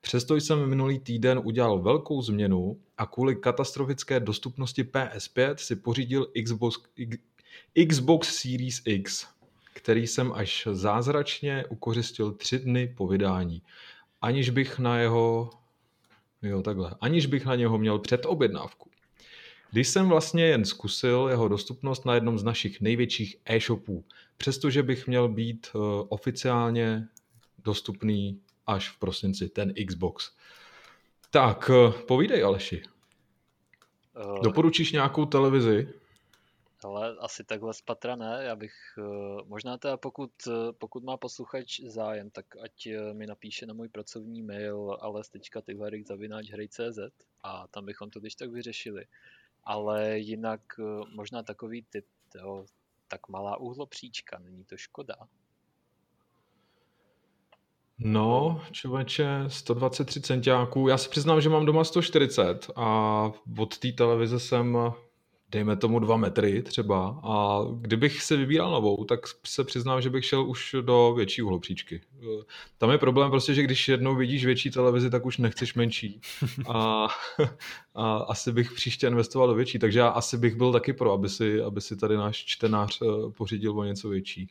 Přesto 0.00 0.36
jsem 0.36 0.68
minulý 0.68 0.98
týden 0.98 1.40
udělal 1.44 1.78
velkou 1.78 2.22
změnu 2.22 2.80
a 2.98 3.06
kvůli 3.06 3.36
katastrofické 3.36 4.20
dostupnosti 4.20 4.82
PS5 4.82 5.54
si 5.56 5.76
pořídil 5.76 6.26
Xbox, 6.44 6.78
Xbox 7.88 8.36
Series 8.36 8.82
X, 8.84 9.26
který 9.72 10.06
jsem 10.06 10.32
až 10.32 10.68
zázračně 10.72 11.64
ukořistil 11.68 12.32
tři 12.32 12.58
dny 12.58 12.94
po 12.96 13.06
vydání, 13.06 13.62
aniž 14.20 14.50
bych 14.50 14.78
na 14.78 14.98
jeho 14.98 15.50
Jo, 16.42 16.62
takhle. 16.62 16.94
Aniž 17.00 17.26
bych 17.26 17.46
na 17.46 17.54
něho 17.54 17.78
měl 17.78 17.98
předobjednávku. 17.98 18.90
Když 19.70 19.88
jsem 19.88 20.08
vlastně 20.08 20.44
jen 20.44 20.64
zkusil 20.64 21.26
jeho 21.30 21.48
dostupnost 21.48 22.06
na 22.06 22.14
jednom 22.14 22.38
z 22.38 22.44
našich 22.44 22.80
největších 22.80 23.36
e-shopů, 23.44 24.04
přestože 24.36 24.82
bych 24.82 25.06
měl 25.06 25.28
být 25.28 25.66
uh, 25.74 25.82
oficiálně 26.08 27.08
dostupný 27.64 28.40
až 28.68 28.88
v 28.88 28.98
prosinci, 28.98 29.48
ten 29.48 29.74
Xbox. 29.86 30.32
Tak, 31.30 31.68
uh, 31.68 31.92
povídej 31.92 32.44
Aleši. 32.44 32.82
Uh, 34.16 34.42
Doporučíš 34.42 34.92
nějakou 34.92 35.26
televizi? 35.26 35.88
Ale 36.84 37.16
asi 37.16 37.44
takhle 37.44 37.74
z 37.74 37.80
patra 37.80 38.16
ne, 38.16 38.40
já 38.44 38.56
bych, 38.56 38.74
eh, 38.98 39.02
možná 39.44 39.78
teda 39.78 39.96
pokud, 39.96 40.30
eh, 40.46 40.72
pokud 40.72 41.04
má 41.04 41.16
posluchač 41.16 41.80
zájem, 41.80 42.30
tak 42.30 42.46
ať 42.62 42.86
eh, 42.86 43.14
mi 43.14 43.26
napíše 43.26 43.66
na 43.66 43.74
můj 43.74 43.88
pracovní 43.88 44.42
mail 44.42 44.98
ales.tyvarik.cz 45.00 46.98
a 47.42 47.68
tam 47.68 47.84
bychom 47.84 48.10
to 48.10 48.20
když 48.20 48.34
tak 48.34 48.50
vyřešili. 48.50 49.06
Ale 49.64 50.18
jinak 50.18 50.60
eh, 50.78 50.82
možná 51.14 51.42
takový 51.42 51.82
typ, 51.82 52.06
jo, 52.34 52.66
tak 53.08 53.28
malá 53.28 53.56
úhlopříčka, 53.56 54.38
není 54.38 54.64
to 54.64 54.76
škoda. 54.76 55.16
No, 58.00 58.60
člověče, 58.72 59.44
123 59.48 60.20
centiáků. 60.20 60.88
Já 60.88 60.98
si 60.98 61.08
přiznám, 61.08 61.40
že 61.40 61.48
mám 61.48 61.66
doma 61.66 61.84
140 61.84 62.70
a 62.76 63.32
od 63.58 63.78
té 63.78 63.92
televize 63.92 64.40
jsem, 64.40 64.78
dejme 65.50 65.76
tomu 65.76 65.98
2 65.98 66.16
metry 66.16 66.62
třeba. 66.62 67.20
A 67.24 67.60
kdybych 67.80 68.22
si 68.22 68.36
vybíral 68.36 68.70
novou, 68.70 69.04
tak 69.04 69.20
se 69.46 69.64
přiznám, 69.64 70.02
že 70.02 70.10
bych 70.10 70.24
šel 70.24 70.50
už 70.50 70.76
do 70.80 71.14
větší 71.16 71.42
uhlopříčky. 71.42 72.00
Tam 72.78 72.90
je 72.90 72.98
problém 72.98 73.30
prostě, 73.30 73.54
že 73.54 73.62
když 73.62 73.88
jednou 73.88 74.16
vidíš 74.16 74.44
větší 74.44 74.70
televizi, 74.70 75.10
tak 75.10 75.26
už 75.26 75.38
nechceš 75.38 75.74
menší. 75.74 76.20
A, 76.68 77.08
a 77.94 78.16
asi 78.16 78.52
bych 78.52 78.72
příště 78.72 79.06
investoval 79.06 79.48
do 79.48 79.54
větší, 79.54 79.78
takže 79.78 79.98
já 79.98 80.08
asi 80.08 80.38
bych 80.38 80.56
byl 80.56 80.72
taky 80.72 80.92
pro, 80.92 81.12
aby 81.12 81.28
si, 81.28 81.62
aby 81.62 81.80
si 81.80 81.96
tady 81.96 82.16
náš 82.16 82.44
čtenář 82.44 82.98
eh, 83.02 83.30
pořídil 83.30 83.78
o 83.78 83.84
něco 83.84 84.08
větší. 84.08 84.48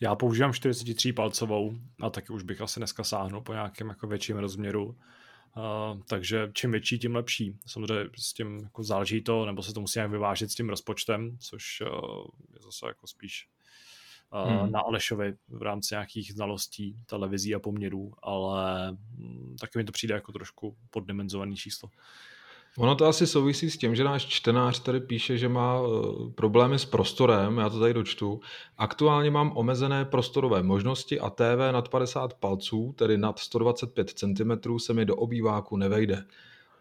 Já 0.00 0.14
používám 0.14 0.52
43 0.52 1.12
palcovou 1.12 1.76
a 2.00 2.10
taky 2.10 2.32
už 2.32 2.42
bych 2.42 2.60
asi 2.60 2.80
dneska 2.80 3.04
sáhnul 3.04 3.40
po 3.40 3.52
nějakém 3.52 3.88
jako 3.88 4.06
větším 4.06 4.36
rozměru. 4.36 4.84
Uh, 4.86 6.00
takže 6.08 6.50
čím 6.54 6.70
větší, 6.70 6.98
tím 6.98 7.14
lepší. 7.14 7.58
Samozřejmě 7.66 8.10
s 8.18 8.32
tím 8.32 8.58
jako 8.58 8.82
záleží 8.82 9.22
to, 9.22 9.46
nebo 9.46 9.62
se 9.62 9.72
to 9.72 9.80
musí 9.80 9.98
nějak 9.98 10.10
vyvážit 10.10 10.50
s 10.50 10.54
tím 10.54 10.68
rozpočtem, 10.68 11.38
což 11.38 11.80
uh, 11.80 11.88
je 12.54 12.60
zase 12.62 12.86
jako 12.86 13.06
spíš 13.06 13.48
uh, 13.48 13.56
Hmm. 14.34 14.72
na 14.72 14.80
Alešovi 14.80 15.34
v 15.48 15.62
rámci 15.62 15.94
nějakých 15.94 16.32
znalostí 16.32 16.96
televizí 17.06 17.54
a 17.54 17.58
poměrů, 17.58 18.12
ale 18.22 18.92
mm, 18.92 19.56
taky 19.60 19.78
mi 19.78 19.84
to 19.84 19.92
přijde 19.92 20.14
jako 20.14 20.32
trošku 20.32 20.76
poddimenzovaný 20.90 21.56
číslo. 21.56 21.90
Ono 22.78 22.94
to 22.94 23.06
asi 23.06 23.26
souvisí 23.26 23.70
s 23.70 23.78
tím, 23.78 23.94
že 23.94 24.04
náš 24.04 24.26
čtenář 24.26 24.80
tady 24.80 25.00
píše, 25.00 25.38
že 25.38 25.48
má 25.48 25.80
eh, 25.80 26.30
problémy 26.34 26.78
s 26.78 26.84
prostorem, 26.84 27.58
já 27.58 27.70
to 27.70 27.80
tady 27.80 27.94
dočtu. 27.94 28.40
Aktuálně 28.78 29.30
mám 29.30 29.52
omezené 29.54 30.04
prostorové 30.04 30.62
možnosti 30.62 31.20
a 31.20 31.30
TV 31.30 31.72
nad 31.72 31.88
50 31.88 32.34
palců, 32.34 32.94
tedy 32.98 33.18
nad 33.18 33.38
125 33.38 34.10
cm, 34.10 34.78
se 34.78 34.94
mi 34.94 35.04
do 35.04 35.16
obýváku 35.16 35.76
nevejde. 35.76 36.24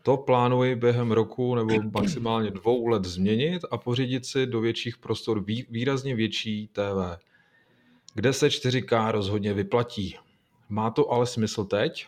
To 0.04 0.18
plánuji 0.18 0.76
během 0.76 1.12
roku 1.12 1.56
nebo 1.56 1.74
maximálně 1.94 2.52
dvou 2.52 2.88
let 2.88 3.06
změnit 3.06 3.62
a 3.72 3.78
pořídit 3.78 4.26
si 4.26 4.46
do 4.46 4.62
větších 4.62 4.98
prostor 4.98 5.44
vý, 5.44 5.66
výrazně 5.70 6.16
větší 6.16 6.68
TV, 6.68 7.20
kde 8.14 8.34
se 8.34 8.48
4K 8.48 9.12
rozhodně 9.12 9.54
vyplatí. 9.54 10.16
Má 10.70 10.90
to 10.90 11.12
ale 11.12 11.26
smysl 11.26 11.64
teď? 11.64 12.08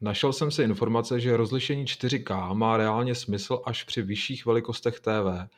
Našel 0.00 0.32
jsem 0.32 0.50
si 0.50 0.62
informace, 0.62 1.20
že 1.20 1.36
rozlišení 1.36 1.84
4K 1.84 2.54
má 2.54 2.76
reálně 2.76 3.14
smysl 3.14 3.62
až 3.64 3.84
při 3.84 4.02
vyšších 4.02 4.46
velikostech 4.46 5.00
TV, 5.00 5.48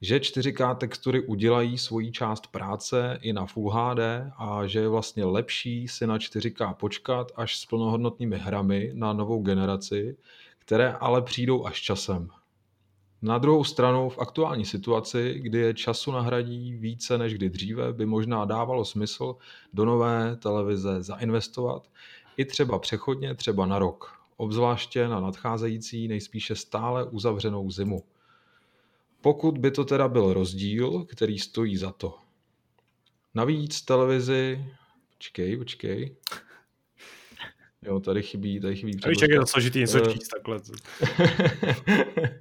že 0.00 0.18
4K 0.18 0.76
textury 0.76 1.26
udělají 1.26 1.78
svoji 1.78 2.12
část 2.12 2.46
práce 2.46 3.18
i 3.22 3.32
na 3.32 3.46
Full 3.46 3.70
HD 3.70 3.98
a 4.36 4.66
že 4.66 4.78
je 4.78 4.88
vlastně 4.88 5.24
lepší 5.24 5.88
si 5.88 6.06
na 6.06 6.18
4K 6.18 6.74
počkat 6.74 7.32
až 7.36 7.56
s 7.56 7.66
plnohodnotnými 7.66 8.38
hrami 8.38 8.90
na 8.94 9.12
novou 9.12 9.42
generaci, 9.42 10.16
které 10.58 10.92
ale 10.92 11.22
přijdou 11.22 11.66
až 11.66 11.80
časem. 11.80 12.28
Na 13.22 13.38
druhou 13.38 13.64
stranu 13.64 14.08
v 14.08 14.18
aktuální 14.18 14.64
situaci, 14.64 15.34
kdy 15.38 15.58
je 15.58 15.74
času 15.74 16.12
nahradí 16.12 16.72
více 16.72 17.18
než 17.18 17.34
kdy 17.34 17.50
dříve, 17.50 17.92
by 17.92 18.06
možná 18.06 18.44
dávalo 18.44 18.84
smysl 18.84 19.36
do 19.72 19.84
nové 19.84 20.36
televize 20.36 21.02
zainvestovat, 21.02 21.88
i 22.38 22.44
třeba 22.44 22.78
přechodně, 22.78 23.34
třeba 23.34 23.66
na 23.66 23.78
rok, 23.78 24.12
obzvláště 24.36 25.08
na 25.08 25.20
nadcházející 25.20 26.08
nejspíše 26.08 26.56
stále 26.56 27.04
uzavřenou 27.04 27.70
zimu. 27.70 28.04
Pokud 29.20 29.58
by 29.58 29.70
to 29.70 29.84
teda 29.84 30.08
byl 30.08 30.32
rozdíl, 30.32 31.04
který 31.04 31.38
stojí 31.38 31.76
za 31.76 31.92
to. 31.92 32.18
Navíc 33.34 33.82
televizi... 33.82 34.64
Počkej, 35.14 35.56
počkej. 35.56 36.16
Jo, 37.82 38.00
tady 38.00 38.22
chybí, 38.22 38.60
tady 38.60 38.76
chybí 38.76 38.92
Víš, 39.08 39.22
jak 39.22 39.30
je 39.30 39.40
to 39.40 39.46
složitý 39.46 39.78
něco 39.78 39.98
Eh, 39.98 40.12
číst 40.12 40.28
takhle. 40.28 40.60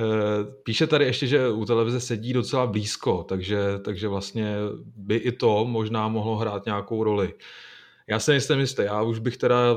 Eh, 0.00 0.44
Píše 0.62 0.86
tady 0.86 1.04
ještě, 1.04 1.26
že 1.26 1.48
u 1.48 1.64
televize 1.64 2.00
sedí 2.00 2.32
docela 2.32 2.66
blízko, 2.66 3.22
takže, 3.28 3.58
takže 3.84 4.08
vlastně 4.08 4.56
by 4.96 5.16
i 5.16 5.32
to 5.32 5.64
možná 5.64 6.08
mohlo 6.08 6.36
hrát 6.36 6.66
nějakou 6.66 7.04
roli. 7.04 7.34
Já 8.08 8.18
se 8.18 8.30
nejsem 8.30 8.60
jistý, 8.60 8.82
já 8.82 9.02
už 9.02 9.18
bych 9.18 9.36
teda 9.36 9.76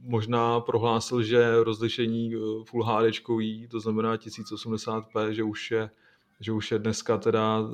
možná 0.00 0.60
prohlásil, 0.60 1.22
že 1.22 1.64
rozlišení 1.64 2.34
eh, 2.34 2.38
Full 2.64 2.84
HD, 2.84 3.68
to 3.70 3.80
znamená 3.80 4.16
1080p, 4.16 5.28
že 5.28 5.42
už 5.42 5.70
je, 5.70 5.90
že 6.40 6.52
už 6.52 6.70
je 6.70 6.78
dneska 6.78 7.18
teda 7.18 7.60
eh, 7.60 7.72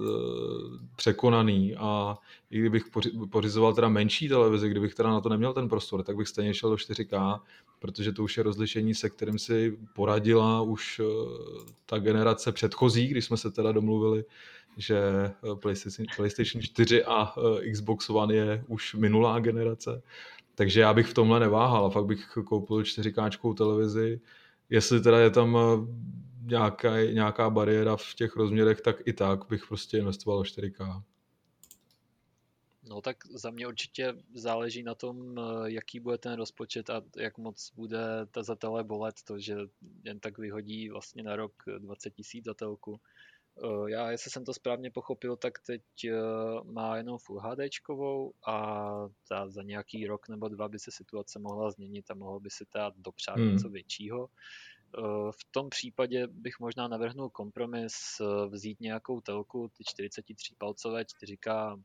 překonaný. 0.97 1.75
A 1.77 2.17
i 2.51 2.59
kdybych 2.59 2.85
poři- 2.91 3.29
pořizoval 3.31 3.75
teda 3.75 3.89
menší 3.89 4.29
televizi, 4.29 4.69
kdybych 4.69 4.95
teda 4.95 5.11
na 5.11 5.21
to 5.21 5.29
neměl 5.29 5.53
ten 5.53 5.69
prostor, 5.69 6.03
tak 6.03 6.17
bych 6.17 6.29
stejně 6.29 6.55
šel 6.55 6.71
do 6.71 6.77
4K, 6.77 7.41
protože 7.79 8.13
to 8.13 8.23
už 8.23 8.37
je 8.37 8.43
rozlišení, 8.43 8.95
se 8.95 9.11
kterým 9.11 9.39
si 9.39 9.79
poradila 9.95 10.63
už 10.63 11.01
eh, 11.01 11.05
ta 11.87 11.99
generace 11.99 12.53
předchozí, 12.53 13.07
když 13.09 13.25
jsme 13.25 13.37
se 13.37 13.51
teda 13.51 13.73
domluvili, 13.73 14.25
že 14.77 14.99
eh, 14.99 15.55
PlayStation, 15.55 16.07
PlayStation 16.17 16.63
4 16.63 17.05
a 17.05 17.35
eh, 17.37 17.71
Xbox 17.71 18.11
One 18.11 18.35
je 18.35 18.65
už 18.69 18.95
minulá 18.95 19.41
generace. 19.41 20.03
Takže 20.55 20.81
já 20.81 20.95
bych 20.95 21.07
v 21.07 21.15
tomhle 21.15 21.41
neváhal 21.41 21.91
fakt 21.91 22.07
bych 22.07 22.39
koupil 22.45 22.83
4K 22.83 23.55
televizi. 23.55 24.21
Jestli 24.71 25.01
teda 25.01 25.19
je 25.19 25.31
tam 25.31 25.57
eh, 25.57 25.87
nějaká, 26.43 27.03
nějaká 27.05 27.51
bariéra 27.51 27.97
v 27.97 28.15
těch 28.15 28.37
rozměrech, 28.37 28.81
tak 28.81 28.97
i 29.05 29.13
tak 29.13 29.49
bych 29.49 29.67
prostě 29.67 29.99
investoval 29.99 30.39
do 30.39 30.43
4K. 30.43 31.03
No 32.85 33.01
tak 33.01 33.17
za 33.35 33.51
mě 33.51 33.67
určitě 33.67 34.15
záleží 34.35 34.83
na 34.83 34.95
tom, 34.95 35.41
jaký 35.65 36.01
bude 36.01 36.19
ten 36.19 36.33
rozpočet 36.33 36.91
a 36.91 37.03
jak 37.17 37.39
moc 37.39 37.73
bude 37.75 38.27
ta 38.31 38.43
za 38.43 38.55
tele 38.55 38.85
bolet 38.85 39.15
to, 39.25 39.39
že 39.39 39.57
jen 40.05 40.21
tak 40.21 40.39
vyhodí 40.39 40.89
vlastně 40.89 41.23
na 41.23 41.37
rok 41.37 41.53
20 41.79 42.11
tisíc 42.11 42.45
za 42.45 42.55
telku. 42.55 43.01
Eh, 43.59 43.91
já, 43.91 44.11
jestli 44.11 44.31
jsem 44.31 44.45
to 44.45 44.55
správně 44.55 44.91
pochopil, 44.91 45.37
tak 45.37 45.59
teď 45.67 45.83
eh, 46.05 46.13
má 46.65 46.97
jenom 46.97 47.19
Full 47.19 47.41
HDčkovou 47.41 48.33
a 48.47 48.87
ta 49.29 49.49
za 49.49 49.63
nějaký 49.63 50.07
rok 50.07 50.29
nebo 50.29 50.49
dva 50.49 50.69
by 50.69 50.79
se 50.79 50.91
situace 50.91 51.39
mohla 51.39 51.71
změnit 51.71 52.11
a 52.11 52.15
mohlo 52.15 52.41
by 52.41 52.51
se 52.51 52.65
dát 52.75 52.95
dopřát 52.97 53.37
hmm. 53.37 53.53
něco 53.53 53.69
většího. 53.69 54.29
V 55.31 55.45
tom 55.51 55.71
případě 55.71 56.27
bych 56.27 56.61
možná 56.61 56.89
navrhnul 56.89 57.31
kompromis 57.31 57.95
vzít 58.49 58.81
nějakou 58.81 59.21
telku, 59.21 59.71
ty 59.77 59.85
43 59.85 60.55
palcové 60.59 61.03
4K 61.03 61.79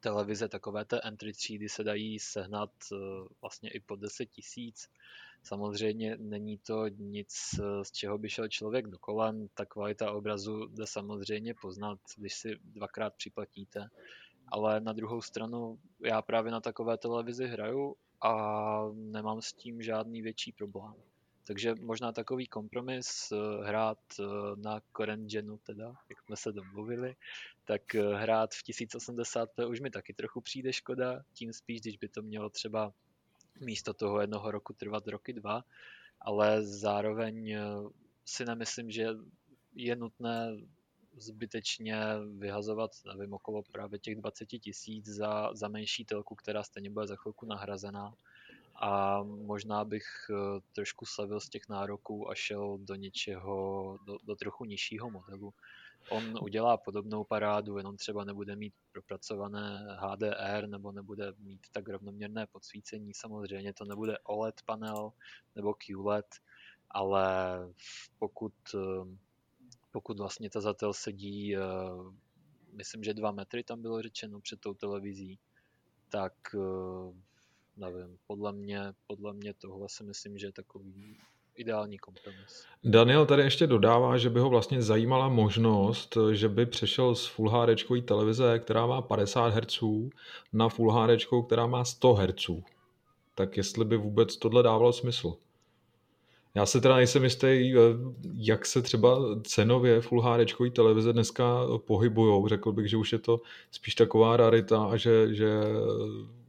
televize, 0.00 0.48
takové 0.48 0.84
té 0.84 1.00
entry 1.00 1.32
třídy 1.32 1.68
se 1.68 1.84
dají 1.84 2.18
sehnat 2.18 2.70
eh, 2.92 2.96
vlastně 3.40 3.70
i 3.70 3.80
po 3.80 3.96
10 3.96 4.26
tisíc. 4.26 4.88
Samozřejmě 5.46 6.16
není 6.20 6.58
to 6.58 6.88
nic, 6.88 7.60
z 7.82 7.92
čeho 7.92 8.18
by 8.18 8.30
šel 8.30 8.48
člověk 8.48 8.86
do 8.86 8.98
kolan. 8.98 9.48
Ta 9.54 9.66
kvalita 9.66 10.12
obrazu 10.12 10.66
jde 10.66 10.86
samozřejmě 10.86 11.54
poznat, 11.54 11.98
když 12.16 12.34
si 12.34 12.58
dvakrát 12.64 13.14
připlatíte. 13.14 13.88
Ale 14.48 14.80
na 14.80 14.92
druhou 14.92 15.22
stranu 15.22 15.78
já 16.04 16.22
právě 16.22 16.52
na 16.52 16.60
takové 16.60 16.98
televizi 16.98 17.46
hraju 17.46 17.96
a 18.20 18.34
nemám 18.94 19.42
s 19.42 19.52
tím 19.52 19.82
žádný 19.82 20.22
větší 20.22 20.52
problém. 20.52 20.94
Takže 21.46 21.74
možná 21.80 22.12
takový 22.12 22.46
kompromis 22.46 23.32
eh, 23.32 23.66
hrát 23.66 23.98
eh, 24.20 24.24
na 24.56 24.80
current 24.96 25.30
genu 25.30 25.58
teda, 25.58 25.94
jak 26.08 26.20
jsme 26.20 26.36
se 26.36 26.52
domluvili, 26.52 27.16
tak 27.64 27.94
eh, 27.94 28.14
hrát 28.14 28.54
v 28.54 28.62
1080p 28.62 29.70
už 29.70 29.80
mi 29.80 29.90
taky 29.90 30.14
trochu 30.14 30.40
přijde 30.40 30.72
škoda, 30.72 31.22
tím 31.32 31.52
spíš, 31.52 31.80
když 31.80 31.96
by 31.96 32.08
to 32.08 32.22
mělo 32.22 32.50
třeba 32.50 32.92
místo 33.60 33.94
toho 33.94 34.20
jednoho 34.20 34.50
roku 34.50 34.72
trvat 34.72 35.08
roky 35.08 35.32
dva, 35.32 35.64
ale 36.20 36.62
zároveň 36.62 37.58
si 38.24 38.44
nemyslím, 38.44 38.90
že 38.90 39.08
je 39.74 39.96
nutné 39.96 40.56
zbytečně 41.16 41.96
vyhazovat, 42.38 42.90
nevím, 43.06 43.34
okolo 43.34 43.62
právě 43.72 43.98
těch 43.98 44.16
20 44.16 44.46
tisíc 44.46 45.06
za, 45.06 45.54
za 45.54 45.68
menší 45.68 46.04
telku, 46.04 46.34
která 46.34 46.62
stejně 46.62 46.90
bude 46.90 47.06
za 47.06 47.16
chvilku 47.16 47.46
nahrazená 47.46 48.14
a 48.80 49.22
možná 49.22 49.84
bych 49.84 50.04
eh, 50.30 50.60
trošku 50.72 51.06
slavil 51.06 51.40
z 51.40 51.48
těch 51.48 51.68
nároků 51.68 52.30
a 52.30 52.34
šel 52.34 52.78
do 52.78 52.94
něčeho, 52.94 53.98
do, 54.06 54.18
do 54.24 54.36
trochu 54.36 54.64
nižšího 54.64 55.10
modelu. 55.10 55.54
On 56.10 56.38
udělá 56.42 56.76
podobnou 56.76 57.24
parádu, 57.24 57.76
jenom 57.76 57.96
třeba 57.96 58.24
nebude 58.24 58.56
mít 58.56 58.74
propracované 58.92 59.86
HDR 59.98 60.66
nebo 60.66 60.92
nebude 60.92 61.32
mít 61.38 61.60
tak 61.72 61.88
rovnoměrné 61.88 62.46
podsvícení. 62.46 63.14
Samozřejmě 63.14 63.72
to 63.72 63.84
nebude 63.84 64.18
OLED 64.18 64.62
panel 64.62 65.12
nebo 65.54 65.74
QLED, 65.74 66.26
ale 66.90 67.58
pokud, 68.18 68.54
eh, 68.74 69.16
pokud 69.90 70.18
vlastně 70.18 70.50
ta 70.50 70.60
zatel 70.60 70.92
sedí, 70.92 71.56
eh, 71.56 71.60
myslím, 72.72 73.04
že 73.04 73.14
dva 73.14 73.30
metry 73.30 73.64
tam 73.64 73.82
bylo 73.82 74.02
řečeno 74.02 74.40
před 74.40 74.60
tou 74.60 74.74
televizí, 74.74 75.38
tak 76.08 76.32
nevím, 77.76 78.18
podle 78.26 78.52
mě, 78.52 78.94
podle 79.06 79.32
mě 79.32 79.54
tohle 79.54 79.88
si 79.88 80.04
myslím, 80.04 80.38
že 80.38 80.46
je 80.46 80.52
takový 80.52 81.18
ideální 81.56 81.98
kompromis. 81.98 82.66
Daniel 82.84 83.26
tady 83.26 83.42
ještě 83.42 83.66
dodává, 83.66 84.18
že 84.18 84.30
by 84.30 84.40
ho 84.40 84.48
vlastně 84.48 84.82
zajímala 84.82 85.28
možnost, 85.28 86.18
že 86.32 86.48
by 86.48 86.66
přešel 86.66 87.14
z 87.14 87.26
Full 87.26 87.50
HD 87.50 88.04
televize, 88.04 88.58
která 88.58 88.86
má 88.86 89.02
50 89.02 89.54
Hz, 89.54 89.82
na 90.52 90.68
Full 90.68 90.92
HD, 90.92 91.26
která 91.46 91.66
má 91.66 91.84
100 91.84 92.14
Hz. 92.14 92.50
Tak 93.34 93.56
jestli 93.56 93.84
by 93.84 93.96
vůbec 93.96 94.36
tohle 94.36 94.62
dávalo 94.62 94.92
smysl? 94.92 95.34
Já 96.54 96.66
se 96.66 96.80
teda 96.80 96.96
nejsem 96.96 97.24
jistý, 97.24 97.46
eh, 97.46 97.78
jak 98.34 98.66
se 98.66 98.82
třeba 98.82 99.18
cenově 99.42 100.00
Full 100.00 100.22
HD 100.22 100.70
televize 100.70 101.12
dneska 101.12 101.66
pohybujou. 101.78 102.48
Řekl 102.48 102.72
bych, 102.72 102.90
že 102.90 102.96
už 102.96 103.12
je 103.12 103.18
to 103.18 103.40
spíš 103.70 103.94
taková 103.94 104.36
rarita 104.36 104.84
a 104.84 104.96
že, 104.96 105.34
že 105.34 105.60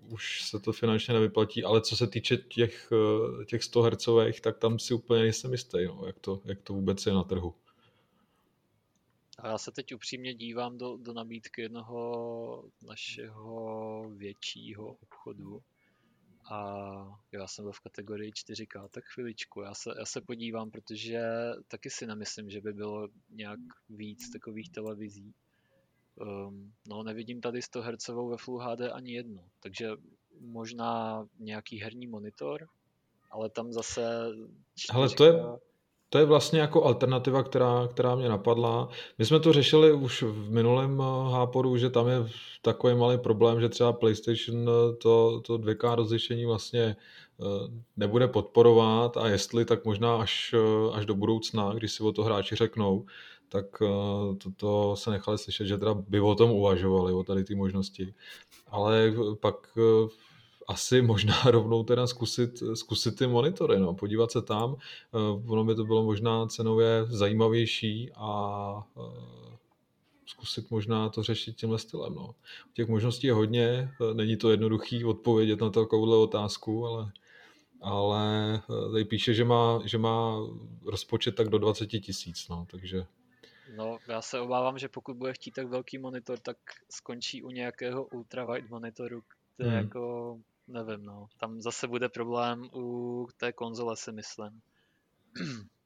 už 0.08 0.42
se 0.42 0.60
to 0.60 0.74
finančně 0.74 1.14
nevyplatí, 1.14 1.64
ale 1.64 1.82
co 1.82 1.96
se 1.96 2.08
týče 2.08 2.38
těch, 2.38 2.90
eh, 2.92 3.46
těch 3.46 3.64
100 3.64 3.82
hercových, 3.82 4.42
tak 4.42 4.58
tam 4.58 4.80
si 4.80 4.94
úplně 4.94 5.22
nejsem 5.22 5.52
jistý, 5.52 5.86
no, 5.86 6.04
jak, 6.06 6.20
to, 6.20 6.42
jak 6.46 6.62
to 6.62 6.74
vůbec 6.74 7.06
je 7.06 7.14
na 7.14 7.24
trhu. 7.24 7.56
A 9.40 9.48
já 9.48 9.58
se 9.58 9.72
teď 9.72 9.94
upřímně 9.94 10.34
dívám 10.34 10.78
do, 10.78 10.98
do 10.98 11.14
nabídky 11.14 11.62
jednoho 11.62 12.70
našeho 12.88 14.10
většího 14.16 14.98
obchodu 15.02 15.62
a 16.50 17.20
já 17.32 17.48
jsem 17.48 17.66
byl 17.66 17.72
v 17.72 17.80
kategorii 17.80 18.32
4K, 18.32 18.90
tak 18.90 19.04
chviličku, 19.04 19.62
já 19.62 19.74
se, 19.74 19.90
já 20.00 20.06
se 20.06 20.22
podívám, 20.22 20.72
protože 20.72 21.22
taky 21.68 21.90
si 21.90 22.08
nemyslím, 22.08 22.50
že 22.50 22.62
by 22.62 22.74
bylo 22.74 23.08
nějak 23.30 23.60
víc 23.90 24.30
takových 24.32 24.70
televizí. 24.70 25.34
Um, 26.22 26.72
no, 26.88 27.04
nevidím 27.04 27.42
tady 27.42 27.62
100 27.62 27.82
Hz 27.82 28.08
ve 28.08 28.38
Full 28.38 28.60
HD 28.60 28.82
ani 28.92 29.14
jedno, 29.14 29.44
takže 29.64 29.90
možná 30.42 31.26
nějaký 31.40 31.82
herní 31.82 32.08
monitor, 32.08 32.68
ale 33.32 33.50
tam 33.50 33.74
zase... 33.74 34.28
Ale 34.94 35.10
to 35.10 35.26
je, 35.26 35.34
to 36.10 36.18
je 36.18 36.26
vlastně 36.26 36.60
jako 36.60 36.84
alternativa, 36.84 37.44
která, 37.44 37.88
která 37.88 38.16
mě 38.16 38.30
napadla. 38.30 38.90
My 39.18 39.26
jsme 39.26 39.40
to 39.40 39.54
řešili 39.54 39.94
už 39.94 40.22
v 40.24 40.52
minulém 40.52 41.02
eh, 41.02 41.32
háporu, 41.32 41.78
že 41.78 41.90
tam 41.90 42.08
je 42.08 42.18
takový 42.62 42.96
malý 42.96 43.18
problém, 43.18 43.62
že 43.62 43.70
třeba 43.70 43.94
PlayStation 43.94 44.70
eh, 44.70 44.96
to, 44.96 45.42
to 45.46 45.58
2K 45.58 45.96
rozlišení 45.96 46.46
vlastně 46.46 46.82
eh, 46.82 47.46
nebude 47.98 48.28
podporovat 48.28 49.18
a 49.18 49.28
jestli, 49.28 49.66
tak 49.66 49.86
možná 49.86 50.16
až, 50.16 50.56
až 50.94 51.06
do 51.06 51.16
budoucna, 51.16 51.74
když 51.74 51.92
si 51.92 52.04
o 52.04 52.12
to 52.12 52.24
hráči 52.24 52.56
řeknou 52.56 53.06
tak 53.50 53.66
eh, 53.82 54.36
toto 54.36 54.96
se 54.96 55.12
nechali 55.12 55.38
slyšet, 55.38 55.66
že 55.68 55.78
teda 55.78 55.94
by 55.94 56.20
o 56.20 56.36
tom 56.36 56.52
uvažovali, 56.52 57.14
o 57.14 57.24
tady 57.24 57.44
ty 57.44 57.56
možnosti. 57.56 58.14
Ale 58.68 59.14
pak 59.40 59.78
eh, 59.78 60.10
asi 60.68 61.02
možná 61.02 61.34
rovnou 61.46 61.84
teda 61.84 62.08
zkusit, 62.08 62.64
zkusit 62.74 63.18
ty 63.18 63.28
monitory, 63.28 63.80
no, 63.80 63.94
podívat 63.94 64.32
se 64.32 64.42
tam. 64.42 64.76
Eh, 64.76 65.18
ono 65.52 65.64
by 65.64 65.76
to 65.76 65.86
bylo 65.86 66.04
možná 66.04 66.48
cenově 66.48 67.06
zajímavější 67.10 68.12
a 68.16 68.84
zkusit 70.26 70.72
možná 70.72 71.10
to 71.10 71.24
řešit 71.24 71.56
tímhle 71.56 71.80
stylem. 71.80 72.16
No. 72.16 72.36
Těch 72.74 72.88
možností 72.88 73.28
je 73.28 73.34
hodně, 73.34 73.92
není 74.14 74.38
to 74.38 74.52
jednoduchý 74.52 75.06
odpovědět 75.06 75.62
na 75.62 75.70
takovouhle 75.70 76.18
otázku, 76.18 76.86
ale, 76.86 77.12
ale 77.82 78.62
tady 78.92 79.06
píše, 79.06 79.34
že 79.34 79.46
má, 79.46 79.82
že 79.86 79.98
má 79.98 80.40
rozpočet 80.86 81.36
tak 81.36 81.50
do 81.50 81.58
20 81.58 81.88
tisíc, 81.88 82.48
no, 82.50 82.68
takže 82.72 83.06
No, 83.76 83.98
já 84.08 84.22
se 84.22 84.40
obávám, 84.40 84.78
že 84.78 84.90
pokud 84.90 85.18
bude 85.18 85.34
chtít 85.34 85.52
tak 85.52 85.68
velký 85.68 85.98
monitor, 85.98 86.40
tak 86.40 86.58
skončí 86.90 87.44
u 87.44 87.50
nějakého 87.50 88.06
ultrawide 88.06 88.68
monitoru, 88.68 89.24
který 89.54 89.70
hmm. 89.70 89.78
jako, 89.78 90.40
nevím, 90.68 91.06
no. 91.06 91.28
Tam 91.38 91.62
zase 91.62 91.88
bude 91.88 92.10
problém 92.10 92.70
u 92.74 93.28
té 93.38 93.52
konzole, 93.52 93.98
si 93.98 94.12
myslím. 94.12 94.62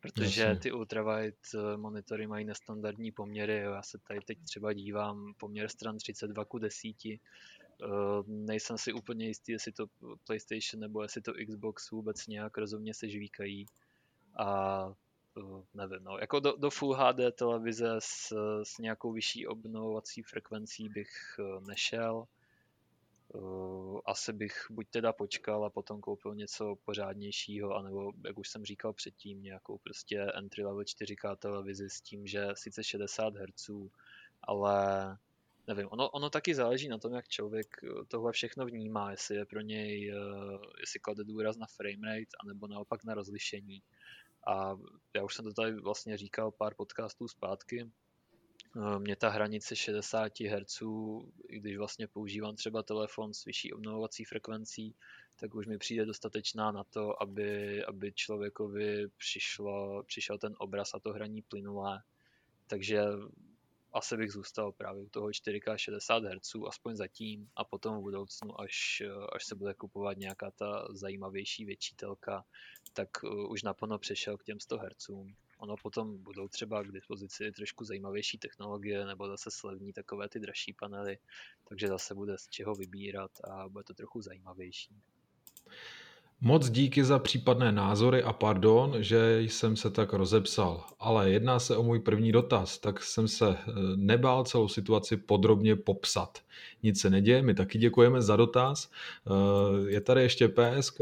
Protože 0.00 0.58
ty 0.62 0.72
ultrawide 0.72 1.36
eh, 1.54 1.76
monitory 1.76 2.26
mají 2.26 2.44
nestandardní 2.44 3.12
poměry. 3.12 3.56
Já 3.56 3.82
se 3.82 3.98
tady 3.98 4.20
teď 4.20 4.38
třeba 4.44 4.72
dívám 4.72 5.34
poměr 5.38 5.68
stran 5.68 5.98
32 5.98 6.44
ku 6.44 6.58
10. 6.58 6.88
Uh, 7.82 7.90
nejsem 8.26 8.78
si 8.78 8.92
úplně 8.92 9.26
jistý, 9.26 9.52
jestli 9.52 9.72
to 9.72 9.86
PlayStation 10.26 10.80
nebo 10.80 11.02
jestli 11.02 11.20
to 11.20 11.32
Xbox 11.46 11.90
vůbec 11.90 12.26
nějak 12.26 12.58
rozumně 12.58 12.94
se 12.94 13.08
žvíkají. 13.08 13.66
A 14.36 14.88
nevím, 15.74 16.04
no, 16.04 16.18
jako 16.18 16.40
do, 16.40 16.56
do 16.56 16.70
Full 16.70 16.94
HD 16.94 17.34
televize 17.34 17.94
s, 17.98 18.32
s 18.62 18.78
nějakou 18.78 19.12
vyšší 19.12 19.46
obnovovací 19.46 20.22
frekvencí 20.22 20.88
bych 20.88 21.10
eh, 21.38 21.60
nešel. 21.60 22.24
Eh, 23.34 24.00
asi 24.06 24.32
bych 24.32 24.66
buď 24.70 24.86
teda 24.90 25.12
počkal 25.12 25.64
a 25.64 25.70
potom 25.70 26.00
koupil 26.00 26.34
něco 26.34 26.76
pořádnějšího, 26.84 27.74
anebo, 27.74 28.12
jak 28.24 28.38
už 28.38 28.48
jsem 28.48 28.64
říkal 28.64 28.92
předtím, 28.92 29.42
nějakou 29.42 29.78
prostě 29.78 30.20
entry 30.20 30.64
level 30.64 30.82
4K 30.82 31.36
televizi 31.36 31.90
s 31.90 32.00
tím, 32.00 32.26
že 32.26 32.48
sice 32.54 32.84
60 32.84 33.34
Hz, 33.36 33.70
ale 34.42 35.16
nevím, 35.66 35.88
ono, 35.90 36.10
ono 36.10 36.30
taky 36.30 36.54
záleží 36.54 36.88
na 36.88 36.98
tom, 36.98 37.14
jak 37.14 37.28
člověk 37.28 37.76
tohle 38.08 38.32
všechno 38.32 38.66
vnímá, 38.66 39.10
jestli 39.10 39.36
je 39.36 39.46
pro 39.46 39.60
něj, 39.60 40.14
jestli 40.80 41.00
klade 41.00 41.24
důraz 41.24 41.56
na 41.56 41.66
framerate, 41.66 42.36
anebo 42.40 42.66
naopak 42.66 43.04
na 43.04 43.14
rozlišení. 43.14 43.82
A 44.46 44.76
já 45.14 45.24
už 45.24 45.34
jsem 45.34 45.44
to 45.44 45.52
tady 45.52 45.80
vlastně 45.80 46.16
říkal 46.16 46.50
pár 46.50 46.74
podcastů 46.74 47.28
zpátky. 47.28 47.90
Eh, 48.76 48.98
mě 48.98 49.16
ta 49.16 49.28
hranice 49.28 49.76
60 49.76 50.40
Hz, 50.40 50.82
i 51.48 51.60
když 51.60 51.76
vlastně 51.76 52.06
používám 52.06 52.56
třeba 52.56 52.82
telefon 52.82 53.34
s 53.34 53.44
vyšší 53.44 53.72
obnovovací 53.72 54.24
frekvencí, 54.24 54.94
tak 55.36 55.54
už 55.54 55.66
mi 55.66 55.78
přijde 55.78 56.06
dostatečná 56.06 56.72
na 56.72 56.84
to, 56.84 57.22
aby, 57.22 57.84
aby 57.84 58.12
člověkovi 58.12 59.08
přišlo, 59.16 60.02
přišel 60.02 60.38
ten 60.38 60.54
obraz 60.58 60.94
a 60.94 60.98
to 60.98 61.12
hraní 61.12 61.42
plynulé. 61.42 62.02
Takže 62.66 63.02
asi 63.94 64.16
bych 64.16 64.32
zůstal 64.32 64.72
právě 64.72 65.02
u 65.02 65.08
toho 65.08 65.26
4K 65.26 65.76
60 65.76 66.24
Hz, 66.24 66.54
aspoň 66.68 66.96
zatím, 66.96 67.50
a 67.56 67.64
potom 67.64 67.98
v 67.98 68.02
budoucnu, 68.02 68.60
až, 68.60 69.02
až 69.32 69.44
se 69.44 69.54
bude 69.54 69.74
kupovat 69.74 70.18
nějaká 70.18 70.50
ta 70.50 70.86
zajímavější 70.90 71.64
větší 71.64 71.94
telka, 71.94 72.44
tak 72.92 73.08
eh, 73.24 73.28
už 73.28 73.62
naplno 73.62 73.98
přešel 73.98 74.38
k 74.38 74.44
těm 74.44 74.60
100 74.60 74.78
Hz. 74.78 75.10
Ono 75.58 75.76
potom 75.76 76.18
budou 76.22 76.48
třeba 76.48 76.82
k 76.82 76.92
dispozici 76.92 77.52
trošku 77.52 77.84
zajímavější 77.84 78.38
technologie 78.38 79.04
nebo 79.04 79.28
zase 79.28 79.50
slevní 79.50 79.92
takové 79.92 80.28
ty 80.28 80.40
dražší 80.40 80.72
panely, 80.72 81.18
takže 81.68 81.88
zase 81.88 82.14
bude 82.14 82.38
z 82.38 82.48
čeho 82.48 82.74
vybírat 82.74 83.30
a 83.44 83.68
bude 83.68 83.84
to 83.84 83.94
trochu 83.94 84.22
zajímavější. 84.22 84.94
Moc 86.40 86.70
díky 86.70 87.04
za 87.04 87.18
případné 87.18 87.72
názory 87.72 88.22
a 88.22 88.32
pardon, 88.32 88.94
že 88.98 89.40
jsem 89.40 89.76
se 89.76 89.90
tak 89.90 90.12
rozepsal. 90.12 90.84
Ale 90.98 91.30
jedná 91.30 91.58
se 91.58 91.76
o 91.76 91.82
můj 91.82 92.00
první 92.00 92.32
dotaz, 92.32 92.78
tak 92.78 93.02
jsem 93.02 93.28
se 93.28 93.48
eh, 93.50 93.72
nebál 93.96 94.44
celou 94.44 94.68
situaci 94.68 95.16
podrobně 95.16 95.76
popsat. 95.76 96.38
Nic 96.82 97.00
se 97.00 97.10
neděje, 97.10 97.42
my 97.42 97.54
taky 97.54 97.78
děkujeme 97.78 98.22
za 98.22 98.36
dotaz. 98.36 98.90
Eh, 99.26 99.90
je 99.90 100.00
tady 100.00 100.22
ještě 100.22 100.48
PSK. 100.48 101.00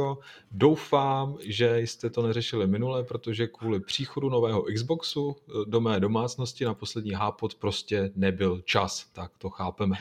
Doufám, 0.50 1.38
že 1.40 1.78
jste 1.78 2.10
to 2.10 2.22
neřešili 2.22 2.66
minule, 2.66 3.04
protože 3.04 3.46
kvůli 3.46 3.80
příchodu 3.80 4.30
nového 4.30 4.64
Xboxu 4.74 5.36
eh, 5.36 5.52
do 5.66 5.80
mé 5.80 6.00
domácnosti 6.00 6.64
na 6.64 6.74
poslední 6.74 7.10
hápot 7.12 7.54
prostě 7.54 8.10
nebyl 8.14 8.62
čas. 8.64 9.06
Tak 9.12 9.32
to 9.38 9.50
chápeme. 9.50 9.96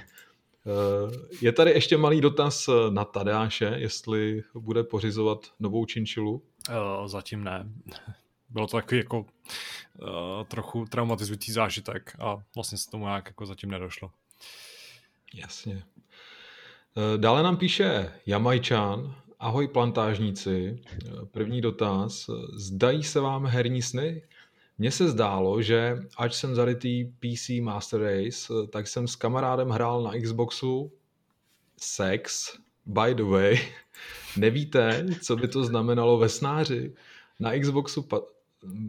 Eh, 0.66 1.36
je 1.42 1.52
tady 1.52 1.72
ještě 1.72 1.98
malý 1.98 2.22
dotaz 2.22 2.68
eh, 2.68 2.92
na 2.92 3.06
Tadeáše, 3.06 3.74
jestli 3.78 4.44
bude 4.54 4.84
pořizovat 4.84 5.40
novou 5.60 5.86
činčilu? 5.86 6.44
Uh, 6.70 7.08
zatím 7.08 7.44
ne. 7.44 7.70
Bylo 8.50 8.68
to 8.68 8.78
takový 8.78 8.98
jako 8.98 9.26
trochu 10.48 10.86
traumatizující 10.86 11.52
zážitek 11.52 12.16
a 12.20 12.38
vlastně 12.56 12.78
se 12.78 12.90
tomu 12.90 13.06
nějak 13.06 13.26
jako 13.26 13.46
zatím 13.46 13.72
nedošlo. 13.72 14.12
Jasně. 15.34 15.84
Dále 17.18 17.44
nám 17.44 17.58
píše 17.58 18.12
Jamajčan. 18.26 19.16
Ahoj 19.40 19.68
plantážníci. 19.68 20.84
První 21.32 21.62
dotaz. 21.62 22.30
Zdají 22.54 23.04
se 23.04 23.20
vám 23.20 23.46
herní 23.46 23.82
sny? 23.82 24.22
Mně 24.82 24.92
se 24.92 25.08
zdálo, 25.08 25.62
že 25.62 25.98
ať 26.18 26.34
jsem 26.34 26.56
zarytý 26.56 27.06
PC 27.06 27.50
Master 27.62 28.02
Race, 28.02 28.54
tak 28.70 28.88
jsem 28.88 29.08
s 29.08 29.16
kamarádem 29.16 29.70
hrál 29.70 30.04
na 30.04 30.12
Xboxu 30.22 30.92
Sex, 31.78 32.54
by 32.86 33.16
the 33.16 33.24
way. 33.24 33.60
Nevíte, 34.38 35.06
co 35.22 35.36
by 35.36 35.48
to 35.48 35.64
znamenalo 35.64 36.18
ve 36.18 36.30
snáři? 36.30 36.94
Na 37.40 37.60
Xboxu, 37.60 38.02
pa- 38.02 38.22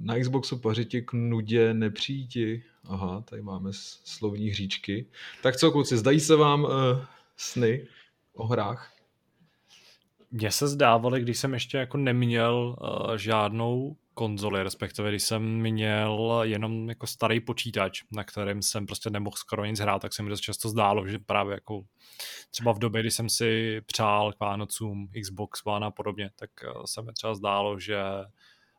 na 0.02 0.18
Xboxu 0.18 0.58
pařiti 0.58 1.02
k 1.02 1.12
nudě 1.12 1.74
nepřijti. 1.74 2.64
Aha, 2.84 3.20
tady 3.20 3.42
máme 3.42 3.70
slovní 4.04 4.48
hříčky. 4.48 5.06
Tak 5.42 5.56
co, 5.56 5.70
kluci, 5.70 5.96
zdají 5.96 6.20
se 6.20 6.36
vám 6.36 6.64
uh, 6.64 6.70
sny 7.36 7.86
o 8.34 8.46
hrách? 8.46 8.92
Mně 10.30 10.50
se 10.50 10.68
zdávaly, 10.68 11.20
když 11.20 11.38
jsem 11.38 11.54
ještě 11.54 11.78
jako 11.78 11.96
neměl 11.96 12.76
uh, 12.80 13.14
žádnou 13.14 13.96
konzoli, 14.14 14.62
respektive 14.62 15.10
když 15.10 15.22
jsem 15.22 15.42
měl 15.42 16.40
jenom 16.42 16.88
jako 16.88 17.06
starý 17.06 17.40
počítač, 17.40 18.02
na 18.10 18.24
kterém 18.24 18.62
jsem 18.62 18.86
prostě 18.86 19.10
nemohl 19.10 19.36
skoro 19.36 19.64
nic 19.64 19.80
hrát, 19.80 20.02
tak 20.02 20.12
se 20.12 20.22
mi 20.22 20.28
dost 20.28 20.40
často 20.40 20.68
zdálo, 20.68 21.08
že 21.08 21.18
právě 21.18 21.54
jako 21.54 21.82
třeba 22.50 22.72
v 22.72 22.78
době, 22.78 23.00
kdy 23.00 23.10
jsem 23.10 23.28
si 23.28 23.80
přál 23.86 24.32
k 24.32 24.40
Vánocům 24.40 25.08
Xbox 25.22 25.60
One 25.64 25.86
a 25.86 25.90
podobně, 25.90 26.30
tak 26.36 26.50
eh, 26.64 26.68
se 26.84 27.02
mi 27.02 27.12
třeba 27.12 27.34
zdálo, 27.34 27.78
že 27.80 27.98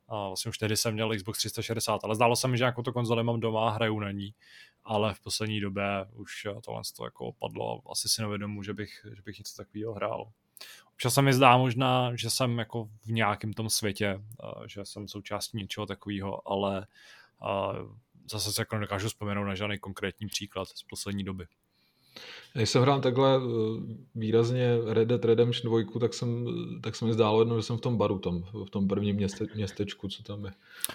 a 0.07 0.27
vlastně 0.27 0.49
už 0.49 0.57
tehdy 0.57 0.77
jsem 0.77 0.93
měl 0.93 1.15
Xbox 1.15 1.39
360, 1.39 2.03
ale 2.03 2.15
zdálo 2.15 2.35
se 2.35 2.47
mi, 2.47 2.57
že 2.57 2.64
jako 2.64 2.84
to 2.84 2.93
konzoli 2.93 3.23
mám 3.23 3.39
doma 3.39 3.68
a 3.68 3.69
hraju 3.69 3.99
na 3.99 4.11
ní, 4.11 4.34
ale 4.84 5.14
v 5.14 5.19
poslední 5.19 5.60
době 5.60 5.84
už 6.14 6.47
tohle 6.65 6.81
to 6.97 7.05
jako 7.05 7.26
opadlo 7.26 7.91
asi 7.91 8.10
si 8.10 8.22
nevědomu, 8.22 8.64
že 8.64 8.73
bych, 8.73 9.05
že 9.15 9.22
bych 9.22 9.39
něco 9.39 9.55
takového 9.57 9.93
hrál. 9.93 10.31
Občas 10.94 11.14
se 11.14 11.22
mi 11.22 11.34
zdá 11.34 11.57
možná, 11.57 12.15
že 12.15 12.30
jsem 12.30 12.60
jako 12.60 12.90
v 13.06 13.11
nějakém 13.11 13.53
tom 13.53 13.70
světě, 13.70 14.22
že 14.68 14.86
jsem 14.86 15.07
součástí 15.07 15.57
něčeho 15.57 15.86
takového, 15.86 16.52
ale 16.52 16.88
zase 18.32 18.53
se 18.53 18.61
jako 18.61 18.76
nedokážu 18.76 19.07
vzpomenout 19.07 19.44
na 19.44 19.56
žádný 19.56 19.80
konkrétní 19.80 20.28
příklad 20.28 20.68
z 20.68 20.84
poslední 20.84 21.24
doby. 21.24 21.45
Když 22.53 22.69
jsem 22.69 22.81
hrál 22.81 23.02
takhle 23.02 23.35
eh, 23.35 23.40
výrazně 24.15 24.77
Red 24.85 25.07
Dead 25.07 25.26
Redemption 25.26 25.84
2, 25.84 25.99
tak, 25.99 26.14
jsem, 26.14 26.48
tak 26.81 26.95
se 26.95 27.06
mi 27.06 27.14
zdálo 27.14 27.41
jedno, 27.41 27.56
že 27.56 27.64
jsem 27.64 27.77
v 27.77 27.81
tom 27.81 27.98
baru 27.98 28.19
tam, 28.19 28.44
v 28.65 28.69
tom 28.69 28.88
prvním 28.88 29.15
měste, 29.15 29.45
městečku, 29.56 30.07
co 30.07 30.23
tam 30.23 30.45
je. 30.45 30.52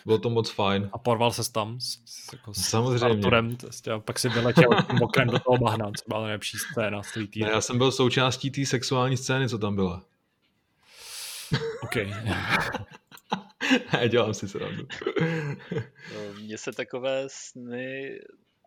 Bylo 0.06 0.18
to 0.18 0.30
moc 0.30 0.50
fajn. 0.50 0.90
A 0.92 0.98
porval 0.98 1.30
se 1.30 1.52
tam 1.52 1.80
s, 1.80 1.98
s, 2.04 2.32
jako 2.32 2.54
Samozřejmě. 2.54 2.98
s 2.98 3.02
Arturem, 3.02 3.56
prostě, 3.56 3.90
a 3.90 3.98
pak 3.98 4.18
si 4.18 4.28
vyletěl 4.28 4.70
tím 4.90 5.02
okrem 5.02 5.28
do 5.28 5.38
toho 5.38 5.58
bahna, 5.58 5.86
co 5.86 6.04
byla 6.08 6.22
nejlepší 6.22 6.58
scéna 6.58 7.02
z 7.02 7.12
Já 7.36 7.60
jsem 7.60 7.78
byl 7.78 7.92
součástí 7.92 8.50
té 8.50 8.66
sexuální 8.66 9.16
scény, 9.16 9.48
co 9.48 9.58
tam 9.58 9.74
byla. 9.74 10.02
OK. 11.82 11.96
ne, 13.92 14.08
dělám 14.08 14.34
si 14.34 14.48
srandu. 14.48 14.86
No, 16.14 16.40
mně 16.40 16.58
se 16.58 16.72
takové 16.72 17.24
sny 17.26 18.18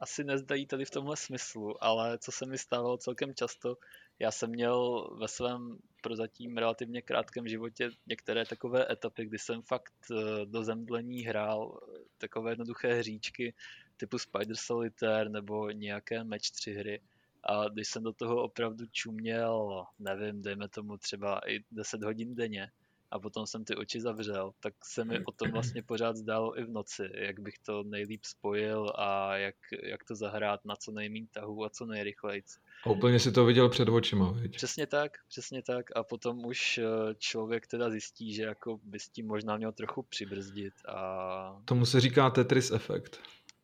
asi 0.02 0.23
nezdají 0.23 0.65
tady 0.65 0.86
v 0.86 0.91
tomhle 0.91 1.18
smyslu, 1.18 1.84
ale 1.84 2.18
co 2.18 2.32
se 2.32 2.45
mi 2.45 2.57
stávalo 2.57 2.98
celkem 2.98 3.36
často, 3.36 3.78
já 4.19 4.32
jsem 4.32 4.49
měl 4.49 5.10
ve 5.19 5.28
svém 5.28 5.78
prozatím 6.02 6.57
relativně 6.57 7.02
krátkém 7.02 7.48
životě 7.48 7.90
některé 8.07 8.45
takové 8.45 8.91
etapy, 8.91 9.26
kdy 9.26 9.40
jsem 9.40 9.61
fakt 9.61 9.94
eh, 10.11 10.45
do 10.45 10.64
zemdlení 10.64 11.22
hrál 11.22 11.80
eh, 11.82 11.99
takové 12.18 12.52
jednoduché 12.52 12.94
hříčky 12.94 13.53
typu 13.98 14.18
Spider 14.18 14.56
Solitaire 14.56 15.30
nebo 15.30 15.69
nějaké 15.69 16.23
Match 16.23 16.52
3 16.52 16.73
hry. 16.73 17.02
A 17.44 17.69
když 17.69 17.88
jsem 17.88 18.03
do 18.03 18.14
toho 18.14 18.44
opravdu 18.44 18.86
čuměl, 18.91 19.86
nevím, 19.99 20.41
dejme 20.41 20.68
tomu 20.68 20.98
třeba 20.98 21.41
i 21.48 21.64
10 21.72 22.03
hodin 22.03 22.36
denně, 22.36 22.72
a 23.12 23.20
potom 23.20 23.48
jsem 23.48 23.66
ty 23.66 23.76
oči 23.76 24.02
zavřel, 24.02 24.52
tak 24.60 24.74
se 24.84 25.06
mi 25.06 25.26
o 25.26 25.32
tom 25.32 25.52
vlastně 25.52 25.84
pořád 25.84 26.16
zdálo 26.16 26.60
i 26.60 26.64
v 26.64 26.70
noci, 26.70 27.10
jak 27.14 27.40
bych 27.40 27.60
to 27.60 27.84
nejlíp 27.84 28.26
spojil 28.26 28.94
a 28.96 29.36
jak, 29.36 29.56
jak 29.84 30.04
to 30.04 30.16
zahrát 30.16 30.66
na 30.66 30.76
co 30.76 30.92
nejméně 30.92 31.28
tahu 31.32 31.66
a 31.66 31.70
co 31.70 31.86
nejrychleji. 31.86 32.44
A 32.84 32.90
úplně 32.90 33.20
si 33.20 33.32
to 33.32 33.46
viděl 33.46 33.70
před 33.70 33.90
očima, 33.90 34.32
viď? 34.32 34.56
Přesně 34.56 34.88
tak, 34.88 35.18
přesně 35.28 35.62
tak 35.62 35.86
a 35.96 36.04
potom 36.04 36.46
už 36.46 36.78
eh, 36.78 36.86
člověk 37.18 37.68
teda 37.68 37.90
zjistí, 37.90 38.34
že 38.34 38.44
jako 38.44 38.80
by 38.84 39.00
s 39.00 39.10
tím 39.10 39.28
možná 39.28 39.58
měl 39.58 39.72
trochu 39.72 40.04
přibrzdit 40.04 40.74
a... 40.88 41.62
Tomu 41.66 41.86
se 41.86 42.00
říká 42.02 42.30
Tetris 42.30 42.72
efekt. 42.72 43.20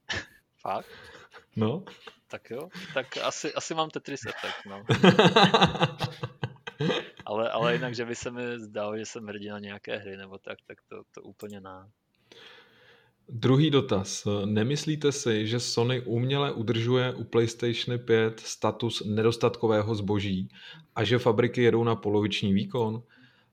Fakt? 0.62 0.90
No. 1.56 1.84
Tak 2.28 2.50
jo, 2.50 2.70
tak 2.94 3.18
asi, 3.18 3.54
asi 3.54 3.74
mám 3.74 3.90
Tetris 3.90 4.22
efekt, 4.26 4.66
no. 4.66 4.86
ale, 7.28 7.50
ale 7.50 7.74
jinak, 7.74 7.96
že 7.96 8.06
by 8.06 8.16
se 8.16 8.32
mi 8.32 8.60
zdalo, 8.60 8.98
že 8.98 9.06
jsem 9.06 9.28
hrdina 9.28 9.60
nějaké 9.60 9.98
hry 9.98 10.18
nebo 10.18 10.38
tak, 10.38 10.58
tak 10.68 10.78
to, 10.90 11.04
to 11.12 11.22
úplně 11.22 11.62
ne. 11.62 11.90
Druhý 13.30 13.70
dotaz. 13.70 14.28
Nemyslíte 14.46 15.12
si, 15.12 15.48
že 15.48 15.60
Sony 15.60 16.02
uměle 16.02 16.52
udržuje 16.52 17.14
u 17.14 17.24
PlayStation 17.24 18.00
5 18.00 18.40
status 18.40 19.04
nedostatkového 19.06 19.96
zboží 19.96 20.50
a 20.96 21.04
že 21.04 21.20
fabriky 21.20 21.62
jedou 21.62 21.84
na 21.84 21.96
poloviční 21.96 22.54
výkon? 22.54 23.04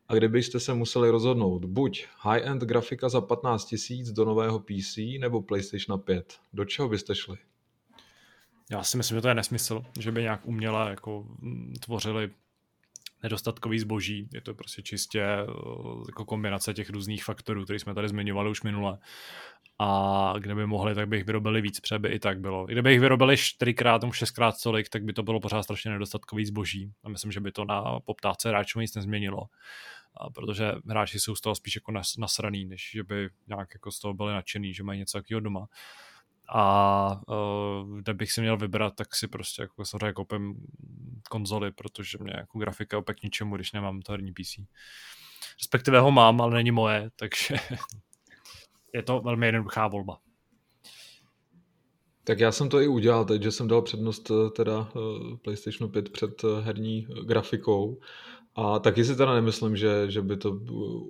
A 0.08 0.14
kdybyste 0.14 0.60
se 0.60 0.74
museli 0.74 1.10
rozhodnout, 1.10 1.64
buď 1.64 2.06
high-end 2.20 2.62
grafika 2.62 3.08
za 3.08 3.20
15 3.20 3.74
000 3.90 4.02
do 4.12 4.24
nového 4.24 4.60
PC 4.60 4.98
nebo 5.20 5.42
PlayStation 5.42 6.00
5, 6.00 6.38
do 6.52 6.64
čeho 6.64 6.88
byste 6.88 7.14
šli? 7.14 7.36
Já 8.70 8.82
si 8.82 8.96
myslím, 8.96 9.18
že 9.18 9.22
to 9.22 9.28
je 9.28 9.34
nesmysl, 9.34 9.84
že 9.98 10.12
by 10.12 10.22
nějak 10.22 10.46
uměle 10.46 10.90
jako 10.90 11.26
mm, 11.38 11.74
tvořili 11.80 12.30
nedostatkový 13.24 13.78
zboží. 13.78 14.28
Je 14.34 14.40
to 14.40 14.54
prostě 14.54 14.82
čistě 14.82 15.22
eh, 15.22 15.46
jako 16.08 16.24
kombinace 16.24 16.74
těch 16.74 16.90
různých 16.90 17.24
faktorů, 17.24 17.64
které 17.64 17.78
jsme 17.78 17.94
tady 17.94 18.08
zmiňovali 18.08 18.50
už 18.50 18.62
minule. 18.62 18.98
A 19.78 20.34
kdyby 20.38 20.66
mohli, 20.66 20.94
tak 20.94 21.08
by 21.08 21.16
jich 21.16 21.26
vyrobili 21.26 21.60
víc, 21.60 21.80
protože 21.80 21.98
by 21.98 22.08
i 22.08 22.18
tak 22.18 22.40
bylo. 22.40 22.66
Kdyby 22.66 22.92
jich 22.92 23.00
vyrobili 23.00 23.36
čtyřikrát 23.36 24.02
nebo 24.02 24.12
šestkrát 24.12 24.54
tolik, 24.62 24.88
tak 24.88 25.04
by 25.04 25.12
to 25.12 25.22
bylo 25.22 25.40
pořád 25.40 25.62
strašně 25.62 25.90
nedostatkový 25.90 26.46
zboží. 26.46 26.92
A 27.04 27.08
myslím, 27.08 27.32
že 27.32 27.40
by 27.40 27.52
to 27.52 27.64
na 27.64 28.00
poptávce 28.00 28.48
hráčů 28.48 28.80
nic 28.80 28.94
nezměnilo. 28.94 29.42
A 30.16 30.30
protože 30.30 30.72
hráči 30.88 31.20
jsou 31.20 31.34
z 31.34 31.40
toho 31.40 31.54
spíš 31.54 31.74
jako 31.74 31.92
nas, 31.92 32.16
nasraný, 32.16 32.64
než 32.64 32.90
že 32.94 33.02
by 33.04 33.28
nějak 33.48 33.68
jako 33.74 33.90
z 33.90 34.00
toho 34.00 34.14
byli 34.14 34.32
nadšený, 34.32 34.74
že 34.74 34.82
mají 34.82 34.98
něco 34.98 35.18
takového 35.18 35.40
doma 35.40 35.66
a 36.48 37.20
uh, 37.28 37.98
kde 37.98 38.14
bych 38.14 38.32
si 38.32 38.40
měl 38.40 38.56
vybrat, 38.56 38.94
tak 38.96 39.14
si 39.14 39.28
prostě 39.28 39.62
jako 39.62 39.84
samozřejmě 39.84 40.12
koupím 40.12 40.54
konzoli, 41.30 41.72
protože 41.72 42.18
mě 42.20 42.32
jako 42.36 42.58
grafika 42.58 42.98
opět 42.98 43.22
ničemu, 43.22 43.56
když 43.56 43.72
nemám 43.72 44.00
to 44.00 44.12
herní 44.12 44.32
PC. 44.32 44.56
Respektive 45.60 46.00
ho 46.00 46.10
mám, 46.10 46.40
ale 46.40 46.54
není 46.54 46.70
moje, 46.70 47.10
takže 47.16 47.54
je 48.94 49.02
to 49.02 49.20
velmi 49.20 49.46
jednoduchá 49.46 49.88
volba. 49.88 50.18
Tak 52.24 52.40
já 52.40 52.52
jsem 52.52 52.68
to 52.68 52.80
i 52.80 52.88
udělal 52.88 53.24
teď, 53.24 53.42
že 53.42 53.52
jsem 53.52 53.68
dal 53.68 53.82
přednost 53.82 54.30
eh, 54.30 54.50
teda 54.50 54.88
eh, 54.96 55.36
PlayStation 55.36 55.90
5 55.90 56.08
před 56.08 56.42
herní 56.62 57.06
grafikou 57.26 58.00
a 58.56 58.78
taky 58.78 59.04
si 59.04 59.16
teda 59.16 59.34
nemyslím, 59.34 59.76
že, 59.76 60.10
že 60.10 60.22
by 60.22 60.36
to 60.36 60.50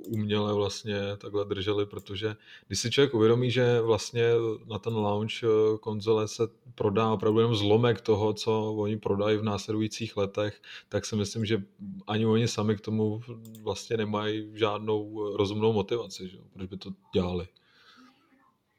uměle 0.08 0.54
vlastně 0.54 1.00
takhle 1.18 1.44
drželi, 1.44 1.86
protože 1.86 2.36
když 2.66 2.80
si 2.80 2.90
člověk 2.90 3.14
uvědomí, 3.14 3.50
že 3.50 3.80
vlastně 3.80 4.30
na 4.66 4.78
ten 4.78 4.94
launch 4.94 5.44
konzole 5.80 6.28
se 6.28 6.42
prodá 6.74 7.12
opravdu 7.12 7.38
jenom 7.38 7.54
zlomek 7.54 8.00
toho, 8.00 8.32
co 8.32 8.74
oni 8.74 8.98
prodají 8.98 9.38
v 9.38 9.44
následujících 9.44 10.16
letech, 10.16 10.62
tak 10.88 11.06
si 11.06 11.16
myslím, 11.16 11.44
že 11.44 11.62
ani 12.06 12.26
oni 12.26 12.48
sami 12.48 12.76
k 12.76 12.80
tomu 12.80 13.20
vlastně 13.60 13.96
nemají 13.96 14.50
žádnou 14.54 15.36
rozumnou 15.36 15.72
motivaci, 15.72 16.28
že? 16.28 16.38
proč 16.52 16.68
by 16.68 16.76
to 16.76 16.90
dělali. 17.14 17.48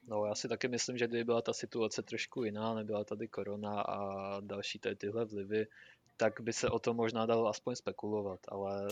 No 0.08 0.26
já 0.26 0.36
si 0.36 0.48
taky 0.48 0.68
myslím, 0.68 0.98
že 0.98 1.08
kdyby 1.08 1.24
byla 1.24 1.42
ta 1.42 1.54
situace 1.54 2.02
trošku 2.02 2.44
jiná, 2.44 2.74
nebyla 2.74 3.04
tady 3.04 3.28
korona 3.28 3.82
a 3.82 4.40
další 4.40 4.80
tady 4.80 4.96
tyhle 4.96 5.26
vlivy, 5.26 5.68
tak 6.18 6.42
by 6.42 6.54
se 6.54 6.70
o 6.70 6.80
to 6.80 6.94
možná 6.94 7.26
dalo 7.26 7.48
aspoň 7.48 7.76
spekulovat, 7.76 8.40
ale 8.48 8.88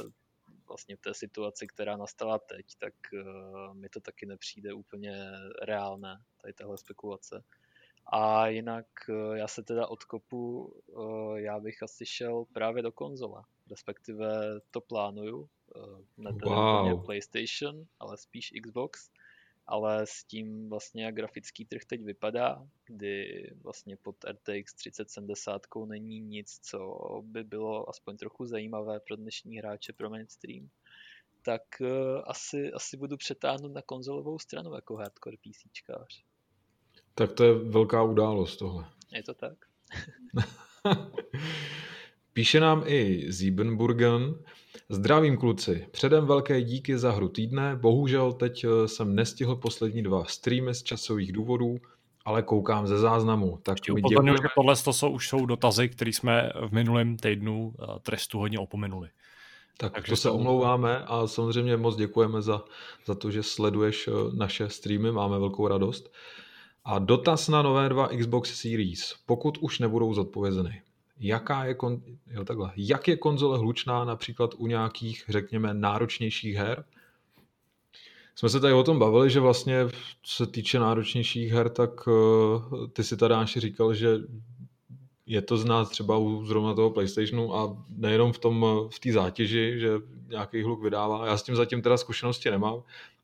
vlastně 0.67 0.95
v 0.95 1.01
té 1.01 1.13
situaci, 1.13 1.67
která 1.67 1.97
nastala 1.97 2.39
teď, 2.39 2.65
tak 2.79 2.93
uh, 3.13 3.73
mi 3.73 3.89
to 3.89 3.99
taky 3.99 4.25
nepřijde 4.25 4.73
úplně 4.73 5.31
reálné, 5.61 6.17
tady 6.41 6.53
tahle 6.53 6.77
spekulace. 6.77 7.43
A 8.05 8.47
jinak 8.47 8.85
uh, 9.09 9.35
já 9.35 9.47
se 9.47 9.63
teda 9.63 9.87
odkopu, 9.87 10.65
uh, 10.87 11.35
já 11.35 11.59
bych 11.59 11.83
asi 11.83 12.05
šel 12.05 12.45
právě 12.53 12.83
do 12.83 12.91
konzole, 12.91 13.43
respektive 13.69 14.59
to 14.71 14.81
plánuju, 14.81 15.49
ne 16.17 16.31
wow. 16.43 17.05
PlayStation, 17.05 17.85
ale 17.99 18.17
spíš 18.17 18.53
Xbox, 18.61 19.09
ale 19.65 20.07
s 20.07 20.23
tím 20.23 20.69
vlastně 20.69 21.05
jak 21.05 21.15
grafický 21.15 21.65
trh 21.65 21.85
teď 21.85 22.03
vypadá, 22.03 22.67
kdy 22.85 23.43
vlastně 23.63 23.97
pod 23.97 24.15
RTX 24.25 24.73
3070 24.73 25.61
není 25.85 26.19
nic, 26.19 26.59
co 26.61 26.99
by 27.23 27.43
bylo 27.43 27.89
aspoň 27.89 28.17
trochu 28.17 28.45
zajímavé 28.45 28.99
pro 28.99 29.15
dnešní 29.15 29.57
hráče, 29.57 29.93
pro 29.93 30.09
mainstream, 30.09 30.69
tak 31.41 31.61
uh, 31.81 31.87
asi, 32.25 32.71
asi 32.71 32.97
budu 32.97 33.17
přetáhnout 33.17 33.73
na 33.73 33.81
konzolovou 33.81 34.39
stranu 34.39 34.73
jako 34.73 34.95
hardcore 34.95 35.37
PCčkář. 35.37 36.23
Tak 37.15 37.33
to 37.33 37.43
je 37.43 37.53
velká 37.53 38.03
událost 38.03 38.57
tohle. 38.57 38.85
Je 39.11 39.23
to 39.23 39.33
tak? 39.33 39.57
Píše 42.33 42.59
nám 42.59 42.83
i 42.87 43.33
Siebenburgen, 43.33 44.43
Zdravím 44.93 45.37
kluci, 45.37 45.87
předem 45.91 46.25
velké 46.25 46.61
díky 46.61 46.97
za 46.97 47.11
hru 47.11 47.29
týdne, 47.29 47.75
bohužel 47.75 48.33
teď 48.33 48.63
eh, 48.63 48.87
jsem 48.87 49.15
nestihl 49.15 49.55
poslední 49.55 50.03
dva 50.03 50.25
streamy 50.25 50.75
z 50.75 50.83
časových 50.83 51.31
důvodů, 51.31 51.77
ale 52.25 52.41
koukám 52.41 52.87
ze 52.87 52.97
záznamu. 52.97 53.59
Tak 53.63 53.77
Ještě 53.77 53.91
upozorňuji, 53.91 54.37
že 54.37 54.47
tohle 54.55 54.75
to 54.75 54.93
jsou, 54.93 55.09
už 55.09 55.27
jsou 55.27 55.45
dotazy, 55.45 55.89
které 55.89 56.13
jsme 56.13 56.51
v 56.67 56.71
minulém 56.71 57.17
týdnu 57.17 57.73
eh, 57.79 57.85
trestu 58.01 58.39
hodně 58.39 58.59
opomenuli. 58.59 59.09
Tak 59.77 59.93
Takže 59.93 60.11
to 60.11 60.15
se 60.15 60.29
omlouváme 60.29 61.03
a 61.03 61.27
samozřejmě 61.27 61.77
moc 61.77 61.95
děkujeme 61.95 62.41
za, 62.41 62.63
za 63.05 63.15
to, 63.15 63.31
že 63.31 63.43
sleduješ 63.43 64.07
eh, 64.07 64.11
naše 64.37 64.69
streamy, 64.69 65.11
máme 65.11 65.39
velkou 65.39 65.67
radost. 65.67 66.13
A 66.85 66.99
dotaz 66.99 67.47
na 67.47 67.61
nové 67.61 67.89
dva 67.89 68.07
Xbox 68.07 68.61
Series, 68.61 69.15
pokud 69.25 69.57
už 69.57 69.79
nebudou 69.79 70.13
zodpovězeny 70.13 70.81
jaká 71.19 71.65
je, 71.65 71.73
kon, 71.73 72.01
jo, 72.27 72.45
takhle, 72.45 72.71
jak 72.75 73.07
je 73.07 73.17
konzole 73.17 73.57
hlučná 73.57 74.05
například 74.05 74.53
u 74.57 74.67
nějakých, 74.67 75.25
řekněme, 75.29 75.73
náročnějších 75.73 76.55
her. 76.55 76.85
Jsme 78.35 78.49
se 78.49 78.59
tady 78.59 78.73
o 78.73 78.83
tom 78.83 78.99
bavili, 78.99 79.29
že 79.29 79.39
vlastně 79.39 79.77
se 80.25 80.47
týče 80.47 80.79
náročnějších 80.79 81.51
her, 81.51 81.69
tak 81.69 82.07
uh, 82.07 82.87
ty 82.93 83.03
si 83.03 83.17
tady 83.17 83.35
říkal, 83.45 83.93
že 83.93 84.17
je 85.25 85.41
to 85.41 85.57
znát 85.57 85.89
třeba 85.89 86.17
u 86.17 86.45
zrovna 86.45 86.73
toho 86.73 86.89
PlayStationu 86.89 87.55
a 87.55 87.77
nejenom 87.89 88.31
v 88.31 88.39
tom 88.39 88.65
v 88.89 88.99
té 88.99 89.11
zátěži, 89.11 89.79
že 89.79 89.89
nějaký 90.27 90.63
hluk 90.63 90.83
vydává. 90.83 91.27
Já 91.27 91.37
s 91.37 91.43
tím 91.43 91.55
zatím 91.55 91.81
teda 91.81 91.97
zkušenosti 91.97 92.51
nemám, 92.51 92.83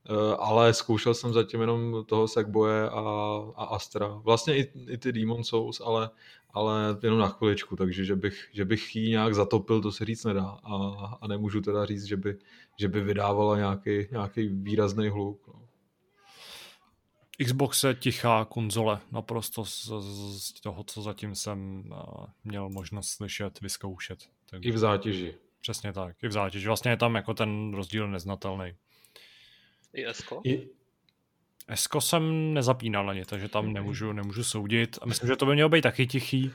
Eh, 0.09 0.35
ale 0.39 0.73
zkoušel 0.73 1.13
jsem 1.13 1.33
zatím 1.33 1.61
jenom 1.61 2.05
toho 2.05 2.27
Sackboye 2.27 2.89
a, 2.89 2.99
a 3.55 3.63
Astra. 3.63 4.07
Vlastně 4.07 4.57
i, 4.57 4.71
i 4.89 4.97
ty 4.97 5.11
Demon 5.11 5.43
Souls, 5.43 5.81
ale, 5.81 6.09
ale 6.53 6.97
jenom 7.03 7.19
na 7.19 7.27
chviličku, 7.27 7.75
takže 7.75 8.05
že 8.05 8.15
bych, 8.15 8.49
že 8.51 8.65
bych 8.65 8.95
ji 8.95 9.09
nějak 9.09 9.35
zatopil, 9.35 9.81
to 9.81 9.91
se 9.91 10.05
říct 10.05 10.23
nedá. 10.23 10.59
A, 10.63 10.75
a 11.21 11.27
nemůžu 11.27 11.61
teda 11.61 11.85
říct, 11.85 12.03
že 12.03 12.17
by, 12.17 12.37
že 12.79 12.87
by 12.87 13.01
vydávala 13.01 13.57
nějaký, 13.57 14.07
nějaký 14.11 14.47
výrazný 14.47 15.09
hluk. 15.09 15.47
No. 15.47 15.65
Xbox 17.45 17.83
je 17.83 17.93
tichá 17.93 18.45
konzole, 18.45 18.99
naprosto 19.11 19.65
z, 19.65 19.91
z 20.37 20.61
toho, 20.61 20.83
co 20.83 21.01
zatím 21.01 21.35
jsem 21.35 21.83
uh, 21.91 22.25
měl 22.43 22.69
možnost 22.69 23.09
slyšet, 23.09 23.61
vyzkoušet. 23.61 24.29
Tak... 24.49 24.65
I 24.65 24.71
v 24.71 24.77
zátěži. 24.77 25.35
Přesně 25.61 25.93
tak, 25.93 26.23
i 26.23 26.27
v 26.27 26.31
zátěži. 26.31 26.67
Vlastně 26.67 26.91
je 26.91 26.97
tam 26.97 27.15
jako 27.15 27.33
ten 27.33 27.73
rozdíl 27.73 28.07
neznatelný. 28.07 28.73
I... 30.43 30.78
Esko 31.69 32.01
jsem 32.01 32.53
nezapínal 32.53 33.05
na 33.05 33.13
ně, 33.13 33.25
takže 33.25 33.49
tam 33.49 33.73
nemůžu, 33.73 34.13
nemůžu 34.13 34.43
soudit. 34.43 34.97
A 35.01 35.05
myslím, 35.05 35.27
že 35.27 35.35
to 35.35 35.45
by 35.45 35.53
mělo 35.53 35.69
být 35.69 35.81
taky 35.81 36.07
tichý. 36.07 36.51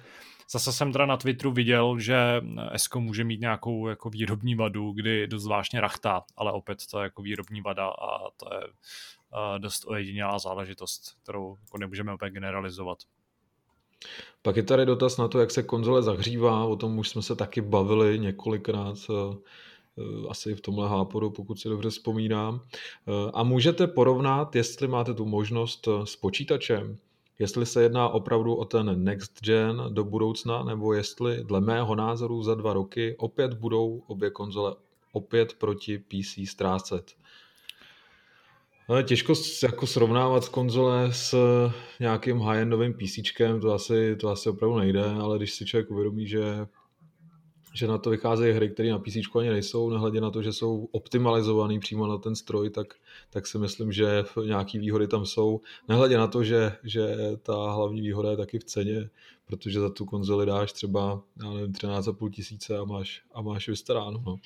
Zase 0.50 0.72
jsem 0.72 0.92
teda 0.92 1.06
na 1.06 1.16
Twitteru 1.16 1.52
viděl, 1.52 1.98
že 1.98 2.42
Esko 2.72 3.00
může 3.00 3.24
mít 3.24 3.40
nějakou 3.40 3.88
jako 3.88 4.10
výrobní 4.10 4.54
vadu, 4.54 4.92
kdy 4.92 5.26
dost 5.26 5.42
zvláštně 5.42 5.80
rachtá, 5.80 6.22
ale 6.36 6.52
opět 6.52 6.78
to 6.90 6.98
je 6.98 7.02
jako 7.02 7.22
výrobní 7.22 7.60
vada 7.60 7.86
a 7.86 8.30
to 8.36 8.54
je 8.54 8.60
dost 9.58 9.84
ojedinělá 9.86 10.38
záležitost, 10.38 11.02
kterou 11.22 11.56
jako 11.60 11.78
nemůžeme 11.78 12.14
úplně 12.14 12.30
generalizovat. 12.30 12.98
Pak 14.42 14.56
je 14.56 14.62
tady 14.62 14.86
dotaz 14.86 15.16
na 15.16 15.28
to, 15.28 15.40
jak 15.40 15.50
se 15.50 15.62
konzole 15.62 16.02
zahřívá, 16.02 16.64
o 16.64 16.76
tom 16.76 16.98
už 16.98 17.08
jsme 17.08 17.22
se 17.22 17.36
taky 17.36 17.60
bavili 17.60 18.18
několikrát 18.18 18.96
Eh, 19.10 19.36
asi 20.28 20.54
v 20.54 20.60
tomhle 20.60 20.88
háporu, 20.88 21.30
pokud 21.30 21.60
si 21.60 21.68
dobře 21.68 21.90
vzpomínám. 21.90 22.60
Eh, 22.60 23.30
a 23.34 23.42
můžete 23.42 23.86
porovnat, 23.86 24.56
jestli 24.56 24.88
máte 24.88 25.14
tu 25.14 25.24
možnost 25.24 25.88
eh, 25.88 26.06
s 26.06 26.16
počítačem, 26.16 26.96
jestli 27.38 27.66
se 27.66 27.82
jedná 27.82 28.08
opravdu 28.08 28.54
o 28.54 28.64
ten 28.64 29.04
next 29.04 29.40
gen 29.40 29.82
do 29.88 30.04
budoucna, 30.04 30.64
nebo 30.64 30.92
jestli 30.92 31.44
dle 31.44 31.60
mého 31.60 31.94
názoru 31.94 32.42
za 32.42 32.54
dva 32.54 32.72
roky 32.72 33.16
opět 33.18 33.54
budou 33.54 34.02
obě 34.06 34.30
konzole 34.30 34.74
opět 35.12 35.54
proti 35.54 35.98
PC 35.98 36.50
ztrácet. 36.50 37.12
Ale 38.88 39.02
těžko 39.02 39.32
jako 39.62 39.86
srovnávat 39.86 40.48
konzole 40.48 41.08
s 41.12 41.34
nějakým 42.00 42.38
high-endovým 42.38 42.92
PC, 42.92 43.32
to 43.60 43.74
asi, 43.74 44.16
to 44.16 44.28
asi 44.28 44.48
opravdu 44.48 44.78
nejde, 44.78 45.04
ale 45.04 45.36
když 45.38 45.54
si 45.54 45.66
člověk 45.66 45.90
uvědomí, 45.90 46.26
že 46.26 46.66
že 47.74 47.86
na 47.86 47.98
to 47.98 48.10
vycházejí 48.10 48.54
hry, 48.54 48.70
které 48.70 48.90
na 48.90 48.98
PC 48.98 49.16
ani 49.38 49.50
nejsou, 49.50 49.90
nehledě 49.90 50.20
na 50.20 50.30
to, 50.30 50.42
že 50.42 50.52
jsou 50.52 50.88
optimalizovaný 50.92 51.80
přímo 51.80 52.06
na 52.06 52.18
ten 52.18 52.36
stroj, 52.36 52.70
tak, 52.70 52.94
tak 53.30 53.46
si 53.46 53.58
myslím, 53.58 53.92
že 53.92 54.24
nějaké 54.46 54.78
výhody 54.78 55.08
tam 55.08 55.26
jsou. 55.26 55.60
Nehledě 55.88 56.18
na 56.18 56.26
to, 56.26 56.44
že, 56.44 56.72
že 56.84 57.16
ta 57.42 57.72
hlavní 57.72 58.00
výhoda 58.00 58.30
je 58.30 58.36
taky 58.36 58.58
v 58.58 58.64
ceně, 58.64 59.10
protože 59.46 59.80
za 59.80 59.90
tu 59.90 60.04
konzoli 60.04 60.46
dáš 60.46 60.72
třeba, 60.72 61.22
já 61.42 61.50
nevím, 61.50 61.72
13,5 61.72 62.30
tisíce 62.30 62.78
a 62.78 62.84
máš, 62.84 63.22
a 63.34 63.42
máš 63.42 63.68
vystaráno, 63.68 64.22
no. 64.26 64.36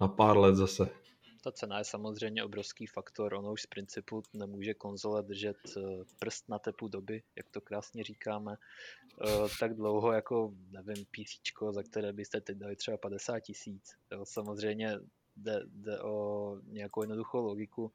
Na 0.00 0.08
pár 0.08 0.36
let 0.36 0.56
zase 0.56 1.01
ta 1.42 1.52
cena 1.52 1.78
je 1.78 1.84
samozřejmě 1.84 2.44
obrovský 2.44 2.86
faktor. 2.86 3.34
Ono 3.34 3.52
už 3.52 3.62
z 3.62 3.66
principu 3.66 4.22
nemůže 4.32 4.74
konzole 4.74 5.22
držet 5.22 5.56
eh, 5.76 5.80
prst 6.18 6.48
na 6.48 6.58
tepu 6.58 6.88
doby, 6.88 7.22
jak 7.36 7.50
to 7.50 7.60
krásně 7.60 8.04
říkáme, 8.04 8.56
eh, 8.56 9.26
tak 9.60 9.74
dlouho 9.74 10.12
jako, 10.12 10.54
nevím, 10.70 11.04
PC, 11.04 11.52
za 11.70 11.82
které 11.82 12.12
byste 12.12 12.40
teď 12.40 12.56
dali 12.56 12.76
třeba 12.76 12.96
50 12.96 13.40
tisíc. 13.40 13.96
Samozřejmě 14.24 14.98
jde, 15.36 15.62
jde 15.66 16.00
o 16.00 16.56
nějakou 16.66 17.02
jednoduchou 17.02 17.44
logiku. 17.44 17.92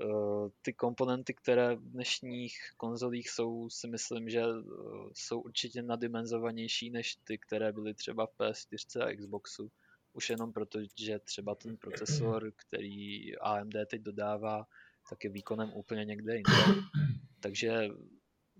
Eh, 0.00 0.48
ty 0.62 0.72
komponenty, 0.72 1.34
které 1.34 1.76
v 1.76 1.90
dnešních 1.90 2.56
konzolích 2.76 3.30
jsou, 3.30 3.70
si 3.70 3.88
myslím, 3.88 4.30
že 4.30 4.42
jsou 5.12 5.40
určitě 5.40 5.82
nadimenzovanější 5.82 6.90
než 6.90 7.16
ty, 7.24 7.38
které 7.38 7.72
byly 7.72 7.94
třeba 7.94 8.26
v 8.26 8.34
PS4 8.38 9.02
a 9.02 9.16
Xboxu 9.16 9.70
už 10.12 10.30
jenom 10.30 10.52
proto, 10.52 10.78
že 10.98 11.18
třeba 11.18 11.54
ten 11.54 11.76
procesor, 11.76 12.52
který 12.56 13.36
AMD 13.38 13.74
teď 13.86 14.02
dodává, 14.02 14.66
tak 15.10 15.24
je 15.24 15.30
výkonem 15.30 15.72
úplně 15.72 16.04
někde 16.04 16.36
jinde. 16.36 16.82
Takže 17.40 17.88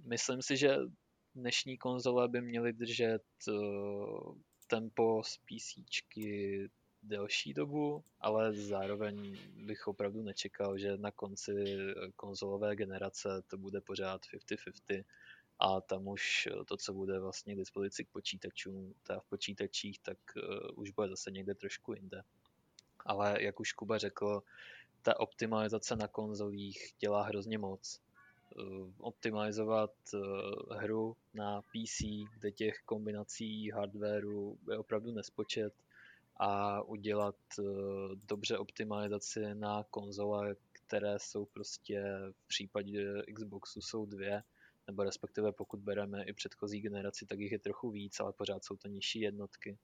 myslím 0.07 0.43
si, 0.43 0.57
že 0.57 0.77
dnešní 1.35 1.79
konzole 1.79 2.29
by 2.29 2.41
měly 2.41 2.73
držet 2.73 3.23
eh, 3.49 3.53
tempo 4.67 5.23
z 5.25 5.39
PC 5.39 5.81
delší 7.03 7.55
dobu, 7.55 8.05
ale 8.21 8.53
zároveň 8.53 9.37
bych 9.57 9.89
opravdu 9.89 10.23
nečekal, 10.23 10.79
že 10.79 10.97
na 10.97 11.11
konci 11.11 11.53
konzolové 12.17 12.77
generace 12.77 13.43
to 13.47 13.59
bude 13.59 13.81
pořád 13.81 14.21
50-50 14.35 15.05
a 15.61 15.81
tam 15.81 16.09
už 16.09 16.47
eh, 16.47 16.65
to, 16.65 16.77
co 16.77 16.93
bude 16.93 17.21
vlastně 17.21 17.55
k 17.55 17.59
dispozici 17.59 18.05
k 18.05 18.09
počítačům, 18.09 18.95
ta 19.03 19.21
v 19.21 19.25
počítačích, 19.25 19.99
tak 19.99 20.19
uh, 20.37 20.79
už 20.79 20.91
bude 20.91 21.09
zase 21.09 21.31
někde 21.31 21.55
trošku 21.55 21.93
jinde. 21.93 22.23
Ale 23.07 23.43
jak 23.43 23.61
už 23.61 23.73
Kuba 23.73 23.99
řekl, 23.99 24.43
ta 25.03 25.21
optimalizace 25.21 25.97
na 25.97 26.09
konzolích 26.09 26.93
dělá 26.99 27.23
hrozně 27.23 27.59
moc. 27.59 28.01
optimalizovat 28.99 29.93
hru 30.71 31.17
na 31.35 31.63
PC, 31.63 32.05
kde 32.35 32.53
těch 32.53 32.83
kombinací 32.85 33.71
hardwareu 33.71 34.59
je 34.71 34.79
opravdu 34.79 35.13
nespočet 35.13 35.75
a 36.37 36.83
udělat 36.83 37.37
dobře 38.29 38.59
optimalizaci 38.59 39.55
na 39.55 39.85
konzole, 39.91 40.57
které 40.73 41.19
jsou 41.19 41.45
prostě 41.45 42.03
v 42.33 42.49
případě 42.49 43.23
Xboxu 43.35 43.81
jsou 43.81 44.07
dvě, 44.07 44.43
nebo 44.91 45.05
respektive 45.05 45.53
pokud 45.53 45.81
bereme 45.81 46.25
i 46.25 46.33
předchozí 46.33 46.81
generaci, 46.81 47.27
tak 47.27 47.39
jich 47.39 47.53
je 47.53 47.59
trochu 47.59 47.91
víc, 47.91 48.21
ale 48.21 48.33
pořád 48.33 48.65
jsou 48.65 48.77
to 48.77 48.89
nižší 48.89 49.21
jednotky. 49.21 49.79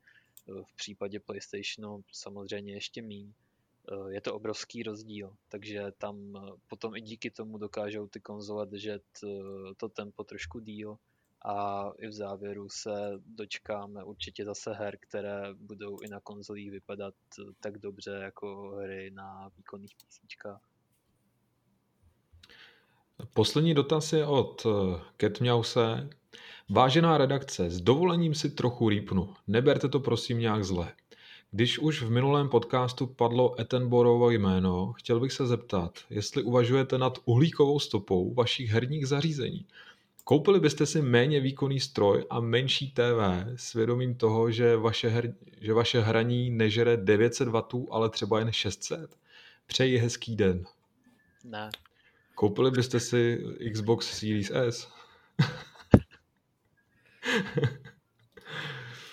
V 0.47 0.77
případě 0.77 1.21
PlayStationu 1.21 2.05
samozřejmě 2.13 2.75
ještě 2.75 3.03
méně 3.03 3.33
Eh, 3.93 4.13
je 4.13 4.21
to 4.21 4.35
obrovský 4.35 4.83
rozdíl, 4.83 5.37
takže 5.49 5.93
tam 5.99 6.37
eh, 6.37 6.53
potom 6.69 6.97
i 6.97 7.01
díky 7.01 7.31
tomu 7.31 7.59
dokážou 7.59 8.07
ty 8.07 8.21
konzole 8.21 8.67
držet 8.67 9.03
eh, 9.25 9.29
to 9.77 9.89
tempo 9.89 10.25
trošku 10.25 10.61
díl 10.61 10.99
a 11.45 11.91
i 11.99 12.07
v 12.07 12.13
závěru 12.13 12.69
se 12.69 13.13
dočkáme 13.27 14.05
určitě 14.05 14.45
zase 14.45 14.73
her, 14.73 14.99
které 15.01 15.55
budou 15.55 16.01
i 16.01 16.09
na 16.09 16.21
konzolích 16.21 16.71
vypadat 16.71 17.15
tak 17.61 17.79
dobře 17.79 18.11
jako 18.11 18.69
hry 18.83 19.11
na 19.11 19.51
výkonných 19.57 19.95
písničkách. 20.07 20.76
Poslední 23.35 23.75
dotaz 23.75 24.13
je 24.13 24.27
od 24.27 24.67
Ketmjause. 25.17 26.09
Vážená 26.69 27.19
redakce, 27.19 27.71
s 27.71 27.81
dovolením 27.81 28.35
si 28.35 28.51
trochu 28.51 28.89
rýpnu. 28.89 29.35
Neberte 29.47 29.89
to 29.89 30.01
prosím 30.01 30.39
nějak 30.39 30.65
zle. 30.65 30.93
Když 31.51 31.79
už 31.79 32.03
v 32.03 32.11
minulém 32.11 32.49
podcastu 32.49 33.07
padlo 33.07 33.61
Ettenborovo 33.61 34.31
jméno, 34.31 34.93
chtěl 34.93 35.21
bych 35.21 35.33
se 35.33 35.47
zeptat, 35.47 35.99
jestli 36.11 36.43
uvažujete 36.43 36.99
nad 36.99 37.19
uhlíkovou 37.25 37.79
stopou 37.79 38.35
vašich 38.35 38.71
herních 38.71 39.07
zařízení. 39.09 39.67
Koupili 40.25 40.61
byste 40.61 40.87
si 40.87 41.03
méně 41.03 41.41
výkonný 41.41 41.81
stroj 41.81 42.25
a 42.31 42.41
menší 42.41 42.91
TV 42.91 43.47
s 43.57 43.75
vědomím 43.75 44.15
toho, 44.15 44.51
že 44.51 44.77
vaše, 44.77 45.09
her, 45.09 45.35
že 45.61 45.73
vaše 45.73 46.01
hraní 46.01 46.51
nežere 46.51 46.97
900 46.97 47.49
W, 47.49 47.63
ale 47.91 48.11
třeba 48.11 48.39
jen 48.39 48.53
600? 48.53 49.17
Přeji 49.67 49.99
hezký 49.99 50.37
den. 50.37 50.65
Ne. 51.45 51.71
Koupili 52.37 52.71
byste 52.71 53.01
si 53.01 53.45
Xbox 53.73 54.19
Series 54.19 54.51
S? 54.55 54.89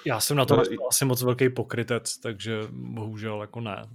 Já 0.05 0.19
jsem 0.19 0.37
na 0.37 0.45
to 0.45 0.55
uh, 0.55 0.61
asi 0.89 1.05
moc 1.05 1.23
velký 1.23 1.49
pokrytec, 1.49 2.17
takže 2.17 2.61
bohužel 2.71 3.41
jako 3.41 3.61
ne. 3.61 3.85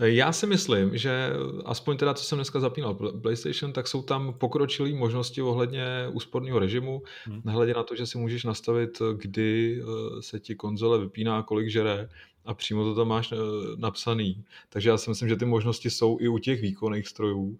Já 0.00 0.32
si 0.32 0.46
myslím, 0.46 0.98
že 0.98 1.30
aspoň 1.64 1.96
teda, 1.96 2.14
co 2.14 2.24
jsem 2.24 2.38
dneska 2.38 2.60
zapínal 2.60 2.94
PlayStation, 3.22 3.72
tak 3.72 3.88
jsou 3.88 4.02
tam 4.02 4.34
pokročilé 4.38 4.92
možnosti 4.92 5.42
ohledně 5.42 5.84
úsporného 6.12 6.58
režimu, 6.58 7.02
hmm. 7.24 7.40
nehledě 7.44 7.74
na 7.74 7.82
to, 7.82 7.94
že 7.94 8.06
si 8.06 8.18
můžeš 8.18 8.44
nastavit, 8.44 9.02
kdy 9.16 9.80
eh, 9.80 10.22
se 10.22 10.40
ti 10.40 10.54
konzole 10.54 10.98
vypíná, 10.98 11.42
kolik 11.42 11.68
žere 11.68 12.08
a 12.44 12.54
přímo 12.54 12.84
to 12.84 12.94
tam 12.94 13.08
máš 13.08 13.32
eh, 13.32 13.36
napsaný. 13.76 14.44
Takže 14.68 14.88
já 14.88 14.98
si 14.98 15.10
myslím, 15.10 15.28
že 15.28 15.36
ty 15.36 15.44
možnosti 15.44 15.90
jsou 15.90 16.18
i 16.20 16.28
u 16.28 16.38
těch 16.38 16.60
výkonných 16.60 17.08
strojů. 17.08 17.58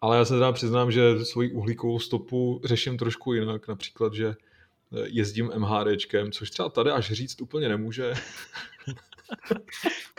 Ale 0.00 0.16
já 0.16 0.24
se 0.24 0.34
teda 0.34 0.52
přiznám, 0.52 0.90
že 0.90 1.24
svoji 1.24 1.52
uhlíkovou 1.52 1.98
stopu 1.98 2.60
řeším 2.64 2.98
trošku 2.98 3.32
jinak. 3.32 3.68
Například, 3.68 4.14
že 4.14 4.34
jezdím 5.04 5.50
MHDčkem, 5.56 6.32
což 6.32 6.50
třeba 6.50 6.68
tady 6.68 6.90
až 6.90 7.12
říct 7.12 7.40
úplně 7.40 7.68
nemůže. 7.68 8.12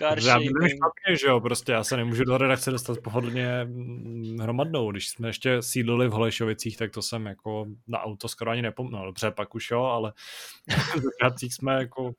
já 0.02 0.40
špatně, 0.68 1.18
že 1.20 1.28
jo, 1.28 1.40
prostě 1.40 1.72
já 1.72 1.84
se 1.84 1.98
nemůžu 1.98 2.24
do 2.24 2.38
redakce 2.38 2.72
dostat 2.72 3.00
pohodlně 3.00 3.66
mm, 3.66 4.38
hromadnou. 4.42 4.92
Když 4.92 5.10
jsme 5.10 5.30
ještě 5.30 5.62
sídlili 5.62 6.08
v 6.08 6.12
Holešovicích, 6.12 6.78
tak 6.78 6.92
to 6.92 7.02
jsem 7.02 7.26
jako 7.26 7.66
na 7.88 8.02
auto 8.02 8.28
skoro 8.28 8.52
ani 8.52 8.62
nepomyslel. 8.62 9.00
No, 9.00 9.06
dobře, 9.06 9.32
pak 9.32 9.56
už 9.56 9.72
jo, 9.72 9.84
ale 9.84 10.14
v 11.38 11.52
jsme 11.52 11.74
jako 11.74 12.12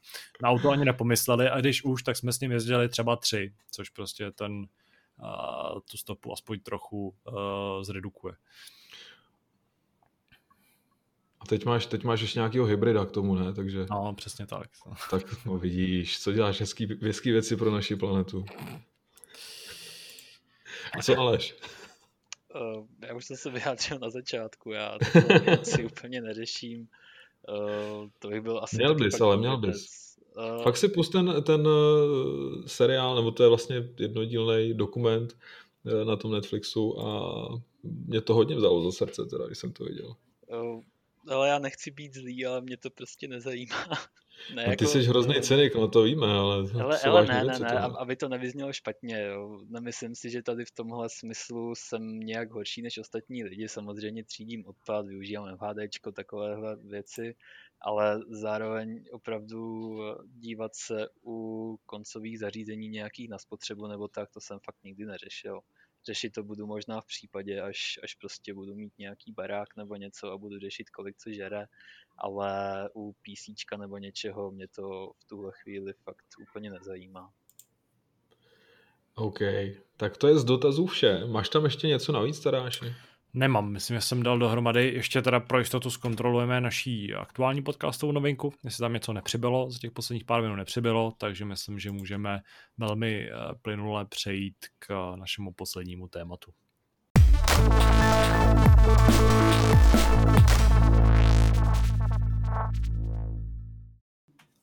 na 0.43 0.49
auto 0.49 0.71
ani 0.71 0.85
nepomysleli 0.85 1.49
a 1.49 1.61
když 1.61 1.85
už, 1.85 2.03
tak 2.03 2.17
jsme 2.17 2.33
s 2.33 2.41
ním 2.41 2.53
jezdili 2.53 2.89
třeba 2.89 3.17
tři, 3.17 3.53
což 3.71 3.91
prostě 3.91 4.31
ten 4.31 4.67
tu 5.91 5.97
stopu 5.97 6.33
aspoň 6.33 6.61
trochu 6.61 7.09
uh, 7.09 7.83
zredukuje. 7.83 8.35
A 11.41 11.47
teď 11.47 11.65
máš, 11.65 11.87
teď 11.87 12.05
máš 12.05 12.21
ještě 12.21 12.39
nějakého 12.39 12.67
hybrida 12.67 13.05
k 13.05 13.11
tomu, 13.11 13.35
ne? 13.35 13.55
Takže... 13.55 13.87
No, 13.91 14.15
přesně 14.15 14.47
tak. 14.47 14.71
Tak 15.11 15.45
no, 15.47 15.59
vidíš, 15.59 16.21
co 16.21 16.33
děláš 16.33 16.61
hezký, 16.61 16.99
hezký 17.03 17.31
věci 17.33 17.57
pro 17.57 17.71
naši 17.71 17.97
planetu. 17.97 18.45
A 20.99 21.03
co 21.03 21.19
Aleš? 21.19 21.55
Uh, 22.55 22.87
já 23.09 23.15
už 23.15 23.25
jsem 23.25 23.37
se 23.37 23.51
vyjádřil 23.51 23.99
na 23.99 24.11
začátku, 24.11 24.71
já 24.71 24.99
to 25.59 25.65
si 25.65 25.85
úplně 25.93 26.21
neřeším. 26.21 26.89
Uh, 27.49 28.09
to 28.19 28.29
bych 28.29 28.41
byl 28.41 28.61
asi... 28.63 28.77
Měl 28.77 28.95
bys, 28.95 29.21
ale 29.21 29.37
měl 29.37 29.57
bys. 29.57 30.10
Uh, 30.37 30.63
Fakt 30.63 30.77
si 30.77 30.89
pust 30.89 31.13
ten, 31.13 31.43
ten 31.43 31.67
uh, 31.67 32.65
seriál, 32.67 33.17
nebo 33.17 33.31
to 33.31 33.43
je 33.43 33.49
vlastně 33.49 33.89
jednodílný 33.99 34.75
dokument 34.75 35.37
uh, 35.85 36.05
na 36.05 36.17
tom 36.17 36.33
Netflixu 36.33 37.01
a 37.01 37.49
mě 37.83 38.21
to 38.21 38.35
hodně 38.35 38.57
vzalo 38.57 38.85
za 38.85 38.93
srdce, 38.93 39.25
teda, 39.25 39.47
když 39.47 39.59
jsem 39.59 39.73
to 39.73 39.85
viděl. 39.85 40.15
Uh, 40.47 40.81
ale 41.29 41.49
já 41.49 41.59
nechci 41.59 41.91
být 41.91 42.15
zlý, 42.15 42.47
ale 42.47 42.61
mě 42.61 42.77
to 42.77 42.91
prostě 42.91 43.29
nezajímá. 43.29 43.87
Ne, 44.55 44.63
no, 44.63 44.77
ty 44.77 44.85
jako, 44.85 44.87
jsi 44.87 45.03
hrozný 45.03 45.35
ne, 45.35 45.43
cynik, 45.43 45.75
no 45.75 45.89
to 45.89 46.03
víme, 46.03 46.27
ale... 46.27 46.65
Ale, 46.83 47.01
ale 47.01 47.27
ne, 47.27 47.45
ne, 47.45 47.59
ne, 47.59 47.81
aby 47.81 48.17
to 48.17 48.29
nevyznělo 48.29 48.73
špatně, 48.73 49.23
jo. 49.23 49.61
Nemyslím 49.69 50.15
si, 50.15 50.31
že 50.31 50.43
tady 50.43 50.65
v 50.65 50.71
tomhle 50.71 51.09
smyslu 51.09 51.75
jsem 51.75 52.21
nějak 52.21 52.51
horší 52.51 52.83
než 52.83 52.99
ostatní 52.99 53.45
lidi. 53.45 53.69
Samozřejmě 53.69 54.25
třídím 54.25 54.67
odpad, 54.67 55.07
využívám 55.07 55.59
MHDčko, 55.61 56.13
takovéhle 56.13 56.77
věci, 56.77 57.35
ale 57.81 58.21
zároveň 58.29 59.05
opravdu 59.13 59.97
dívat 60.27 60.75
se 60.75 61.09
u 61.25 61.79
koncových 61.87 62.39
zařízení 62.39 62.89
nějakých 62.89 63.29
na 63.29 63.39
spotřebu 63.39 63.87
nebo 63.87 64.09
tak, 64.09 64.31
to 64.31 64.41
jsem 64.41 64.59
fakt 64.59 64.85
nikdy 64.85 65.07
neřešil 65.07 65.61
řešit 66.07 66.31
to 66.31 66.43
budu 66.43 66.67
možná 66.67 67.01
v 67.01 67.07
případě, 67.07 67.61
až, 67.61 68.01
až 68.03 68.15
prostě 68.15 68.55
budu 68.55 68.75
mít 68.75 68.93
nějaký 68.99 69.33
barák 69.33 69.77
nebo 69.77 69.97
něco 69.97 70.33
a 70.33 70.39
budu 70.39 70.59
řešit, 70.59 70.91
kolik 70.91 71.17
co 71.17 71.33
žere, 71.33 71.67
ale 72.19 72.89
u 72.95 73.13
PC 73.13 73.79
nebo 73.79 73.99
něčeho 73.99 74.51
mě 74.51 74.69
to 74.69 75.13
v 75.19 75.25
tuhle 75.25 75.53
chvíli 75.55 75.93
fakt 75.93 76.25
úplně 76.41 76.71
nezajímá. 76.71 77.33
OK, 79.15 79.39
tak 79.97 80.17
to 80.17 80.29
je 80.29 80.39
z 80.39 80.45
dotazů 80.45 80.87
vše. 80.87 81.27
Máš 81.27 81.49
tam 81.49 81.65
ještě 81.65 81.87
něco 81.87 82.13
navíc, 82.13 82.41
Taráši? 82.41 82.95
Nemám, 83.35 83.73
myslím, 83.73 83.97
že 83.97 84.01
jsem 84.01 84.23
dal 84.23 84.39
dohromady. 84.39 84.93
Ještě 84.95 85.23
teda 85.23 85.41
pro 85.41 85.59
jistotu 85.59 85.91
zkontrolujeme 85.91 86.61
naší 86.61 87.15
aktuální 87.15 87.63
podcastovou 87.63 88.13
novinku, 88.13 88.53
jestli 88.65 88.83
tam 88.83 88.93
něco 88.93 89.13
nepřibylo, 89.13 89.71
z 89.71 89.79
těch 89.79 89.91
posledních 89.91 90.25
pár 90.25 90.43
minut 90.43 90.57
nepřibylo, 90.57 91.13
takže 91.19 91.45
myslím, 91.45 91.79
že 91.79 91.91
můžeme 91.91 92.41
velmi 92.79 93.31
eh, 93.31 93.35
plynule 93.63 94.05
přejít 94.05 94.57
k 94.79 95.17
našemu 95.17 95.53
poslednímu 95.53 96.09
tématu. 96.09 96.53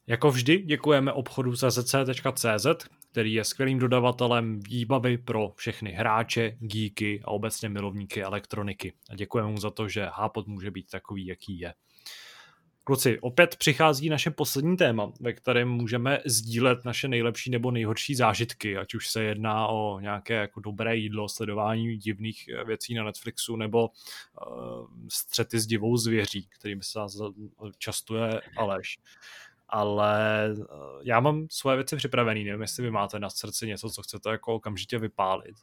Jako 0.07 0.31
vždy 0.31 0.57
děkujeme 0.57 1.11
obchodu 1.11 1.53
czc.cz, 1.55 2.67
který 3.11 3.33
je 3.33 3.43
skvělým 3.43 3.79
dodavatelem 3.79 4.59
výbavy 4.59 5.17
pro 5.17 5.49
všechny 5.55 5.91
hráče, 5.91 6.57
geeky 6.59 7.21
a 7.23 7.27
obecně 7.27 7.69
milovníky 7.69 8.23
elektroniky. 8.23 8.93
A 9.09 9.15
děkujeme 9.15 9.51
mu 9.51 9.57
za 9.57 9.69
to, 9.69 9.87
že 9.87 10.09
Hápot 10.13 10.47
může 10.47 10.71
být 10.71 10.89
takový, 10.89 11.25
jaký 11.25 11.59
je. 11.59 11.73
Kluci, 12.83 13.19
opět 13.19 13.55
přichází 13.55 14.09
naše 14.09 14.31
poslední 14.31 14.77
téma, 14.77 15.11
ve 15.19 15.33
kterém 15.33 15.69
můžeme 15.69 16.19
sdílet 16.25 16.85
naše 16.85 17.07
nejlepší 17.07 17.51
nebo 17.51 17.71
nejhorší 17.71 18.15
zážitky, 18.15 18.77
ať 18.77 18.93
už 18.93 19.09
se 19.09 19.23
jedná 19.23 19.67
o 19.67 19.99
nějaké 19.99 20.33
jako 20.33 20.59
dobré 20.59 20.95
jídlo, 20.95 21.29
sledování 21.29 21.97
divných 21.97 22.49
věcí 22.65 22.93
na 22.93 23.03
Netflixu 23.03 23.55
nebo 23.55 23.87
uh, 23.87 24.87
střety 25.11 25.59
s 25.59 25.67
divou 25.67 25.97
zvěří, 25.97 26.47
kterým 26.59 26.81
se 26.81 26.99
častuje 27.77 28.41
Aleš 28.57 28.97
ale 29.69 30.49
eh, 30.59 30.65
já 31.01 31.19
mám 31.19 31.47
svoje 31.51 31.77
věci 31.77 31.95
připravené, 31.95 32.43
nevím, 32.43 32.61
jestli 32.61 32.83
vy 32.83 32.91
máte 32.91 33.19
na 33.19 33.29
srdci 33.29 33.67
něco, 33.67 33.89
co 33.89 34.01
chcete 34.01 34.29
jako 34.29 34.55
okamžitě 34.55 34.99
vypálit. 34.99 35.55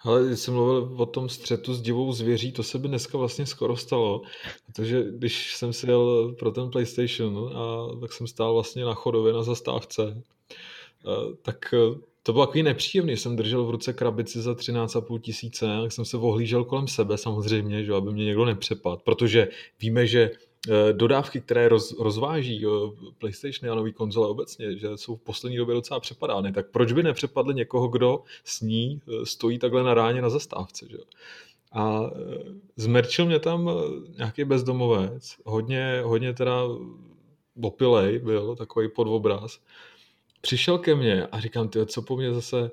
Ale 0.00 0.26
když 0.26 0.40
jsem 0.40 0.54
mluvil 0.54 0.94
o 0.96 1.06
tom 1.06 1.28
střetu 1.28 1.74
s 1.74 1.80
divou 1.80 2.12
zvěří, 2.12 2.52
to 2.52 2.62
se 2.62 2.78
by 2.78 2.88
dneska 2.88 3.18
vlastně 3.18 3.46
skoro 3.46 3.76
stalo, 3.76 4.22
protože 4.66 5.04
když 5.10 5.56
jsem 5.56 5.72
si 5.72 5.86
jel 5.86 6.34
pro 6.38 6.50
ten 6.50 6.70
PlayStation, 6.70 7.56
a 7.56 7.88
tak 8.00 8.12
jsem 8.12 8.26
stál 8.26 8.54
vlastně 8.54 8.84
na 8.84 8.94
chodově 8.94 9.32
na 9.32 9.42
zastávce, 9.42 10.22
eh, 10.52 11.36
tak 11.42 11.74
eh, 11.74 12.00
to 12.22 12.32
bylo 12.32 12.46
takový 12.46 12.62
nepříjemný, 12.62 13.16
jsem 13.16 13.36
držel 13.36 13.64
v 13.64 13.70
ruce 13.70 13.92
krabici 13.92 14.42
za 14.42 14.54
13,5 14.54 15.20
tisíce, 15.20 15.66
tak 15.82 15.92
jsem 15.92 16.04
se 16.04 16.16
ohlížel 16.16 16.64
kolem 16.64 16.88
sebe 16.88 17.18
samozřejmě, 17.18 17.84
že 17.84 17.94
aby 17.94 18.12
mě 18.12 18.24
někdo 18.24 18.44
nepřepad, 18.44 19.02
protože 19.02 19.48
víme, 19.80 20.06
že 20.06 20.30
dodávky, 20.92 21.40
které 21.40 21.68
roz, 21.68 21.98
rozváží 21.98 22.64
PlayStation 23.18 23.72
a 23.72 23.74
nový 23.74 23.92
konzole 23.92 24.28
obecně, 24.28 24.78
že 24.78 24.96
jsou 24.96 25.16
v 25.16 25.20
poslední 25.20 25.56
době 25.56 25.74
docela 25.74 26.00
přepadány, 26.00 26.52
tak 26.52 26.70
proč 26.70 26.92
by 26.92 27.02
nepřepadli 27.02 27.54
někoho, 27.54 27.88
kdo 27.88 28.22
s 28.44 28.60
ní 28.60 29.00
eh, 29.08 29.26
stojí 29.26 29.58
takhle 29.58 29.82
na 29.82 29.94
ráně 29.94 30.22
na 30.22 30.30
zastávce, 30.30 30.86
že? 30.90 30.96
A 31.72 32.02
zmerčil 32.76 33.26
mě 33.26 33.38
tam 33.38 33.70
nějaký 34.18 34.44
bezdomovec, 34.44 35.36
hodně, 35.44 36.00
hodně 36.04 36.32
teda 36.32 36.62
opilej 37.62 38.18
byl, 38.18 38.56
takový 38.56 38.88
podobraz. 38.88 39.60
Přišel 40.40 40.78
ke 40.78 40.94
mně 40.94 41.26
a 41.26 41.40
říkám, 41.40 41.68
ty, 41.68 41.86
co 41.86 42.02
po 42.02 42.16
mně 42.16 42.34
zase? 42.34 42.70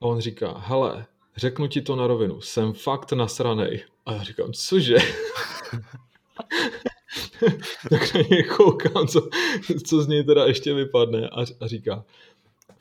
A 0.00 0.02
on 0.02 0.20
říká, 0.20 0.58
hele, 0.58 1.06
řeknu 1.36 1.66
ti 1.66 1.82
to 1.82 1.96
na 1.96 2.06
rovinu, 2.06 2.40
jsem 2.40 2.72
fakt 2.72 3.12
nasranej. 3.12 3.84
A 4.06 4.12
já 4.12 4.22
říkám, 4.22 4.52
cože? 4.52 4.96
tak 7.90 8.14
na 8.14 8.20
něj 8.30 8.42
koukám, 8.42 9.06
co, 9.06 9.28
co 9.86 10.02
z 10.02 10.08
něj 10.08 10.24
teda 10.24 10.46
ještě 10.46 10.74
vypadne 10.74 11.28
a, 11.28 11.40
a 11.60 11.66
říká, 11.66 12.04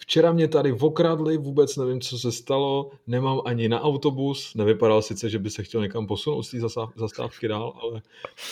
Včera 0.08 0.32
mě 0.32 0.48
tady 0.48 0.74
okradli, 0.74 1.38
vůbec 1.38 1.78
nevím, 1.78 2.02
co 2.02 2.20
se 2.20 2.32
stalo, 2.32 2.92
nemám 3.08 3.42
ani 3.46 3.70
na 3.70 3.82
autobus, 3.82 4.56
nevypadal 4.56 5.02
sice, 5.02 5.30
že 5.30 5.40
by 5.40 5.50
se 5.50 5.64
chtěl 5.64 5.82
někam 5.82 6.08
posunout 6.08 6.44
z 6.44 6.52
té 6.52 6.58
zastávky 6.96 7.48
dál, 7.48 7.74
ale, 7.82 8.02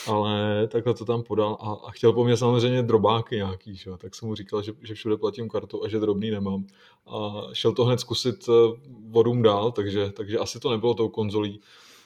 ale 0.07 0.67
takhle 0.67 0.93
to 0.93 1.05
tam 1.05 1.23
podal 1.23 1.57
a, 1.61 1.87
a 1.87 1.91
chtěl 1.91 2.13
po 2.13 2.23
mně 2.23 2.37
samozřejmě 2.37 2.83
drobáky 2.83 3.35
nějaký, 3.35 3.75
že? 3.75 3.91
tak 3.97 4.15
jsem 4.15 4.27
mu 4.27 4.35
říkal, 4.35 4.61
že, 4.61 4.71
že 4.81 4.93
všude 4.93 5.17
platím 5.17 5.49
kartu 5.49 5.83
a 5.83 5.87
že 5.87 5.99
drobný 5.99 6.31
nemám. 6.31 6.65
A 7.07 7.41
šel 7.53 7.71
to 7.71 7.85
hned 7.85 7.99
zkusit 7.99 8.49
eh, 8.49 8.79
vodům 9.09 9.41
dál, 9.41 9.71
takže, 9.71 10.09
takže 10.09 10.37
asi 10.37 10.59
to 10.59 10.71
nebylo 10.71 10.93
tou 10.93 11.09
konzolí. 11.09 11.59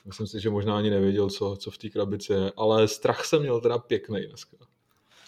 Myslím 0.05 0.27
si, 0.27 0.39
že 0.39 0.49
možná 0.49 0.77
ani 0.77 0.89
nevěděl, 0.89 1.29
co, 1.29 1.55
co 1.59 1.71
v 1.71 1.77
té 1.77 1.89
krabici 1.89 2.33
je, 2.33 2.51
ale 2.57 2.87
strach 2.87 3.25
jsem 3.25 3.41
měl 3.41 3.61
teda 3.61 3.77
pěkný 3.77 4.25
dneska. 4.27 4.57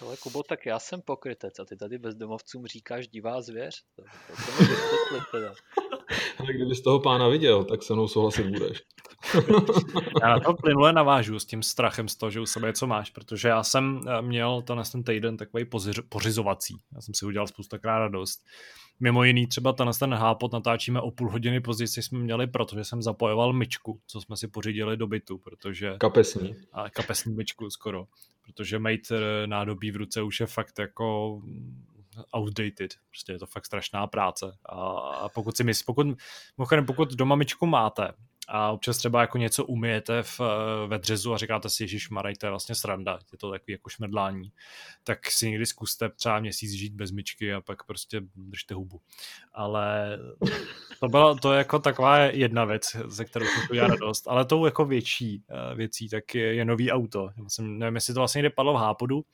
Ale 0.01 0.17
Kubo, 0.17 0.43
tak 0.43 0.65
já 0.65 0.79
jsem 0.79 1.01
pokrytec 1.01 1.59
a 1.59 1.65
ty 1.65 1.77
tady 1.77 1.97
bezdomovcům 1.97 2.67
říkáš 2.67 3.07
divá 3.07 3.41
zvěř. 3.41 3.83
To, 3.95 4.03
to, 4.37 4.63
to 5.09 5.23
teda. 5.31 5.53
Ale 6.39 6.53
kdyby 6.53 6.75
z 6.75 6.81
toho 6.81 6.99
pána 6.99 7.27
viděl, 7.27 7.63
tak 7.63 7.83
se 7.83 7.93
mnou 7.93 8.07
souhlasit 8.07 8.45
budeš. 8.45 8.83
já 10.21 10.29
na 10.29 10.39
to 10.39 10.53
plynule 10.53 10.93
navážu 10.93 11.39
s 11.39 11.45
tím 11.45 11.63
strachem 11.63 12.07
z 12.07 12.15
toho, 12.15 12.29
že 12.29 12.39
u 12.39 12.45
sebe 12.45 12.67
něco 12.67 12.87
máš, 12.87 13.09
protože 13.09 13.47
já 13.47 13.63
jsem 13.63 14.01
eh, 14.07 14.21
měl 14.21 14.61
to 14.61 14.75
na 14.75 14.83
ten 14.83 15.03
týden 15.03 15.37
takový 15.37 15.65
pořizovací. 16.09 16.81
Já 16.95 17.01
jsem 17.01 17.13
si 17.13 17.25
udělal 17.25 17.47
spoustakrát 17.47 17.99
radost. 17.99 18.41
Mimo 19.01 19.23
jiný 19.23 19.47
třeba 19.47 19.73
ten, 19.73 19.89
ten 19.99 20.13
hápot 20.13 20.53
natáčíme 20.53 21.01
o 21.01 21.11
půl 21.11 21.31
hodiny 21.31 21.61
později, 21.61 21.87
jsme 21.87 22.19
měli, 22.19 22.47
protože 22.47 22.83
jsem 22.83 23.01
zapojoval 23.01 23.53
myčku, 23.53 23.99
co 24.07 24.21
jsme 24.21 24.37
si 24.37 24.47
pořídili 24.47 24.97
do 24.97 25.07
bytu, 25.07 25.37
protože... 25.37 25.95
Kapesní. 25.97 26.55
A 26.73 26.89
kapesní 26.89 27.33
myčku 27.33 27.69
skoro 27.69 28.07
protože 28.41 28.79
mít 28.79 29.11
eh, 29.11 29.47
nádobí 29.47 29.91
v 29.91 29.95
ruce 29.95 30.21
už 30.21 30.39
je 30.39 30.45
fakt 30.45 30.79
jako 30.79 31.41
outdated. 32.37 32.91
Prostě 33.09 33.31
je 33.31 33.39
to 33.39 33.45
fakt 33.45 33.65
strašná 33.65 34.07
práce. 34.07 34.57
A 34.65 35.29
pokud 35.29 35.57
si 35.57 35.63
myslí, 35.63 35.83
pokud, 35.85 36.07
pokud 36.85 37.13
doma 37.13 37.35
myčku 37.35 37.65
máte 37.65 38.13
a 38.53 38.71
občas 38.71 38.97
třeba 38.97 39.21
jako 39.21 39.37
něco 39.37 39.65
umijete 39.65 40.23
v, 40.23 40.39
eh, 40.39 40.87
ve 40.87 40.99
dřezu 40.99 41.33
a 41.33 41.37
říkáte 41.37 41.69
si, 41.69 41.83
Ježíš 41.83 42.09
Maraj, 42.09 42.35
to 42.35 42.45
je 42.45 42.49
vlastně 42.49 42.75
sranda, 42.75 43.19
je 43.31 43.37
to 43.37 43.51
takový 43.51 43.71
jako 43.73 43.89
šmrdlání, 43.89 44.51
tak 45.03 45.31
si 45.31 45.49
někdy 45.49 45.65
zkuste 45.65 46.09
třeba 46.09 46.39
měsíc 46.39 46.71
žít 46.71 46.93
bez 46.93 47.11
myčky 47.11 47.53
a 47.53 47.61
pak 47.61 47.83
prostě 47.83 48.21
držte 48.35 48.73
hubu. 48.73 49.01
Ale 49.53 50.17
to 50.99 51.07
byla 51.07 51.35
to 51.35 51.51
je 51.51 51.57
jako 51.57 51.79
taková 51.79 52.17
jedna 52.17 52.65
věc, 52.65 52.95
ze 53.07 53.25
kterou 53.25 53.45
jsem 53.45 53.63
udělal 53.71 53.89
radost, 53.89 54.27
ale 54.27 54.45
tou 54.45 54.65
jako 54.65 54.85
větší 54.85 55.43
eh, 55.49 55.75
věcí 55.75 56.09
tak 56.09 56.35
je, 56.35 56.53
je 56.53 56.65
nový 56.65 56.91
auto. 56.91 57.29
Já 57.37 57.49
jsem, 57.49 57.79
nevím, 57.79 57.95
jestli 57.95 58.13
to 58.13 58.19
vlastně 58.19 58.39
někde 58.39 58.49
padlo 58.49 58.73
v 58.73 58.77
Hápodu, 58.77 59.25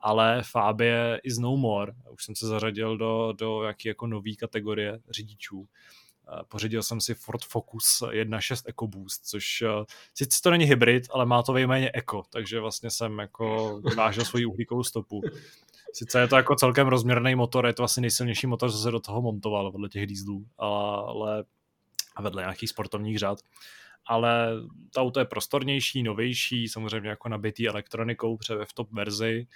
ale 0.00 0.42
Fabie 0.50 1.20
is 1.22 1.38
no 1.38 1.56
more. 1.56 1.92
Už 2.10 2.24
jsem 2.24 2.34
se 2.34 2.46
zařadil 2.46 2.96
do, 2.96 3.32
do 3.32 3.62
jaký 3.62 3.88
jako 3.88 4.06
nový 4.06 4.36
kategorie 4.36 5.00
řidičů 5.10 5.68
Pořídil 6.48 6.82
jsem 6.82 7.00
si 7.00 7.14
Ford 7.14 7.44
Focus 7.44 8.02
1.6 8.02 8.62
EcoBoost, 8.66 9.26
což 9.26 9.62
eh, 9.62 9.84
sice 10.14 10.42
to 10.42 10.50
není 10.50 10.64
hybrid, 10.64 11.06
ale 11.10 11.26
má 11.26 11.42
to 11.42 11.52
vejméně 11.52 11.90
Eco, 11.94 12.22
takže 12.30 12.60
vlastně 12.60 12.90
jsem 12.90 13.18
jako 13.18 13.80
vážil 13.96 14.24
svoji 14.24 14.46
uhlíkovou 14.46 14.84
stopu. 14.84 15.22
Sice 15.92 16.20
je 16.20 16.28
to 16.28 16.36
jako 16.36 16.54
celkem 16.54 16.86
rozměrný 16.88 17.34
motor, 17.34 17.66
je 17.66 17.72
to 17.72 17.82
asi 17.84 18.00
nejsilnější 18.00 18.46
motor, 18.46 18.72
co 18.72 18.78
se 18.78 18.90
do 18.90 19.00
toho 19.00 19.22
montoval 19.22 19.72
vedle 19.72 19.88
těch 19.88 20.06
dýzlů, 20.06 20.46
ale 20.58 21.44
vedle 22.20 22.42
nějakých 22.42 22.70
sportovních 22.70 23.18
řád. 23.18 23.38
Ale 24.06 24.48
to 24.94 25.00
auto 25.00 25.20
je 25.20 25.24
prostornější, 25.24 26.02
novější, 26.02 26.68
samozřejmě 26.68 27.08
jako 27.08 27.28
nabitý 27.28 27.68
elektronikou, 27.68 28.36
pře 28.36 28.64
v 28.64 28.72
top 28.72 28.92
verzi 28.92 29.46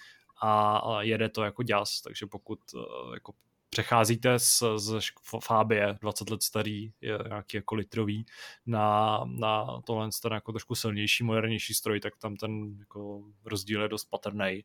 a 0.42 1.02
jede 1.02 1.28
to 1.28 1.42
jako 1.42 1.62
ďas, 1.62 2.01
takže 2.01 2.26
pokud 2.26 2.59
eh, 2.74 3.14
jako 3.14 3.32
přecházíte 3.70 4.38
z, 4.38 4.62
z 4.76 5.01
Fábie, 5.44 5.98
20 6.01 6.30
let 6.30 6.42
starý, 6.42 6.92
je 7.01 7.18
nějaký 7.28 7.56
jako 7.56 7.74
litrový, 7.74 8.26
na, 8.66 9.20
na 9.26 9.80
tohle 9.84 10.09
ten 10.22 10.32
jako 10.32 10.52
trošku 10.52 10.74
silnější, 10.74 11.24
modernější 11.24 11.74
stroj, 11.74 12.01
tak 12.01 12.16
tam 12.16 12.36
ten 12.36 12.76
jako 12.78 13.22
rozdíl 13.44 13.82
je 13.82 13.88
dost 13.88 14.05
patrný. 14.05 14.64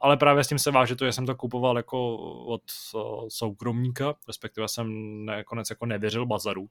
Ale 0.00 0.16
právě 0.16 0.44
s 0.44 0.48
tím 0.48 0.58
se 0.58 0.70
váže 0.70 0.96
to, 0.96 1.04
že 1.04 1.12
jsem 1.12 1.26
to 1.26 1.34
kupoval 1.34 1.76
jako 1.76 2.16
od 2.46 2.62
soukromníka, 3.28 4.14
respektive 4.28 4.68
jsem 4.68 4.88
nakonec 5.24 5.70
jako 5.70 5.86
nevěřil 5.86 6.26
bazaru. 6.26 6.68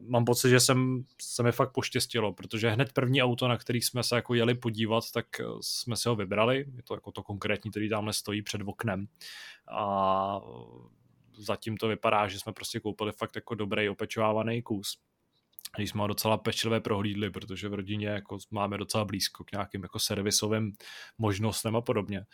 Mám 0.00 0.24
pocit, 0.24 0.50
že 0.50 0.60
jsem, 0.60 1.04
se 1.22 1.42
mi 1.42 1.52
fakt 1.52 1.72
poštěstilo, 1.72 2.32
protože 2.32 2.70
hned 2.70 2.92
první 2.92 3.22
auto, 3.22 3.48
na 3.48 3.56
který 3.56 3.82
jsme 3.82 4.02
se 4.02 4.16
jako 4.16 4.34
jeli 4.34 4.54
podívat, 4.54 5.04
tak 5.14 5.26
jsme 5.60 5.96
si 5.96 6.08
ho 6.08 6.16
vybrali. 6.16 6.56
Je 6.76 6.82
to 6.82 6.94
jako 6.94 7.12
to 7.12 7.22
konkrétní, 7.22 7.70
který 7.70 7.88
tamhle 7.88 8.12
stojí 8.12 8.42
před 8.42 8.60
oknem 8.64 9.06
a 9.70 10.40
zatím 11.36 11.76
to 11.76 11.88
vypadá, 11.88 12.28
že 12.28 12.38
jsme 12.38 12.52
prostě 12.52 12.80
koupili 12.80 13.12
fakt 13.12 13.34
jako 13.34 13.54
dobrý 13.54 13.88
opečovávaný 13.88 14.62
kus. 14.62 14.98
Když 15.76 15.90
jsme 15.90 16.00
ho 16.00 16.06
docela 16.06 16.36
pečlivě 16.36 16.80
prohlídli, 16.80 17.30
protože 17.30 17.68
v 17.68 17.74
rodině 17.74 18.08
jako 18.08 18.38
máme 18.50 18.78
docela 18.78 19.04
blízko 19.04 19.44
k 19.44 19.52
nějakým 19.52 19.82
jako 19.82 19.98
servisovým 19.98 20.72
možnostem 21.18 21.76
a 21.76 21.80
podobně. 21.80 22.26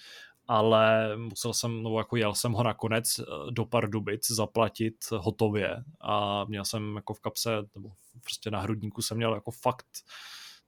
Ale 0.49 1.17
musel 1.17 1.53
jsem, 1.53 1.83
no 1.83 1.99
jako 1.99 2.17
jel 2.17 2.35
jsem 2.35 2.53
ho 2.53 2.63
nakonec 2.63 3.19
eh, 3.19 3.25
do 3.51 3.65
Pardubic 3.65 4.31
zaplatit 4.31 4.95
hotově 5.11 5.85
a 6.01 6.45
měl 6.45 6.65
jsem 6.65 6.97
jako 6.97 7.15
v 7.15 7.21
kapse, 7.21 7.51
nebo 7.75 7.93
prostě 8.23 8.51
na 8.51 8.61
hrudníku 8.61 9.03
jsem 9.03 9.17
měl 9.17 9.35
jako 9.35 9.51
fakt 9.51 9.87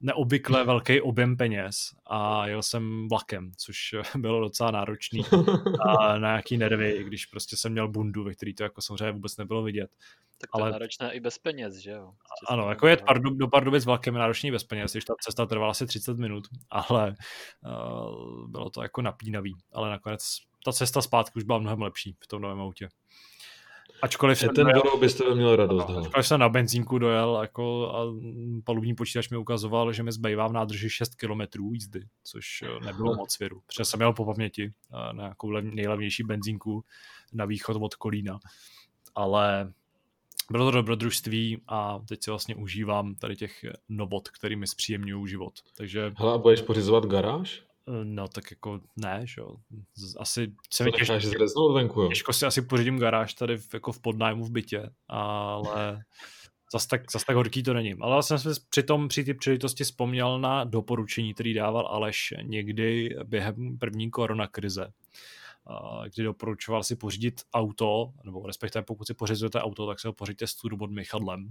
neobvykle 0.01 0.65
velký 0.65 1.01
objem 1.01 1.37
peněz 1.37 1.77
a 2.07 2.47
jel 2.47 2.63
jsem 2.63 3.09
vlakem, 3.09 3.51
což 3.57 3.95
bylo 4.17 4.41
docela 4.41 4.71
náročný 4.71 5.23
a 5.89 6.19
na 6.19 6.29
nějaký 6.29 6.57
nervy, 6.57 7.05
když 7.05 7.27
prostě 7.27 7.57
jsem 7.57 7.73
měl 7.73 7.89
bundu, 7.89 8.25
ve 8.25 8.35
který 8.35 8.55
to 8.55 8.63
jako 8.63 8.83
samozřejmě 8.83 9.13
vůbec 9.13 9.37
nebylo 9.37 9.63
vidět. 9.63 9.91
Tak 10.41 10.51
to 10.51 10.59
ale... 10.59 10.69
je 10.69 10.73
náročné 10.73 11.13
i 11.13 11.21
bez 11.21 11.39
peněz, 11.39 11.75
že 11.75 11.91
jo? 11.91 12.13
Ano, 12.49 12.69
jako 12.69 12.87
jet 12.87 13.03
Pardub, 13.07 13.37
do 13.37 13.49
Pardubic 13.49 13.85
vlakem 13.85 14.15
je 14.15 14.21
náročný 14.21 14.51
bez 14.51 14.65
peněz, 14.65 14.93
když 14.93 15.05
ta 15.05 15.15
cesta 15.21 15.47
trvala 15.47 15.71
asi 15.71 15.87
30 15.87 16.19
minut, 16.19 16.45
ale 16.71 17.15
uh, 17.65 18.51
bylo 18.51 18.71
to 18.71 18.83
jako 18.83 19.03
napínavý, 19.03 19.55
ale 19.73 19.91
nakonec 19.91 20.39
ta 20.65 20.73
cesta 20.73 21.03
zpátky 21.03 21.33
už 21.37 21.45
byla 21.45 21.59
mnohem 21.59 21.83
lepší 21.83 22.17
v 22.25 22.27
tom 22.27 22.43
novém 22.43 22.61
autě. 22.61 22.89
Ačkoliv 24.03 24.39
jsem 24.39 24.55
ten 24.55 24.67
dojel, 24.67 24.97
byste 25.01 25.35
měl 25.35 25.57
radost. 25.57 25.89
No, 25.89 25.99
ačkoliv 25.99 26.27
jsem 26.27 26.41
na 26.41 26.49
benzínku 26.49 26.99
dojel 26.99 27.39
jako 27.43 27.95
a 27.95 28.05
palubní 28.65 28.95
počítač 28.95 29.31
mi 29.31 29.37
ukazoval, 29.37 29.93
že 29.93 30.03
mi 30.03 30.13
zbývá 30.13 30.49
v 30.49 30.53
nádrži 30.53 30.91
6 30.91 31.15
km 31.15 31.41
jízdy, 31.73 32.03
což 32.25 32.63
eh, 32.63 32.85
nebylo 32.85 33.15
moc 33.15 33.39
věru. 33.39 33.63
Protože 33.67 33.85
jsem 33.85 33.99
měl 33.99 34.13
po 34.13 34.25
paměti 34.25 34.65
eh, 34.65 35.13
na 35.13 35.23
nějakou 35.23 35.51
nejlevnější 35.61 36.23
benzínku 36.23 36.85
na 37.33 37.45
východ 37.45 37.77
od 37.81 37.95
Kolína. 37.95 38.39
Ale 39.15 39.73
bylo 40.51 40.65
to 40.65 40.71
dobrodružství 40.71 41.63
a 41.69 41.99
teď 42.09 42.25
si 42.25 42.31
vlastně 42.31 42.55
užívám 42.55 43.15
tady 43.15 43.37
těch 43.37 43.65
novot, 43.89 44.29
kterými 44.29 44.67
zpříjemňují 44.67 45.29
život. 45.29 45.53
Takže... 45.77 46.13
Hele, 46.17 46.35
a 46.35 46.39
budeš 46.39 46.61
pořizovat 46.61 47.07
garáž? 47.07 47.68
No 48.05 48.29
tak 48.29 48.51
jako 48.51 48.81
ne, 48.97 49.23
že 49.25 49.41
jo. 49.41 49.57
Asi 50.19 50.53
se 50.73 50.85
mi 50.85 50.93
těžko, 50.93 51.73
venku, 51.73 52.03
jo? 52.03 52.09
těžko 52.09 52.33
si 52.33 52.47
asi 52.47 52.63
pořídím 52.63 52.99
garáž 52.99 53.35
tady 53.35 53.57
v, 53.57 53.75
jako 53.75 53.93
v 53.93 54.01
podnájmu 54.01 54.45
v 54.45 54.51
bytě, 54.51 54.91
ale 55.09 56.05
zas 56.73 56.87
tak, 56.87 57.13
zas 57.13 57.25
tak 57.25 57.37
horký 57.37 57.63
to 57.63 57.75
není. 57.75 57.95
Ale 58.01 58.23
jsem 58.23 58.39
si 58.39 58.49
přitom 58.71 59.09
při 59.09 59.25
té 59.25 59.35
příležitosti 59.35 59.85
vzpomněl 59.85 60.41
na 60.41 60.65
doporučení, 60.65 61.35
který 61.35 61.55
dával 61.55 61.87
Aleš 61.87 62.35
někdy 62.43 63.17
během 63.25 63.79
první 63.79 64.11
koronakrize, 64.11 64.93
kdy 66.15 66.25
doporučoval 66.25 66.83
si 66.83 66.97
pořídit 66.97 67.41
auto, 67.55 68.13
nebo 68.25 68.47
respektive 68.47 68.83
pokud 68.83 69.05
si 69.05 69.15
pořizujete 69.15 69.61
auto, 69.61 69.87
tak 69.87 70.01
se 70.01 70.09
ho 70.09 70.13
pořiďte 70.13 70.47
s 70.47 70.55
turbodmychadlem. 70.55 71.49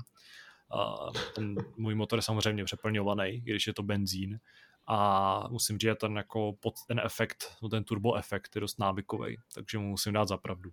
ten 1.36 1.56
můj 1.78 1.96
motor 1.96 2.20
je 2.20 2.24
samozřejmě 2.24 2.64
přeplňovaný, 2.64 3.42
když 3.42 3.68
je 3.68 3.74
to 3.74 3.84
benzín, 3.84 4.40
a 4.88 5.48
musím 5.50 5.76
říct, 5.76 5.82
že 5.82 5.96
ten, 5.96 6.18
jako 6.18 6.54
pod 6.54 6.74
ten 6.88 7.00
efekt, 7.00 7.58
no 7.62 7.70
ten 7.70 7.84
turbo 7.84 8.16
efekt 8.16 8.56
je 8.56 8.62
dost 8.62 8.80
návykový, 8.80 9.38
takže 9.54 9.78
mu 9.78 9.88
musím 9.88 10.14
dát 10.14 10.28
za 10.28 10.38
pravdu. 10.38 10.72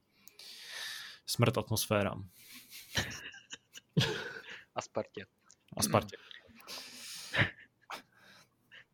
Smrt 1.27 1.59
atmosférám. 1.59 2.28
A 4.74 4.82
Spartě. 4.82 5.27
A 5.77 5.82
Spartě. 5.82 6.16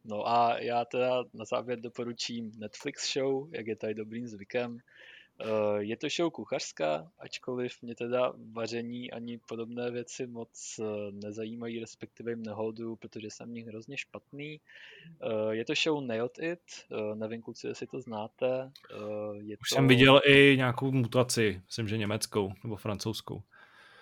No 0.05 0.29
a 0.29 0.59
já 0.59 0.85
teda 0.85 1.25
na 1.35 1.45
závěr 1.45 1.81
doporučím 1.81 2.53
Netflix 2.59 3.13
show, 3.13 3.55
jak 3.55 3.67
je 3.67 3.77
tady 3.77 3.95
dobrým 3.95 4.29
zvykem. 4.29 4.79
Eh, 5.41 5.79
je 5.79 5.97
to 5.97 6.09
show 6.17 6.31
kuchařská, 6.31 7.11
ačkoliv 7.19 7.83
mě 7.83 7.95
teda 7.95 8.33
vaření 8.53 9.11
ani 9.11 9.39
podobné 9.39 9.91
věci 9.91 10.27
moc 10.27 10.81
eh, 10.81 10.85
nezajímají, 11.13 11.81
respektive 11.81 12.33
jim 12.33 12.43
nehodu, 12.43 12.97
protože 12.97 13.31
jsem 13.31 13.49
v 13.49 13.53
nich 13.53 13.67
hrozně 13.67 13.97
špatný. 13.97 14.61
Eh, 15.23 15.55
je 15.55 15.65
to 15.65 15.73
show 15.85 16.05
Nailed 16.05 16.39
It, 16.43 16.61
nevím 17.15 17.43
kluci, 17.43 17.67
jestli 17.67 17.87
to 17.87 18.01
znáte. 18.01 18.73
Je 19.41 19.57
Už 19.57 19.69
to... 19.69 19.75
jsem 19.75 19.89
viděl 19.89 20.21
i 20.27 20.55
nějakou 20.57 20.93
mutaci, 20.93 21.63
myslím, 21.67 21.89
že 21.89 21.99
německou 21.99 22.53
nebo 22.65 22.77
francouzskou. 22.77 23.43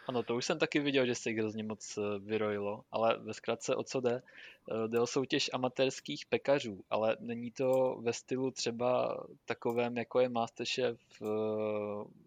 Ano, 0.09 0.23
to 0.23 0.37
už 0.37 0.45
jsem 0.45 0.59
taky 0.59 0.81
viděl, 0.81 1.07
že 1.07 1.15
se 1.15 1.31
jich 1.31 1.39
hrozně 1.39 1.63
moc 1.63 1.99
eh, 1.99 2.19
vyrojilo, 2.19 2.85
ale 2.91 3.19
ve 3.19 3.35
zkratce 3.35 3.77
o 3.77 3.83
co 3.83 4.01
jde? 4.01 4.23
Eh, 4.71 4.89
jde 4.89 5.01
o 5.01 5.07
soutěž 5.07 5.51
amatérských 5.53 6.27
pekařů, 6.27 6.85
ale 6.91 7.17
není 7.21 7.51
to 7.51 7.99
ve 8.01 8.13
stylu 8.13 8.51
třeba 8.51 9.25
takovém, 9.45 9.97
jako 9.97 10.21
je 10.21 10.29
Masterchef 10.29 11.01
eh, 11.23 11.27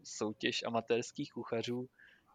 soutěž 0.04 0.64
amatérských 0.64 1.34
kuchařů, 1.34 1.90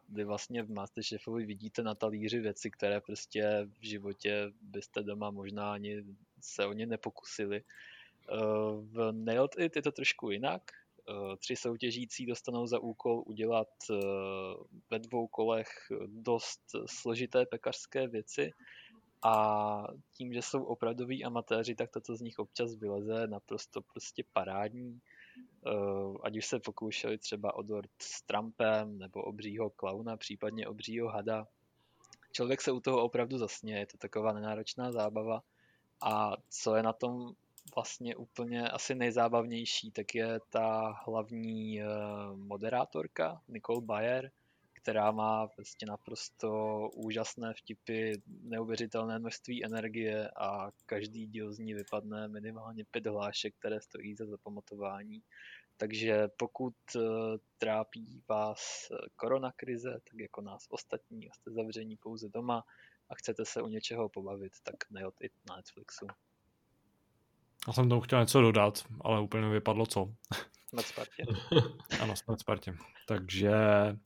kdy 0.09 0.24
vlastně 0.24 0.62
v 0.62 0.70
Masterchefovi 0.70 1.47
vidíte 1.47 1.82
na 1.82 1.94
talíři 1.94 2.40
věci, 2.40 2.70
které 2.70 3.01
prostě 3.01 3.68
v 3.81 3.86
životě 3.86 4.52
byste 4.62 5.02
doma 5.02 5.31
možná 5.31 5.73
ani 5.73 6.05
se 6.40 6.66
o 6.66 6.73
ně 6.73 6.86
nepokusili. 6.86 7.62
V 8.81 9.12
Nailed 9.12 9.51
It 9.59 9.77
je 9.77 9.82
to 9.82 9.93
trošku 9.93 10.31
jinak. 10.31 10.62
Eh, 11.09 11.37
tři 11.37 11.57
soutěžící 11.57 12.27
dostanou 12.27 12.66
za 12.66 12.78
úkol 12.78 13.23
udělat 13.27 13.69
eh, 13.91 13.95
ve 14.91 14.99
dvou 14.99 15.27
kolech 15.27 15.69
dost 16.07 16.61
složité 16.87 17.47
pekařské 17.47 18.09
věci 18.09 18.51
a 19.23 19.85
tím, 20.12 20.33
že 20.33 20.43
jsou 20.43 20.65
opravdoví 20.65 21.24
amatéři, 21.24 21.74
tak 21.74 21.91
to, 21.91 22.01
co 22.01 22.16
z 22.16 22.20
nich 22.20 22.39
občas 22.39 22.74
vyleze, 22.74 23.27
naprosto 23.27 23.83
prostě 23.83 24.24
parádní. 24.33 25.01
Eh, 25.66 25.70
ať 26.23 26.37
už 26.37 26.47
se 26.47 26.61
pokoušeli 26.61 27.19
třeba 27.19 27.55
o 27.55 27.62
dort 27.62 27.91
s 28.03 28.23
Trumpem, 28.23 28.99
nebo 28.99 29.23
obřího 29.23 29.70
klauna, 29.70 30.16
případně 30.16 30.69
obřího 30.69 31.09
hada. 31.09 31.47
Člověk 32.33 32.61
se 32.61 32.73
u 32.73 32.81
toho 32.81 33.03
opravdu 33.03 33.39
zasně, 33.39 33.78
je 33.78 33.87
to 33.87 33.99
taková 33.99 34.33
nenáročná 34.33 34.93
zábava. 34.93 35.43
A 36.01 36.33
co 36.51 36.77
je 36.77 36.83
na 36.83 36.93
tom 36.93 37.35
vlastně 37.77 38.16
úplně 38.16 38.69
asi 38.70 38.94
nejzábavnější, 38.94 39.90
tak 39.90 40.15
je 40.15 40.40
ta 40.51 40.97
hlavní 41.07 41.82
eh, 41.82 41.86
moderátorka 42.35 43.43
Nicole 43.48 43.81
Bayer, 43.81 44.31
která 44.73 45.11
má 45.11 45.47
vlastně 45.57 45.86
naprosto 45.86 46.51
úžasné 46.94 47.55
vtipy, 47.55 48.12
neuvěřitelné 48.43 49.19
množství 49.19 49.65
energie 49.65 50.31
a 50.31 50.70
každý 50.86 51.27
díl 51.27 51.53
z 51.53 51.59
ní 51.59 51.74
vypadne 51.74 52.28
minimálně 52.28 52.85
pět 52.90 53.07
hlášek, 53.07 53.55
které 53.59 53.81
stojí 53.81 54.15
za 54.15 54.27
zapamatování. 54.27 55.23
Takže 55.77 56.28
pokud 56.36 56.74
eh, 56.97 57.01
trápí 57.59 58.23
vás 58.28 58.89
eh, 58.90 58.97
koronakrize, 59.16 59.93
tak 59.93 60.20
jako 60.20 60.40
nás 60.40 60.66
ostatní 60.69 61.28
jste 61.35 61.51
zavření 61.51 61.97
pouze 61.97 62.28
doma 62.28 62.62
a 63.09 63.15
chcete 63.15 63.44
se 63.44 63.62
u 63.62 63.69
něčeho 63.69 64.09
pobavit, 64.09 64.53
tak 64.62 64.90
nejot 64.90 65.15
i 65.20 65.31
na 65.48 65.57
Netflixu. 65.57 66.07
Já 67.66 67.72
jsem 67.72 67.88
tomu 67.88 68.01
chtěl 68.01 68.20
něco 68.20 68.40
dodat, 68.40 68.84
ale 69.01 69.20
úplně 69.20 69.48
vypadlo 69.48 69.86
co. 69.86 70.09
Jsme 70.68 70.82
Spartě. 70.82 71.24
ano, 72.01 72.16
jsme 72.16 72.38
Spartě. 72.38 72.74
Takže 73.09 73.51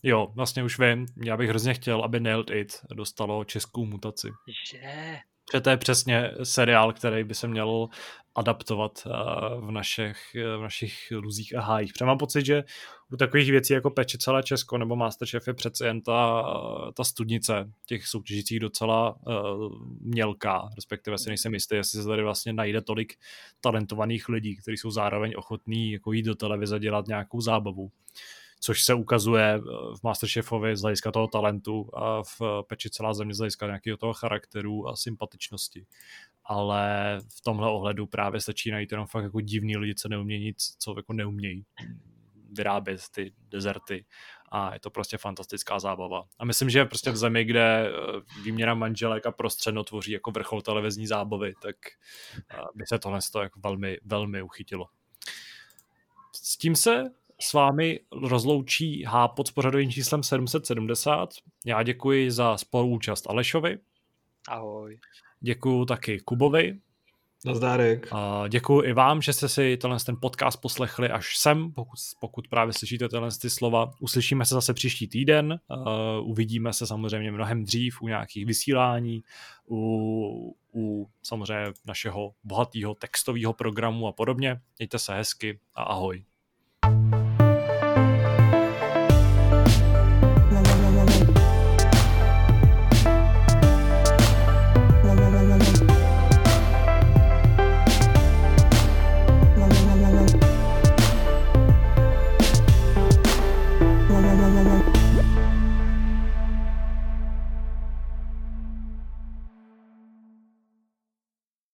jo, 0.03 0.32
vlastně 0.35 0.62
už 0.62 0.78
vím, 0.78 1.07
já 1.24 1.37
bych 1.37 1.49
hrozně 1.49 1.74
chtěl, 1.74 2.05
aby 2.05 2.20
Nailed 2.20 2.51
It 2.51 2.81
dostalo 2.95 3.45
českou 3.45 3.85
mutaci. 3.85 4.28
Že? 4.70 5.19
Že 5.53 5.61
to 5.61 5.70
je 5.70 5.77
přesně 5.77 6.31
seriál, 6.43 6.93
který 6.93 7.24
by 7.24 7.35
se 7.35 7.49
měl 7.49 7.89
adaptovat 8.35 9.07
eh, 9.07 9.11
v 9.61 9.70
našich, 9.70 10.35
eh, 10.35 10.57
v 10.57 10.61
našich 10.61 10.95
luzích 11.12 11.57
a 11.57 11.61
hájích. 11.61 11.93
Protože 11.93 12.05
mám 12.05 12.19
pocit, 12.19 12.47
že 12.47 12.62
u 13.12 13.16
takových 13.16 13.51
věcí 13.51 13.73
jako 13.73 13.91
Peče 13.91 14.19
celé 14.19 14.43
Česko 14.43 14.78
nebo 14.78 14.97
Masterchef 14.97 15.47
je 15.47 15.55
přece 15.55 15.87
jen 15.87 16.01
ta, 16.01 16.43
ta 16.97 17.05
studnice 17.05 17.73
těch 17.87 18.07
soutěžících 18.07 18.61
docela 18.61 19.16
uh, 19.27 19.73
mělká, 20.01 20.70
respektive 20.77 21.19
si 21.19 21.28
nejsem 21.28 21.55
jistý, 21.55 21.74
jestli 21.74 22.03
se 22.03 22.09
tady 22.09 22.23
vlastně 22.23 22.53
najde 22.53 22.82
tolik 22.82 23.15
talentovaných 23.61 24.28
lidí, 24.28 24.57
kteří 24.57 24.77
jsou 24.77 24.91
zároveň 24.91 25.32
ochotní 25.37 25.93
jako 25.93 26.12
jít 26.12 26.23
do 26.23 26.35
televize 26.35 26.78
dělat 26.78 27.07
nějakou 27.07 27.41
zábavu. 27.41 27.91
Což 28.62 28.82
se 28.82 28.95
ukazuje 28.95 29.61
v 29.99 30.03
Masterchefovi 30.05 30.77
z 30.77 30.82
hlediska 30.82 31.12
toho 31.12 31.28
talentu 31.28 31.91
a 31.95 32.23
v 32.23 32.41
Peči 32.66 32.91
celá 32.91 33.15
země 33.15 33.35
z 33.35 33.39
hlediska 33.39 33.66
nějakého 33.66 33.97
toho 33.97 34.12
charakteru 34.12 34.89
a 34.89 34.97
sympatičnosti. 34.97 35.87
Ale 36.45 37.19
v 37.28 37.41
tomhle 37.41 37.70
ohledu 37.70 38.07
právě 38.07 38.41
stačí 38.41 38.70
najít 38.70 38.93
jenom 38.93 39.07
fakt 39.07 39.24
jako 39.24 39.41
divný 39.41 39.77
lidi, 39.77 39.95
co 39.95 40.09
neumějí 40.09 40.45
nic, 40.45 40.77
co 40.78 40.95
jako 40.97 41.12
neumějí 41.12 41.65
vyrábět 42.51 43.01
ty 43.11 43.33
dezerty 43.49 44.05
a 44.53 44.75
je 44.75 44.81
to 44.81 44.91
prostě 44.91 45.19
fantastická 45.19 45.79
zábava. 45.79 46.25
A 46.39 46.45
myslím, 46.45 46.71
že 46.71 46.85
prostě 46.85 47.11
v 47.11 47.17
zemi, 47.17 47.45
kde 47.45 47.89
eh, 47.89 47.93
výměna 48.43 48.75
manželek 48.75 49.27
a 49.27 49.33
prostředno 49.33 49.85
tvoří 49.85 50.13
jako 50.13 50.31
vrchol 50.31 50.63
televizní 50.63 51.07
zábavy, 51.07 51.55
tak 51.63 51.77
eh, 52.51 52.57
by 52.75 52.87
se 52.87 52.99
tohle 52.99 53.19
jako 53.43 53.61
velmi, 53.61 53.99
velmi 54.05 54.43
uchytilo. 54.43 54.87
S 56.33 56.57
tím 56.57 56.77
se 56.77 57.05
s 57.41 57.53
vámi 57.53 58.01
rozloučí 58.13 59.05
Hápot 59.05 59.49
s 59.49 59.51
pořadovým 59.51 59.91
číslem 59.91 60.23
770. 60.23 61.31
Já 61.67 61.83
děkuji 61.83 62.31
za 62.31 62.57
spoluúčast 62.57 63.31
Alešovi. 63.31 63.79
Ahoj. 64.49 64.99
Děkuji 65.41 65.85
taky 65.85 66.21
Kubovi. 66.21 66.81
Nazdárek. 67.45 68.09
A 68.12 68.49
děkuji 68.49 68.83
i 68.83 68.93
vám, 68.93 69.23
že 69.23 69.33
jste 69.33 69.49
si 69.49 69.77
tenhle 69.77 70.01
ten 70.01 70.17
podcast 70.21 70.61
poslechli 70.61 71.11
až 71.11 71.37
sem, 71.37 71.73
pokud, 71.73 71.99
pokud 72.21 72.49
právě 72.49 72.73
slyšíte 72.73 73.09
tenhle 73.09 73.31
ty 73.43 73.51
slova. 73.51 73.91
Uslyšíme 74.01 74.45
se 74.47 74.55
zase 74.55 74.75
příští 74.75 75.09
týden, 75.09 75.61
uh, 75.69 76.31
uvidíme 76.31 76.73
se 76.73 76.87
samozřejmě 76.87 77.33
mnohem 77.33 77.65
dřív 77.65 78.03
u 78.03 78.09
nějakých 78.09 78.47
vysílání, 78.47 79.23
u, 79.71 80.57
u 80.75 81.09
samozřejmě 81.23 81.73
našeho 81.87 82.35
bohatého 82.45 82.95
textového 82.95 83.53
programu 83.53 84.07
a 84.07 84.12
podobně. 84.12 84.61
Mějte 84.79 84.99
se 84.99 85.15
hezky 85.15 85.61
a 85.75 85.83
ahoj. 85.83 86.25